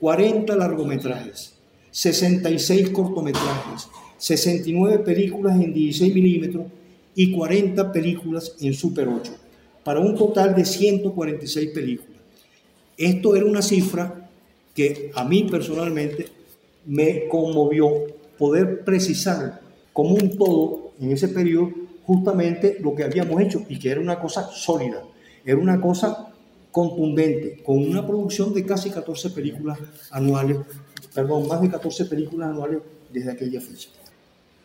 40 0.00 0.56
largometrajes, 0.56 1.54
66 1.90 2.90
cortometrajes, 2.90 3.88
69 4.18 4.98
películas 5.00 5.54
en 5.54 5.72
16 5.72 6.14
milímetros 6.14 6.66
y 7.14 7.32
40 7.32 7.92
películas 7.92 8.54
en 8.60 8.74
Super 8.74 9.08
8, 9.08 9.32
para 9.84 10.00
un 10.00 10.14
total 10.14 10.54
de 10.54 10.64
146 10.64 11.70
películas. 11.70 12.20
Esto 12.96 13.36
era 13.36 13.46
una 13.46 13.62
cifra 13.62 14.28
que 14.74 15.10
a 15.14 15.24
mí 15.24 15.44
personalmente 15.44 16.26
me 16.86 17.28
conmovió 17.28 17.88
poder 18.38 18.84
precisar 18.84 19.60
como 19.92 20.14
un 20.14 20.36
todo 20.36 20.92
en 21.00 21.12
ese 21.12 21.28
periodo 21.28 21.72
justamente 22.04 22.78
lo 22.80 22.94
que 22.94 23.04
habíamos 23.04 23.40
hecho 23.42 23.64
y 23.68 23.78
que 23.78 23.90
era 23.90 24.00
una 24.00 24.18
cosa 24.18 24.48
sólida, 24.50 25.02
era 25.44 25.58
una 25.58 25.80
cosa 25.80 26.32
contundente, 26.70 27.62
con 27.64 27.78
una 27.78 28.06
producción 28.06 28.54
de 28.54 28.64
casi 28.64 28.90
14 28.90 29.30
películas 29.30 29.78
anuales, 30.10 30.58
perdón, 31.14 31.48
más 31.48 31.60
de 31.60 31.68
14 31.68 32.04
películas 32.06 32.50
anuales 32.50 32.80
desde 33.12 33.32
aquella 33.32 33.60
fecha. 33.60 33.90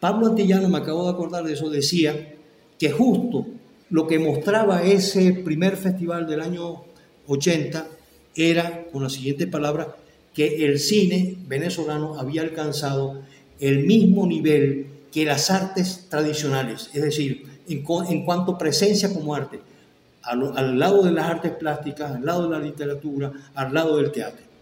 Pablo 0.03 0.27
Antillano, 0.27 0.67
me 0.67 0.79
acabo 0.79 1.05
de 1.05 1.11
acordar 1.11 1.45
de 1.45 1.53
eso, 1.53 1.69
decía 1.69 2.33
que 2.77 2.91
justo 2.91 3.47
lo 3.89 4.05
que 4.05 4.19
mostraba 4.19 4.83
ese 4.83 5.31
primer 5.31 5.77
festival 5.77 6.27
del 6.27 6.41
año 6.41 6.83
80 7.27 7.87
era, 8.35 8.83
con 8.91 9.03
la 9.03 9.09
siguiente 9.09 9.47
palabra, 9.47 9.95
que 10.33 10.65
el 10.65 10.79
cine 10.79 11.37
venezolano 11.47 12.19
había 12.19 12.41
alcanzado 12.41 13.21
el 13.61 13.85
mismo 13.85 14.27
nivel 14.27 14.87
que 15.09 15.23
las 15.23 15.49
artes 15.49 16.07
tradicionales, 16.09 16.89
es 16.93 17.01
decir, 17.01 17.61
en, 17.69 17.85
en 18.09 18.25
cuanto 18.25 18.51
a 18.51 18.57
presencia 18.57 19.13
como 19.13 19.33
arte, 19.33 19.61
al, 20.21 20.51
al, 20.57 20.77
lado 20.77 21.03
de 21.03 21.13
las 21.13 21.29
artes 21.29 21.53
plásticas, 21.53 22.11
al 22.11 22.25
lado 22.25 22.49
de 22.49 22.57
la 22.57 22.61
literatura, 22.61 23.31
al 23.55 23.73
lado 23.73 23.95
del 23.95 24.11
teatro. 24.11 24.52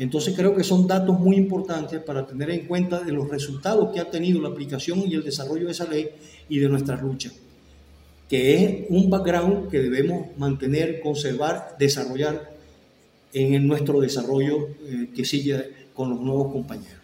Entonces 0.00 0.34
creo 0.34 0.56
que 0.56 0.64
son 0.64 0.86
datos 0.86 1.20
muy 1.20 1.36
importantes 1.36 2.00
para 2.00 2.26
tener 2.26 2.48
en 2.48 2.66
cuenta 2.66 3.00
de 3.00 3.12
los 3.12 3.28
resultados 3.28 3.92
que 3.92 4.00
ha 4.00 4.10
tenido 4.10 4.40
la 4.40 4.48
aplicación 4.48 5.04
y 5.06 5.12
el 5.12 5.22
desarrollo 5.22 5.66
de 5.66 5.72
esa 5.72 5.84
ley 5.84 6.08
y 6.48 6.58
de 6.58 6.70
nuestras 6.70 7.02
luchas, 7.02 7.34
que 8.26 8.64
es 8.64 8.86
un 8.88 9.10
background 9.10 9.68
que 9.68 9.78
debemos 9.78 10.28
mantener, 10.38 11.02
conservar, 11.02 11.76
desarrollar 11.78 12.50
en 13.34 13.68
nuestro 13.68 14.00
desarrollo 14.00 14.68
eh, 14.86 15.10
que 15.14 15.26
sigue 15.26 15.70
con 15.92 16.08
los 16.08 16.20
nuevos 16.22 16.50
compañeros. 16.50 17.02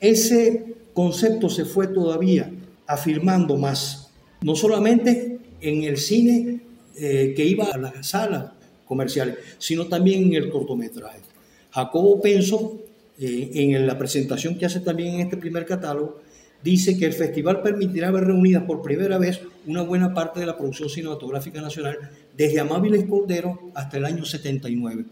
Ese 0.00 0.74
concepto 0.92 1.48
se 1.48 1.64
fue 1.64 1.86
todavía 1.86 2.52
afirmando 2.86 3.56
más, 3.56 4.10
no 4.42 4.54
solamente 4.54 5.38
en 5.62 5.84
el 5.84 5.96
cine 5.96 6.60
eh, 6.94 7.32
que 7.34 7.46
iba 7.46 7.64
a 7.72 7.78
las 7.78 8.06
salas 8.06 8.52
comerciales, 8.84 9.38
sino 9.56 9.86
también 9.86 10.24
en 10.24 10.34
el 10.34 10.50
cortometraje. 10.50 11.29
Jacobo 11.70 12.20
Penso, 12.20 12.80
eh, 13.18 13.50
en 13.54 13.86
la 13.86 13.98
presentación 13.98 14.56
que 14.56 14.66
hace 14.66 14.80
también 14.80 15.14
en 15.14 15.20
este 15.20 15.36
primer 15.36 15.66
catálogo, 15.66 16.20
dice 16.62 16.98
que 16.98 17.06
el 17.06 17.12
festival 17.12 17.62
permitirá 17.62 18.10
ver 18.10 18.24
reunidas 18.24 18.64
por 18.64 18.82
primera 18.82 19.18
vez 19.18 19.40
una 19.66 19.82
buena 19.82 20.12
parte 20.12 20.40
de 20.40 20.46
la 20.46 20.56
producción 20.56 20.88
cinematográfica 20.88 21.60
nacional 21.60 21.98
desde 22.36 22.60
Amábiles 22.60 23.04
Cordero 23.06 23.70
hasta 23.74 23.96
el 23.96 24.04
año 24.04 24.24
79. 24.24 25.04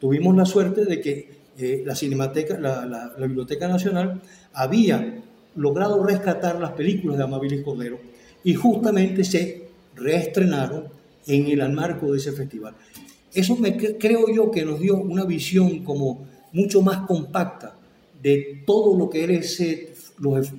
Tuvimos 0.00 0.36
la 0.36 0.44
suerte 0.44 0.84
de 0.84 1.00
que 1.00 1.38
eh, 1.58 1.82
la, 1.84 1.94
Cinemateca, 1.96 2.58
la, 2.58 2.86
la, 2.86 3.12
la, 3.18 3.26
Biblioteca 3.26 3.66
Nacional 3.66 4.20
había 4.52 5.18
logrado 5.56 6.04
rescatar 6.04 6.60
las 6.60 6.72
películas 6.72 7.18
de 7.18 7.24
Amabilis 7.24 7.62
Cordero 7.62 7.98
y 8.44 8.54
justamente 8.54 9.24
se 9.24 9.68
reestrenaron 9.96 10.84
en 11.26 11.48
el 11.48 11.72
marco 11.72 12.12
de 12.12 12.18
ese 12.18 12.32
festival. 12.32 12.74
Eso 13.34 13.56
me, 13.56 13.76
creo 13.76 14.32
yo 14.34 14.50
que 14.50 14.64
nos 14.64 14.80
dio 14.80 14.96
una 14.96 15.24
visión 15.24 15.84
como 15.84 16.26
mucho 16.52 16.82
más 16.82 17.06
compacta 17.06 17.74
de 18.22 18.62
todo 18.66 18.96
lo 18.96 19.08
que 19.10 19.24
era 19.24 19.34
ese, 19.34 19.94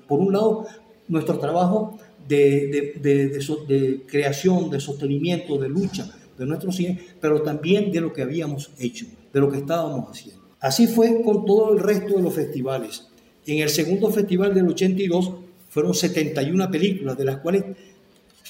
por 0.07 0.19
un 0.19 0.33
lado, 0.33 0.65
nuestro 1.07 1.39
trabajo 1.39 1.97
de, 2.27 2.93
de, 3.01 4.01
creación, 4.07 4.69
de 4.69 4.79
sostenimiento, 4.79 5.57
de 5.57 5.67
lucha 5.67 6.09
de 6.37 6.45
nuestro 6.45 6.71
cine, 6.71 6.97
pero 7.19 7.41
también 7.41 7.91
de 7.91 7.99
lo 7.99 8.13
que 8.13 8.21
habíamos 8.21 8.71
hecho, 8.79 9.05
de 9.33 9.39
lo 9.41 9.51
que 9.51 9.57
estábamos 9.57 10.09
haciendo. 10.09 10.41
Así 10.61 10.87
fue 10.87 11.21
con 11.21 11.45
todo 11.45 11.73
el 11.73 11.79
resto 11.79 12.15
de 12.15 12.21
los 12.21 12.33
festivales. 12.33 13.07
En 13.45 13.59
el 13.59 13.69
segundo 13.69 14.09
festival 14.09 14.53
del 14.53 14.67
82 14.67 15.31
fueron 15.69 15.93
71 15.93 16.71
películas, 16.71 17.17
de 17.17 17.25
las 17.25 17.37
cuales 17.37 17.65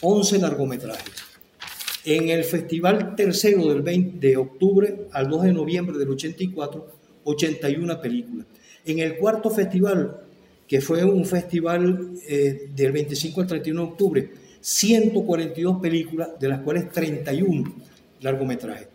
11 0.01 0.39
largometrajes. 0.39 1.28
En 2.05 2.29
el 2.29 2.43
festival 2.43 3.15
tercero 3.15 3.67
del 3.67 3.81
20 3.81 4.25
de 4.25 4.37
octubre 4.37 5.07
al 5.11 5.29
2 5.29 5.43
de 5.43 5.53
noviembre 5.53 5.97
del 5.97 6.09
84, 6.09 6.87
81 7.25 8.01
películas. 8.01 8.45
En 8.85 8.99
el 8.99 9.17
cuarto 9.17 9.49
festival, 9.49 10.21
que 10.67 10.79
fue 10.81 11.03
un 11.03 11.25
festival 11.25 12.11
eh, 12.27 12.69
del 12.73 12.91
25 12.91 13.41
al 13.41 13.47
31 13.47 13.81
de 13.81 13.87
octubre, 13.87 14.29
142 14.61 15.81
películas, 15.81 16.29
de 16.39 16.47
las 16.47 16.61
cuales 16.61 16.89
31 16.91 17.73
largometrajes. 18.21 18.87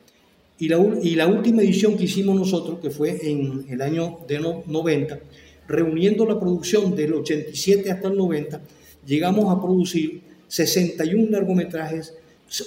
Y 0.59 0.69
la, 0.69 0.79
y 1.03 1.15
la 1.15 1.27
última 1.27 1.63
edición 1.63 1.97
que 1.97 2.05
hicimos 2.05 2.37
nosotros, 2.37 2.79
que 2.81 2.91
fue 2.91 3.19
en 3.29 3.67
el 3.69 3.83
año 3.83 4.21
de 4.27 4.39
no, 4.39 4.63
90, 4.67 5.19
reuniendo 5.67 6.27
la 6.27 6.39
producción 6.39 6.95
del 6.95 7.15
87 7.15 7.91
hasta 7.91 8.09
el 8.09 8.17
90, 8.17 8.61
llegamos 9.07 9.55
a 9.55 9.61
producir 9.61 10.23
61 10.49 11.31
largometrajes, 11.31 12.15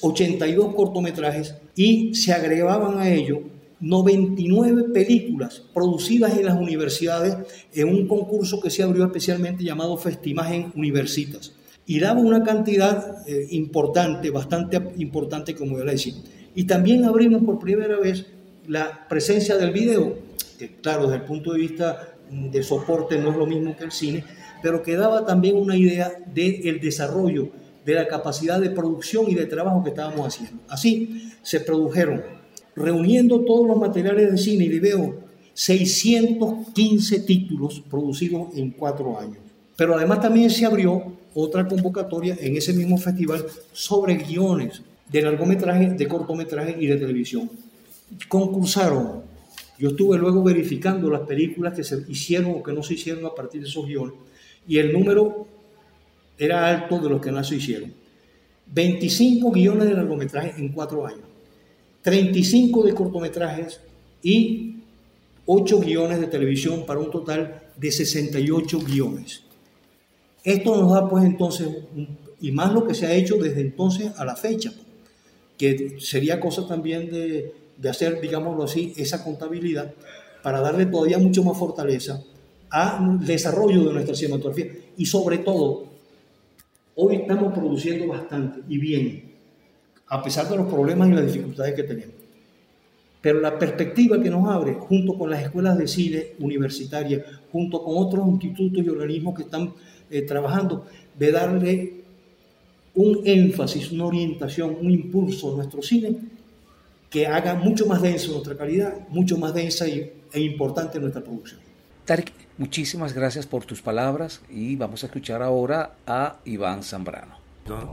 82 0.01 0.76
cortometrajes 0.76 1.55
y 1.76 2.14
se 2.15 2.34
agregaban 2.34 2.97
a 2.97 3.09
ello 3.09 3.41
99 3.80 4.85
películas 4.93 5.61
producidas 5.73 6.38
en 6.38 6.45
las 6.45 6.59
universidades 6.59 7.38
en 7.73 7.89
un 7.89 8.07
concurso 8.07 8.59
que 8.59 8.69
se 8.69 8.84
abrió 8.84 9.05
especialmente 9.05 9.64
llamado 9.64 9.97
Festimagen 9.97 10.72
Universitas. 10.76 11.53
Y 11.85 11.99
daba 11.99 12.19
una 12.19 12.43
cantidad 12.43 13.27
eh, 13.27 13.47
importante, 13.51 14.30
bastante 14.30 14.81
importante, 14.97 15.55
como 15.55 15.77
yo 15.77 15.85
le 15.85 15.93
decía. 15.93 16.15
Y 16.55 16.65
también 16.65 17.05
abrimos 17.05 17.43
por 17.43 17.59
primera 17.59 17.97
vez 17.99 18.26
la 18.68 19.07
presencia 19.07 19.57
del 19.57 19.72
video, 19.72 20.18
que 20.57 20.76
claro, 20.81 21.03
desde 21.03 21.18
el 21.18 21.22
punto 21.22 21.53
de 21.53 21.59
vista 21.59 22.15
de 22.30 22.64
soporte 22.64 23.18
no 23.18 23.31
es 23.31 23.38
lo 23.38 23.45
mismo 23.45 23.77
que 23.77 23.85
el 23.85 23.91
cine, 23.91 24.23
pero 24.61 24.84
que 24.84 24.95
daba 24.95 25.26
también 25.26 25.55
una 25.55 25.77
idea 25.77 26.11
del 26.34 26.80
desarrollo 26.81 27.49
de 27.88 27.93
la 27.93 28.05
capacidad 28.05 28.59
de 28.59 28.69
producción 28.69 29.30
y 29.30 29.34
de 29.34 29.45
trabajo 29.45 29.81
que 29.81 29.91
estábamos 29.91 30.27
haciendo. 30.27 30.61
Así 30.68 31.31
se 31.41 31.61
produjeron, 31.61 32.22
reuniendo 32.76 33.39
todos 33.45 33.65
los 33.65 33.77
materiales 33.77 34.30
de 34.30 34.38
cine 34.38 34.65
y 34.65 34.68
video 34.68 35.15
615 35.53 37.19
títulos 37.22 37.81
producidos 37.89 38.49
en 38.57 38.72
cuatro 38.72 39.18
años. 39.18 39.38
Pero 39.77 39.95
además 39.95 40.19
también 40.19 40.49
se 40.49 40.65
abrió 40.65 41.14
otra 41.34 41.65
convocatoria 41.65 42.35
en 42.41 42.57
ese 42.57 42.73
mismo 42.73 42.97
festival 42.97 43.45
sobre 43.72 44.15
guiones 44.15 44.81
de 45.09 45.22
largometraje, 45.22 45.91
de 45.91 46.07
cortometraje 46.09 46.76
y 46.77 46.88
de 46.88 46.97
televisión. 46.97 47.49
Concursaron. 48.27 49.22
Yo 49.80 49.91
estuve 49.91 50.18
luego 50.18 50.43
verificando 50.43 51.09
las 51.09 51.22
películas 51.22 51.73
que 51.73 51.85
se 51.85 52.03
hicieron 52.09 52.51
o 52.51 52.64
que 52.64 52.73
no 52.73 52.84
se 52.84 52.95
hicieron 52.95 53.26
a 53.26 53.34
partir 53.34 53.61
de 53.61 53.69
esos 53.69 53.85
guiones 53.85 54.15
y 54.68 54.77
el 54.77 54.91
número 54.91 55.47
era 56.38 56.68
alto 56.69 56.99
de 56.99 57.09
los 57.09 57.22
que 57.22 57.31
no 57.31 57.43
se 57.43 57.55
hicieron. 57.55 57.93
25 58.73 59.51
guiones 59.51 59.88
de 59.88 59.93
largometraje 59.93 60.53
en 60.57 60.69
cuatro 60.69 61.05
años, 61.05 61.22
35 62.01 62.84
de 62.84 62.93
cortometrajes 62.93 63.80
y 64.22 64.76
8 65.45 65.80
guiones 65.80 66.19
de 66.19 66.27
televisión 66.27 66.85
para 66.85 66.99
un 66.99 67.09
total 67.09 67.64
de 67.77 67.91
68 67.91 68.80
guiones. 68.80 69.43
Esto 70.43 70.76
nos 70.76 70.93
da 70.93 71.09
pues 71.09 71.23
entonces, 71.23 71.68
y 72.41 72.51
más 72.51 72.73
lo 72.73 72.85
que 72.85 72.93
se 72.93 73.05
ha 73.05 73.14
hecho 73.14 73.35
desde 73.38 73.61
entonces 73.61 74.11
a 74.18 74.26
la 74.26 74.35
fecha, 74.35 74.73
que 75.57 75.97
sería 75.99 76.39
cosa 76.39 76.68
también 76.68 77.09
de, 77.09 77.53
de 77.77 77.89
hacer, 77.89 78.19
digámoslo 78.22 78.64
así, 78.64 78.93
esa 78.97 79.23
contabilidad 79.23 79.93
para 80.43 80.61
darle 80.61 80.85
todavía 80.85 81.18
mucho 81.18 81.43
más 81.43 81.57
fortaleza 81.57 82.22
al 82.69 83.26
desarrollo 83.26 83.85
de 83.85 83.93
nuestra 83.93 84.15
cinematografía 84.15 84.72
y 84.97 85.05
sobre 85.05 85.39
todo 85.39 85.85
Hoy 86.99 87.18
estamos 87.18 87.53
produciendo 87.53 88.07
bastante 88.07 88.61
y 88.68 88.80
bien, 88.80 89.32
a 90.07 90.24
pesar 90.24 90.49
de 90.49 90.57
los 90.57 90.65
problemas 90.65 91.07
y 91.07 91.11
las 91.11 91.28
dificultades 91.28 91.76
que 91.76 91.84
tenemos. 91.84 92.15
Pero 93.22 93.40
la 93.40 93.60
perspectiva 93.60 94.19
que 94.19 94.32
nos 94.32 94.49
abre, 94.49 94.74
junto 94.74 95.15
con 95.15 95.30
las 95.30 95.44
escuelas 95.44 95.78
de 95.78 95.88
cine 95.88 96.30
universitarias, 96.40 97.22
junto 97.52 97.84
con 97.84 97.94
otros 97.98 98.28
institutos 98.28 98.84
y 98.84 98.90
organismos 98.90 99.36
que 99.36 99.44
están 99.44 99.74
eh, 100.10 100.24
trabajando, 100.24 100.88
de 101.14 101.32
darle 101.32 101.94
un 102.95 103.22
énfasis, 103.26 103.91
una 103.91 104.06
orientación, 104.06 104.76
un 104.82 104.90
impulso 104.90 105.53
a 105.53 105.57
nuestro 105.57 105.84
cine 105.84 106.18
que 107.11 107.28
haga 107.28 107.53
mucho 107.53 107.86
más 107.86 108.02
denso 108.02 108.32
nuestra 108.32 108.57
calidad, 108.57 109.07
mucho 109.10 109.38
más 109.38 109.53
densa 109.53 109.88
y, 109.88 110.14
e 110.34 110.40
importante 110.40 110.99
nuestra 110.99 111.24
producción. 111.24 111.60
Muchísimas 112.58 113.14
gracias 113.14 113.46
por 113.46 113.66
tus 113.66 113.82
palabras 113.82 114.42
y 114.50 114.76
vamos 114.76 115.04
a 115.04 115.08
escuchar 115.08 115.42
ahora 115.42 115.96
a 116.06 116.38
Iván 116.46 116.84
Zambrano. 116.84 117.38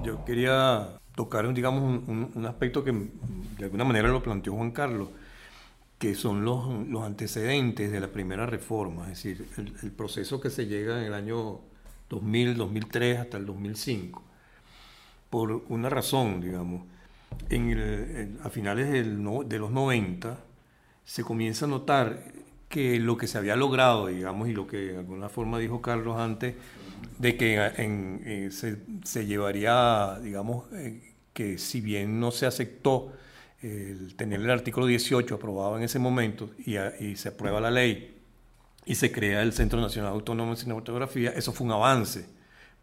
Yo, 0.04 0.24
quería 0.24 1.00
tocar, 1.14 1.52
digamos, 1.52 2.02
un, 2.06 2.46
aspecto 2.46 2.84
que 2.84 2.92
de 2.92 3.64
alguna 3.64 3.84
manera 3.84 4.08
lo 4.08 4.22
planteó 4.22 4.54
Juan 4.54 4.70
Carlos, 4.70 5.08
que 5.98 6.14
son 6.14 6.44
los, 6.44 6.88
los 6.88 7.02
antecedentes 7.02 7.90
de 7.90 8.00
la 8.00 8.08
primera 8.08 8.46
reforma, 8.46 9.10
es 9.10 9.22
decir, 9.22 9.48
el, 9.56 9.92
proceso 9.92 10.40
que 10.40 10.50
se 10.50 10.66
llega 10.66 10.98
en 11.00 11.06
el 11.06 11.14
año 11.14 11.60
2000, 12.10 12.56
2003 12.56 13.18
hasta 13.18 13.36
el 13.36 13.46
2005, 13.46 14.22
por 15.30 15.64
una 15.68 15.88
razón, 15.88 16.40
digamos. 16.40 16.82
En 17.50 18.38
a 18.44 18.48
finales 18.48 18.88
de 18.88 19.58
los 19.58 19.70
90 19.72 20.38
se 21.04 21.24
comienza 21.24 21.64
a 21.64 21.68
notar 21.68 22.32
que 22.74 22.98
lo 22.98 23.16
que 23.16 23.28
se 23.28 23.38
había 23.38 23.54
logrado, 23.54 24.08
digamos, 24.08 24.48
y 24.48 24.52
lo 24.52 24.66
que 24.66 24.78
de 24.78 24.98
alguna 24.98 25.28
forma 25.28 25.60
dijo 25.60 25.80
Carlos 25.80 26.18
antes, 26.18 26.56
de 27.20 27.36
que 27.36 27.54
en, 27.76 28.20
eh, 28.24 28.50
se, 28.50 29.26
llevaría, 29.26 30.18
digamos, 30.20 30.64
eh, 30.72 31.14
que 31.32 31.56
si 31.56 31.80
bien 31.80 32.18
no 32.18 32.32
se 32.32 32.46
aceptó 32.46 33.12
el 33.62 34.16
tener 34.16 34.40
el 34.40 34.50
artículo 34.50 34.86
18 34.86 35.36
aprobado 35.36 35.76
en 35.76 35.84
ese 35.84 36.00
momento 36.00 36.50
y, 36.66 36.76
y, 36.76 37.14
se 37.14 37.28
aprueba 37.28 37.60
la 37.60 37.70
ley 37.70 38.20
y 38.84 38.96
se 38.96 39.12
crea 39.12 39.42
el 39.42 39.52
Centro 39.52 39.80
Nacional 39.80 40.10
Autónomo 40.10 40.50
de 40.50 40.60
Cinematografía, 40.60 41.30
eso 41.30 41.52
fue 41.52 41.68
un 41.68 41.74
avance. 41.74 42.26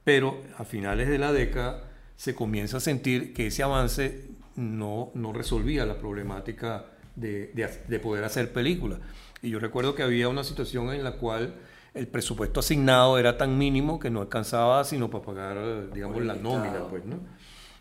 Pero 0.06 0.42
a 0.58 0.64
finales 0.64 1.10
de 1.10 1.18
la 1.18 1.34
década 1.34 1.84
se 2.16 2.34
comienza 2.34 2.78
a 2.78 2.80
sentir 2.80 3.34
que 3.34 3.48
ese 3.48 3.62
avance 3.62 4.30
no, 4.56 5.12
no 5.16 5.34
resolvía 5.34 5.86
la 5.86 5.98
problemática 5.98 6.86
de, 7.14 7.48
de, 7.48 7.70
de 7.90 8.00
poder 8.00 8.24
hacer 8.24 8.54
películas. 8.54 9.02
Y 9.42 9.50
yo 9.50 9.60
recuerdo 9.60 9.96
que 9.96 10.04
había 10.04 10.30
una 10.30 10.44
situación 10.44 10.92
en 10.92 11.04
la 11.04 11.14
cual 11.14 11.56
el 11.94 12.08
presupuesto 12.08 12.60
asignado 12.60 13.18
era 13.18 13.38
tan 13.38 13.58
mínimo 13.58 14.00
que 14.00 14.10
no 14.10 14.22
alcanzaba 14.22 14.84
sino 14.84 15.10
para 15.10 15.26
pagar, 15.26 15.92
digamos, 15.92 16.22
la 16.24 16.36
nómina, 16.36 16.88
pues, 16.90 17.04
¿no? 17.06 17.18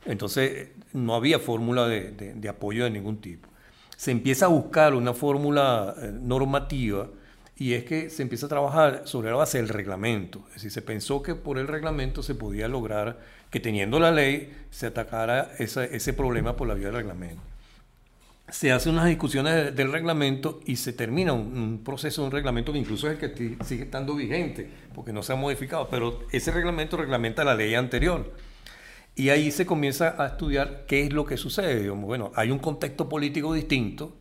Entonces, 0.06 0.70
no 0.94 1.14
había 1.14 1.38
fórmula 1.38 1.86
de, 1.86 2.12
de, 2.12 2.48
apoyo 2.48 2.84
de 2.84 2.90
ningún 2.90 3.20
tipo. 3.20 3.48
Se 3.96 4.10
empieza 4.10 4.46
a 4.46 4.48
buscar 4.48 4.94
una 4.94 5.12
fórmula 5.12 5.94
eh, 5.98 6.10
normativa 6.10 7.08
y 7.56 7.74
es 7.74 7.84
que 7.84 8.08
se 8.08 8.22
empieza 8.22 8.46
a 8.46 8.48
trabajar 8.48 9.02
sobre 9.04 9.28
la 9.28 9.36
base 9.36 9.58
del 9.58 9.68
reglamento. 9.68 10.40
Es 10.48 10.54
decir, 10.54 10.70
se 10.70 10.80
pensó 10.80 11.22
que 11.22 11.34
por 11.34 11.58
el 11.58 11.68
reglamento 11.68 12.22
se 12.22 12.34
podía 12.34 12.66
lograr 12.66 13.18
que 13.50 13.60
teniendo 13.60 14.00
la 14.00 14.10
ley 14.10 14.56
se 14.70 14.86
atacara 14.86 15.52
ese 15.58 16.12
problema 16.14 16.56
por 16.56 16.66
la 16.66 16.74
vía 16.74 16.86
del 16.86 16.96
reglamento 16.96 17.42
se 18.50 18.72
hacen 18.72 18.92
unas 18.92 19.06
discusiones 19.06 19.74
del 19.74 19.92
reglamento 19.92 20.60
y 20.66 20.76
se 20.76 20.92
termina 20.92 21.32
un, 21.32 21.82
proceso 21.84 22.24
un 22.24 22.30
reglamento 22.30 22.72
que 22.72 22.78
incluso 22.78 23.08
es 23.08 23.20
el 23.20 23.32
que 23.32 23.64
sigue 23.64 23.84
estando 23.84 24.14
vigente, 24.14 24.68
porque 24.94 25.12
no 25.12 25.22
se 25.22 25.32
ha 25.32 25.36
modificado, 25.36 25.88
pero 25.88 26.20
ese 26.32 26.50
reglamento 26.50 26.96
reglamenta 26.96 27.44
la 27.44 27.54
ley 27.54 27.74
anterior. 27.74 28.32
Y 29.14 29.30
ahí 29.30 29.50
se 29.50 29.66
comienza 29.66 30.14
a 30.22 30.28
estudiar 30.28 30.84
qué 30.86 31.04
es 31.04 31.12
lo 31.12 31.24
que 31.24 31.36
sucede. 31.36 31.90
Bueno, 31.90 32.32
hay 32.34 32.50
un 32.50 32.58
contexto 32.58 33.08
político 33.08 33.52
distinto 33.52 34.16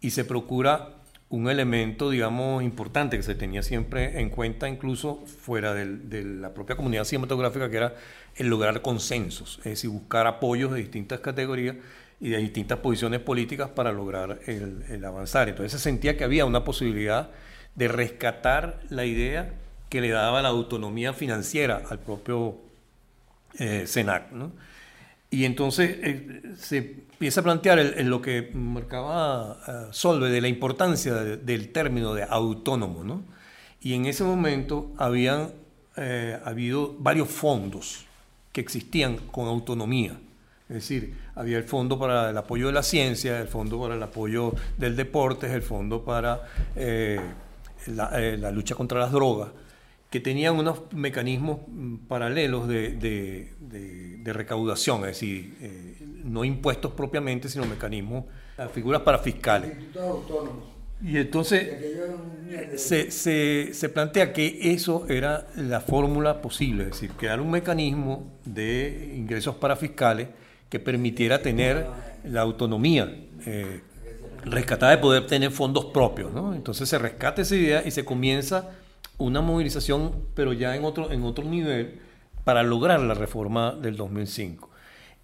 y 0.00 0.10
se 0.10 0.24
procura 0.24 0.96
un 1.28 1.48
elemento, 1.48 2.10
digamos, 2.10 2.62
importante 2.62 3.16
que 3.16 3.22
se 3.22 3.36
tenía 3.36 3.62
siempre 3.62 4.20
en 4.20 4.30
cuenta, 4.30 4.68
incluso 4.68 5.24
fuera 5.26 5.72
de 5.74 6.24
la 6.24 6.52
propia 6.52 6.74
comunidad 6.74 7.04
cinematográfica, 7.04 7.70
que 7.70 7.76
era 7.76 7.94
el 8.34 8.48
lograr 8.48 8.82
consensos, 8.82 9.58
es 9.58 9.64
decir, 9.64 9.90
buscar 9.90 10.26
apoyos 10.26 10.72
de 10.72 10.78
distintas 10.78 11.20
categorías 11.20 11.76
y 12.20 12.28
de 12.28 12.38
distintas 12.38 12.78
posiciones 12.78 13.20
políticas 13.20 13.70
para 13.70 13.92
lograr 13.92 14.40
el, 14.46 15.04
avanzar. 15.04 15.48
Entonces 15.48 15.72
se 15.72 15.78
sentía 15.78 16.16
que 16.16 16.24
había 16.24 16.44
una 16.44 16.64
posibilidad 16.64 17.30
de 17.74 17.88
rescatar 17.88 18.80
la 18.90 19.06
idea 19.06 19.54
que 19.88 20.00
le 20.00 20.10
daba 20.10 20.42
la 20.42 20.48
autonomía 20.48 21.12
financiera 21.14 21.82
al 21.88 21.98
propio 21.98 22.58
eh, 23.58 23.86
SENAC. 23.86 24.28
Y 25.30 25.44
entonces 25.44 25.96
eh, 26.02 26.42
se 26.58 26.78
empieza 26.78 27.40
a 27.40 27.44
plantear 27.44 27.78
en 27.78 28.10
lo 28.10 28.20
que 28.20 28.50
marcaba 28.52 29.52
uh, 29.52 29.92
Solve 29.92 30.28
de 30.28 30.40
la 30.40 30.48
importancia 30.48 31.14
del 31.14 31.70
término 31.70 32.14
de 32.14 32.24
autónomo. 32.24 33.04
¿no? 33.04 33.22
Y 33.80 33.94
en 33.94 34.06
ese 34.06 34.24
momento 34.24 34.92
habían 34.98 35.52
eh, 35.96 36.38
habido 36.44 36.94
varios 36.98 37.28
fondos 37.28 38.04
que 38.52 38.60
existían 38.60 39.16
con 39.16 39.46
autonomía. 39.46 40.18
Es 40.70 40.74
decir, 40.74 41.14
había 41.34 41.58
el 41.58 41.64
Fondo 41.64 41.98
para 41.98 42.30
el 42.30 42.38
Apoyo 42.38 42.68
de 42.68 42.72
la 42.72 42.84
Ciencia, 42.84 43.40
el 43.40 43.48
Fondo 43.48 43.80
para 43.80 43.96
el 43.96 44.02
Apoyo 44.04 44.54
del 44.78 44.94
Deporte, 44.94 45.52
el 45.52 45.62
Fondo 45.62 46.04
para 46.04 46.42
eh, 46.76 47.18
eh, 47.88 48.36
la, 48.38 48.50
lucha 48.52 48.76
contra 48.76 49.00
las 49.00 49.10
drogas, 49.10 49.48
que 50.08 50.20
tenían 50.20 50.54
unos 50.56 50.82
mecanismos 50.92 51.58
mm, 51.66 51.96
paralelos 52.06 52.68
de, 52.68 53.52
recaudación, 54.26 55.00
es 55.00 55.06
decir, 55.06 55.56
eh, 55.60 55.96
no 56.22 56.44
impuestos 56.44 56.92
propiamente, 56.92 57.48
sino 57.48 57.66
mecanismos, 57.66 58.26
figuras 58.72 59.02
para 59.02 59.18
fiscales. 59.18 59.72
Y 61.02 61.16
entonces 61.16 61.68
se, 62.76 63.10
se, 63.10 63.74
se, 63.74 63.88
plantea 63.88 64.32
que 64.32 64.72
eso 64.72 65.06
era 65.08 65.48
la 65.56 65.80
fórmula 65.80 66.40
posible, 66.40 66.84
es 66.84 66.90
decir, 66.90 67.10
crear 67.12 67.40
un 67.40 67.50
mecanismo 67.50 68.38
de 68.44 69.14
ingresos 69.16 69.56
para 69.56 69.74
fiscales 69.74 70.28
que 70.70 70.78
permitiera 70.78 71.42
tener 71.42 71.86
la 72.24 72.40
autonomía 72.40 73.12
eh, 73.44 73.80
rescatada 74.44 74.92
de 74.92 74.98
poder 74.98 75.26
tener 75.26 75.50
fondos 75.50 75.86
propios. 75.86 76.32
¿no? 76.32 76.54
Entonces 76.54 76.88
se 76.88 76.98
rescata 76.98 77.42
esa 77.42 77.56
idea 77.56 77.82
y 77.84 77.90
se 77.90 78.04
comienza 78.04 78.70
una 79.18 79.42
movilización, 79.42 80.24
pero 80.34 80.52
ya 80.52 80.74
en 80.74 80.84
otro, 80.84 81.12
en 81.12 81.24
otro 81.24 81.44
nivel, 81.44 82.00
para 82.44 82.62
lograr 82.62 83.00
la 83.00 83.14
reforma 83.14 83.72
del 83.72 83.96
2005. 83.96 84.70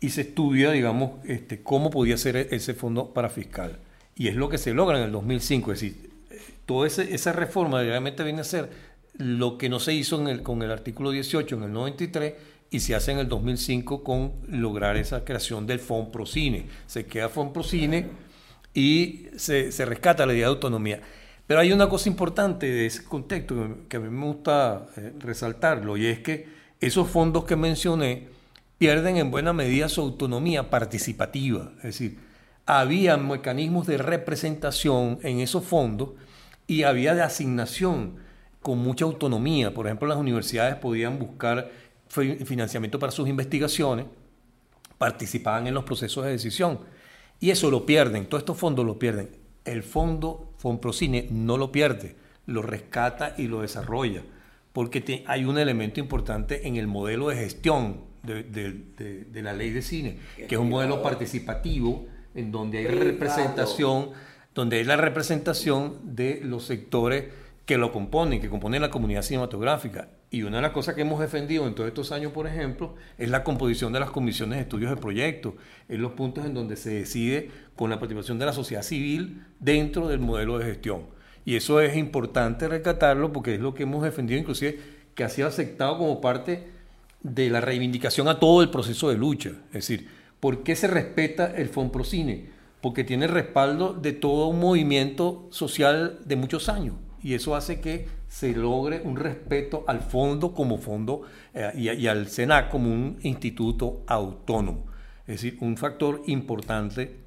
Y 0.01 0.11
se 0.11 0.23
estudia, 0.23 0.73
digamos, 0.73 1.25
este, 1.25 1.63
cómo 1.63 1.89
podía 1.89 2.19
ser 2.19 2.37
ese 2.37 2.75
fondo 2.75 3.15
para 3.15 3.31
fiscal. 3.31 3.79
Y 4.15 4.29
es 4.29 4.35
lo 4.35 4.51
que 4.51 4.59
se 4.59 4.75
logra 4.75 4.99
en 4.99 5.05
el 5.05 5.13
2005. 5.13 5.73
Es 5.73 5.81
decir, 5.81 6.11
toda 6.67 6.87
esa 6.87 7.33
reforma 7.33 7.83
realmente 7.83 8.23
viene 8.23 8.41
a 8.41 8.45
ser 8.45 8.69
lo 9.15 9.57
que 9.57 9.71
no 9.71 9.81
se 9.81 9.95
hizo 9.95 10.23
con 10.43 10.63
el 10.63 10.71
artículo 10.71 11.11
18 11.11 11.57
en 11.57 11.63
el 11.63 11.73
93 11.73 12.35
y 12.71 12.81
se 12.81 12.95
hace 12.95 13.13
en 13.13 13.19
el 13.19 13.29
2005 13.29 14.03
con 14.03 14.33
lograr 14.49 14.97
esa 14.97 15.25
creación 15.25 15.67
del 15.67 15.81
Procine. 15.81 16.67
Se 16.87 17.07
queda 17.07 17.29
Procine 17.29 18.09
y 18.75 19.27
se, 19.37 19.73
se, 19.73 19.85
rescata 19.85 20.27
la 20.27 20.33
idea 20.33 20.47
de 20.47 20.55
autonomía. 20.55 21.01
Pero 21.47 21.61
hay 21.61 21.73
una 21.73 21.89
cosa 21.89 22.09
importante 22.09 22.67
de 22.67 22.87
ese 22.87 23.05
contexto 23.05 23.79
que 23.89 23.97
a 23.97 24.01
mí 24.01 24.11
me 24.11 24.27
gusta 24.27 24.87
eh, 24.97 25.13
resaltarlo 25.19 25.97
y 25.97 26.07
es 26.07 26.19
que 26.21 26.49
esos 26.81 27.09
fondos 27.09 27.45
que 27.45 27.57
mencioné 27.57 28.29
pierden 28.79 29.17
en 29.17 29.31
buena 29.31 29.53
medida 29.53 29.89
su 29.89 30.01
autonomía 30.01 30.69
participativa. 30.69 31.73
Es 31.79 31.83
decir, 31.85 32.19
había 32.67 33.17
mecanismos 33.17 33.87
de 33.87 33.97
representación 33.99 35.19
en 35.23 35.41
esos 35.41 35.65
fondos 35.65 36.11
y 36.67 36.83
había 36.83 37.15
de 37.15 37.23
asignación 37.23 38.17
con 38.61 38.79
mucha 38.79 39.05
autonomía. 39.05 39.73
Por 39.73 39.87
ejemplo, 39.87 40.09
las 40.09 40.19
universidades 40.19 40.75
podían 40.75 41.19
buscar 41.19 41.71
financiamiento 42.09 42.99
para 42.99 43.13
sus 43.13 43.29
investigaciones, 43.29 44.07
participaban 44.99 45.67
en 45.67 45.75
los 45.75 45.85
procesos 45.85 46.25
de 46.25 46.33
decisión. 46.33 46.81
Y 47.41 47.51
eso 47.51 47.71
lo 47.71 47.85
pierden, 47.85 48.27
todos 48.27 48.43
estos 48.43 48.57
fondos 48.57 48.85
lo 48.87 48.99
pierden. 48.99 49.29
El 49.65 49.83
fondo 49.83 50.53
Fonprocine 50.59 51.29
no 51.31 51.59
lo 51.59 51.71
pierde, 51.73 52.17
lo 52.47 52.63
rescata 52.63 53.35
y 53.37 53.49
lo 53.49 53.63
desarrolla, 53.63 54.23
porque 54.73 55.25
hay 55.27 55.45
un 55.45 55.59
elemento 55.59 56.01
importante 56.01 56.67
en 56.67 56.77
el 56.77 56.87
modelo 56.87 57.29
de 57.29 57.37
gestión 57.37 58.01
de, 58.23 59.43
la 59.43 59.53
ley 59.53 59.71
de 59.71 59.83
cine, 59.83 60.19
que 60.37 60.55
es 60.55 60.61
un 60.61 60.69
modelo 60.69 61.03
participativo 61.03 62.07
en 62.35 62.53
donde 62.53 62.79
hay 62.79 62.87
representación, 62.87 64.11
donde 64.55 64.79
hay 64.79 64.85
la 64.85 64.97
representación 64.97 66.17
de 66.17 66.41
los 66.43 66.65
sectores 66.65 67.25
que 67.65 67.79
lo 67.79 67.93
componen, 67.93 68.41
que 68.41 68.49
componen 68.49 68.83
la 68.83 68.91
comunidad 68.91 69.23
cinematográfica. 69.23 70.09
Y 70.31 70.43
una 70.43 70.57
de 70.57 70.63
las 70.63 70.73
cosas 70.73 70.95
que 70.95 71.03
hemos 71.03 71.21
defendido 71.21 71.67
en 71.67 71.75
todos 71.75 71.89
estos 71.89 72.11
años, 72.11 72.33
por 72.33 72.47
ejemplo, 72.47 72.95
es 73.17 73.31
la 73.31 73.45
composición 73.45 73.93
de 73.93 74.01
las 74.01 74.11
comisiones 74.11 74.57
de 74.57 74.63
estudios 74.63 74.91
de 74.91 74.97
proyectos, 74.97 75.55
en 75.89 76.03
los 76.03 76.13
puntos 76.13 76.45
en 76.45 76.53
donde 76.53 76.77
se 76.77 76.91
decide 76.91 77.51
con 77.77 77.91
la 77.91 78.01
participación 78.01 78.39
de 78.39 78.47
la 78.47 78.53
sociedad 78.53 78.83
civil 78.83 79.45
dentro 79.61 80.09
del 80.09 80.19
modelo 80.19 80.59
de 80.59 80.65
gestión. 80.65 81.03
Y 81.45 81.55
eso 81.55 81.81
es 81.81 81.97
importante 81.97 82.67
rescatarlo 82.67 83.33
porque 83.33 83.55
es 83.55 83.61
lo 83.61 83.73
que 83.73 83.85
hemos 83.85 84.03
defendido, 84.03 84.41
inclusive 84.41 84.81
que 85.15 85.23
ha 85.23 85.29
sido 85.29 85.47
aceptado 85.47 85.97
como 85.97 86.21
parte 86.21 86.69
de 87.23 87.49
la 87.49 87.61
reivindicación 87.61 88.27
a 88.27 88.41
todo 88.41 88.63
el 88.63 88.71
proceso 88.71 89.09
de 89.09 89.17
lucha. 89.17 89.51
Es 89.69 89.89
decir, 89.89 90.09
¿por 90.41 90.65
qué 90.65 90.75
se 90.75 90.89
respeta 90.89 91.47
el 91.57 91.69
Fonprocine? 91.69 92.51
Porque 92.81 93.05
tiene 93.05 93.29
respaldo 93.29 93.95
de 93.95 94.13
todo 94.13 94.49
un 94.49 94.59
movimiento 94.59 95.47
social 95.51 96.19
de 96.25 96.37
muchos 96.37 96.69
años 96.69 96.97
y 97.23 97.35
eso 97.35 97.57
hace 97.57 97.81
que 97.81 98.07
se 98.29 98.53
logre 98.53 99.01
un 99.03 99.17
respeto 99.17 99.85
al 99.87 100.01
fondo 100.01 100.53
como 100.53 100.79
fondo 100.79 101.23
eh, 101.55 101.73
y, 101.75 102.07
al 102.07 102.29
SENAC 102.29 102.71
como 102.71 102.93
un 102.93 103.19
instituto 103.23 104.03
autónomo. 104.07 104.87
Es 105.27 105.43
decir, 105.43 105.59
un 105.61 105.77
factor 105.77 106.23
importante 106.27 107.25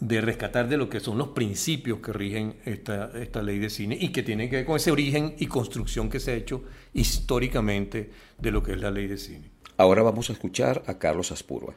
de 0.00 0.20
rescatar 0.20 0.68
de 0.68 0.76
lo 0.76 0.88
que 0.88 1.00
son 1.00 1.18
los 1.18 1.28
principios 1.28 1.98
que 1.98 2.12
rigen 2.12 2.56
esta, 2.64 3.10
esta 3.18 3.42
ley 3.42 3.58
de 3.58 3.68
cine 3.68 3.96
y 4.00 4.10
que 4.10 4.22
tiene 4.22 4.48
que 4.48 4.56
ver 4.56 4.64
con 4.64 4.76
ese 4.76 4.92
origen 4.92 5.34
y 5.38 5.46
construcción 5.46 6.08
que 6.08 6.20
se 6.20 6.32
ha 6.32 6.34
hecho 6.34 6.62
históricamente 6.94 8.10
de 8.38 8.50
lo 8.52 8.62
que 8.62 8.72
es 8.72 8.80
la 8.80 8.90
ley 8.90 9.08
de 9.08 9.18
cine. 9.18 9.50
Ahora 9.76 10.02
vamos 10.02 10.30
a 10.30 10.32
escuchar 10.32 10.82
a 10.86 10.98
Carlos 10.98 11.32
Aspurua. 11.32 11.74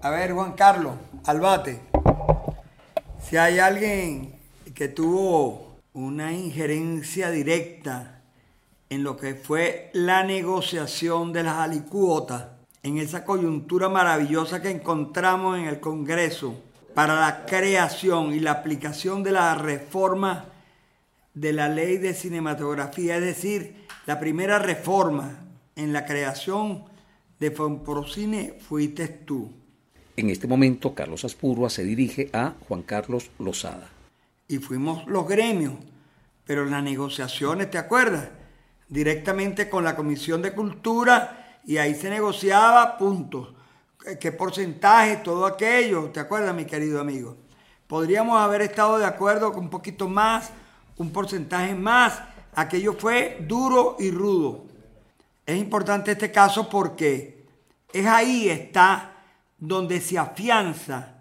A 0.00 0.10
ver, 0.10 0.32
Juan 0.32 0.52
Carlos, 0.52 0.94
al 1.24 1.40
bate. 1.40 1.80
Si 3.22 3.36
hay 3.36 3.60
alguien 3.60 4.34
que 4.74 4.88
tuvo 4.88 5.71
una 5.94 6.32
injerencia 6.32 7.30
directa 7.30 8.22
en 8.88 9.02
lo 9.02 9.16
que 9.16 9.34
fue 9.34 9.90
la 9.92 10.22
negociación 10.24 11.32
de 11.32 11.42
las 11.42 11.56
alicuotas, 11.58 12.46
en 12.82 12.98
esa 12.98 13.24
coyuntura 13.24 13.88
maravillosa 13.88 14.60
que 14.60 14.70
encontramos 14.70 15.58
en 15.58 15.66
el 15.66 15.80
Congreso 15.80 16.60
para 16.94 17.20
la 17.20 17.46
creación 17.46 18.34
y 18.34 18.40
la 18.40 18.52
aplicación 18.52 19.22
de 19.22 19.32
la 19.32 19.54
reforma 19.54 20.46
de 21.34 21.52
la 21.52 21.68
ley 21.68 21.98
de 21.98 22.12
cinematografía, 22.12 23.16
es 23.16 23.22
decir, 23.22 23.86
la 24.06 24.18
primera 24.18 24.58
reforma 24.58 25.38
en 25.76 25.92
la 25.92 26.04
creación 26.04 26.84
de 27.38 27.50
Fonprocine 27.50 28.54
fuiste 28.60 29.08
tú. 29.08 29.52
En 30.16 30.28
este 30.28 30.46
momento, 30.46 30.94
Carlos 30.94 31.24
Aspurua 31.24 31.70
se 31.70 31.84
dirige 31.84 32.28
a 32.32 32.54
Juan 32.68 32.82
Carlos 32.82 33.30
Lozada 33.38 33.91
y 34.52 34.58
fuimos 34.58 35.06
los 35.06 35.26
gremios, 35.26 35.72
pero 36.44 36.66
las 36.66 36.82
negociaciones, 36.82 37.70
¿te 37.70 37.78
acuerdas? 37.78 38.28
Directamente 38.86 39.70
con 39.70 39.82
la 39.82 39.96
Comisión 39.96 40.42
de 40.42 40.52
Cultura 40.52 41.60
y 41.64 41.78
ahí 41.78 41.94
se 41.94 42.10
negociaba 42.10 42.98
puntos, 42.98 43.54
qué 44.20 44.30
porcentaje, 44.30 45.16
todo 45.16 45.46
aquello, 45.46 46.10
¿te 46.10 46.20
acuerdas 46.20 46.54
mi 46.54 46.66
querido 46.66 47.00
amigo? 47.00 47.38
Podríamos 47.86 48.38
haber 48.38 48.60
estado 48.60 48.98
de 48.98 49.06
acuerdo 49.06 49.54
con 49.54 49.64
un 49.64 49.70
poquito 49.70 50.06
más, 50.06 50.50
un 50.98 51.10
porcentaje 51.10 51.74
más, 51.74 52.20
aquello 52.54 52.92
fue 52.92 53.38
duro 53.48 53.96
y 53.98 54.10
rudo. 54.10 54.66
Es 55.46 55.56
importante 55.56 56.12
este 56.12 56.30
caso 56.30 56.68
porque 56.68 57.46
es 57.90 58.06
ahí 58.06 58.50
está 58.50 59.14
donde 59.58 59.98
se 60.02 60.18
afianza 60.18 61.11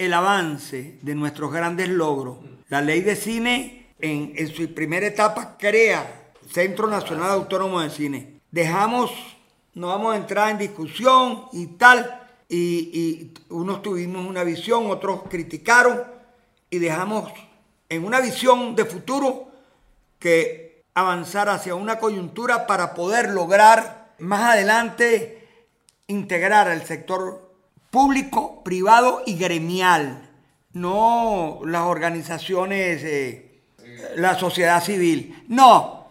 el 0.00 0.14
avance 0.14 0.98
de 1.02 1.14
nuestros 1.14 1.52
grandes 1.52 1.90
logros. 1.90 2.38
La 2.70 2.80
ley 2.80 3.02
de 3.02 3.14
cine 3.16 3.92
en, 3.98 4.48
su 4.48 4.72
primera 4.72 5.06
etapa 5.06 5.58
crea 5.58 6.32
Centro 6.50 6.88
Nacional 6.88 7.30
Autónomo 7.32 7.82
de 7.82 7.90
Cine. 7.90 8.40
Dejamos, 8.50 9.12
no 9.74 9.88
vamos 9.88 10.14
a 10.14 10.16
entrar 10.16 10.50
en 10.52 10.56
discusión 10.56 11.44
y 11.52 11.66
tal, 11.66 12.18
y, 12.48 13.34
unos 13.50 13.82
tuvimos 13.82 14.26
una 14.26 14.42
visión, 14.42 14.90
otros 14.90 15.24
criticaron, 15.28 16.02
y 16.70 16.78
dejamos 16.78 17.30
en 17.90 18.02
una 18.02 18.20
visión 18.20 18.74
de 18.74 18.86
futuro 18.86 19.50
que 20.18 20.82
avanzar 20.94 21.50
hacia 21.50 21.74
una 21.74 21.98
coyuntura 21.98 22.66
para 22.66 22.94
poder 22.94 23.28
lograr 23.28 24.14
más 24.18 24.54
adelante 24.54 25.46
integrar 26.06 26.68
al 26.68 26.86
sector 26.86 27.49
público, 27.90 28.62
privado 28.64 29.22
y 29.26 29.34
gremial 29.34 30.30
no 30.72 31.60
las 31.64 31.82
organizaciones, 31.82 33.02
eh, 33.02 33.60
la 34.16 34.38
sociedad 34.38 34.82
civil, 34.82 35.44
no, 35.48 36.06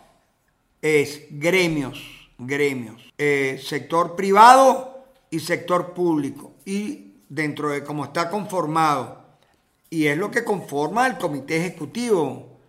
es 0.81 1.23
gremios, 1.29 1.99
gremios, 2.37 3.01
eh, 3.17 3.59
sector 3.63 4.15
privado 4.15 5.05
y 5.29 5.39
sector 5.39 5.93
público, 5.93 6.53
y 6.65 7.13
dentro 7.29 7.69
de 7.69 7.83
cómo 7.83 8.05
está 8.05 8.29
conformado, 8.29 9.23
y 9.89 10.07
es 10.07 10.17
lo 10.17 10.29
que 10.29 10.43
conforma 10.43 11.07
el 11.07 11.17
comité 11.17 11.57
ejecutivo, 11.57 12.59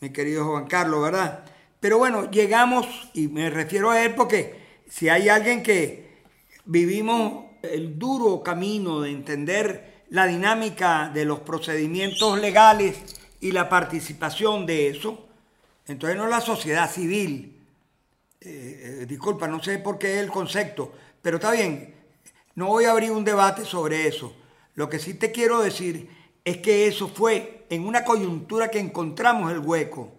mi 0.00 0.10
querido 0.10 0.44
Juan 0.44 0.66
Carlos, 0.66 1.02
¿verdad? 1.02 1.44
Pero 1.80 1.98
bueno, 1.98 2.30
llegamos, 2.30 2.86
y 3.14 3.28
me 3.28 3.50
refiero 3.50 3.90
a 3.90 4.02
él 4.02 4.14
porque 4.14 4.60
si 4.88 5.08
hay 5.08 5.28
alguien 5.28 5.62
que 5.62 6.22
vivimos 6.64 7.46
el 7.62 7.98
duro 7.98 8.42
camino 8.42 9.00
de 9.00 9.10
entender 9.10 10.04
la 10.10 10.26
dinámica 10.26 11.10
de 11.12 11.24
los 11.24 11.40
procedimientos 11.40 12.38
legales 12.38 12.98
y 13.40 13.52
la 13.52 13.68
participación 13.68 14.66
de 14.66 14.88
eso. 14.88 15.26
Entonces 15.86 16.16
no 16.16 16.26
la 16.28 16.40
sociedad 16.40 16.90
civil. 16.90 17.58
Eh, 18.40 19.00
eh, 19.02 19.06
disculpa, 19.06 19.46
no 19.46 19.62
sé 19.62 19.78
por 19.78 19.98
qué 19.98 20.18
el 20.18 20.28
concepto, 20.28 20.92
pero 21.22 21.36
está 21.36 21.52
bien, 21.52 21.94
no 22.54 22.66
voy 22.66 22.84
a 22.84 22.90
abrir 22.90 23.12
un 23.12 23.24
debate 23.24 23.64
sobre 23.64 24.06
eso. 24.06 24.34
Lo 24.74 24.88
que 24.88 24.98
sí 24.98 25.14
te 25.14 25.30
quiero 25.30 25.62
decir 25.62 26.08
es 26.44 26.58
que 26.58 26.86
eso 26.86 27.08
fue 27.08 27.66
en 27.70 27.86
una 27.86 28.04
coyuntura 28.04 28.68
que 28.68 28.80
encontramos 28.80 29.52
el 29.52 29.60
hueco 29.60 30.12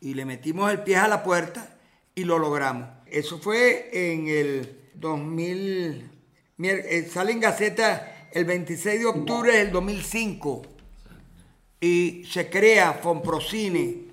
y 0.00 0.14
le 0.14 0.24
metimos 0.24 0.70
el 0.70 0.82
pie 0.82 0.96
a 0.96 1.08
la 1.08 1.22
puerta 1.22 1.76
y 2.14 2.24
lo 2.24 2.38
logramos. 2.38 2.88
Eso 3.06 3.38
fue 3.38 3.90
en 3.92 4.28
el 4.28 4.90
2000, 4.94 5.46
eh, 5.46 6.10
sale 7.10 7.32
en 7.32 7.40
Gaceta 7.40 8.26
el 8.32 8.44
26 8.44 9.00
de 9.00 9.06
octubre 9.06 9.56
del 9.56 9.70
2005 9.70 10.62
y 11.80 12.24
se 12.28 12.50
crea 12.50 12.94
Fonprocine 12.94 14.08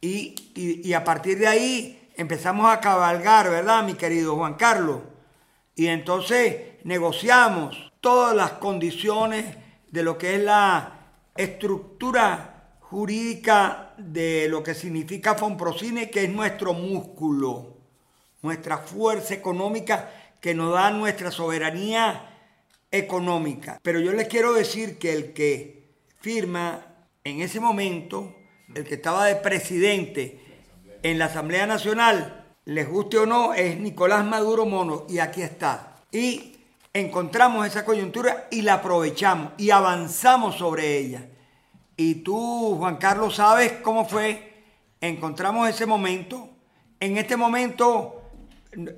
y, 0.00 0.34
y, 0.54 0.92
a 0.94 1.04
partir 1.04 1.38
de 1.38 1.46
ahí 1.46 2.10
empezamos 2.16 2.72
a 2.72 2.80
cabalgar, 2.80 3.50
¿verdad, 3.50 3.84
mi 3.84 3.94
querido 3.94 4.36
Juan 4.36 4.54
Carlos? 4.54 5.00
Y 5.74 5.88
entonces 5.88 6.74
negociamos 6.84 7.92
todas 8.00 8.34
las 8.34 8.52
condiciones 8.52 9.44
de 9.90 10.02
lo 10.02 10.16
que 10.16 10.36
es 10.36 10.42
la 10.42 11.00
estructura 11.36 12.78
jurídica 12.80 13.94
de 13.98 14.46
lo 14.48 14.62
que 14.62 14.74
significa 14.74 15.34
Fonprocine, 15.34 16.10
que 16.10 16.24
es 16.24 16.30
nuestro 16.30 16.72
músculo, 16.72 17.76
nuestra 18.42 18.78
fuerza 18.78 19.34
económica 19.34 20.10
que 20.44 20.54
nos 20.54 20.74
da 20.74 20.90
nuestra 20.90 21.30
soberanía 21.30 22.28
económica. 22.90 23.80
Pero 23.82 23.98
yo 23.98 24.12
les 24.12 24.28
quiero 24.28 24.52
decir 24.52 24.98
que 24.98 25.14
el 25.14 25.32
que 25.32 25.94
firma 26.20 26.84
en 27.24 27.40
ese 27.40 27.60
momento, 27.60 28.36
el 28.74 28.84
que 28.84 28.96
estaba 28.96 29.24
de 29.24 29.36
presidente 29.36 30.38
en 31.02 31.18
la 31.18 31.24
Asamblea 31.24 31.66
Nacional, 31.66 32.44
les 32.66 32.86
guste 32.86 33.16
o 33.16 33.24
no, 33.24 33.54
es 33.54 33.80
Nicolás 33.80 34.22
Maduro 34.26 34.66
Mono 34.66 35.06
y 35.08 35.18
aquí 35.18 35.40
está. 35.40 35.96
Y 36.12 36.58
encontramos 36.92 37.66
esa 37.66 37.86
coyuntura 37.86 38.46
y 38.50 38.60
la 38.60 38.74
aprovechamos 38.74 39.52
y 39.56 39.70
avanzamos 39.70 40.56
sobre 40.56 40.98
ella. 40.98 41.26
Y 41.96 42.16
tú, 42.16 42.76
Juan 42.76 42.98
Carlos, 42.98 43.36
sabes 43.36 43.72
cómo 43.82 44.06
fue. 44.06 44.62
Encontramos 45.00 45.70
ese 45.70 45.86
momento. 45.86 46.50
En 47.00 47.16
este 47.16 47.34
momento, 47.34 48.23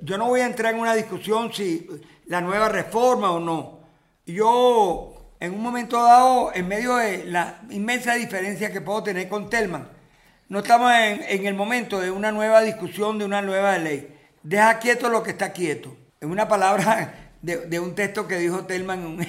yo 0.01 0.17
no 0.17 0.25
voy 0.27 0.41
a 0.41 0.45
entrar 0.45 0.73
en 0.73 0.79
una 0.79 0.93
discusión 0.95 1.51
si 1.53 1.87
la 2.25 2.41
nueva 2.41 2.69
reforma 2.69 3.31
o 3.31 3.39
no 3.39 3.77
yo, 4.25 5.31
en 5.39 5.53
un 5.53 5.61
momento 5.61 6.03
dado, 6.03 6.51
en 6.53 6.67
medio 6.67 6.97
de 6.97 7.23
la 7.25 7.61
inmensa 7.69 8.13
diferencia 8.15 8.71
que 8.73 8.81
puedo 8.81 9.03
tener 9.03 9.29
con 9.29 9.49
Telman, 9.49 9.87
no 10.49 10.59
estamos 10.59 10.91
en, 10.93 11.23
en 11.27 11.45
el 11.47 11.53
momento 11.53 11.99
de 12.01 12.11
una 12.11 12.33
nueva 12.33 12.61
discusión, 12.61 13.17
de 13.19 13.23
una 13.25 13.41
nueva 13.41 13.77
ley. 13.77 14.13
Deja 14.43 14.79
quieto 14.79 15.07
lo 15.09 15.23
que 15.23 15.31
está 15.31 15.53
quieto. 15.53 15.95
Es 16.19 16.27
una 16.27 16.47
palabra 16.47 17.31
de, 17.41 17.79
un 17.79 17.95
texto 17.95 18.27
que 18.27 18.37
dijo 18.37 18.65
Telman 18.65 18.99
en, 18.99 19.05
un- 19.07 19.27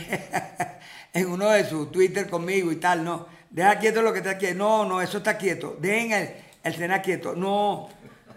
en 1.12 1.26
uno 1.30 1.48
de 1.50 1.64
sus 1.64 1.92
Twitter 1.92 2.28
conmigo 2.28 2.72
y 2.72 2.76
tal, 2.76 3.04
no. 3.04 3.26
Deja 3.50 3.78
quieto 3.78 4.02
lo 4.02 4.12
que 4.12 4.18
está 4.18 4.36
quieto. 4.36 4.56
No, 4.58 4.84
no, 4.84 5.00
eso 5.00 5.18
está 5.18 5.38
quieto. 5.38 5.76
Dejen 5.80 6.12
el, 6.12 6.30
el 6.64 6.74
Sena 6.74 7.02
quieto. 7.02 7.34
No, 7.36 7.88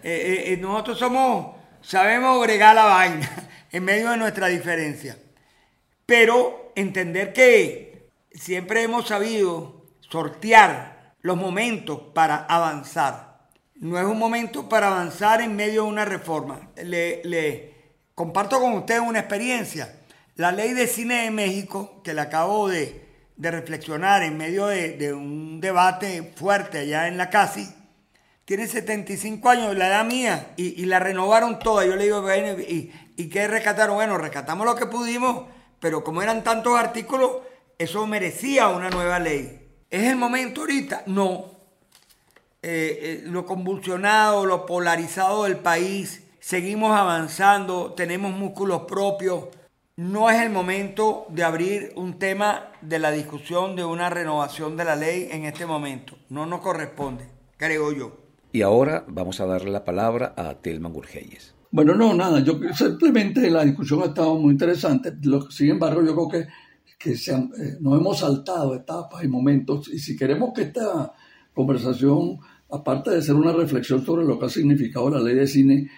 eh, 0.02 0.44
eh, 0.46 0.52
eh, 0.52 0.56
nosotros 0.58 0.98
somos, 0.98 1.56
sabemos 1.82 2.40
bregar 2.40 2.74
la 2.74 2.84
vaina 2.84 3.30
en 3.72 3.84
medio 3.84 4.10
de 4.10 4.16
nuestra 4.16 4.48
diferencia. 4.48 5.18
Pero 6.06 6.72
entender 6.74 7.32
que 7.32 8.08
siempre 8.32 8.82
hemos 8.82 9.08
sabido 9.08 9.86
sortear 10.00 11.14
los 11.20 11.36
momentos 11.36 12.00
para 12.14 12.36
avanzar. 12.36 13.48
No 13.76 13.98
es 13.98 14.04
un 14.04 14.18
momento 14.18 14.68
para 14.68 14.88
avanzar 14.88 15.40
en 15.40 15.56
medio 15.56 15.84
de 15.84 15.88
una 15.88 16.04
reforma. 16.04 16.70
Le, 16.76 17.74
comparto 18.14 18.60
con 18.60 18.74
ustedes 18.74 19.00
una 19.00 19.20
experiencia. 19.20 19.96
La 20.36 20.52
ley 20.52 20.72
de 20.72 20.86
cine 20.86 21.24
de 21.24 21.30
México, 21.30 22.00
que 22.02 22.14
le 22.14 22.20
acabo 22.20 22.68
de, 22.68 23.06
de 23.36 23.50
reflexionar 23.50 24.22
en 24.22 24.36
medio 24.36 24.66
de, 24.66 24.96
de 24.96 25.12
un 25.12 25.60
debate 25.60 26.32
fuerte 26.36 26.78
allá 26.78 27.08
en 27.08 27.16
la 27.16 27.30
CASI, 27.30 27.81
tiene 28.44 28.66
75 28.66 29.48
años, 29.48 29.76
la 29.76 29.88
edad 29.88 30.04
mía, 30.04 30.52
y, 30.56 30.84
la 30.86 30.98
renovaron 30.98 31.58
toda. 31.58 31.86
Yo 31.86 31.96
le 31.96 32.04
digo, 32.04 32.22
bueno, 32.22 32.60
¿y, 32.60 32.92
¿y 33.16 33.28
qué 33.28 33.46
rescataron? 33.46 33.96
Bueno, 33.96 34.18
rescatamos 34.18 34.66
lo 34.66 34.74
que 34.74 34.86
pudimos, 34.86 35.46
pero 35.80 36.02
como 36.02 36.22
eran 36.22 36.42
tantos 36.42 36.78
artículos, 36.78 37.38
eso 37.78 38.06
merecía 38.06 38.68
una 38.68 38.90
nueva 38.90 39.18
ley. 39.18 39.68
¿Es 39.90 40.04
el 40.04 40.16
momento 40.16 40.62
ahorita? 40.62 41.04
No. 41.06 41.52
Eh, 42.62 42.98
eh, 43.02 43.22
lo 43.24 43.44
convulsionado, 43.44 44.46
lo 44.46 44.66
polarizado 44.66 45.44
del 45.44 45.56
país, 45.56 46.22
seguimos 46.38 46.96
avanzando, 46.96 47.92
tenemos 47.92 48.32
músculos 48.32 48.82
propios. 48.82 49.48
No 49.96 50.30
es 50.30 50.40
el 50.40 50.50
momento 50.50 51.26
de 51.28 51.42
abrir 51.42 51.92
un 51.96 52.18
tema 52.18 52.72
de 52.80 53.00
la 53.00 53.10
discusión 53.10 53.76
de 53.76 53.84
una 53.84 54.10
renovación 54.10 54.76
de 54.76 54.84
la 54.84 54.96
ley 54.96 55.28
en 55.32 55.44
este 55.44 55.66
momento. 55.66 56.16
No 56.28 56.46
nos 56.46 56.60
corresponde, 56.60 57.28
creo 57.56 57.92
yo. 57.92 58.21
Y 58.52 58.62
ahora 58.62 59.04
vamos 59.08 59.40
a 59.40 59.46
darle 59.46 59.70
la 59.70 59.84
palabra 59.84 60.34
a 60.36 60.54
Telman 60.54 60.92
Gurgeyes. 60.92 61.54
Bueno, 61.70 61.94
no, 61.94 62.12
nada, 62.12 62.40
yo 62.40 62.60
simplemente 62.74 63.50
la 63.50 63.64
discusión 63.64 64.02
ha 64.02 64.06
estado 64.06 64.36
muy 64.38 64.52
interesante, 64.52 65.14
sin 65.48 65.70
embargo 65.70 66.02
yo 66.02 66.14
creo 66.14 66.28
que, 66.28 66.48
que 66.98 67.16
se 67.16 67.34
han- 67.34 67.50
eh, 67.58 67.78
nos 67.80 67.98
hemos 67.98 68.18
saltado 68.18 68.74
etapas 68.74 69.24
y 69.24 69.28
momentos 69.28 69.88
y 69.88 69.98
si 69.98 70.14
queremos 70.14 70.50
que 70.54 70.62
esta 70.62 71.12
conversación, 71.54 72.38
aparte 72.70 73.10
de 73.10 73.22
ser 73.22 73.34
una 73.36 73.52
reflexión 73.52 74.04
sobre 74.04 74.26
lo 74.26 74.38
que 74.38 74.46
ha 74.46 74.50
significado 74.50 75.08
la 75.08 75.20
ley 75.20 75.34
de 75.34 75.46
cine, 75.46 75.90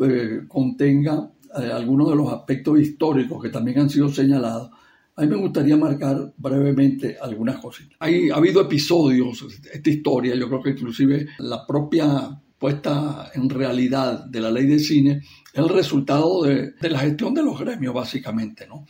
eh, 0.00 0.40
contenga 0.48 1.30
eh, 1.60 1.70
algunos 1.72 2.10
de 2.10 2.16
los 2.16 2.32
aspectos 2.32 2.80
históricos 2.80 3.40
que 3.42 3.50
también 3.50 3.78
han 3.78 3.90
sido 3.90 4.08
señalados, 4.08 4.70
a 5.18 5.22
mí 5.22 5.26
me 5.26 5.36
gustaría 5.36 5.76
marcar 5.76 6.32
brevemente 6.36 7.16
algunas 7.20 7.58
cositas. 7.58 7.96
Hay, 7.98 8.30
ha 8.30 8.36
habido 8.36 8.60
episodios, 8.60 9.44
esta 9.72 9.90
historia, 9.90 10.36
yo 10.36 10.48
creo 10.48 10.62
que 10.62 10.70
inclusive 10.70 11.26
la 11.38 11.66
propia 11.66 12.40
puesta 12.56 13.32
en 13.34 13.50
realidad 13.50 14.26
de 14.26 14.40
la 14.40 14.50
ley 14.52 14.66
de 14.66 14.78
cine 14.78 15.22
el 15.54 15.68
resultado 15.68 16.44
de, 16.44 16.70
de 16.80 16.90
la 16.90 17.00
gestión 17.00 17.34
de 17.34 17.42
los 17.42 17.58
gremios, 17.58 17.92
básicamente, 17.92 18.68
¿no? 18.68 18.86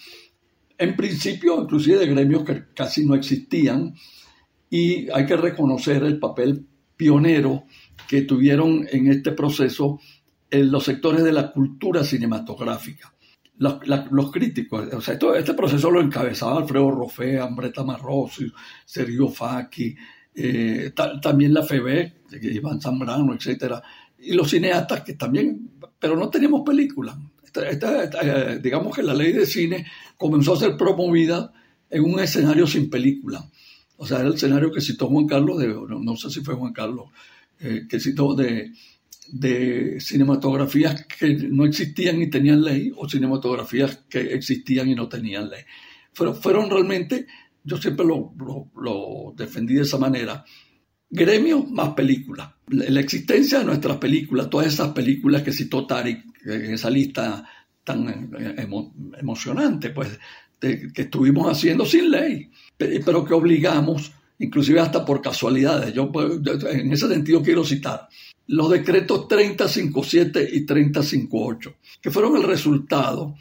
En 0.77 0.95
principio, 0.95 1.63
inclusive 1.63 1.99
de 1.99 2.07
gremios 2.07 2.45
que 2.45 2.65
casi 2.75 3.07
no 3.07 3.15
existían, 3.15 3.95
y 4.69 5.11
hay 5.11 5.25
que 5.25 5.37
reconocer 5.37 6.03
el 6.03 6.19
papel 6.19 6.67
pionero 6.95 7.65
que 8.07 8.23
tuvieron 8.23 8.87
en 8.91 9.11
este 9.11 9.33
proceso 9.33 9.99
en 10.51 10.71
los 10.71 10.85
sectores 10.85 11.25
de 11.25 11.33
la 11.33 11.53
cultura 11.53 12.05
cinematográfica. 12.05 13.15
La- 13.59 14.07
los 14.11 14.31
críticos, 14.31 14.87
o 14.93 15.01
sea, 15.01 15.15
esto- 15.15 15.35
este 15.35 15.53
proceso 15.55 15.91
lo 15.91 16.01
encabezaba 16.01 16.59
Alfredo 16.59 16.91
Rofea, 16.93 17.43
Ambreta 17.45 17.83
Marrossi, 17.83 18.51
Sergio 18.85 19.29
Facchi, 19.29 19.97
eh, 20.35 20.93
ta- 20.95 21.21
también 21.21 21.53
la 21.53 21.63
FEB, 21.65 22.13
Iván 22.41 22.81
Zambrano, 22.81 23.35
etcétera, 23.35 23.83
y 24.21 24.33
los 24.35 24.49
cineastas 24.51 25.03
que 25.03 25.15
también, 25.15 25.71
pero 25.99 26.17
no 26.17 26.29
teníamos 26.31 26.63
película. 26.65 27.19
Esta- 27.45 27.69
esta- 27.69 28.05
esta, 28.05 28.53
eh, 28.53 28.59
digamos 28.61 28.95
que 28.95 29.03
la 29.03 29.15
ley 29.15 29.33
de 29.33 29.47
cine 29.47 29.87
comenzó 30.17 30.55
a 30.55 30.59
ser 30.61 30.77
promovida 30.77 31.53
en 31.91 32.05
un 32.05 32.21
escenario 32.21 32.67
sin 32.67 32.89
película. 32.89 33.45
O 33.97 34.07
sea, 34.07 34.19
era 34.21 34.29
el 34.29 34.35
escenario 34.35 34.71
que 34.71 34.81
citó 34.81 35.09
Juan 35.09 35.27
Carlos, 35.27 35.59
de, 35.59 35.67
no, 35.69 35.99
no 35.99 36.15
sé 36.17 36.31
si 36.31 36.41
fue 36.43 36.55
Juan 36.55 36.73
Carlos, 36.73 37.07
eh, 37.59 37.87
que 37.89 37.99
citó 37.99 38.35
de, 38.37 38.71
de 39.31 40.01
cinematografías 40.01 41.05
que 41.07 41.35
no 41.35 41.65
existían 41.65 42.21
y 42.23 42.29
tenían 42.31 42.63
ley, 42.63 42.93
o 42.97 43.09
cinematografías 43.09 44.05
que 44.09 44.21
existían 44.35 44.89
y 44.89 44.95
no 44.95 45.09
tenían 45.09 45.49
ley. 45.51 45.63
Fueron, 46.13 46.37
fueron 46.37 46.71
realmente, 46.71 47.27
yo 47.65 47.77
siempre 47.77 48.07
lo, 48.07 48.33
lo- 48.77 49.35
defendí 49.37 49.75
de 49.75 49.83
esa 49.83 49.99
manera, 49.99 50.45
gremios 51.11 51.71
más 51.71 51.91
películas. 51.91 52.51
La, 52.69 53.01
existencia 53.01 53.59
de 53.61 53.65
nuestras 53.67 53.99
películas, 53.99 54.51
todas 54.51 54.67
esas 54.67 54.89
películas 54.93 55.43
que 55.43 55.53
citó 55.53 55.87
Tarik 55.87 56.25
en 56.45 56.75
esa 56.75 56.91
lista 56.91 57.45
tan 57.85 58.09
eh, 58.39 58.57
emo- 58.67 58.93
emocionante, 59.19 59.91
pues, 59.91 60.19
que 60.61 60.91
estuvimos 61.03 61.51
haciendo 61.51 61.85
sin 61.87 62.11
ley, 62.11 62.51
pe- 62.77 63.01
pero 63.05 63.25
que 63.25 63.33
obligamos, 63.35 64.11
inclusive 64.39 64.81
hasta 64.81 65.05
por 65.05 65.23
casualidades. 65.23 65.93
Yo, 65.95 66.11
pues, 66.11 66.41
yo, 66.43 66.53
en 66.69 66.93
ese 66.93 67.09
sentido 67.09 67.43
quiero 67.43 67.65
citar 67.65 68.09
los 68.49 68.71
decretos 68.71 69.29
3057 69.29 70.49
y 70.53 70.65
3058, 70.67 71.75
que 72.01 72.11
fueron 72.11 72.37
el 72.37 72.43
resultado, 72.43 73.35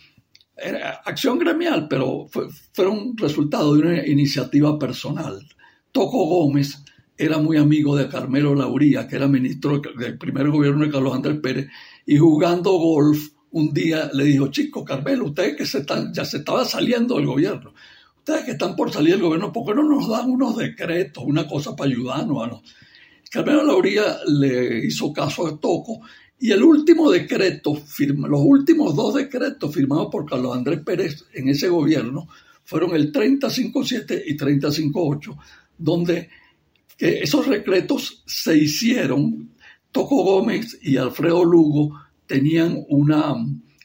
era 0.56 1.02
acción 1.06 1.38
gremial, 1.40 1.88
pero 1.88 2.28
fue- 2.30 2.48
fueron 2.74 3.16
resultado 3.18 3.74
de 3.76 3.82
una 3.82 4.08
iniciativa 4.08 4.78
personal. 4.78 5.48
Toco 5.92 6.26
Gómez 6.26 6.84
era 7.18 7.38
muy 7.38 7.58
amigo 7.58 7.96
de 7.96 8.08
Carmelo 8.08 8.54
Lauría, 8.54 9.08
que 9.08 9.16
era 9.16 9.28
ministro 9.28 9.82
del 9.98 10.18
primer 10.18 10.50
gobierno 10.50 10.86
de 10.86 10.92
Carlos 10.92 11.16
Andrés 11.16 11.40
Pérez, 11.42 11.68
y 12.06 12.18
jugando 12.18 12.72
golf 12.74 13.30
un 13.52 13.74
día 13.74 14.10
le 14.14 14.26
dijo, 14.26 14.48
chico, 14.48 14.84
Carmelo, 14.84 15.26
ustedes 15.26 15.56
que 15.56 15.66
se 15.66 15.80
están, 15.80 16.14
ya 16.14 16.26
se 16.26 16.38
estaba 16.38 16.66
saliendo 16.66 17.16
del 17.16 17.26
gobierno, 17.28 17.74
ustedes 18.18 18.44
que 18.44 18.52
están 18.52 18.76
por 18.76 18.92
salir 18.92 19.14
del 19.14 19.22
gobierno, 19.24 19.54
¿por 19.54 19.66
qué 19.66 19.74
no 19.74 19.84
nos 19.84 20.10
dan 20.10 20.30
unos 20.30 20.58
decretos, 20.58 21.24
una 21.26 21.48
cosa 21.48 21.76
para 21.76 21.90
ayudarnos 21.90 22.44
a 22.44 22.48
los... 23.34 23.46
Carmelo 23.46 23.64
Lauría 23.64 24.18
le 24.28 24.86
hizo 24.86 25.14
caso 25.14 25.48
a 25.48 25.60
Toco 25.60 26.02
y 26.40 26.52
el 26.52 26.64
último 26.64 27.10
decreto, 27.10 27.74
los 27.74 28.42
últimos 28.44 28.96
dos 28.96 29.16
decretos 29.16 29.74
firmados 29.74 30.10
por 30.12 30.26
Carlos 30.26 30.56
Andrés 30.56 30.82
Pérez 30.86 31.26
en 31.34 31.50
ese 31.50 31.68
gobierno 31.68 32.28
fueron 32.64 32.96
el 32.96 33.12
3057 33.12 34.24
y 34.28 34.38
3058, 34.38 35.38
donde 35.78 36.30
que 36.98 37.20
esos 37.20 37.50
decretos 37.50 38.24
se 38.26 38.58
hicieron. 38.58 39.52
Toco 39.92 40.24
Gómez 40.24 40.78
y 40.82 40.98
Alfredo 40.98 41.44
Lugo 41.44 42.00
tenían 42.28 42.84
una, 42.90 43.34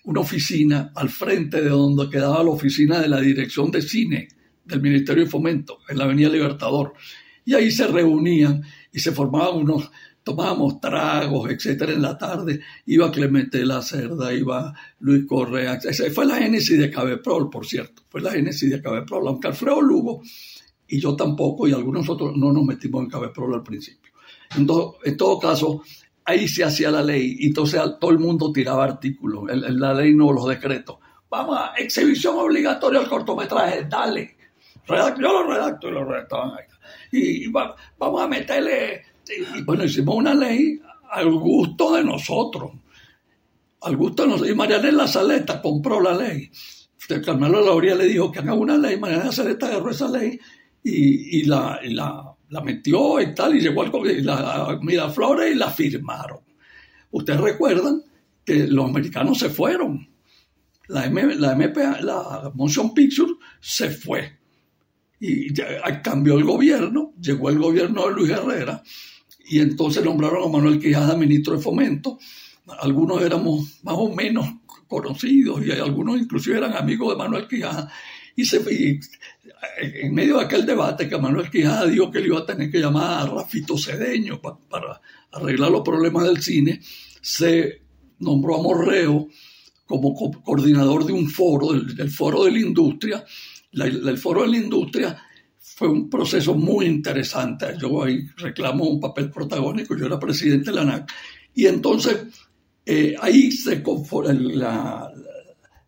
una 0.04 0.20
oficina 0.20 0.92
al 0.94 1.08
frente 1.08 1.62
de 1.62 1.68
donde 1.70 2.10
quedaba 2.10 2.42
la 2.42 2.50
oficina 2.50 3.00
de 3.00 3.08
la 3.08 3.20
Dirección 3.20 3.70
de 3.70 3.82
Cine 3.82 4.28
del 4.64 4.82
Ministerio 4.82 5.24
de 5.24 5.30
Fomento, 5.30 5.78
en 5.88 5.98
la 5.98 6.04
Avenida 6.04 6.28
Libertador. 6.28 6.94
Y 7.44 7.54
ahí 7.54 7.70
se 7.70 7.86
reunían 7.86 8.62
y 8.92 9.00
se 9.00 9.12
formaban 9.12 9.56
unos, 9.56 9.90
tomábamos 10.22 10.80
tragos, 10.80 11.50
etcétera, 11.50 11.92
en 11.92 12.02
la 12.02 12.16
tarde. 12.18 12.60
Iba 12.86 13.10
Clemente 13.10 13.64
la 13.64 13.82
Cerda, 13.82 14.32
iba 14.32 14.72
Luis 15.00 15.24
Correa. 15.26 15.74
Esa 15.82 16.10
Fue 16.10 16.26
la 16.26 16.36
génesis 16.36 16.78
de 16.78 16.90
Cabeprol, 16.90 17.48
por 17.50 17.66
cierto. 17.66 18.02
Fue 18.08 18.20
la 18.20 18.30
génesis 18.32 18.70
de 18.70 18.80
Cabeprol, 18.82 19.26
aunque 19.28 19.48
Alfredo 19.48 19.80
Lugo 19.80 20.22
y 20.86 21.00
yo 21.00 21.16
tampoco, 21.16 21.66
y 21.66 21.72
algunos 21.72 22.08
otros 22.08 22.36
no 22.36 22.52
nos 22.52 22.64
metimos 22.64 23.02
en 23.02 23.08
Cabeprol 23.10 23.54
al 23.54 23.62
principio. 23.62 24.12
En, 24.56 24.66
todo- 24.66 24.98
en 25.04 25.16
todo 25.16 25.38
caso, 25.38 25.82
ahí 26.24 26.46
se 26.46 26.62
hacía 26.64 26.90
la 26.90 27.02
ley, 27.02 27.36
y 27.38 27.46
entonces 27.46 27.80
todo 27.98 28.10
el 28.10 28.18
mundo 28.18 28.52
tiraba 28.52 28.84
artículos, 28.84 29.44
la 29.50 29.94
ley 29.94 30.14
no, 30.14 30.30
los 30.32 30.46
decretos. 30.46 30.96
Vamos 31.30 31.56
a 31.58 31.72
exhibición 31.78 32.36
obligatoria 32.36 33.00
al 33.00 33.08
cortometraje, 33.08 33.86
dale. 33.88 34.36
Redac- 34.86 35.16
yo 35.18 35.32
lo 35.32 35.50
redacto 35.50 35.88
y 35.88 35.92
lo 35.92 36.04
redactaban 36.04 36.50
ahí. 36.58 36.64
Y, 37.12 37.44
y 37.44 37.46
va- 37.48 37.76
vamos 37.98 38.22
a 38.22 38.26
meterle, 38.28 39.02
y, 39.56 39.62
bueno, 39.62 39.84
hicimos 39.84 40.16
una 40.16 40.34
ley 40.34 40.80
al 41.10 41.30
gusto 41.32 41.94
de 41.94 42.02
nosotros. 42.04 42.72
Al 43.82 43.96
gusto 43.96 44.22
de 44.22 44.28
nosotros. 44.30 44.50
Y 44.52 44.56
Marianela 44.56 45.06
Saleta 45.06 45.60
compró 45.60 46.00
la 46.00 46.14
ley. 46.16 46.50
Usted, 46.98 47.22
Carmelo 47.24 47.60
Lauría 47.60 47.94
le 47.94 48.06
dijo 48.06 48.30
que 48.32 48.38
haga 48.38 48.54
una 48.54 48.76
ley, 48.76 48.98
Marianela 48.98 49.32
Saleta 49.32 49.66
agarró 49.66 49.90
esa 49.90 50.08
ley 50.08 50.38
y, 50.84 51.40
y 51.40 51.44
la, 51.44 51.80
la, 51.84 52.60
metió 52.62 53.20
y 53.20 53.34
tal, 53.34 53.56
y 53.56 53.60
llegó 53.60 53.82
al 53.82 53.92
y 54.10 54.22
la 54.22 54.78
Miraflores 54.82 55.52
y 55.54 55.58
la 55.58 55.70
firmaron. 55.70 56.40
Ustedes 57.10 57.40
recuerdan 57.40 58.02
que 58.44 58.66
los 58.68 58.88
americanos 58.88 59.38
se 59.38 59.50
fueron. 59.50 60.08
La, 60.88 61.06
M, 61.06 61.34
la 61.36 61.54
MPA, 61.54 62.00
la 62.00 62.50
Motion 62.54 62.94
Picture 62.94 63.32
se 63.60 63.90
fue. 63.90 64.38
Y 65.24 65.54
cambió 66.02 66.36
el 66.36 66.42
gobierno, 66.42 67.14
llegó 67.20 67.48
el 67.48 67.58
gobierno 67.58 68.08
de 68.08 68.14
Luis 68.14 68.30
Herrera, 68.30 68.82
y 69.48 69.60
entonces 69.60 70.04
nombraron 70.04 70.42
a 70.42 70.48
Manuel 70.48 70.80
Quijada 70.80 71.16
ministro 71.16 71.56
de 71.56 71.62
Fomento. 71.62 72.18
Algunos 72.80 73.22
éramos 73.22 73.78
más 73.84 73.94
o 73.96 74.12
menos 74.12 74.46
conocidos 74.88 75.64
y 75.64 75.70
algunos 75.70 76.20
inclusive 76.20 76.58
eran 76.58 76.72
amigos 76.72 77.10
de 77.10 77.18
Manuel 77.22 77.46
Quijada. 77.46 77.88
Y, 78.34 78.44
se, 78.44 78.62
en 79.78 80.12
medio 80.12 80.38
de 80.38 80.44
aquel 80.44 80.66
debate 80.66 81.08
que 81.08 81.18
Manuel 81.18 81.50
Quijada 81.50 81.86
dijo 81.86 82.10
que 82.10 82.18
le 82.18 82.26
iba 82.26 82.40
a 82.40 82.46
tener 82.46 82.70
que 82.70 82.80
llamar 82.80 83.22
a 83.22 83.30
Rafito 83.30 83.78
Cedeño 83.78 84.40
para 84.40 85.00
arreglar 85.30 85.70
los 85.70 85.82
problemas 85.82 86.24
del 86.24 86.42
cine, 86.42 86.80
se 87.20 87.82
nombró 88.18 88.56
a 88.58 88.62
Morreo 88.62 89.28
como 89.86 90.14
coordinador 90.14 91.04
de 91.04 91.12
un 91.12 91.28
foro, 91.28 91.72
del, 91.72 92.10
foro 92.10 92.44
de 92.44 92.52
la 92.52 92.60
industria. 92.60 93.24
El 93.72 94.18
foro 94.18 94.42
de 94.42 94.48
la 94.48 94.56
industria 94.58 95.16
fue 95.58 95.88
un 95.88 96.10
proceso 96.10 96.54
muy 96.54 96.86
interesante. 96.86 97.74
Yo 97.80 98.02
ahí 98.02 98.26
reclamo 98.36 98.84
un 98.84 99.00
papel 99.00 99.30
protagónico, 99.30 99.96
yo 99.96 100.06
era 100.06 100.18
presidente 100.18 100.70
de 100.70 100.76
la 100.76 100.82
ANAC. 100.82 101.10
Y 101.54 101.66
entonces 101.66 102.26
eh, 102.84 103.14
ahí 103.20 103.50
se 103.52 103.82
la, 103.82 105.10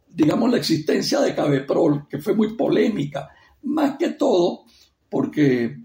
digamos, 0.09 0.51
la 0.51 0.56
existencia 0.59 1.20
de 1.20 1.35
Cabeprol, 1.35 2.06
que 2.09 2.19
fue 2.19 2.35
muy 2.35 2.55
polémica, 2.56 3.28
más 3.65 3.97
que 3.98 4.11
todo 4.11 4.65
porque 5.09 5.77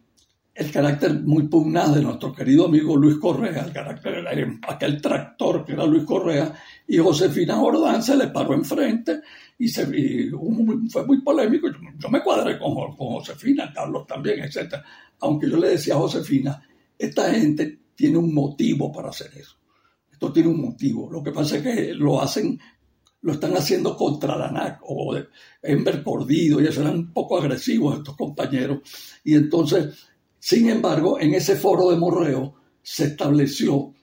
el 0.54 0.72
carácter 0.72 1.22
muy 1.22 1.48
pugnaz 1.48 1.96
de 1.96 2.02
nuestro 2.02 2.34
querido 2.34 2.66
amigo 2.66 2.98
Luis 2.98 3.18
Correa, 3.18 3.64
el 3.64 3.72
carácter, 3.72 4.26
aquel 4.68 5.02
tractor 5.02 5.64
que 5.64 5.74
era 5.74 5.86
Luis 5.86 6.04
Correa, 6.04 6.54
y 6.88 6.98
Josefina 6.98 7.56
Jordán 7.56 8.04
se 8.04 8.18
le 8.18 8.28
paró 8.28 8.54
enfrente 8.54 9.22
y, 9.60 9.68
se, 9.68 9.86
fue 10.90 11.06
muy 11.06 11.22
polémico. 11.22 11.68
Yo, 11.99 12.10
me 12.10 12.23
cuadré 12.23 12.57
con, 12.57 12.73
con, 12.73 12.95
Josefina, 12.95 13.72
Carlos 13.72 14.07
también, 14.07 14.40
etc. 14.40 14.76
Aunque 15.19 15.48
yo 15.48 15.57
le 15.57 15.69
decía 15.69 15.94
a 15.94 15.99
Josefina, 15.99 16.60
esta 16.98 17.31
gente 17.31 17.81
tiene 17.94 18.18
un 18.18 18.34
motivo 18.34 18.91
para 18.91 19.10
hacer 19.10 19.31
eso. 19.38 19.57
Esto 20.11 20.34
tiene 20.34 20.49
un 20.49 20.61
motivo. 20.61 21.11
Lo 21.11 21.22
que 21.22 21.31
pasa 21.31 21.57
es 21.57 21.64
que 21.64 21.94
lo 21.94 22.19
hacen 22.22 22.60
lo 23.22 23.34
están 23.34 23.53
haciendo 23.57 23.98
contra 23.98 24.38
la 24.38 24.49
NAC 24.49 24.80
o 24.84 25.14
Enver 25.61 26.02
Cordido 26.03 26.61
y 26.61 26.68
eso 26.68 26.80
eran 26.80 26.95
un 26.95 27.14
poco 27.14 27.38
agresivos 27.38 27.98
estos 27.98 28.15
compañeros. 28.15 28.80
Y 29.26 29.36
entonces 29.36 30.10
sin 30.40 30.69
embargo, 30.69 31.19
en 31.19 31.34
ese 31.34 31.57
foro 31.57 31.91
de 31.91 31.98
Morreo 31.98 32.56
se 32.81 33.06
estableció, 33.06 33.94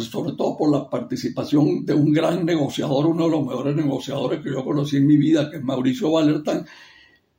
sobre 0.00 0.32
todo 0.32 0.56
por 0.56 0.70
la 0.70 0.90
participación 0.90 1.84
de 1.84 1.94
un 1.94 2.12
gran 2.12 2.44
negociador, 2.44 3.06
uno 3.06 3.24
de 3.24 3.30
los 3.30 3.46
mejores 3.46 3.76
negociadores 3.76 4.42
que 4.42 4.50
yo 4.50 4.64
conocí 4.64 4.96
en 4.96 5.06
mi 5.06 5.16
vida, 5.16 5.48
que 5.48 5.58
es 5.58 5.62
Mauricio 5.62 6.10
Valertán, 6.10 6.66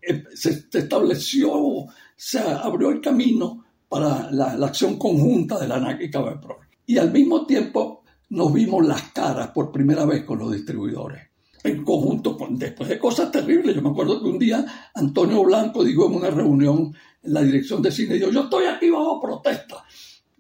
eh, 0.02 0.24
se, 0.34 0.66
estableció, 0.72 1.86
se 2.16 2.40
abrió 2.40 2.90
el 2.90 3.02
camino 3.02 3.66
para 3.90 4.32
la, 4.32 4.54
acción 4.66 4.98
conjunta 4.98 5.60
de 5.60 5.68
la 5.68 5.76
ANAC 5.76 6.02
y 6.04 6.10
Cabepro. 6.10 6.60
Y 6.86 6.98
al 6.98 7.12
mismo 7.12 7.46
tiempo 7.46 8.04
nos 8.30 8.54
vimos 8.54 8.86
las 8.86 9.12
caras 9.12 9.50
por 9.50 9.72
primera 9.72 10.06
vez 10.06 10.24
con 10.24 10.40
los 10.40 10.54
distribuidores 10.54 11.32
en 11.64 11.84
conjunto 11.84 12.36
con, 12.38 12.58
después 12.58 12.90
de 12.90 12.98
cosas 12.98 13.32
terribles. 13.32 13.76
Yo 13.76 13.82
me 13.82 13.90
acuerdo 13.90 14.22
que 14.22 14.30
un 14.30 14.40
día 14.40 14.66
Antonio 14.96 15.44
Blanco 15.44 15.84
dijo 15.84 16.08
en 16.08 16.16
una 16.16 16.30
reunión 16.30 16.94
en 17.24 17.34
la 17.34 17.44
dirección 17.44 17.82
de 17.82 17.92
cine, 17.92 18.18
yo 18.18 18.30
estoy 18.30 18.66
aquí 18.66 18.90
bajo 18.90 19.22
protesta. 19.22 19.84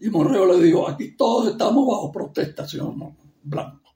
Y 0.02 0.10
Morreo 0.10 0.45
le 0.45 0.64
dijo, 0.64 0.90
aquí 0.90 1.15
todos 1.15 1.52
estamos 1.52 1.86
bajo 1.88 2.11
protesta, 2.11 2.68
señor 2.68 2.95
Blanco. 3.44 3.95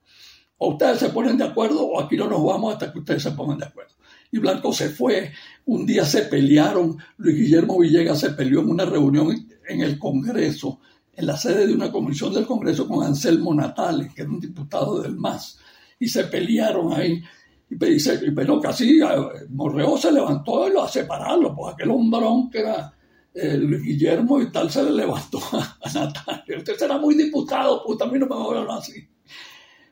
O 0.57 0.69
ustedes 0.69 0.99
se 0.99 1.09
ponen 1.09 1.37
de 1.37 1.43
acuerdo 1.43 1.85
o 1.85 1.99
aquí 1.99 2.15
no 2.15 2.29
nos 2.29 2.43
vamos 2.43 2.73
hasta 2.73 2.93
que 2.93 2.99
ustedes 2.99 3.23
se 3.23 3.31
pongan 3.31 3.57
de 3.57 3.65
acuerdo. 3.65 3.93
Y 4.31 4.37
Blanco 4.37 4.71
se 4.71 4.89
fue. 4.89 5.31
Un 5.65 5.85
día 5.85 6.05
se 6.05 6.23
pelearon. 6.23 6.97
Luis 7.17 7.35
Guillermo 7.35 7.79
Villegas 7.79 8.19
se 8.19 8.29
peleó 8.31 8.61
en 8.61 8.69
una 8.69 8.85
reunión 8.85 9.47
en 9.67 9.81
el 9.81 9.97
Congreso, 9.97 10.79
en 11.13 11.25
la 11.25 11.37
sede 11.37 11.67
de 11.67 11.73
una 11.73 11.91
comisión 11.91 12.33
del 12.33 12.45
Congreso 12.45 12.87
con 12.87 13.03
Anselmo 13.03 13.53
Natales, 13.53 14.13
que 14.13 14.21
era 14.21 14.31
un 14.31 14.39
diputado 14.39 15.01
del 15.01 15.15
MAS 15.15 15.57
y 15.99 16.07
se 16.07 16.25
pelearon 16.25 16.93
ahí. 16.93 17.21
Y, 17.69 17.75
pero 18.31 18.61
casi 18.61 19.01
eh, 19.01 19.05
Morreo 19.49 19.97
se 19.97 20.11
levantó 20.11 20.67
y 20.67 20.71
lo 20.71 20.83
a 20.83 20.87
separarlo, 20.87 21.55
pues 21.55 21.73
aquel 21.73 21.89
hombrón 21.89 22.49
que 22.49 22.59
era 22.59 22.94
Luis 23.35 23.83
Guillermo 23.83 24.41
y 24.41 24.51
tal 24.51 24.71
se 24.71 24.83
le 24.83 24.91
levantó 24.91 25.39
a, 25.51 25.77
Natalia. 25.93 26.57
Usted 26.57 26.77
será 26.77 26.97
muy 26.97 27.15
diputado, 27.15 27.83
pues 27.85 27.97
también 27.97 28.21
no 28.21 28.27
me 28.27 28.35
voy 28.35 28.55
a 28.55 28.61
hablar 28.61 28.77
así. 28.77 28.93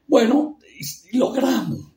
Bueno, 0.07 0.59
y, 0.79 1.17
logramos. 1.17 1.91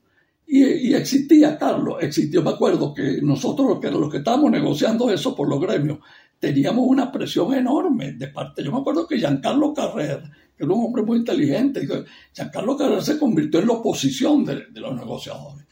Y, 0.48 0.94
existía, 0.94 1.59
Carlos, 1.59 1.97
existió, 2.01 2.43
me 2.43 2.51
acuerdo 2.51 2.94
que 2.94 3.20
nosotros 3.23 3.68
los 3.68 3.81
que, 3.81 3.90
los 3.90 4.10
que 4.10 4.18
estábamos 4.18 4.51
negociando 4.51 5.10
eso 5.10 5.35
por 5.35 5.48
los 5.48 5.60
gremios, 5.60 5.98
teníamos 6.39 6.86
una 6.86 7.10
presión 7.10 7.55
enorme 7.55 8.12
de 8.12 8.28
parte. 8.28 8.62
Yo 8.62 8.73
me 8.73 8.78
acuerdo 8.78 9.06
que 9.06 9.18
Giancarlo 9.18 9.73
Carrer, 9.74 10.23
que 10.56 10.64
era 10.64 10.73
un 10.73 10.85
hombre 10.85 11.02
muy 11.02 11.18
inteligente. 11.18 11.86
Giancarlo 12.32 12.77
Carrera 12.77 13.01
se 13.01 13.18
convirtió 13.18 13.60
en 13.60 13.66
la 13.66 13.73
oposición 13.74 14.44
de, 14.44 14.66
los 14.74 14.94
negociadores. 14.94 15.66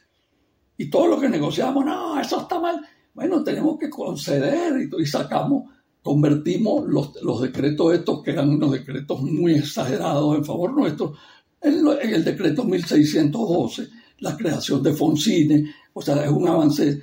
Y 0.77 0.91
todo 0.91 1.07
lo 1.07 1.21
que 1.21 1.29
negociábamos, 1.29 1.85
no, 1.85 2.21
eso 2.21 2.41
está 2.41 2.59
mal. 2.59 2.81
Bueno, 3.15 3.45
tenemos 3.45 3.79
que 3.79 3.89
conceder 3.89 4.89
y, 4.99 5.07
sacamos, 5.07 5.71
convertimos 6.03 6.85
los, 6.87 7.41
decretos 7.41 7.95
estos, 7.95 8.23
que 8.23 8.33
eran 8.33 8.51
unos 8.51 8.73
decretos 8.73 9.23
muy 9.23 9.55
exagerados 9.55 10.37
en 10.37 10.45
favor 10.45 10.75
nuestro, 10.75 11.15
en, 11.61 11.87
el 12.13 12.25
decreto 12.25 12.65
1612, 12.65 13.89
la 14.19 14.37
creación 14.37 14.83
de 14.83 14.93
Foncine. 14.93 15.75
O 15.93 16.03
sea, 16.03 16.25
es 16.25 16.31
un 16.31 16.49
avance. 16.49 17.03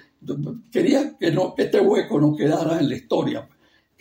Quería 0.70 1.18
que, 1.18 1.32
no, 1.32 1.56
este 1.58 1.80
hueco 1.80 2.20
no 2.20 2.36
quedara 2.36 2.80
en 2.80 2.90
la 2.90 2.96
historia 2.96 3.48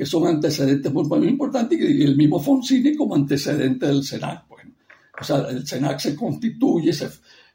que 0.01 0.07
son 0.07 0.27
antecedentes 0.27 0.91
muy, 0.91 1.05
muy 1.05 1.29
importantes, 1.29 1.79
y 1.79 2.03
el 2.03 2.17
mismo 2.17 2.41
Foncini 2.41 2.97
como 2.97 3.15
antecedente 3.15 3.87
del 3.87 4.03
SENAC. 4.03 4.49
Bueno, 4.49 4.73
o 5.21 5.23
sea, 5.23 5.47
el 5.51 5.67
SENAC 5.67 5.99
se 5.99 6.17
constituye, 6.17 6.91
se, 6.91 7.11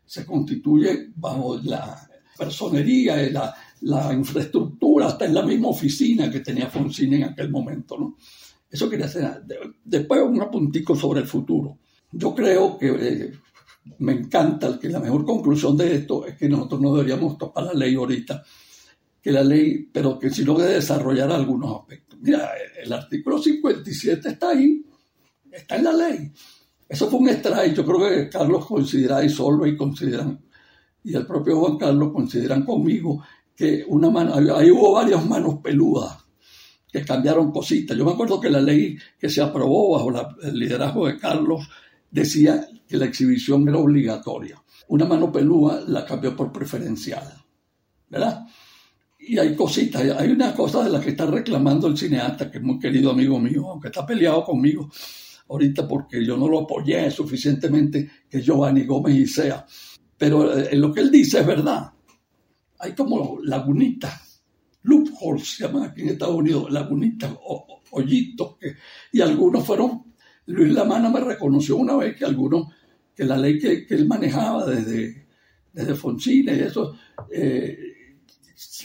se 0.06 0.23
constituye 0.23 1.10
bajo 1.15 1.60
la 1.64 2.07
personería 2.38 3.18
la, 3.32 3.56
la, 3.81 4.14
infraestructura, 4.14 5.07
hasta 5.07 5.26
en 5.26 5.34
la 5.34 5.43
misma 5.43 5.69
oficina 5.69 6.30
que 6.30 6.39
tenía 6.39 6.69
Foncini 6.69 7.18
en 7.18 7.23
aquel 7.26 7.49
momento. 7.49 7.97
¿no? 7.97 8.18
Eso 8.69 8.89
quería 8.89 9.06
hacer. 9.06 9.43
Después 9.84 10.22
un 10.22 10.41
apuntico 10.41 10.95
sobre 10.95 11.22
el 11.22 11.27
futuro. 11.27 11.80
Yo 12.11 12.34
creo 12.34 12.77
que 12.77 12.88
eh, 12.88 13.31
me 13.99 14.14
encanta 14.14 14.80
que 14.80 14.89
la 14.89 14.99
mejor 14.99 15.26
conclusión 15.26 15.77
de 15.77 15.95
esto 15.95 16.26
es 16.26 16.35
que 16.35 16.49
nosotros 16.49 16.81
no 16.81 16.95
deberíamos 16.95 17.38
tocar 17.38 17.65
la 17.65 17.73
ley 17.73 17.95
ahorita, 17.95 18.43
que 19.22 19.31
la 19.31 19.43
ley, 19.43 19.89
pero 19.91 20.18
que 20.18 20.30
si 20.30 20.43
no 20.43 20.57
de 20.57 20.76
desarrollar 20.76 21.31
algunos 21.31 21.81
aspectos. 21.81 22.19
Mira, 22.22 22.49
el 22.81 22.91
artículo 22.91 23.39
57 23.39 24.30
está 24.30 24.49
ahí, 24.49 24.84
está 25.52 25.76
en 25.76 25.84
la 25.84 25.93
ley. 25.93 26.31
Eso 26.88 27.10
fue 27.10 27.19
un 27.19 27.30
strike. 27.30 27.76
Yo 27.76 27.85
creo 27.85 28.10
que 28.10 28.30
Carlos 28.30 28.65
considera 28.65 29.23
y 29.23 29.30
solo 29.30 29.65
y 29.65 29.76
consideran, 29.76 30.39
y 31.03 31.15
el 31.15 31.26
propio 31.26 31.60
Juan 31.60 31.77
Carlos 31.77 32.11
consideran 32.11 32.64
conmigo 32.64 33.23
que 33.56 33.84
una 33.88 34.10
mano, 34.10 34.34
ahí 34.56 34.69
hubo 34.69 34.94
varias 34.94 35.26
manos 35.26 35.60
peludas 35.64 36.18
que 36.91 37.03
cambiaron 37.03 37.52
cositas. 37.52 37.98
Yo 37.98 38.06
me 38.06 38.11
acuerdo 38.11 38.40
que 38.40 38.49
la 38.49 38.61
ley 38.61 38.98
que 39.18 39.30
se 39.30 39.41
aprobó 39.41 39.91
bajo 39.91 40.38
el 40.44 40.57
liderazgo 40.57 41.07
de 41.07 41.18
Carlos 41.18 41.68
decía 42.10 42.68
que 42.88 42.98
la 42.98 43.06
exhibición 43.06 43.68
era 43.68 43.77
obligatoria. 43.77 44.61
Una 44.88 45.06
mano 45.06 45.32
peluda 45.32 45.82
la 45.88 46.06
cambió 46.06 46.36
por 46.36 46.52
preferencial. 46.52 47.23
¿Verdad? 48.07 48.45
y 49.27 49.40
hay 49.40 49.56
cositas, 49.56 50.03
hay 50.03 50.30
una 50.30 50.53
cosa 50.53 50.84
de 50.84 50.90
la 50.91 51.02
que 51.02 51.10
está 51.10 51.26
reclamando 51.26 51.88
el 51.88 51.98
cineasta, 51.98 52.52
que 52.52 52.60
es 52.60 52.64
muy 52.64 52.77
querido 52.77 53.10
amigo 53.10 53.40
mío, 53.40 53.69
aunque 53.72 53.88
está 53.88 54.06
peleado 54.06 54.44
conmigo 54.44 54.90
ahorita 55.49 55.88
porque 55.88 56.26
yo 56.26 56.38
no 56.38 56.48
lo 56.48 56.61
apoyé 56.61 57.10
suficientemente 57.11 58.10
que 58.30 58.41
Giovanni 58.41 58.86
Gómez 58.86 59.15
y 59.15 59.27
sea. 59.27 59.65
Pero 60.18 60.57
eh, 60.57 60.76
lo 60.76 60.94
que 60.94 61.02
él 61.02 61.11
dice 61.11 61.40
es 61.40 61.48
verdad. 61.48 61.91
Hay 62.80 62.93
como 62.93 63.39
lagunitas, 63.43 64.43
loopholes 64.84 65.56
se 65.56 65.64
llaman 65.65 65.84
aquí 65.84 66.02
en 66.02 66.10
Estados 66.10 66.35
Unidos, 66.35 66.72
lagunitas, 66.72 67.31
o, 67.43 67.81
y 69.11 69.22
algunos 69.22 69.65
fueron, 69.65 70.14
Luis 70.47 70.73
Lamana 70.73 71.10
me 71.10 71.22
reconoció 71.22 71.77
una 71.77 71.95
vez 71.95 72.15
que 72.15 72.26
algunos, 72.26 72.68
que 73.15 73.23
la 73.23 73.38
ley 73.38 73.57
que, 73.60 73.85
él 73.89 74.07
manejaba 74.07 74.65
desde, 74.65 75.27
desde 75.72 75.95
Fonsina 75.95 76.53
y 76.53 76.60
eso, 76.60 76.95
eh, 77.31 77.77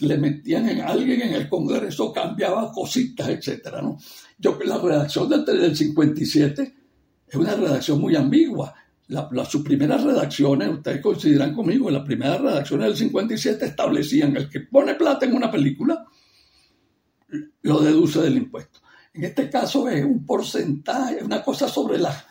le 0.01 0.19
metían 0.19 0.69
en 0.69 0.81
alguien 0.81 1.23
en 1.23 1.35
el 1.35 1.49
Congreso, 1.49 2.13
cambiaba 2.13 2.73
cositas, 2.73 3.29
etcétera, 3.29 3.83
¿no? 3.83 3.99
Yo 4.39 4.59
la 4.65 4.79
redacción 4.79 5.29
del, 5.29 5.45
del 5.45 5.77
57 5.77 6.75
es 7.29 7.35
una 7.35 7.55
redacción 7.55 8.01
muy 8.01 8.17
ambigua. 8.17 8.75
La, 9.11 9.45
sus 9.45 9.63
primeras 9.63 10.05
redacciones, 10.05 10.69
ustedes 10.69 11.01
consideran 11.01 11.53
conmigo, 11.53 11.91
las 11.91 12.05
primeras 12.05 12.41
redacciones 12.41 12.87
del 12.87 12.97
57 12.97 13.67
establecían 13.67 14.37
el 14.37 14.49
que 14.49 14.61
pone 14.61 14.95
plata 14.95 15.27
en 15.27 15.35
una 15.35 15.51
película, 15.51 16.07
lo 17.63 17.81
deduce 17.81 18.21
del 18.21 18.37
impuesto. 18.37 18.79
En 19.13 19.25
este 19.25 19.51
caso 19.51 19.89
es 19.89 20.05
un 20.05 20.25
porcentaje, 20.25 21.25
una 21.25 21.43
cosa 21.43 21.69
sobre 21.69 21.99
las, 21.99 22.25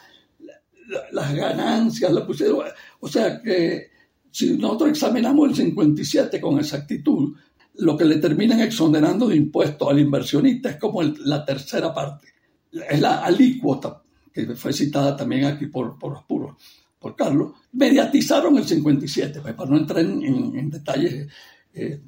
las 1.11 1.35
ganancias, 1.35 2.14
la 2.14 2.26
pusieron, 2.26 2.64
o 3.01 3.07
sea 3.10 3.41
que 3.41 3.91
si 4.31 4.57
nosotros 4.57 4.91
examinamos 4.91 5.49
el 5.49 5.56
57 5.56 6.39
con 6.39 6.60
exactitud, 6.60 7.35
lo 7.76 7.97
que 7.97 8.06
le 8.06 8.19
terminan 8.19 8.61
exonerando 8.61 9.27
de 9.27 9.35
impuestos 9.35 9.89
al 9.89 9.99
inversionista 9.99 10.69
es 10.69 10.77
como 10.77 11.03
la 11.03 11.43
tercera 11.43 11.93
parte, 11.93 12.27
es 12.72 13.01
la 13.01 13.23
alícuota 13.26 14.01
que 14.31 14.45
fue 14.56 14.73
citada 14.73 15.15
también 15.15 15.45
aquí 15.45 15.68
por, 15.68 15.97
por 15.97 16.26
puros 16.26 16.56
por 16.99 17.15
Carlos, 17.15 17.53
mediatizaron 17.72 18.57
el 18.57 18.65
57, 18.65 19.39
pues, 19.41 19.53
para 19.53 19.69
no 19.69 19.77
entrar 19.77 19.99
en, 20.01 20.69
detalles 20.69 21.27
eh, 21.73 22.01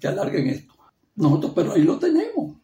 que, 0.00 0.08
alarguen 0.08 0.48
esto. 0.48 0.74
Nosotros, 1.14 1.52
pero 1.54 1.72
ahí 1.72 1.82
lo 1.82 1.98
tenemos. 1.98 2.56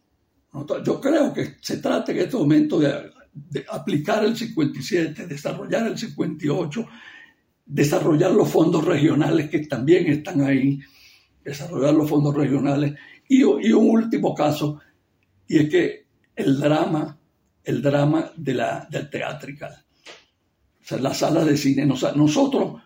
yo 0.85 1.01
creo 1.01 1.33
que 1.33 1.57
se 1.61 1.77
trata 1.77 2.13
en 2.13 2.19
este 2.19 2.37
momento 2.37 2.81
de, 2.81 3.13
aplicar 3.71 4.25
el 4.25 4.37
57, 4.37 5.27
desarrollar 5.27 5.87
el 5.87 5.97
58, 5.97 6.87
desarrollar 7.67 8.33
los 8.33 8.49
fondos 8.49 8.85
regionales 8.85 9.49
que 9.49 9.61
también 9.61 10.09
están 10.09 10.41
ahí, 10.41 10.81
desarrollar 11.45 11.95
los 11.95 12.11
fondos 12.11 12.35
regionales. 12.35 12.95
Y 13.29 13.43
un 13.45 13.91
último 13.91 14.35
caso, 14.35 14.81
y 15.47 15.59
es 15.59 15.71
que 15.71 16.07
el 16.35 16.59
drama, 16.59 17.18
el 17.69 17.83
drama 17.83 18.33
de 18.35 18.55
la, 18.55 18.89
del 18.91 19.11
teatrical, 19.11 19.73
o 19.73 20.85
sea, 20.85 20.99
las 20.99 21.19
salas 21.19 21.45
de 21.45 21.55
cine. 21.55 21.85
Nosotros, 21.85 22.81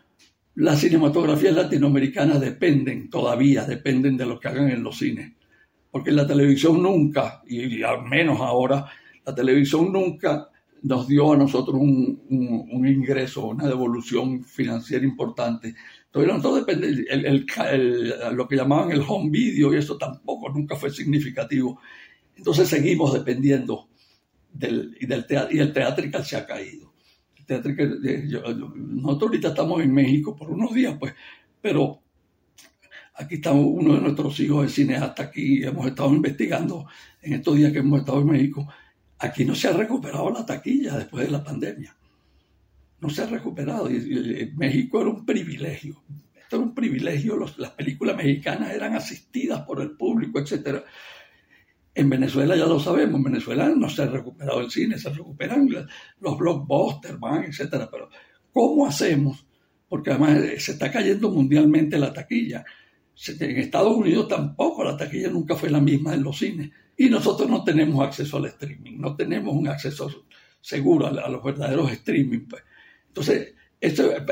las 0.56 0.80
cinematografías 0.80 1.54
latinoamericanas 1.54 2.40
dependen 2.40 3.08
todavía, 3.08 3.64
dependen 3.64 4.16
de 4.16 4.26
lo 4.26 4.40
que 4.40 4.48
hagan 4.48 4.70
en 4.70 4.82
los 4.82 4.98
cines. 4.98 5.32
Porque 5.88 6.10
la 6.10 6.26
televisión 6.26 6.82
nunca, 6.82 7.42
y 7.46 7.80
al 7.84 8.02
menos 8.02 8.40
ahora, 8.40 8.86
la 9.24 9.32
televisión 9.32 9.92
nunca 9.92 10.48
nos 10.82 11.06
dio 11.06 11.32
a 11.32 11.36
nosotros 11.36 11.76
un, 11.80 12.84
ingreso, 12.84 13.46
una 13.46 13.68
devolución 13.68 14.42
financiera 14.42 15.04
importante. 15.04 15.76
Entonces, 16.06 16.34
nosotros 16.34 16.66
depende, 16.66 17.06
lo 18.32 18.48
que 18.48 18.56
llamaban 18.56 18.90
el 18.90 19.04
home 19.06 19.30
video 19.30 19.72
y 19.72 19.76
eso 19.76 19.96
tampoco 19.96 20.48
nunca 20.48 20.74
fue 20.74 20.90
significativo. 20.90 21.78
Entonces 22.36 22.68
seguimos 22.68 23.12
dependiendo 23.12 23.88
del, 24.52 24.96
y, 25.00 25.06
del 25.06 25.26
teatro, 25.26 25.56
y 25.56 25.60
el 25.60 25.72
teatrical 25.72 26.24
se 26.24 26.36
ha 26.36 26.46
caído. 26.46 26.92
El 27.48 28.30
nosotros 28.74 29.28
ahorita 29.28 29.48
estamos 29.48 29.82
en 29.82 29.92
México 29.92 30.34
por 30.34 30.50
unos 30.50 30.72
días, 30.72 30.96
pues, 30.98 31.12
pero 31.60 32.00
aquí 33.14 33.34
estamos, 33.34 33.64
uno 33.66 33.94
de 33.94 34.00
nuestros 34.00 34.38
hijos 34.40 34.66
es 34.66 34.74
cineasta 34.74 35.24
aquí, 35.24 35.62
hemos 35.62 35.86
estado 35.86 36.14
investigando 36.14 36.86
en 37.20 37.34
estos 37.34 37.56
días 37.56 37.72
que 37.72 37.78
hemos 37.78 38.00
estado 38.00 38.20
en 38.20 38.26
México 38.28 38.66
Aquí 39.22 39.44
no 39.44 39.54
se 39.54 39.68
ha 39.68 39.72
recuperado 39.72 40.30
la 40.30 40.44
taquilla 40.44 40.96
después 40.96 41.24
de 41.24 41.30
la 41.30 41.44
pandemia. 41.44 41.96
No 42.98 43.08
se 43.08 43.22
ha 43.22 43.26
recuperado. 43.26 43.88
México 44.56 45.00
era 45.00 45.10
un 45.10 45.24
privilegio. 45.24 46.02
Esto 46.34 46.56
era 46.56 46.64
un 46.64 46.74
privilegio. 46.74 47.38
las 47.56 47.70
películas 47.70 48.16
mexicanas 48.16 48.72
eran 48.72 48.96
asistidas 48.96 49.60
por 49.60 49.80
el 49.80 49.92
público, 49.92 50.40
etc. 50.40 50.82
En 51.94 52.08
Venezuela 52.08 52.56
ya 52.56 52.66
lo 52.66 52.80
sabemos. 52.80 53.16
En 53.16 53.24
Venezuela 53.24 53.68
no 53.68 53.88
se 53.88 54.02
ha 54.02 54.06
recuperado 54.06 54.60
el 54.60 54.70
cine, 54.70 54.98
se 54.98 55.10
recuperan 55.10 55.68
los 56.20 56.38
blockbusters, 56.38 57.18
van, 57.18 57.44
etc. 57.44 57.88
Pero 57.90 58.08
¿cómo 58.52 58.86
hacemos? 58.86 59.46
Porque 59.88 60.10
además 60.10 60.38
eh, 60.38 60.60
se 60.60 60.72
está 60.72 60.90
cayendo 60.90 61.30
mundialmente 61.30 61.98
la 61.98 62.12
taquilla. 62.12 62.64
En 63.28 63.58
Estados 63.58 63.94
Unidos 63.94 64.26
tampoco 64.28 64.82
la 64.82 64.96
taquilla 64.96 65.28
nunca 65.28 65.54
fue 65.54 65.70
la 65.70 65.80
misma 65.80 66.14
en 66.14 66.22
los 66.22 66.38
cines. 66.38 66.70
Y 66.96 67.08
nosotros 67.08 67.48
no 67.48 67.62
tenemos 67.62 68.04
acceso 68.04 68.38
al 68.38 68.46
streaming, 68.46 68.98
no 68.98 69.14
tenemos 69.14 69.54
un 69.54 69.68
acceso 69.68 70.24
seguro 70.60 71.06
a, 71.06 71.28
los 71.28 71.42
verdaderos 71.42 71.90
streaming. 71.92 72.46
Pues. 72.48 72.62
Entonces, 73.08 73.54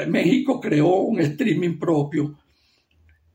México 0.09 0.61
creó 0.61 1.01
un 1.01 1.21
streaming 1.21 1.79
propio, 1.79 2.39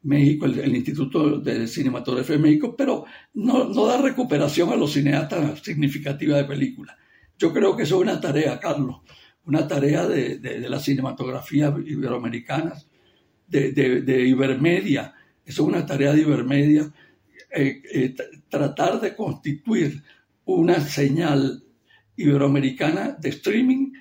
México, 0.05 0.45
el, 0.45 0.75
Instituto 0.75 1.39
de 1.39 1.67
Cinematografía 1.67 2.35
de 2.37 2.41
México, 2.41 2.75
pero 2.77 3.05
no, 3.33 3.73
da 3.85 4.01
recuperación 4.01 4.69
a 4.71 4.75
los 4.75 4.93
cineastas 4.93 5.61
significativa 5.61 6.37
de 6.37 6.45
películas. 6.45 6.95
Yo 7.37 7.51
creo 7.51 7.75
que 7.75 7.83
eso 7.83 7.95
es 7.95 8.01
una 8.01 8.21
tarea, 8.21 8.59
Carlos, 8.59 9.01
una 9.45 9.67
tarea 9.67 10.07
de, 10.07 10.37
de, 10.37 10.69
la 10.69 10.79
cinematografía 10.79 11.73
iberoamericana, 11.85 12.73
de, 13.47 13.71
de, 13.71 14.27
Ibermedia. 14.27 15.13
Eso 15.45 15.63
es 15.63 15.67
una 15.67 15.85
tarea 15.85 16.13
de 16.13 16.21
Ibermedia 16.21 16.91
eh, 17.51 17.81
eh, 17.93 18.15
tratar 18.49 18.99
de 18.99 19.15
constituir 19.15 20.03
una 20.45 20.79
señal 20.79 21.63
iberoamericana 22.17 23.11
de 23.19 23.29
streaming 23.29 23.93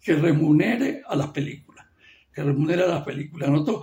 que 0.00 0.14
remunere 0.14 1.02
a 1.06 1.16
las 1.16 1.28
películas, 1.28 1.86
que 2.32 2.42
remunere 2.42 2.84
a 2.84 2.88
las 2.88 3.02
películas. 3.04 3.50
Nosotros 3.50 3.82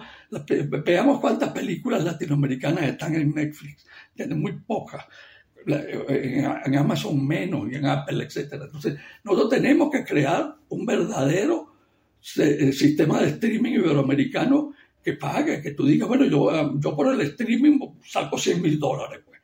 veamos 0.85 1.19
cuántas 1.19 1.49
películas 1.51 2.03
latinoamericanas 2.03 2.83
están 2.83 3.15
en 3.15 3.33
Netflix, 3.33 3.85
tienen 4.15 4.41
muy 4.41 4.53
pocas. 4.53 5.05
En, 5.65 6.75
Amazon 6.75 7.25
menos 7.25 7.71
y 7.71 7.75
en 7.75 7.85
Apple, 7.85 8.25
etc. 8.25 8.53
Entonces, 8.53 8.97
nosotros 9.23 9.49
tenemos 9.49 9.89
que 9.89 10.03
crear 10.03 10.55
un 10.67 10.85
verdadero 10.85 11.73
eh, 12.37 12.73
sistema 12.73 13.21
de 13.21 13.29
streaming 13.29 13.71
iberoamericano 13.71 14.73
que 15.01 15.13
pague, 15.13 15.61
que 15.61 15.71
tú 15.71 15.85
digas, 15.85 16.07
bueno, 16.07 16.25
yo, 16.25 16.49
ah, 16.49 16.71
yo 16.77 16.95
por 16.95 17.13
el 17.13 17.21
streaming 17.21 17.79
saco 18.05 18.37
100 18.37 18.61
mil 18.61 18.79
dólares. 18.79 19.21
Pues. 19.25 19.39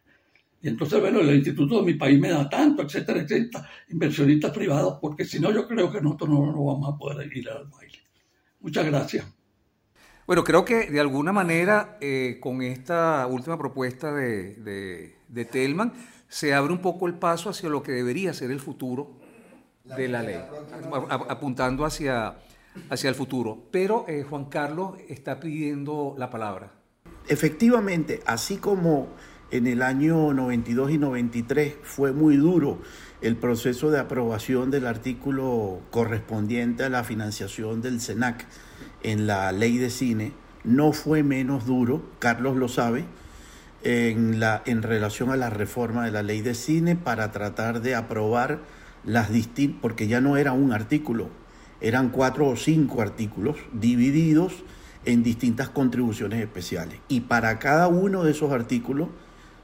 Y 0.61 0.67
entonces, 0.67 0.99
bueno, 0.99 1.21
el 1.21 1.35
instituto 1.35 1.79
de 1.79 1.85
mi 1.85 1.93
país 1.93 2.19
me 2.19 2.29
da 2.29 2.49
tanto, 2.49 2.83
etcétera, 2.83 3.21
etcétera, 3.21 3.69
inversionistas 3.89 4.51
privados, 4.51 4.97
porque 5.01 5.23
si 5.23 5.39
no, 5.39 5.53
yo 5.53 5.67
creo 5.67 5.91
que 5.91 6.01
nosotros 6.01 6.29
no, 6.29 6.51
no 6.51 6.65
vamos 6.65 6.93
a 6.93 6.97
poder 6.97 7.35
ir 7.35 7.49
al 7.49 7.65
baile. 7.67 7.99
Muchas 8.59 8.85
gracias. 8.85 9.38
Bueno, 10.29 10.43
creo 10.43 10.63
que 10.63 10.91
de 10.91 10.99
alguna 10.99 11.33
manera 11.33 11.97
eh, 12.01 12.37
con 12.39 12.61
esta 12.61 13.25
última 13.25 13.57
propuesta 13.57 14.13
de, 14.13 14.53
de, 14.57 15.15
de, 15.27 15.45
Telman 15.45 15.91
se 16.27 16.53
abre 16.53 16.71
un 16.71 16.83
poco 16.83 17.07
el 17.07 17.15
paso 17.15 17.49
hacia 17.49 17.67
lo 17.67 17.81
que 17.81 17.93
debería 17.93 18.31
ser 18.35 18.51
el 18.51 18.59
futuro 18.59 19.09
de 19.85 20.07
la 20.07 20.21
ley, 20.21 20.39
apuntando 21.29 21.83
hacia 21.83 22.35
hacia 22.91 23.09
el 23.09 23.15
futuro. 23.15 23.63
Pero 23.71 24.05
eh, 24.07 24.21
Juan 24.21 24.45
Carlos 24.45 24.99
está 25.07 25.39
pidiendo 25.39 26.13
la 26.15 26.29
palabra. 26.29 26.73
Efectivamente, 27.27 28.19
así 28.27 28.57
como 28.57 29.07
en 29.49 29.65
el 29.65 29.81
año 29.81 30.31
92 30.31 30.91
y 30.91 30.97
93 30.99 31.73
fue 31.81 32.11
muy 32.11 32.37
duro 32.37 32.77
el 33.21 33.35
proceso 33.35 33.89
de 33.89 33.97
aprobación 33.97 34.69
del 34.69 34.85
artículo 34.85 35.81
correspondiente 35.89 36.83
a 36.83 36.89
la 36.89 37.03
financiación 37.03 37.81
del 37.81 37.99
SENAC 37.99 38.45
en 39.03 39.27
la 39.27 39.51
ley 39.51 39.77
de 39.77 39.89
cine, 39.89 40.33
no 40.63 40.91
fue 40.91 41.23
menos 41.23 41.65
duro, 41.65 42.03
Carlos 42.19 42.57
lo 42.57 42.67
sabe, 42.67 43.05
en, 43.83 44.39
la, 44.39 44.61
en 44.65 44.81
relación 44.81 45.31
a 45.31 45.37
la 45.37 45.49
reforma 45.49 46.05
de 46.05 46.11
la 46.11 46.23
ley 46.23 46.41
de 46.41 46.53
cine 46.53 46.95
para 46.95 47.31
tratar 47.31 47.81
de 47.81 47.95
aprobar 47.95 48.59
las 49.05 49.31
distintas, 49.31 49.79
porque 49.81 50.07
ya 50.07 50.21
no 50.21 50.37
era 50.37 50.51
un 50.51 50.73
artículo, 50.73 51.29
eran 51.81 52.09
cuatro 52.09 52.47
o 52.47 52.55
cinco 52.55 53.01
artículos 53.01 53.55
divididos 53.71 54.63
en 55.05 55.23
distintas 55.23 55.69
contribuciones 55.69 56.41
especiales. 56.41 56.99
Y 57.07 57.21
para 57.21 57.57
cada 57.59 57.87
uno 57.87 58.23
de 58.23 58.31
esos 58.31 58.51
artículos 58.51 59.09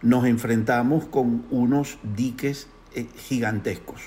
nos 0.02 0.26
enfrentamos 0.26 1.06
con 1.06 1.46
unos 1.52 1.98
diques 2.16 2.68
eh, 2.94 3.08
gigantescos 3.18 4.02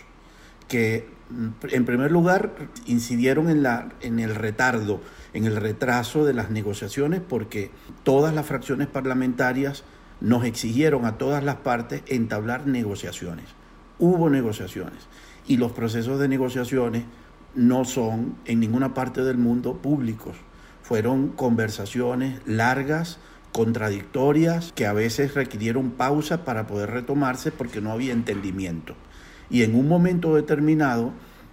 que 0.69 1.09
en 1.31 1.85
primer 1.85 2.11
lugar 2.11 2.53
incidieron 2.87 3.51
en, 3.51 3.63
la, 3.63 3.91
en 4.01 4.19
el 4.19 4.35
retardo, 4.35 5.01
en 5.35 5.45
el 5.45 5.57
retraso 5.57 6.25
de 6.25 6.33
las 6.33 6.51
negociaciones 6.51 7.21
porque 7.21 7.71
todas 8.03 8.35
las 8.35 8.47
fracciones 8.47 8.87
parlamentarias 8.87 9.85
nos 10.21 10.45
exigieron 10.45 11.05
a 11.05 11.19
todas 11.19 11.45
las 11.45 11.57
partes 11.57 12.03
entablar 12.07 12.67
negociaciones. 12.67 13.45
Hubo 13.99 14.31
negociaciones 14.31 15.07
y 15.47 15.57
los 15.57 15.73
procesos 15.73 16.19
de 16.19 16.29
negociaciones 16.29 17.05
no 17.55 17.85
son 17.85 18.37
en 18.45 18.61
ninguna 18.61 18.95
parte 18.95 19.23
del 19.23 19.39
mundo 19.39 19.75
públicos. 19.77 20.37
Fueron 20.83 21.29
conversaciones 21.29 22.41
largas, 22.47 23.19
contradictorias, 23.53 24.73
que 24.73 24.87
a 24.87 24.93
veces 24.93 25.35
requirieron 25.35 25.91
pausa 25.91 26.45
para 26.45 26.67
poder 26.67 26.91
retomarse 26.91 27.51
porque 27.51 27.81
no 27.81 27.93
había 27.93 28.13
entendimiento. 28.13 28.95
Y 29.51 29.62
en 29.62 29.75
un 29.75 29.89
momento 29.89 30.35
determinado, 30.35 31.12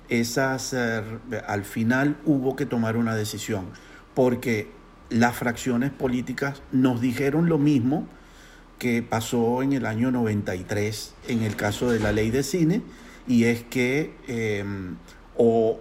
esas, 0.09 0.73
eh, 0.73 1.01
al 1.47 1.63
final 1.63 2.17
hubo 2.25 2.55
que 2.55 2.65
tomar 2.65 2.97
una 2.97 3.15
decisión, 3.15 3.65
porque 4.13 4.69
las 5.09 5.35
fracciones 5.35 5.91
políticas 5.91 6.61
nos 6.71 7.01
dijeron 7.01 7.49
lo 7.49 7.57
mismo 7.57 8.07
que 8.79 9.01
pasó 9.01 9.61
en 9.63 9.73
el 9.73 9.85
año 9.85 10.11
93 10.11 11.13
en 11.27 11.43
el 11.43 11.55
caso 11.55 11.89
de 11.89 11.99
la 11.99 12.11
ley 12.11 12.29
de 12.29 12.43
cine, 12.43 12.81
y 13.27 13.45
es 13.45 13.63
que 13.63 14.13
em, 14.27 14.97
o, 15.37 15.79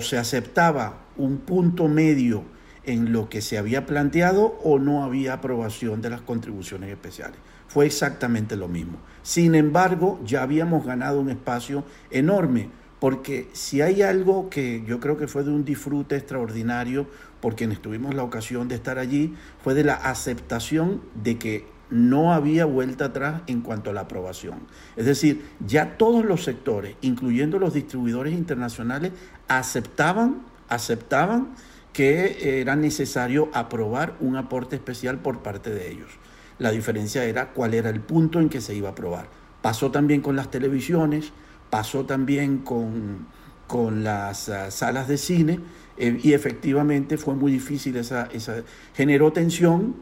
se 0.00 0.18
aceptaba 0.18 1.00
un 1.16 1.38
punto 1.38 1.88
medio 1.88 2.44
en 2.84 3.12
lo 3.12 3.28
que 3.28 3.40
se 3.40 3.58
había 3.58 3.86
planteado 3.86 4.58
o 4.62 4.78
no 4.78 5.04
había 5.04 5.34
aprobación 5.34 6.02
de 6.02 6.10
las 6.10 6.20
contribuciones 6.20 6.90
especiales. 6.90 7.38
Fue 7.76 7.84
exactamente 7.84 8.56
lo 8.56 8.68
mismo. 8.68 8.96
Sin 9.22 9.54
embargo, 9.54 10.18
ya 10.24 10.42
habíamos 10.42 10.86
ganado 10.86 11.20
un 11.20 11.28
espacio 11.28 11.84
enorme, 12.10 12.70
porque 13.00 13.50
si 13.52 13.82
hay 13.82 14.00
algo 14.00 14.48
que 14.48 14.82
yo 14.86 14.98
creo 14.98 15.18
que 15.18 15.28
fue 15.28 15.44
de 15.44 15.50
un 15.50 15.62
disfrute 15.62 16.16
extraordinario 16.16 17.06
por 17.42 17.54
quienes 17.54 17.82
tuvimos 17.82 18.14
la 18.14 18.22
ocasión 18.22 18.66
de 18.66 18.76
estar 18.76 18.98
allí, 18.98 19.34
fue 19.62 19.74
de 19.74 19.84
la 19.84 19.92
aceptación 19.92 21.02
de 21.22 21.36
que 21.36 21.66
no 21.90 22.32
había 22.32 22.64
vuelta 22.64 23.04
atrás 23.04 23.42
en 23.46 23.60
cuanto 23.60 23.90
a 23.90 23.92
la 23.92 24.00
aprobación. 24.00 24.60
Es 24.96 25.04
decir, 25.04 25.44
ya 25.60 25.98
todos 25.98 26.24
los 26.24 26.44
sectores, 26.44 26.96
incluyendo 27.02 27.58
los 27.58 27.74
distribuidores 27.74 28.32
internacionales, 28.32 29.12
aceptaban, 29.48 30.46
aceptaban 30.70 31.48
que 31.92 32.58
era 32.58 32.74
necesario 32.74 33.50
aprobar 33.52 34.16
un 34.20 34.36
aporte 34.36 34.76
especial 34.76 35.18
por 35.18 35.42
parte 35.42 35.68
de 35.68 35.90
ellos. 35.90 36.08
La 36.58 36.70
diferencia 36.70 37.24
era 37.24 37.52
cuál 37.52 37.74
era 37.74 37.90
el 37.90 38.00
punto 38.00 38.40
en 38.40 38.48
que 38.48 38.60
se 38.60 38.74
iba 38.74 38.88
a 38.88 38.92
aprobar. 38.92 39.28
Pasó 39.62 39.90
también 39.90 40.20
con 40.20 40.36
las 40.36 40.50
televisiones, 40.50 41.32
pasó 41.70 42.06
también 42.06 42.58
con, 42.58 43.26
con 43.66 44.04
las 44.04 44.48
uh, 44.48 44.70
salas 44.70 45.08
de 45.08 45.18
cine 45.18 45.60
eh, 45.96 46.18
y 46.22 46.32
efectivamente 46.32 47.18
fue 47.18 47.34
muy 47.34 47.52
difícil 47.52 47.96
esa, 47.96 48.28
esa 48.32 48.62
generó 48.94 49.32
tensión 49.32 49.96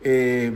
eh, 0.00 0.52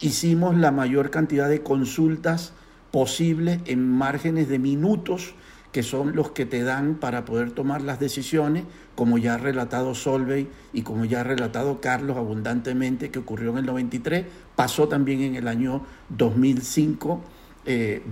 hicimos 0.00 0.56
la 0.56 0.70
mayor 0.70 1.10
cantidad 1.10 1.48
de 1.48 1.62
consultas 1.62 2.52
posible 2.90 3.60
en 3.64 3.88
márgenes 3.88 4.48
de 4.48 4.58
minutos 4.58 5.34
que 5.72 5.82
son 5.82 6.16
los 6.16 6.30
que 6.30 6.46
te 6.46 6.62
dan 6.62 6.94
para 6.94 7.26
poder 7.26 7.50
tomar 7.50 7.82
las 7.82 8.00
decisiones, 8.00 8.64
como 8.94 9.18
ya 9.18 9.34
ha 9.34 9.36
relatado 9.36 9.94
Solvey 9.94 10.48
y 10.72 10.80
como 10.80 11.04
ya 11.04 11.20
ha 11.20 11.24
relatado 11.24 11.82
Carlos 11.82 12.16
abundantemente, 12.16 13.10
que 13.10 13.18
ocurrió 13.18 13.50
en 13.50 13.58
el 13.58 13.66
93, 13.66 14.24
pasó 14.56 14.88
también 14.88 15.20
en 15.20 15.36
el 15.36 15.46
año 15.46 15.82
2005, 16.08 17.22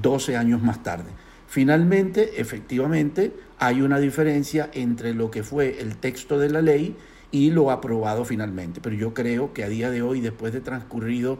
12 0.01 0.33
eh, 0.33 0.37
años 0.37 0.62
más 0.62 0.83
tarde. 0.83 1.11
Finalmente, 1.49 2.41
efectivamente, 2.41 3.33
hay 3.59 3.81
una 3.81 3.99
diferencia 3.99 4.71
entre 4.73 5.15
lo 5.15 5.31
que 5.31 5.43
fue 5.43 5.81
el 5.81 5.97
texto 5.97 6.39
de 6.39 6.51
la 6.51 6.62
ley 6.62 6.97
y 7.31 7.51
lo 7.51 7.71
aprobado 7.71 8.25
finalmente. 8.25 8.81
Pero 8.81 8.97
yo 8.97 9.15
creo 9.15 9.53
que 9.53 9.65
a 9.65 9.69
día 9.69 9.91
de 9.91 10.03
hoy, 10.03 10.21
después 10.21 10.53
de 10.53 10.61
transcurrido 10.61 11.39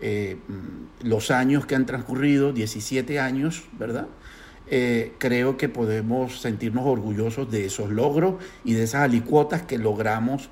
eh, 0.00 0.36
mm, 0.48 1.08
los 1.08 1.30
años 1.30 1.66
que 1.66 1.74
han 1.74 1.86
transcurrido, 1.86 2.52
17 2.52 3.18
años, 3.18 3.64
¿verdad? 3.78 4.08
Eh, 4.68 5.12
creo 5.18 5.56
que 5.56 5.68
podemos 5.68 6.40
sentirnos 6.40 6.84
orgullosos 6.86 7.50
de 7.50 7.66
esos 7.66 7.90
logros 7.90 8.34
y 8.64 8.74
de 8.74 8.82
esas 8.82 9.02
alicuotas 9.02 9.62
que 9.62 9.78
logramos 9.78 10.48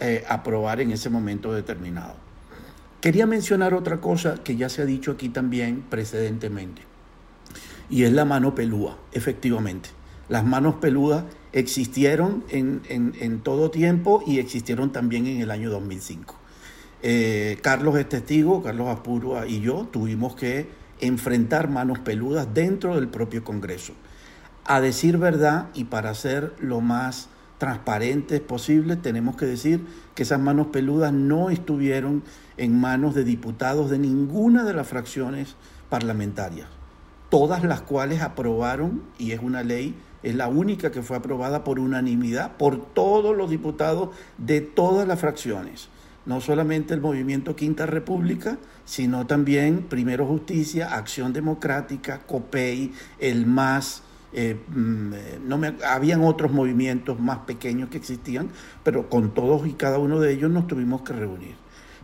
eh, 0.00 0.24
aprobar 0.28 0.80
en 0.80 0.90
ese 0.90 1.10
momento 1.10 1.52
determinado. 1.52 2.27
Quería 3.00 3.26
mencionar 3.26 3.74
otra 3.74 4.00
cosa 4.00 4.42
que 4.42 4.56
ya 4.56 4.68
se 4.68 4.82
ha 4.82 4.84
dicho 4.84 5.12
aquí 5.12 5.28
también 5.28 5.84
precedentemente, 5.88 6.82
y 7.88 8.02
es 8.02 8.12
la 8.12 8.24
mano 8.24 8.54
pelúa, 8.54 8.98
efectivamente. 9.12 9.90
Las 10.28 10.44
manos 10.44 10.74
peludas 10.74 11.24
existieron 11.52 12.44
en, 12.50 13.40
todo 13.40 13.70
tiempo 13.70 14.22
y 14.26 14.38
existieron 14.38 14.92
también 14.92 15.26
en 15.26 15.40
el 15.40 15.50
año 15.50 15.70
2005. 15.70 16.34
Eh, 17.02 17.58
Carlos 17.62 17.96
es 17.96 18.08
testigo, 18.08 18.62
Carlos 18.62 18.88
Apurua 18.88 19.46
y 19.46 19.60
yo 19.60 19.88
tuvimos 19.90 20.34
que 20.34 20.68
enfrentar 21.00 21.70
manos 21.70 22.00
peludas 22.00 22.52
dentro 22.52 22.96
del 22.96 23.08
propio 23.08 23.44
Congreso. 23.44 23.94
A 24.64 24.80
decir 24.80 25.16
verdad 25.16 25.68
y 25.72 25.84
para 25.84 26.14
ser 26.14 26.52
lo 26.60 26.80
más 26.80 27.28
transparentes 27.58 28.40
posible, 28.40 28.96
tenemos 28.96 29.36
que 29.36 29.46
decir 29.46 29.84
que 30.14 30.22
esas 30.22 30.40
manos 30.40 30.68
peludas 30.68 31.12
no 31.12 31.50
estuvieron 31.50 32.22
en 32.56 32.80
manos 32.80 33.14
de 33.14 33.24
diputados 33.24 33.90
de 33.90 33.98
ninguna 33.98 34.64
de 34.64 34.74
las 34.74 34.88
fracciones 34.88 35.56
parlamentarias, 35.88 36.68
todas 37.28 37.64
las 37.64 37.82
cuales 37.82 38.22
aprobaron, 38.22 39.02
y 39.18 39.32
es 39.32 39.40
una 39.42 39.62
ley 39.62 39.94
es 40.22 40.34
la 40.34 40.48
única 40.48 40.90
que 40.90 41.02
fue 41.02 41.16
aprobada 41.16 41.64
por 41.64 41.78
unanimidad 41.78 42.56
por 42.56 42.84
todos 42.92 43.36
los 43.36 43.50
diputados 43.50 44.10
de 44.36 44.60
todas 44.60 45.06
las 45.06 45.20
fracciones. 45.20 45.88
No 46.26 46.40
solamente 46.40 46.92
el 46.92 47.00
movimiento 47.00 47.56
Quinta 47.56 47.86
República, 47.86 48.58
sino 48.84 49.26
también 49.26 49.86
Primero 49.88 50.26
Justicia, 50.26 50.94
Acción 50.94 51.32
Democrática, 51.32 52.20
COPEI, 52.26 52.92
el 53.18 53.46
MAS, 53.46 54.02
eh, 54.32 54.60
mm, 54.68 55.12
eh, 55.14 55.40
no 55.44 55.56
me, 55.56 55.74
habían 55.86 56.22
otros 56.22 56.52
movimientos 56.52 57.18
más 57.18 57.38
pequeños 57.38 57.88
que 57.88 57.96
existían, 57.96 58.50
pero 58.82 59.08
con 59.08 59.32
todos 59.32 59.66
y 59.66 59.72
cada 59.72 59.98
uno 59.98 60.20
de 60.20 60.32
ellos 60.32 60.50
nos 60.50 60.66
tuvimos 60.66 61.02
que 61.02 61.14
reunir. 61.14 61.54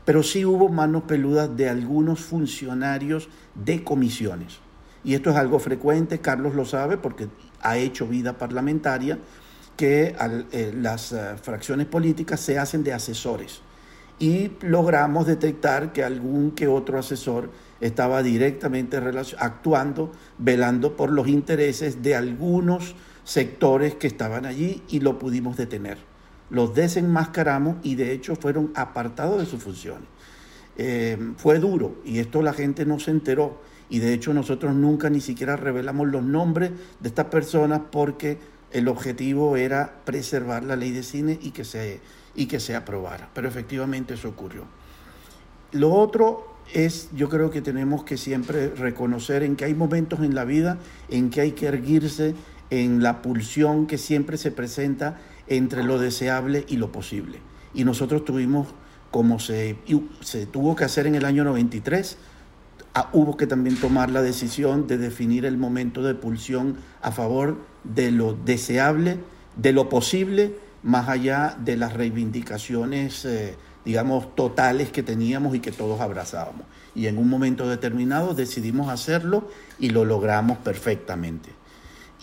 Pero 0.05 0.23
sí 0.23 0.45
hubo 0.45 0.69
manos 0.69 1.05
peludas 1.05 1.55
de 1.57 1.69
algunos 1.69 2.21
funcionarios 2.21 3.29
de 3.55 3.85
comisiones. 3.85 4.59
Y 5.03 5.15
esto 5.15 5.31
es 5.31 5.37
algo 5.37 5.59
frecuente, 5.59 6.21
Carlos 6.21 6.55
lo 6.55 6.65
sabe 6.65 6.97
porque 6.97 7.29
ha 7.61 7.77
hecho 7.77 8.07
vida 8.07 8.39
parlamentaria, 8.39 9.19
que 9.77 10.15
eh, 10.53 10.73
las 10.75 11.15
fracciones 11.43 11.87
políticas 11.87 12.41
se 12.41 12.59
hacen 12.59 12.85
de 12.85 12.93
asesores. 12.93 13.61
Y 14.19 14.53
logramos 14.61 15.27
detectar 15.27 15.93
que 15.93 16.05
algún 16.05 16.53
que 16.53 16.69
otro 16.69 16.99
asesor 16.99 17.51
estaba 17.87 18.23
directamente 18.23 18.99
actuando, 19.39 20.11
velando 20.39 20.97
por 20.97 21.13
los 21.13 21.29
intereses 21.29 22.03
de 22.03 22.15
algunos 22.15 22.95
sectores 23.25 23.95
que 23.95 24.07
estaban 24.07 24.47
allí 24.47 24.83
y 24.89 25.01
lo 25.01 25.19
pudimos 25.19 25.59
detener. 25.59 25.99
Los 26.49 26.75
desenmascaramos 26.75 27.77
y 27.83 27.97
de 27.97 28.13
hecho 28.13 28.37
fueron 28.37 28.73
apartados 28.75 29.39
de 29.39 29.45
sus 29.45 29.63
funciones. 29.63 30.09
Eh, 30.79 31.19
fue 31.37 31.59
duro 31.59 31.97
y 32.07 32.21
esto 32.21 32.41
la 32.41 32.55
gente 32.55 32.87
no 32.87 32.99
se 32.99 33.11
enteró 33.11 33.61
y 33.91 33.99
de 33.99 34.15
hecho 34.15 34.33
nosotros 34.33 34.75
nunca 34.75 35.11
ni 35.11 35.21
siquiera 35.21 35.57
revelamos 35.57 36.09
los 36.09 36.23
nombres 36.23 36.71
de 37.01 37.09
estas 37.09 37.27
personas 37.27 37.83
porque 37.93 38.39
el 38.73 38.89
objetivo 38.89 39.59
era 39.59 40.01
preservar 40.07 40.65
la 40.65 40.75
ley 40.75 40.91
de 40.91 41.03
cine 41.03 41.39
y 41.43 41.51
que 41.51 41.65
se, 41.65 42.01
y 42.35 42.47
que 42.47 42.61
se 42.61 42.75
aprobara. 42.75 43.29
Pero 43.35 43.47
efectivamente 43.47 44.15
eso 44.15 44.31
ocurrió. 44.31 44.65
Lo 45.73 45.93
otro 45.93 46.54
es, 46.73 47.09
yo 47.15 47.29
creo 47.29 47.51
que 47.51 47.61
tenemos 47.61 48.05
que 48.05 48.17
siempre 48.17 48.69
reconocer 48.69 49.43
en 49.43 49.57
que 49.57 49.65
hay 49.65 49.75
momentos 49.75 50.21
en 50.21 50.35
la 50.35 50.45
vida 50.45 50.79
en 51.09 51.31
que 51.31 51.41
hay 51.41 51.53
que 51.53 51.67
erguirse 51.67 52.35
en 52.71 53.03
la 53.03 53.23
pulsión 53.23 53.87
que 53.87 53.99
siempre 53.99 54.39
se 54.39 54.51
presenta 54.51 55.21
entre 55.47 55.85
lo 55.85 55.99
deseable 55.99 56.65
y 56.69 56.77
lo 56.77 56.91
posible. 56.91 57.39
Y 57.75 57.85
nosotros 57.85 58.25
tuvimos, 58.25 58.69
como 59.11 59.39
se, 59.39 59.77
se 60.21 60.47
tuvo 60.47 60.75
que 60.75 60.85
hacer 60.85 61.07
en 61.07 61.15
el 61.15 61.25
año 61.25 61.45
93, 61.45 62.17
Ah, 62.97 63.11
hubo 63.13 63.37
que 63.37 63.49
también 63.49 63.75
tomar 63.75 64.09
la 64.09 64.23
decisión 64.23 64.87
de 64.87 64.99
definir 64.99 65.47
el 65.47 65.59
momento 65.59 66.01
de 66.05 66.15
pulsión 66.15 66.77
a 67.03 67.11
favor 67.11 67.59
de 67.83 68.13
lo 68.13 68.35
deseable, 68.35 69.19
de 69.57 69.73
lo 69.73 69.89
posible, 69.89 70.55
más 70.85 71.09
allá 71.09 71.57
de 71.59 71.77
las 71.77 71.93
reivindicaciones, 71.93 73.25
eh, 73.25 73.57
digamos, 73.85 74.35
totales 74.35 74.91
que 74.91 75.03
teníamos 75.03 75.55
y 75.55 75.61
que 75.61 75.73
todos 75.73 76.01
abrazábamos. 76.01 76.67
Y 76.95 77.07
en 77.07 77.19
un 77.19 77.29
momento 77.29 77.69
determinado 77.69 78.35
decidimos 78.35 78.89
hacerlo 78.89 79.49
y 79.79 79.91
lo 79.91 80.05
logramos 80.05 80.59
perfectamente. 80.59 81.51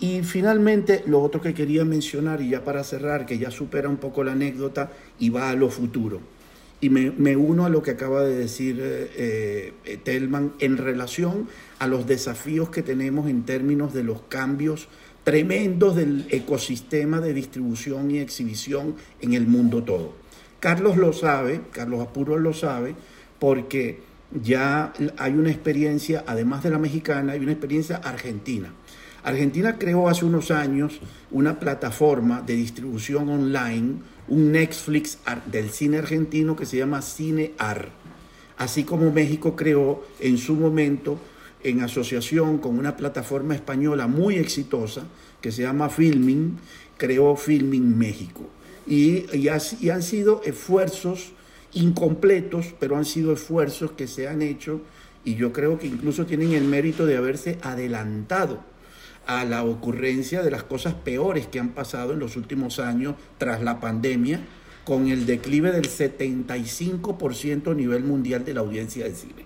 Y 0.00 0.22
finalmente, 0.22 1.04
lo 1.06 1.22
otro 1.22 1.40
que 1.40 1.54
quería 1.54 1.84
mencionar, 1.84 2.40
y 2.40 2.50
ya 2.50 2.64
para 2.64 2.82
cerrar, 2.82 3.26
que 3.26 3.38
ya 3.38 3.50
supera 3.50 3.88
un 3.88 3.98
poco 3.98 4.24
la 4.24 4.32
anécdota 4.32 4.90
y 5.18 5.30
va 5.30 5.50
a 5.50 5.54
lo 5.54 5.70
futuro 5.70 6.20
y 6.82 6.90
me, 6.90 7.36
uno 7.36 7.64
a 7.64 7.68
lo 7.68 7.80
que 7.80 7.92
acaba 7.92 8.24
de 8.24 8.36
decir 8.36 8.80
eh, 8.82 9.72
eh, 9.84 9.98
Telman 10.02 10.52
en 10.58 10.76
relación 10.76 11.48
a 11.78 11.86
los 11.86 12.08
desafíos 12.08 12.70
que 12.70 12.82
tenemos 12.82 13.30
en 13.30 13.44
términos 13.44 13.94
de 13.94 14.02
los 14.02 14.22
cambios 14.22 14.88
tremendos 15.22 15.94
del 15.94 16.26
ecosistema 16.30 17.20
de 17.20 17.34
distribución 17.34 18.10
y 18.10 18.18
exhibición 18.18 18.96
en 19.20 19.34
el 19.34 19.46
mundo 19.46 19.84
todo. 19.84 20.21
Carlos 20.62 20.96
lo 20.96 21.12
sabe, 21.12 21.60
Carlos 21.72 22.00
Apuro 22.00 22.38
lo 22.38 22.52
sabe, 22.52 22.94
porque 23.40 23.98
ya 24.30 24.92
hay 25.18 25.32
una 25.32 25.50
experiencia, 25.50 26.22
además 26.24 26.62
de 26.62 26.70
la 26.70 26.78
mexicana, 26.78 27.32
hay 27.32 27.40
una 27.40 27.50
experiencia 27.50 27.96
argentina. 27.96 28.72
Argentina 29.24 29.76
creó 29.76 30.08
hace 30.08 30.24
unos 30.24 30.52
años 30.52 31.00
una 31.32 31.58
plataforma 31.58 32.42
de 32.42 32.54
distribución 32.54 33.28
online 33.28 33.96
un 34.28 34.52
Netflix 34.52 35.18
del 35.46 35.70
cine 35.70 35.98
argentino 35.98 36.54
que 36.54 36.64
se 36.64 36.76
llama 36.76 37.02
CineAr. 37.02 37.88
Así 38.56 38.84
como 38.84 39.10
México 39.10 39.56
creó 39.56 40.04
en 40.20 40.38
su 40.38 40.54
momento, 40.54 41.18
en 41.64 41.80
asociación 41.80 42.58
con 42.58 42.78
una 42.78 42.96
plataforma 42.96 43.56
española 43.56 44.06
muy 44.06 44.36
exitosa 44.36 45.08
que 45.40 45.50
se 45.50 45.62
llama 45.62 45.88
Filming, 45.88 46.56
creó 46.96 47.34
Filming 47.34 47.98
México. 47.98 48.48
Y, 48.86 49.26
y, 49.36 49.48
han 49.48 50.02
sido 50.02 50.42
esfuerzos 50.44 51.32
incompletos, 51.72 52.74
pero 52.78 52.96
han 52.96 53.04
sido 53.04 53.32
esfuerzos 53.32 53.92
que 53.92 54.06
se 54.06 54.28
han 54.28 54.42
hecho 54.42 54.80
y 55.24 55.36
yo 55.36 55.52
creo 55.52 55.78
que 55.78 55.86
incluso 55.86 56.26
tienen 56.26 56.52
el 56.52 56.64
mérito 56.64 57.06
de 57.06 57.16
haberse 57.16 57.58
adelantado 57.62 58.60
a 59.26 59.44
la 59.44 59.64
ocurrencia 59.64 60.42
de 60.42 60.50
las 60.50 60.64
cosas 60.64 60.94
peores 60.94 61.46
que 61.46 61.60
han 61.60 61.70
pasado 61.70 62.12
en 62.12 62.18
los 62.18 62.36
últimos 62.36 62.80
años 62.80 63.14
tras 63.38 63.62
la 63.62 63.78
pandemia, 63.80 64.40
con 64.84 65.06
el 65.06 65.26
declive 65.26 65.70
del 65.70 65.88
75% 65.88 67.70
a 67.70 67.74
nivel 67.74 68.02
mundial 68.02 68.44
de 68.44 68.54
la 68.54 68.60
audiencia 68.60 69.04
de 69.04 69.14
cine. 69.14 69.44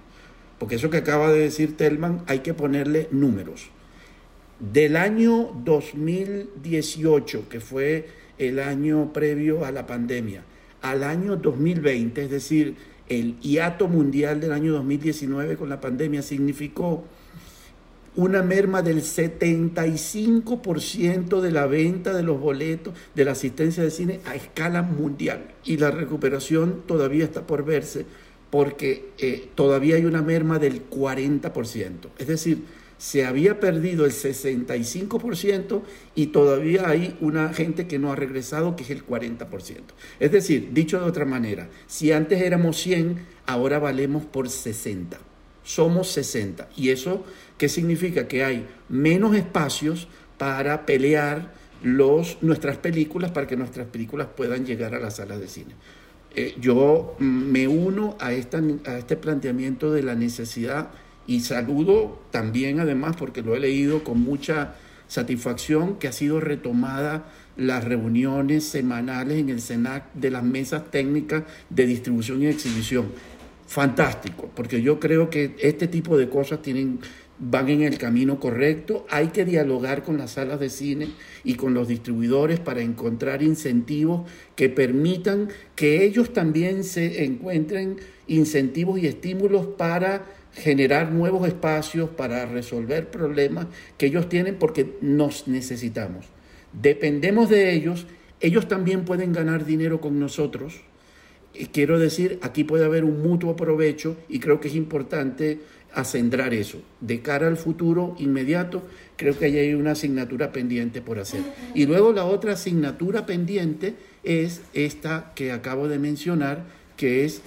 Porque 0.59 0.77
eso 0.77 0.89
que 0.89 0.97
acaba 0.97 1.31
de 1.31 1.41
decir 1.41 1.77
Telman 1.77 2.23
hay 2.27 2.39
que 2.39 2.55
ponerle 2.55 3.09
números. 3.11 3.69
Del 4.59 4.97
año 4.97 5.53
2018, 5.65 7.51
que 7.51 7.61
fue 7.61 8.09
el 8.39 8.61
año 8.61 9.13
previo 9.13 9.65
a 9.65 9.73
la 9.73 9.87
pandemia, 9.87 10.45
al 10.83 11.03
año 11.03 11.37
2020, 11.37 12.25
es 12.25 12.31
decir, 12.31 12.77
el 13.09 13.39
hiato 13.41 13.89
mundial 13.89 14.41
del 14.41 14.53
año 14.53 14.73
2019 14.73 15.57
con 15.57 15.69
la 15.69 15.81
pandemia 15.81 16.23
significó 16.23 17.05
una 18.17 18.43
merma 18.43 18.83
del 18.83 19.03
75% 19.03 21.41
de 21.41 21.53
la 21.53 21.67
venta 21.67 22.13
de 22.15 22.23
los 22.23 22.41
boletos 22.41 22.95
de 23.15 23.25
la 23.25 23.33
asistencia 23.33 23.83
de 23.83 23.91
cine 23.91 24.21
a 24.25 24.35
escala 24.35 24.81
mundial. 24.83 25.49
Y 25.65 25.77
la 25.77 25.91
recuperación 25.91 26.83
todavía 26.87 27.25
está 27.25 27.47
por 27.47 27.65
verse 27.65 28.07
porque 28.51 29.11
eh, 29.19 29.51
todavía 29.55 29.97
hay 29.97 30.07
una 30.07 30.23
merma 30.23 30.59
del 30.59 30.89
40%. 30.89 32.09
Es 32.19 32.27
decir, 32.27 32.65
se 32.98 33.27
había 33.27 33.60
perdido 33.60 34.05
el 34.05 34.12
65% 34.12 35.82
y 36.14 36.28
todavía 36.28 36.89
hay 36.89 37.16
una 37.20 37.52
gente 37.52 37.86
que 37.86 37.98
no 37.98 38.12
ha 38.12 38.16
regresado, 38.16 38.77
que 38.77 38.85
es 38.85 38.90
el 38.90 39.06
40%. 39.06 39.48
Es 40.20 40.32
decir, 40.32 40.70
dicho 40.73 40.98
de 40.98 41.06
otra 41.06 41.24
manera, 41.24 41.68
si 41.86 42.12
antes 42.12 42.40
éramos 42.40 42.78
100, 42.78 43.18
ahora 43.47 43.78
valemos 43.78 44.24
por 44.24 44.48
60. 44.48 45.18
Somos 45.62 46.09
60. 46.12 46.68
Y 46.77 46.90
eso 46.90 47.24
¿Qué 47.59 47.68
significa? 47.68 48.28
Que 48.28 48.44
hay 48.44 48.66
menos 48.89 49.35
espacios 49.35 50.09
para 50.39 50.85
pelear 50.85 51.55
los, 51.82 52.39
nuestras 52.43 52.77
películas, 52.77 53.31
para 53.31 53.47
que 53.47 53.56
nuestras 53.56 53.86
películas 53.86 54.28
puedan 54.36 54.66
llegar 54.66 54.94
a 54.94 55.01
las 55.01 55.16
salas 55.16 55.40
de 55.40 55.48
cine. 55.48 55.74
Eh, 56.35 56.55
yo 56.60 57.16
me 57.18 57.66
uno 57.66 58.16
a, 58.20 58.32
esta, 58.35 58.60
a 58.85 58.98
este 58.98 59.16
planteamiento 59.16 59.90
de 59.90 60.02
la 60.02 60.14
necesidad 60.14 60.90
y 61.27 61.40
saludo 61.40 62.20
también 62.31 62.81
además 62.81 63.16
porque 63.16 63.43
lo 63.43 63.57
he 63.57 63.61
leído 63.61 64.05
con 64.05 64.20
mucha 64.20 64.74
satisfacción 65.09 65.97
que 65.98 66.09
ha 66.09 66.12
sido 66.12 66.40
retomada 66.40 67.27
las 67.57 67.85
reuniones 67.85 68.65
semanales 68.65 69.39
en 69.39 69.48
el 69.48 69.61
SENAC 69.61 70.12
de 70.15 70.31
las 70.31 70.43
mesas 70.43 70.90
técnicas 70.90 71.44
de 71.70 71.86
distribución 71.86 72.43
y 72.43 72.47
exhibición. 72.47 73.07
Fantástico, 73.66 74.51
porque 74.55 74.82
yo 74.82 75.01
creo 75.01 75.31
que 75.31 75.57
este 75.61 75.89
tipo 75.89 76.16
de 76.16 76.28
cosas 76.28 76.62
tienen 76.62 77.01
van 77.39 77.69
en 77.69 77.82
el 77.82 77.98
camino 77.98 78.40
correcto. 78.40 79.07
Hay 79.11 79.28
que 79.28 79.44
dialogar 79.44 80.03
con 80.03 80.19
las 80.19 80.32
salas 80.32 80.61
de 80.61 80.70
cine 80.70 81.09
y 81.44 81.55
con 81.55 81.74
los 81.74 81.89
distribuidores 81.89 82.61
para 82.61 82.81
encontrar 82.81 83.43
incentivos 83.43 84.28
que 84.55 84.69
permitan 84.69 85.48
que 85.74 86.05
ellos 86.05 86.32
también 86.32 86.85
se 86.85 87.24
encuentren 87.24 87.98
incentivos 88.27 88.98
y 88.98 89.07
estímulos 89.07 89.66
para 89.66 90.24
generar 90.57 91.12
nuevos 91.12 91.47
espacios, 91.47 92.11
para 92.11 92.47
resolver 92.47 93.11
problemas 93.11 93.66
que 93.99 94.07
ellos 94.07 94.28
tienen 94.28 94.57
porque 94.57 94.97
nos 95.03 95.47
necesitamos. 95.49 96.27
Dependemos 96.73 97.51
de 97.51 97.74
ellos, 97.74 98.07
ellos 98.41 98.66
también 98.66 99.05
pueden 99.05 99.33
ganar 99.33 99.66
dinero 99.66 100.01
con 100.01 100.19
nosotros. 100.19 100.81
Quiero 101.73 101.99
decir, 101.99 102.39
aquí 102.43 102.65
puede 102.65 102.85
haber 102.85 103.05
un 103.05 103.23
mutuo 103.23 103.55
provecho 103.57 104.16
y 104.28 104.41
creo 104.41 104.61
que 104.61 104.69
es 104.69 104.74
importante 104.74 105.61
a 105.95 106.05
centrar 106.05 106.53
eso. 106.53 106.83
De 107.01 107.20
cara 107.20 107.49
al 107.49 107.57
futuro 107.57 108.15
inmediato, 108.19 108.83
creo 109.16 109.39
que 109.39 109.47
hay 109.47 109.74
una 109.74 109.93
asignatura 109.93 110.53
pendiente 110.53 111.01
por 111.01 111.19
hacer. 111.19 111.41
Y 111.74 111.87
luego 111.87 112.12
la 112.12 112.24
otra 112.24 112.53
asignatura 112.53 113.24
pendiente 113.24 113.95
es 114.23 114.62
esta 114.74 115.33
que 115.35 115.53
acabo 115.53 115.89
de 115.89 115.99
mencionar, 115.99 116.65
que 116.97 117.24
es 117.24 117.41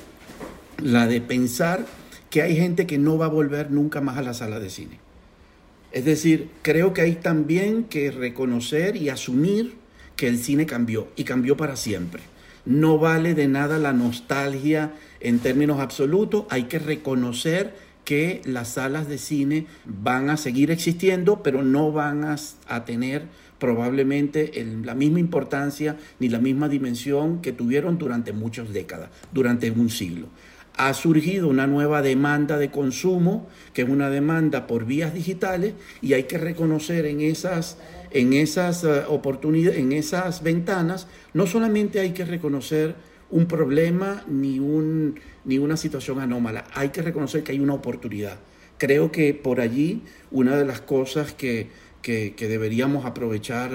la 0.81 1.05
de 1.07 1.21
pensar 1.21 1.85
que 2.29 2.41
hay 2.41 2.55
gente 2.55 2.85
que 2.85 2.97
no 2.97 3.17
va 3.17 3.25
a 3.25 3.29
volver 3.29 3.71
nunca 3.71 4.01
más 4.01 4.17
a 4.17 4.21
la 4.21 4.33
sala 4.33 4.59
de 4.59 4.69
cine. 4.69 4.99
Es 5.91 6.05
decir, 6.05 6.49
creo 6.61 6.93
que 6.93 7.01
hay 7.01 7.15
también 7.15 7.83
que 7.85 8.11
reconocer 8.11 8.95
y 8.95 9.09
asumir 9.09 9.73
que 10.15 10.27
el 10.27 10.37
cine 10.37 10.65
cambió 10.65 11.07
y 11.15 11.23
cambió 11.23 11.57
para 11.57 11.75
siempre. 11.75 12.21
No 12.65 12.99
vale 12.99 13.33
de 13.33 13.47
nada 13.47 13.79
la 13.79 13.93
nostalgia 13.93 14.93
en 15.19 15.39
términos 15.39 15.79
absolutos, 15.79 16.45
hay 16.49 16.63
que 16.63 16.77
reconocer 16.77 17.73
que 18.05 18.41
las 18.45 18.69
salas 18.69 19.07
de 19.07 19.17
cine 19.17 19.67
van 19.85 20.29
a 20.29 20.37
seguir 20.37 20.71
existiendo, 20.71 21.43
pero 21.43 21.63
no 21.63 21.91
van 21.91 22.23
a, 22.23 22.85
tener 22.85 23.23
probablemente 23.59 24.51
la 24.83 24.95
misma 24.95 25.19
importancia 25.19 25.97
ni 26.19 26.29
la 26.29 26.39
misma 26.39 26.69
dimensión 26.69 27.41
que 27.41 27.51
tuvieron 27.51 27.97
durante 27.97 28.33
muchas 28.33 28.73
décadas, 28.73 29.09
durante 29.31 29.69
un 29.71 29.89
siglo. 29.89 30.27
Ha 30.79 30.93
surgido 30.93 31.49
una 31.49 31.67
nueva 31.67 32.01
demanda 32.01 32.57
de 32.57 32.71
consumo, 32.71 33.49
que 33.73 33.81
es 33.81 33.89
una 33.89 34.09
demanda 34.09 34.65
por 34.65 34.85
vías 34.85 35.13
digitales, 35.13 35.73
y 36.01 36.13
hay 36.13 36.23
que 36.23 36.37
reconocer 36.37 37.05
en 37.05 37.19
esas, 37.19 37.77
en 38.11 38.31
esas 38.31 38.85
eh, 38.85 39.03
oportunidades, 39.09 39.77
en 39.77 39.91
esas 39.91 40.41
ventanas, 40.41 41.07
no 41.33 41.47
solamente 41.47 41.99
hay 41.99 42.11
que 42.11 42.23
reconocer 42.23 42.95
un 43.29 43.45
problema 43.45 44.23
ni, 44.27 44.59
un, 44.59 45.19
ni 45.43 45.57
una 45.57 45.75
situación 45.75 46.21
anómala. 46.21 46.63
Hay 46.73 46.89
que 46.89 47.01
reconocer 47.01 47.43
que 47.43 47.51
hay 47.51 47.59
una 47.59 47.73
oportunidad. 47.73 48.39
Creo 48.77 49.11
que 49.11 49.33
por 49.33 49.59
allí 49.59 50.03
una 50.31 50.55
de 50.55 50.63
las 50.63 50.79
cosas 50.79 51.33
que, 51.33 51.67
que, 52.01 52.33
deberíamos 52.39 53.05
aprovechar 53.05 53.71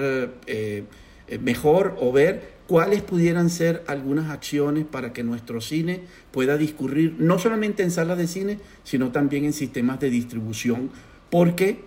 eh, 0.47 0.83
eh, 1.27 1.37
mejor 1.37 1.95
o 1.99 2.11
ver 2.11 2.54
cuáles 2.67 3.01
pudieran 3.01 3.49
ser 3.49 3.83
algunas 3.87 4.29
acciones 4.31 4.85
para 4.85 5.13
que 5.13 5.23
nuestro 5.23 5.61
cine 5.61 6.01
pueda 6.31 6.57
discurrir 6.57 7.15
no 7.19 7.37
solamente 7.39 7.83
en 7.83 7.91
salas 7.91 8.17
de 8.17 8.27
cine, 8.27 8.59
sino 8.83 9.11
también 9.11 9.45
en 9.45 9.53
sistemas 9.53 9.99
de 9.99 10.09
distribución. 10.09 10.89
¿Por 11.29 11.55
qué? 11.55 11.79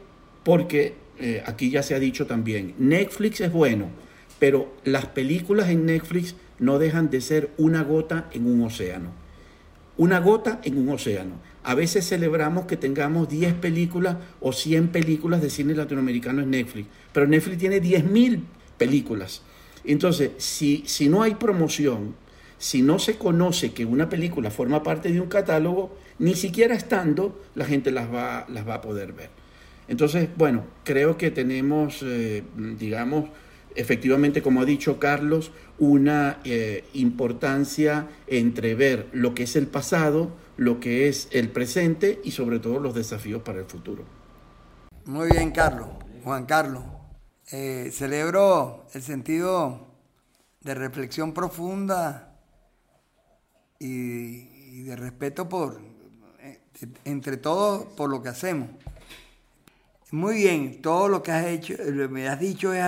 Porque 0.45 0.95
eh, 1.19 1.43
aquí 1.47 1.71
ya 1.71 1.83
se 1.83 1.95
ha 1.95 1.99
dicho 1.99 2.27
también, 2.27 2.75
Netflix 2.79 3.41
es 3.41 3.53
bueno, 3.53 3.87
pero 4.39 4.73
las 4.85 5.07
películas 5.07 5.69
en 5.69 5.85
Netflix 5.87 6.37
no 6.59 6.79
dejan 6.79 7.11
de 7.11 7.21
ser 7.21 7.51
una 7.57 7.83
gota 7.83 8.29
en 8.33 8.47
un 8.47 8.63
océano. 8.63 9.11
Una 9.97 10.21
gota 10.21 10.61
en 10.63 10.79
un 10.79 10.89
océano. 10.91 11.41
A 11.65 11.75
veces 11.75 12.09
celebramos 12.09 12.67
que 12.67 12.77
tengamos 12.77 13.29
10 13.29 13.55
películas 13.55 14.17
o 14.41 14.53
100 14.53 14.89
películas 14.89 15.43
de 15.43 15.51
cine 15.51 15.75
latinoamericano 15.75 16.43
en 16.43 16.51
Netflix, 16.51 16.89
pero 17.13 17.27
Netflix 17.27 17.59
tiene 17.59 17.83
10.000 17.83 18.41
películas. 18.79 19.43
Entonces, 19.89 20.33
si, 20.37 20.85
si 20.87 21.09
no 21.09 21.23
hay 21.23 21.35
promoción, 21.35 22.15
si 22.59 22.83
no 22.83 22.99
se 22.99 23.17
conoce 23.17 23.73
que 23.73 23.87
una 23.87 24.11
película 24.11 24.51
forma 24.51 24.83
parte 24.83 25.11
de 25.11 25.19
un 25.19 25.29
catálogo, 25.29 25.97
ni 26.19 26.35
siquiera 26.35 26.75
estando, 26.75 27.41
la 27.55 27.65
gente 27.65 27.91
las 27.91 28.13
va, 28.13 28.45
las 28.49 28.69
va 28.69 28.75
a 28.75 28.81
poder 28.83 29.15
ver. 29.15 29.31
Entonces, 29.89 30.29
bueno, 30.37 30.65
creo 30.85 31.17
que 31.17 31.31
tenemos, 31.31 32.03
eh, 32.03 32.43
digamos, 32.79 33.31
efectivamente, 33.75 34.43
como 34.43 34.61
ha 34.61 34.67
dicho 34.67 34.99
Carlos, 34.99 35.53
una 35.79 36.39
eh, 36.45 36.85
importancia 36.93 38.09
entre 38.27 38.75
ver 38.75 39.07
lo 39.13 39.35
que 39.35 39.45
es 39.45 39.57
el 39.57 39.69
pasado, 39.69 40.33
lo 40.59 40.81
que 40.81 41.09
es 41.09 41.29
el 41.31 41.49
presente 41.49 42.21
y 42.23 42.33
sobre 42.33 42.59
todo 42.59 42.79
los 42.79 42.95
desafíos 42.95 43.41
para 43.41 43.61
el 43.61 43.65
futuro. 43.65 44.05
Muy 45.07 45.31
bien, 45.31 45.51
Carlos. 45.51 45.89
Juan 46.25 46.45
Carlos, 46.45 46.83
eh, 47.51 47.91
celebro 47.93 48.87
el 48.93 49.03
sentido 49.03 49.87
de 50.61 50.75
reflexión 50.75 51.33
profunda 51.33 52.37
y, 53.79 54.83
de 54.83 54.97
respeto 54.97 55.49
por 55.49 55.81
eh, 56.41 56.61
entre 57.05 57.37
todos 57.39 57.87
por 57.97 58.11
lo 58.11 58.23
que 58.23 58.29
hacemos. 58.29 58.69
Muy 60.11 60.37
bien, 60.37 60.83
todo 60.83 61.09
lo 61.09 61.23
que 61.23 61.33
has 61.33 61.47
hecho, 61.47 61.75
me 62.11 62.29
has 62.29 62.41
dicho 62.41 62.73
es 62.73 62.83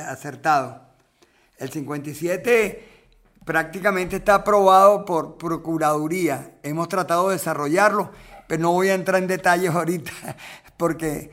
acertado. 0.00 0.86
El 1.58 1.70
57 1.70 2.96
prácticamente 3.46 4.16
está 4.16 4.34
aprobado 4.36 5.04
por 5.04 5.38
Procuraduría. 5.38 6.58
Hemos 6.62 6.88
tratado 6.88 7.28
de 7.28 7.36
desarrollarlo, 7.36 8.10
pero 8.48 8.60
no 8.60 8.72
voy 8.72 8.88
a 8.88 8.94
entrar 8.94 9.22
en 9.22 9.28
detalles 9.28 9.70
ahorita 9.70 10.12
porque 10.76 11.30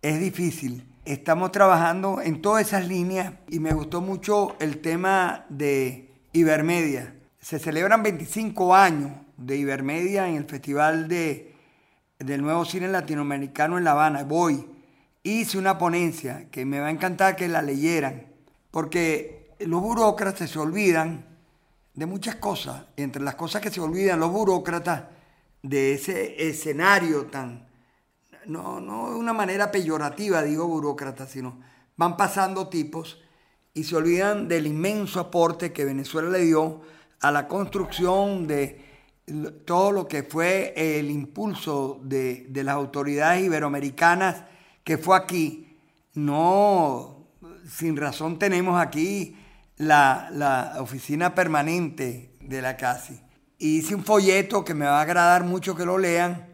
es 0.00 0.20
difícil. 0.20 0.86
Estamos 1.08 1.52
trabajando 1.52 2.20
en 2.20 2.42
todas 2.42 2.66
esas 2.66 2.86
líneas 2.86 3.32
y 3.48 3.60
me 3.60 3.72
gustó 3.72 4.02
mucho 4.02 4.56
el 4.60 4.82
tema 4.82 5.46
de 5.48 6.10
Ibermedia. 6.34 7.14
Se 7.40 7.58
celebran 7.58 8.02
25 8.02 8.74
años 8.74 9.12
de 9.38 9.56
Ibermedia 9.56 10.28
en 10.28 10.34
el 10.34 10.44
Festival 10.44 11.08
de, 11.08 11.54
del 12.18 12.42
Nuevo 12.42 12.66
Cine 12.66 12.88
Latinoamericano 12.88 13.78
en 13.78 13.84
La 13.84 13.92
Habana. 13.92 14.24
Voy. 14.24 14.68
Hice 15.22 15.56
una 15.56 15.78
ponencia 15.78 16.50
que 16.50 16.66
me 16.66 16.78
va 16.78 16.88
a 16.88 16.90
encantar 16.90 17.36
que 17.36 17.48
la 17.48 17.62
leyeran, 17.62 18.26
porque 18.70 19.52
los 19.60 19.80
burócratas 19.80 20.50
se 20.50 20.58
olvidan 20.58 21.24
de 21.94 22.04
muchas 22.04 22.34
cosas, 22.34 22.84
entre 22.98 23.22
las 23.22 23.34
cosas 23.34 23.62
que 23.62 23.70
se 23.70 23.80
olvidan 23.80 24.20
los 24.20 24.30
burócratas 24.30 25.04
de 25.62 25.94
ese 25.94 26.50
escenario 26.50 27.24
tan, 27.28 27.66
no, 28.46 28.80
no 28.80 29.10
de 29.10 29.16
una 29.16 29.32
manera 29.32 29.70
peyorativa 29.70 30.42
digo 30.42 30.66
burócrata, 30.66 31.26
sino 31.26 31.60
van 31.96 32.16
pasando 32.16 32.68
tipos 32.68 33.20
y 33.74 33.84
se 33.84 33.96
olvidan 33.96 34.48
del 34.48 34.66
inmenso 34.66 35.20
aporte 35.20 35.72
que 35.72 35.84
Venezuela 35.84 36.30
le 36.30 36.40
dio 36.40 36.80
a 37.20 37.30
la 37.30 37.48
construcción 37.48 38.46
de 38.46 38.86
todo 39.64 39.92
lo 39.92 40.08
que 40.08 40.22
fue 40.22 40.72
el 40.76 41.10
impulso 41.10 42.00
de, 42.02 42.46
de 42.48 42.64
las 42.64 42.74
autoridades 42.74 43.44
iberoamericanas 43.44 44.44
que 44.84 44.96
fue 44.96 45.16
aquí. 45.16 45.76
No, 46.14 47.26
sin 47.68 47.96
razón 47.96 48.38
tenemos 48.38 48.80
aquí 48.80 49.36
la, 49.76 50.76
oficina 50.80 51.34
permanente 51.34 52.34
de 52.40 52.62
la 52.62 52.76
CASI. 52.76 53.20
hice 53.58 53.94
un 53.94 54.04
folleto 54.04 54.64
que 54.64 54.74
me 54.74 54.86
va 54.86 54.98
a 54.98 55.02
agradar 55.02 55.44
mucho 55.44 55.74
que 55.74 55.84
lo 55.84 55.98
lean. 55.98 56.47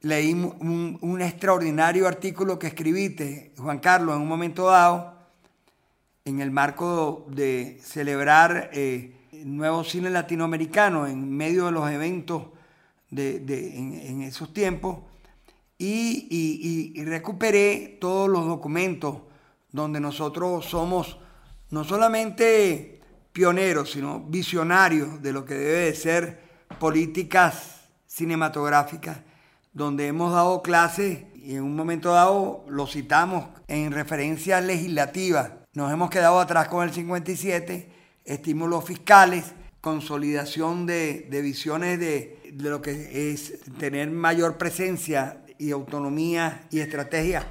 Leí 0.00 0.32
un, 0.32 1.18
extraordinario 1.20 2.06
artículo 2.06 2.58
que 2.58 2.68
escribiste, 2.68 3.52
Juan 3.58 3.80
Carlos, 3.80 4.14
en 4.14 4.22
un 4.22 4.28
momento 4.28 4.66
dado, 4.66 5.14
en 6.24 6.40
el 6.40 6.50
marco 6.50 7.26
de 7.28 7.80
celebrar 7.82 8.70
eh, 8.72 9.12
el 9.32 9.56
nuevo 9.56 9.82
cine 9.82 10.10
latinoamericano 10.10 11.06
en 11.06 11.36
medio 11.36 11.66
de 11.66 11.72
los 11.72 11.90
eventos 11.90 12.44
de, 13.10 13.36
en, 13.76 14.22
esos 14.22 14.52
tiempos. 14.52 14.98
Y, 15.78 16.26
y 16.94 17.04
recuperé 17.04 17.98
todos 18.00 18.28
los 18.28 18.46
documentos 18.46 19.18
donde 19.72 20.00
nosotros 20.00 20.64
somos 20.64 21.18
no 21.70 21.84
solamente 21.84 23.00
pioneros, 23.32 23.92
sino 23.92 24.20
visionarios 24.20 25.22
de 25.22 25.32
lo 25.32 25.44
que 25.44 25.54
debe 25.54 25.84
de 25.86 25.94
ser 25.94 26.40
políticas 26.78 27.88
cinematográficas, 28.06 29.18
donde 29.78 30.08
hemos 30.08 30.32
dado 30.32 30.60
clases 30.60 31.20
y 31.36 31.54
en 31.54 31.62
un 31.62 31.76
momento 31.76 32.12
dado 32.12 32.64
lo 32.68 32.86
citamos 32.88 33.46
en 33.68 33.92
referencias 33.92 34.62
legislativas. 34.62 35.52
Nos 35.72 35.92
hemos 35.92 36.10
quedado 36.10 36.40
atrás 36.40 36.66
con 36.66 36.82
el 36.82 36.92
57, 36.92 37.88
estímulos 38.24 38.84
fiscales, 38.84 39.54
consolidación 39.80 40.84
de, 40.84 41.28
visiones 41.30 42.00
de, 42.00 42.40
de 42.52 42.70
lo 42.70 42.82
que 42.82 43.32
es 43.32 43.60
tener 43.78 44.10
mayor 44.10 44.58
presencia 44.58 45.44
y 45.58 45.70
autonomía 45.70 46.66
y 46.70 46.80
estrategia 46.80 47.46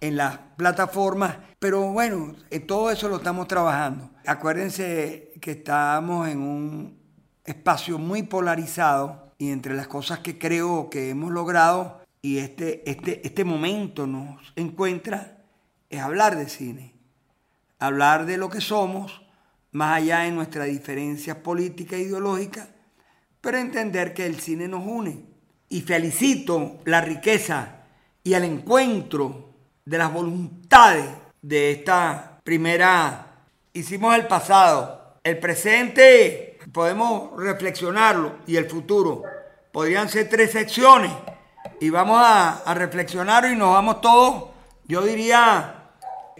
en 0.00 0.16
las 0.16 0.38
plataformas, 0.56 1.36
pero 1.58 1.92
bueno, 1.92 2.34
eh, 2.50 2.60
todo 2.60 2.92
eso 2.92 3.08
lo 3.08 3.16
estamos 3.16 3.48
trabajando. 3.48 4.10
Acuérdense 4.24 5.32
que 5.40 5.52
estamos 5.52 6.28
en 6.28 6.38
un 6.38 6.98
espacio 7.44 7.98
muy 7.98 8.22
polarizado 8.22 9.31
y 9.42 9.50
entre 9.50 9.74
las 9.74 9.88
cosas 9.88 10.20
que 10.20 10.38
creo 10.38 10.88
que 10.88 11.10
hemos 11.10 11.32
logrado 11.32 12.00
y 12.22 12.38
este, 12.38 12.88
este, 12.88 13.26
este 13.26 13.44
momento 13.44 14.06
nos 14.06 14.52
encuentra 14.54 15.42
es 15.90 15.98
hablar 15.98 16.36
de 16.36 16.48
cine, 16.48 16.94
hablar 17.80 18.24
de 18.24 18.36
lo 18.36 18.48
que 18.48 18.60
somos, 18.60 19.26
más 19.72 19.96
allá 19.96 20.20
de 20.20 20.30
nuestras 20.30 20.68
diferencias 20.68 21.38
políticas 21.38 21.98
e 21.98 22.02
ideológicas, 22.02 22.68
pero 23.40 23.58
entender 23.58 24.14
que 24.14 24.26
el 24.26 24.38
cine 24.38 24.68
nos 24.68 24.86
une. 24.86 25.24
Y 25.68 25.80
felicito 25.80 26.78
la 26.84 27.00
riqueza 27.00 27.86
y 28.22 28.34
el 28.34 28.44
encuentro 28.44 29.54
de 29.84 29.98
las 29.98 30.12
voluntades 30.12 31.06
de 31.40 31.72
esta 31.72 32.38
primera. 32.44 33.42
Hicimos 33.72 34.14
el 34.14 34.28
pasado, 34.28 35.18
el 35.24 35.40
presente 35.40 36.51
podemos 36.72 37.30
reflexionarlo 37.36 38.38
y 38.46 38.56
el 38.56 38.68
futuro. 38.68 39.22
Podrían 39.70 40.08
ser 40.08 40.28
tres 40.28 40.52
secciones 40.52 41.12
y 41.80 41.90
vamos 41.90 42.20
a, 42.20 42.74
reflexionar 42.74 43.44
y 43.50 43.56
nos 43.56 43.72
vamos 43.72 44.00
todos, 44.00 44.50
yo 44.86 45.02
diría, 45.02 45.90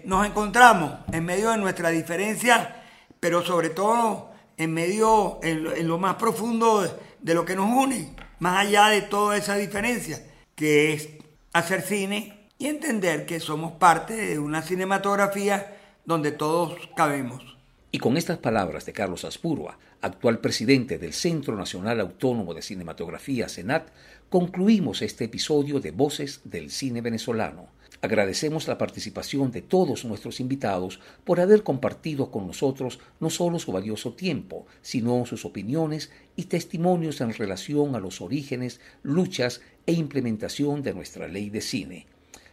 nos 0.05 0.27
encontramos 0.27 0.93
en 1.13 1.25
medio 1.25 1.51
de 1.51 1.59
nuestra 1.59 1.91
diferencia, 1.91 2.83
pero 3.21 3.43
sobre 3.43 3.71
todo 3.71 4.31
en 4.57 4.73
medio, 4.73 5.39
en, 5.43 5.87
lo 5.87 5.99
más 5.99 6.17
profundo 6.17 6.83
de, 6.83 6.91
de 7.21 7.35
lo 7.35 7.45
que 7.45 7.57
nos 7.57 7.71
une, 7.71 8.15
más 8.39 8.59
allá 8.59 8.89
de 8.89 9.03
toda 9.03 9.37
esa 9.37 9.57
diferencia, 9.57 10.23
que 10.55 10.93
es 10.93 11.09
hacer 11.53 11.83
cine 11.83 12.49
y 12.59 12.67
entender 12.67 13.27
que 13.27 13.41
somos 13.41 13.73
parte 13.73 14.15
de 14.15 14.39
una 14.39 14.63
cinematografía 14.63 15.77
donde 16.05 16.33
todos 16.33 16.75
cabemos. 16.97 17.57
Y 17.91 17.99
con 17.99 18.17
estas 18.17 18.39
palabras 18.39 18.87
de 18.87 18.93
Carlos 18.93 19.25
Aspurua, 19.25 19.79
actual 20.03 20.41
presidente 20.41 20.99
del 20.99 21.13
Centro 21.13 21.57
Nacional 21.57 22.01
Autónomo 22.01 22.55
de 22.55 22.63
Cinematografía, 22.63 23.49
CENAT, 23.49 23.89
concluimos 24.29 25.01
este 25.01 25.25
episodio 25.25 25.79
de 25.79 25.93
Voces 25.93 26.41
del 26.45 26.71
Cine 26.71 27.01
Venezolano. 27.01 27.69
Agradecemos 28.01 28.67
la 28.67 28.79
participación 28.79 29.53
de 29.53 29.63
todos 29.63 30.05
nuestros 30.05 30.41
invitados 30.41 30.99
por 31.23 31.39
haber 31.39 31.63
compartido 31.63 32.33
con 32.33 32.49
nosotros 32.49 32.99
no 33.21 33.31
solo 33.31 33.61
su 33.61 33.71
valioso 33.71 34.15
tiempo, 34.15 34.67
sino 34.83 35.25
sus 35.25 35.45
opiniones 35.45 36.11
y 36.35 36.45
testimonios 36.45 37.21
en 37.21 37.33
relación 37.33 37.95
a 37.95 38.01
los 38.01 38.21
orígenes, 38.21 38.81
luchas 39.05 39.61
e 39.87 39.93
implementación 39.93 40.83
de 40.83 40.95
nuestra 40.95 41.29
ley 41.29 41.49
de 41.49 41.61
cine. 41.61 42.12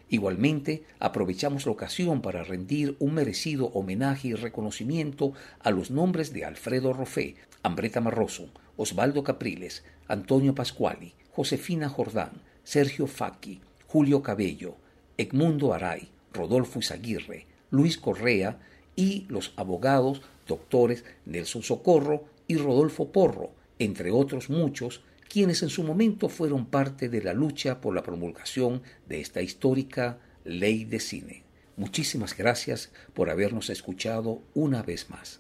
Igualmente, 0.10 0.84
aprovechamos 1.00 1.66
la 1.66 1.72
ocasión 1.72 2.22
para 2.22 2.44
rendir 2.44 2.96
un 3.00 3.14
merecido 3.14 3.68
homenaje 3.68 4.30
y 4.30 4.34
reconocimiento 4.34 5.34
a 5.60 5.70
los 5.70 5.92
nombres 5.92 6.34
de 6.34 6.46
Alfredo 6.46 6.94
Rofé, 6.94 7.36
Ambreta 7.62 8.02
Marroso, 8.02 8.50
Osvaldo 8.76 9.24
Capriles, 9.24 9.84
Antonio 10.08 10.56
Pascuali, 10.56 11.14
Josefina 11.32 11.90
Jordán, 11.90 12.42
Sergio 12.64 13.06
Facchi, 13.06 13.62
Julio 13.88 14.24
Cabello, 14.24 14.78
Egmundo 15.18 15.74
Aray, 15.74 16.10
Rodolfo 16.34 16.80
Izaguirre, 16.80 17.46
Luis 17.70 17.98
Correa 17.98 18.60
y 18.96 19.26
los 19.30 19.54
abogados 19.58 20.22
doctores 20.48 21.06
Nelson 21.26 21.62
Socorro 21.62 22.26
y 22.48 22.58
Rodolfo 22.58 23.12
Porro, 23.12 23.52
entre 23.78 24.12
otros 24.12 24.50
muchos 24.50 25.02
quienes 25.30 25.62
en 25.64 25.70
su 25.70 25.84
momento 25.84 26.28
fueron 26.28 26.66
parte 26.66 27.08
de 27.08 27.22
la 27.22 27.34
lucha 27.34 27.80
por 27.80 27.94
la 27.94 28.04
promulgación 28.04 28.82
de 29.08 29.22
esta 29.22 29.42
histórica 29.42 30.18
ley 30.44 30.84
de 30.84 31.00
cine. 31.00 31.44
Muchísimas 31.78 32.36
gracias 32.36 32.92
por 33.14 33.30
habernos 33.30 33.70
escuchado 33.70 34.42
una 34.54 34.82
vez 34.82 35.10
más. 35.10 35.40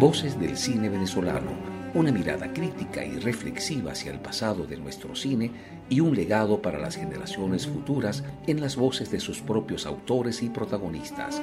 Voces 0.00 0.40
del 0.40 0.56
cine 0.56 0.88
venezolano, 0.88 1.52
una 1.94 2.10
mirada 2.10 2.52
crítica 2.52 3.04
y 3.04 3.18
reflexiva 3.20 3.92
hacia 3.92 4.10
el 4.10 4.18
pasado 4.18 4.66
de 4.66 4.76
nuestro 4.76 5.14
cine 5.14 5.52
y 5.88 6.00
un 6.00 6.16
legado 6.16 6.60
para 6.60 6.78
las 6.78 6.96
generaciones 6.96 7.66
futuras 7.66 8.24
en 8.46 8.60
las 8.60 8.74
voces 8.74 9.10
de 9.10 9.20
sus 9.20 9.40
propios 9.40 9.86
autores 9.86 10.42
y 10.42 10.48
protagonistas. 10.48 11.40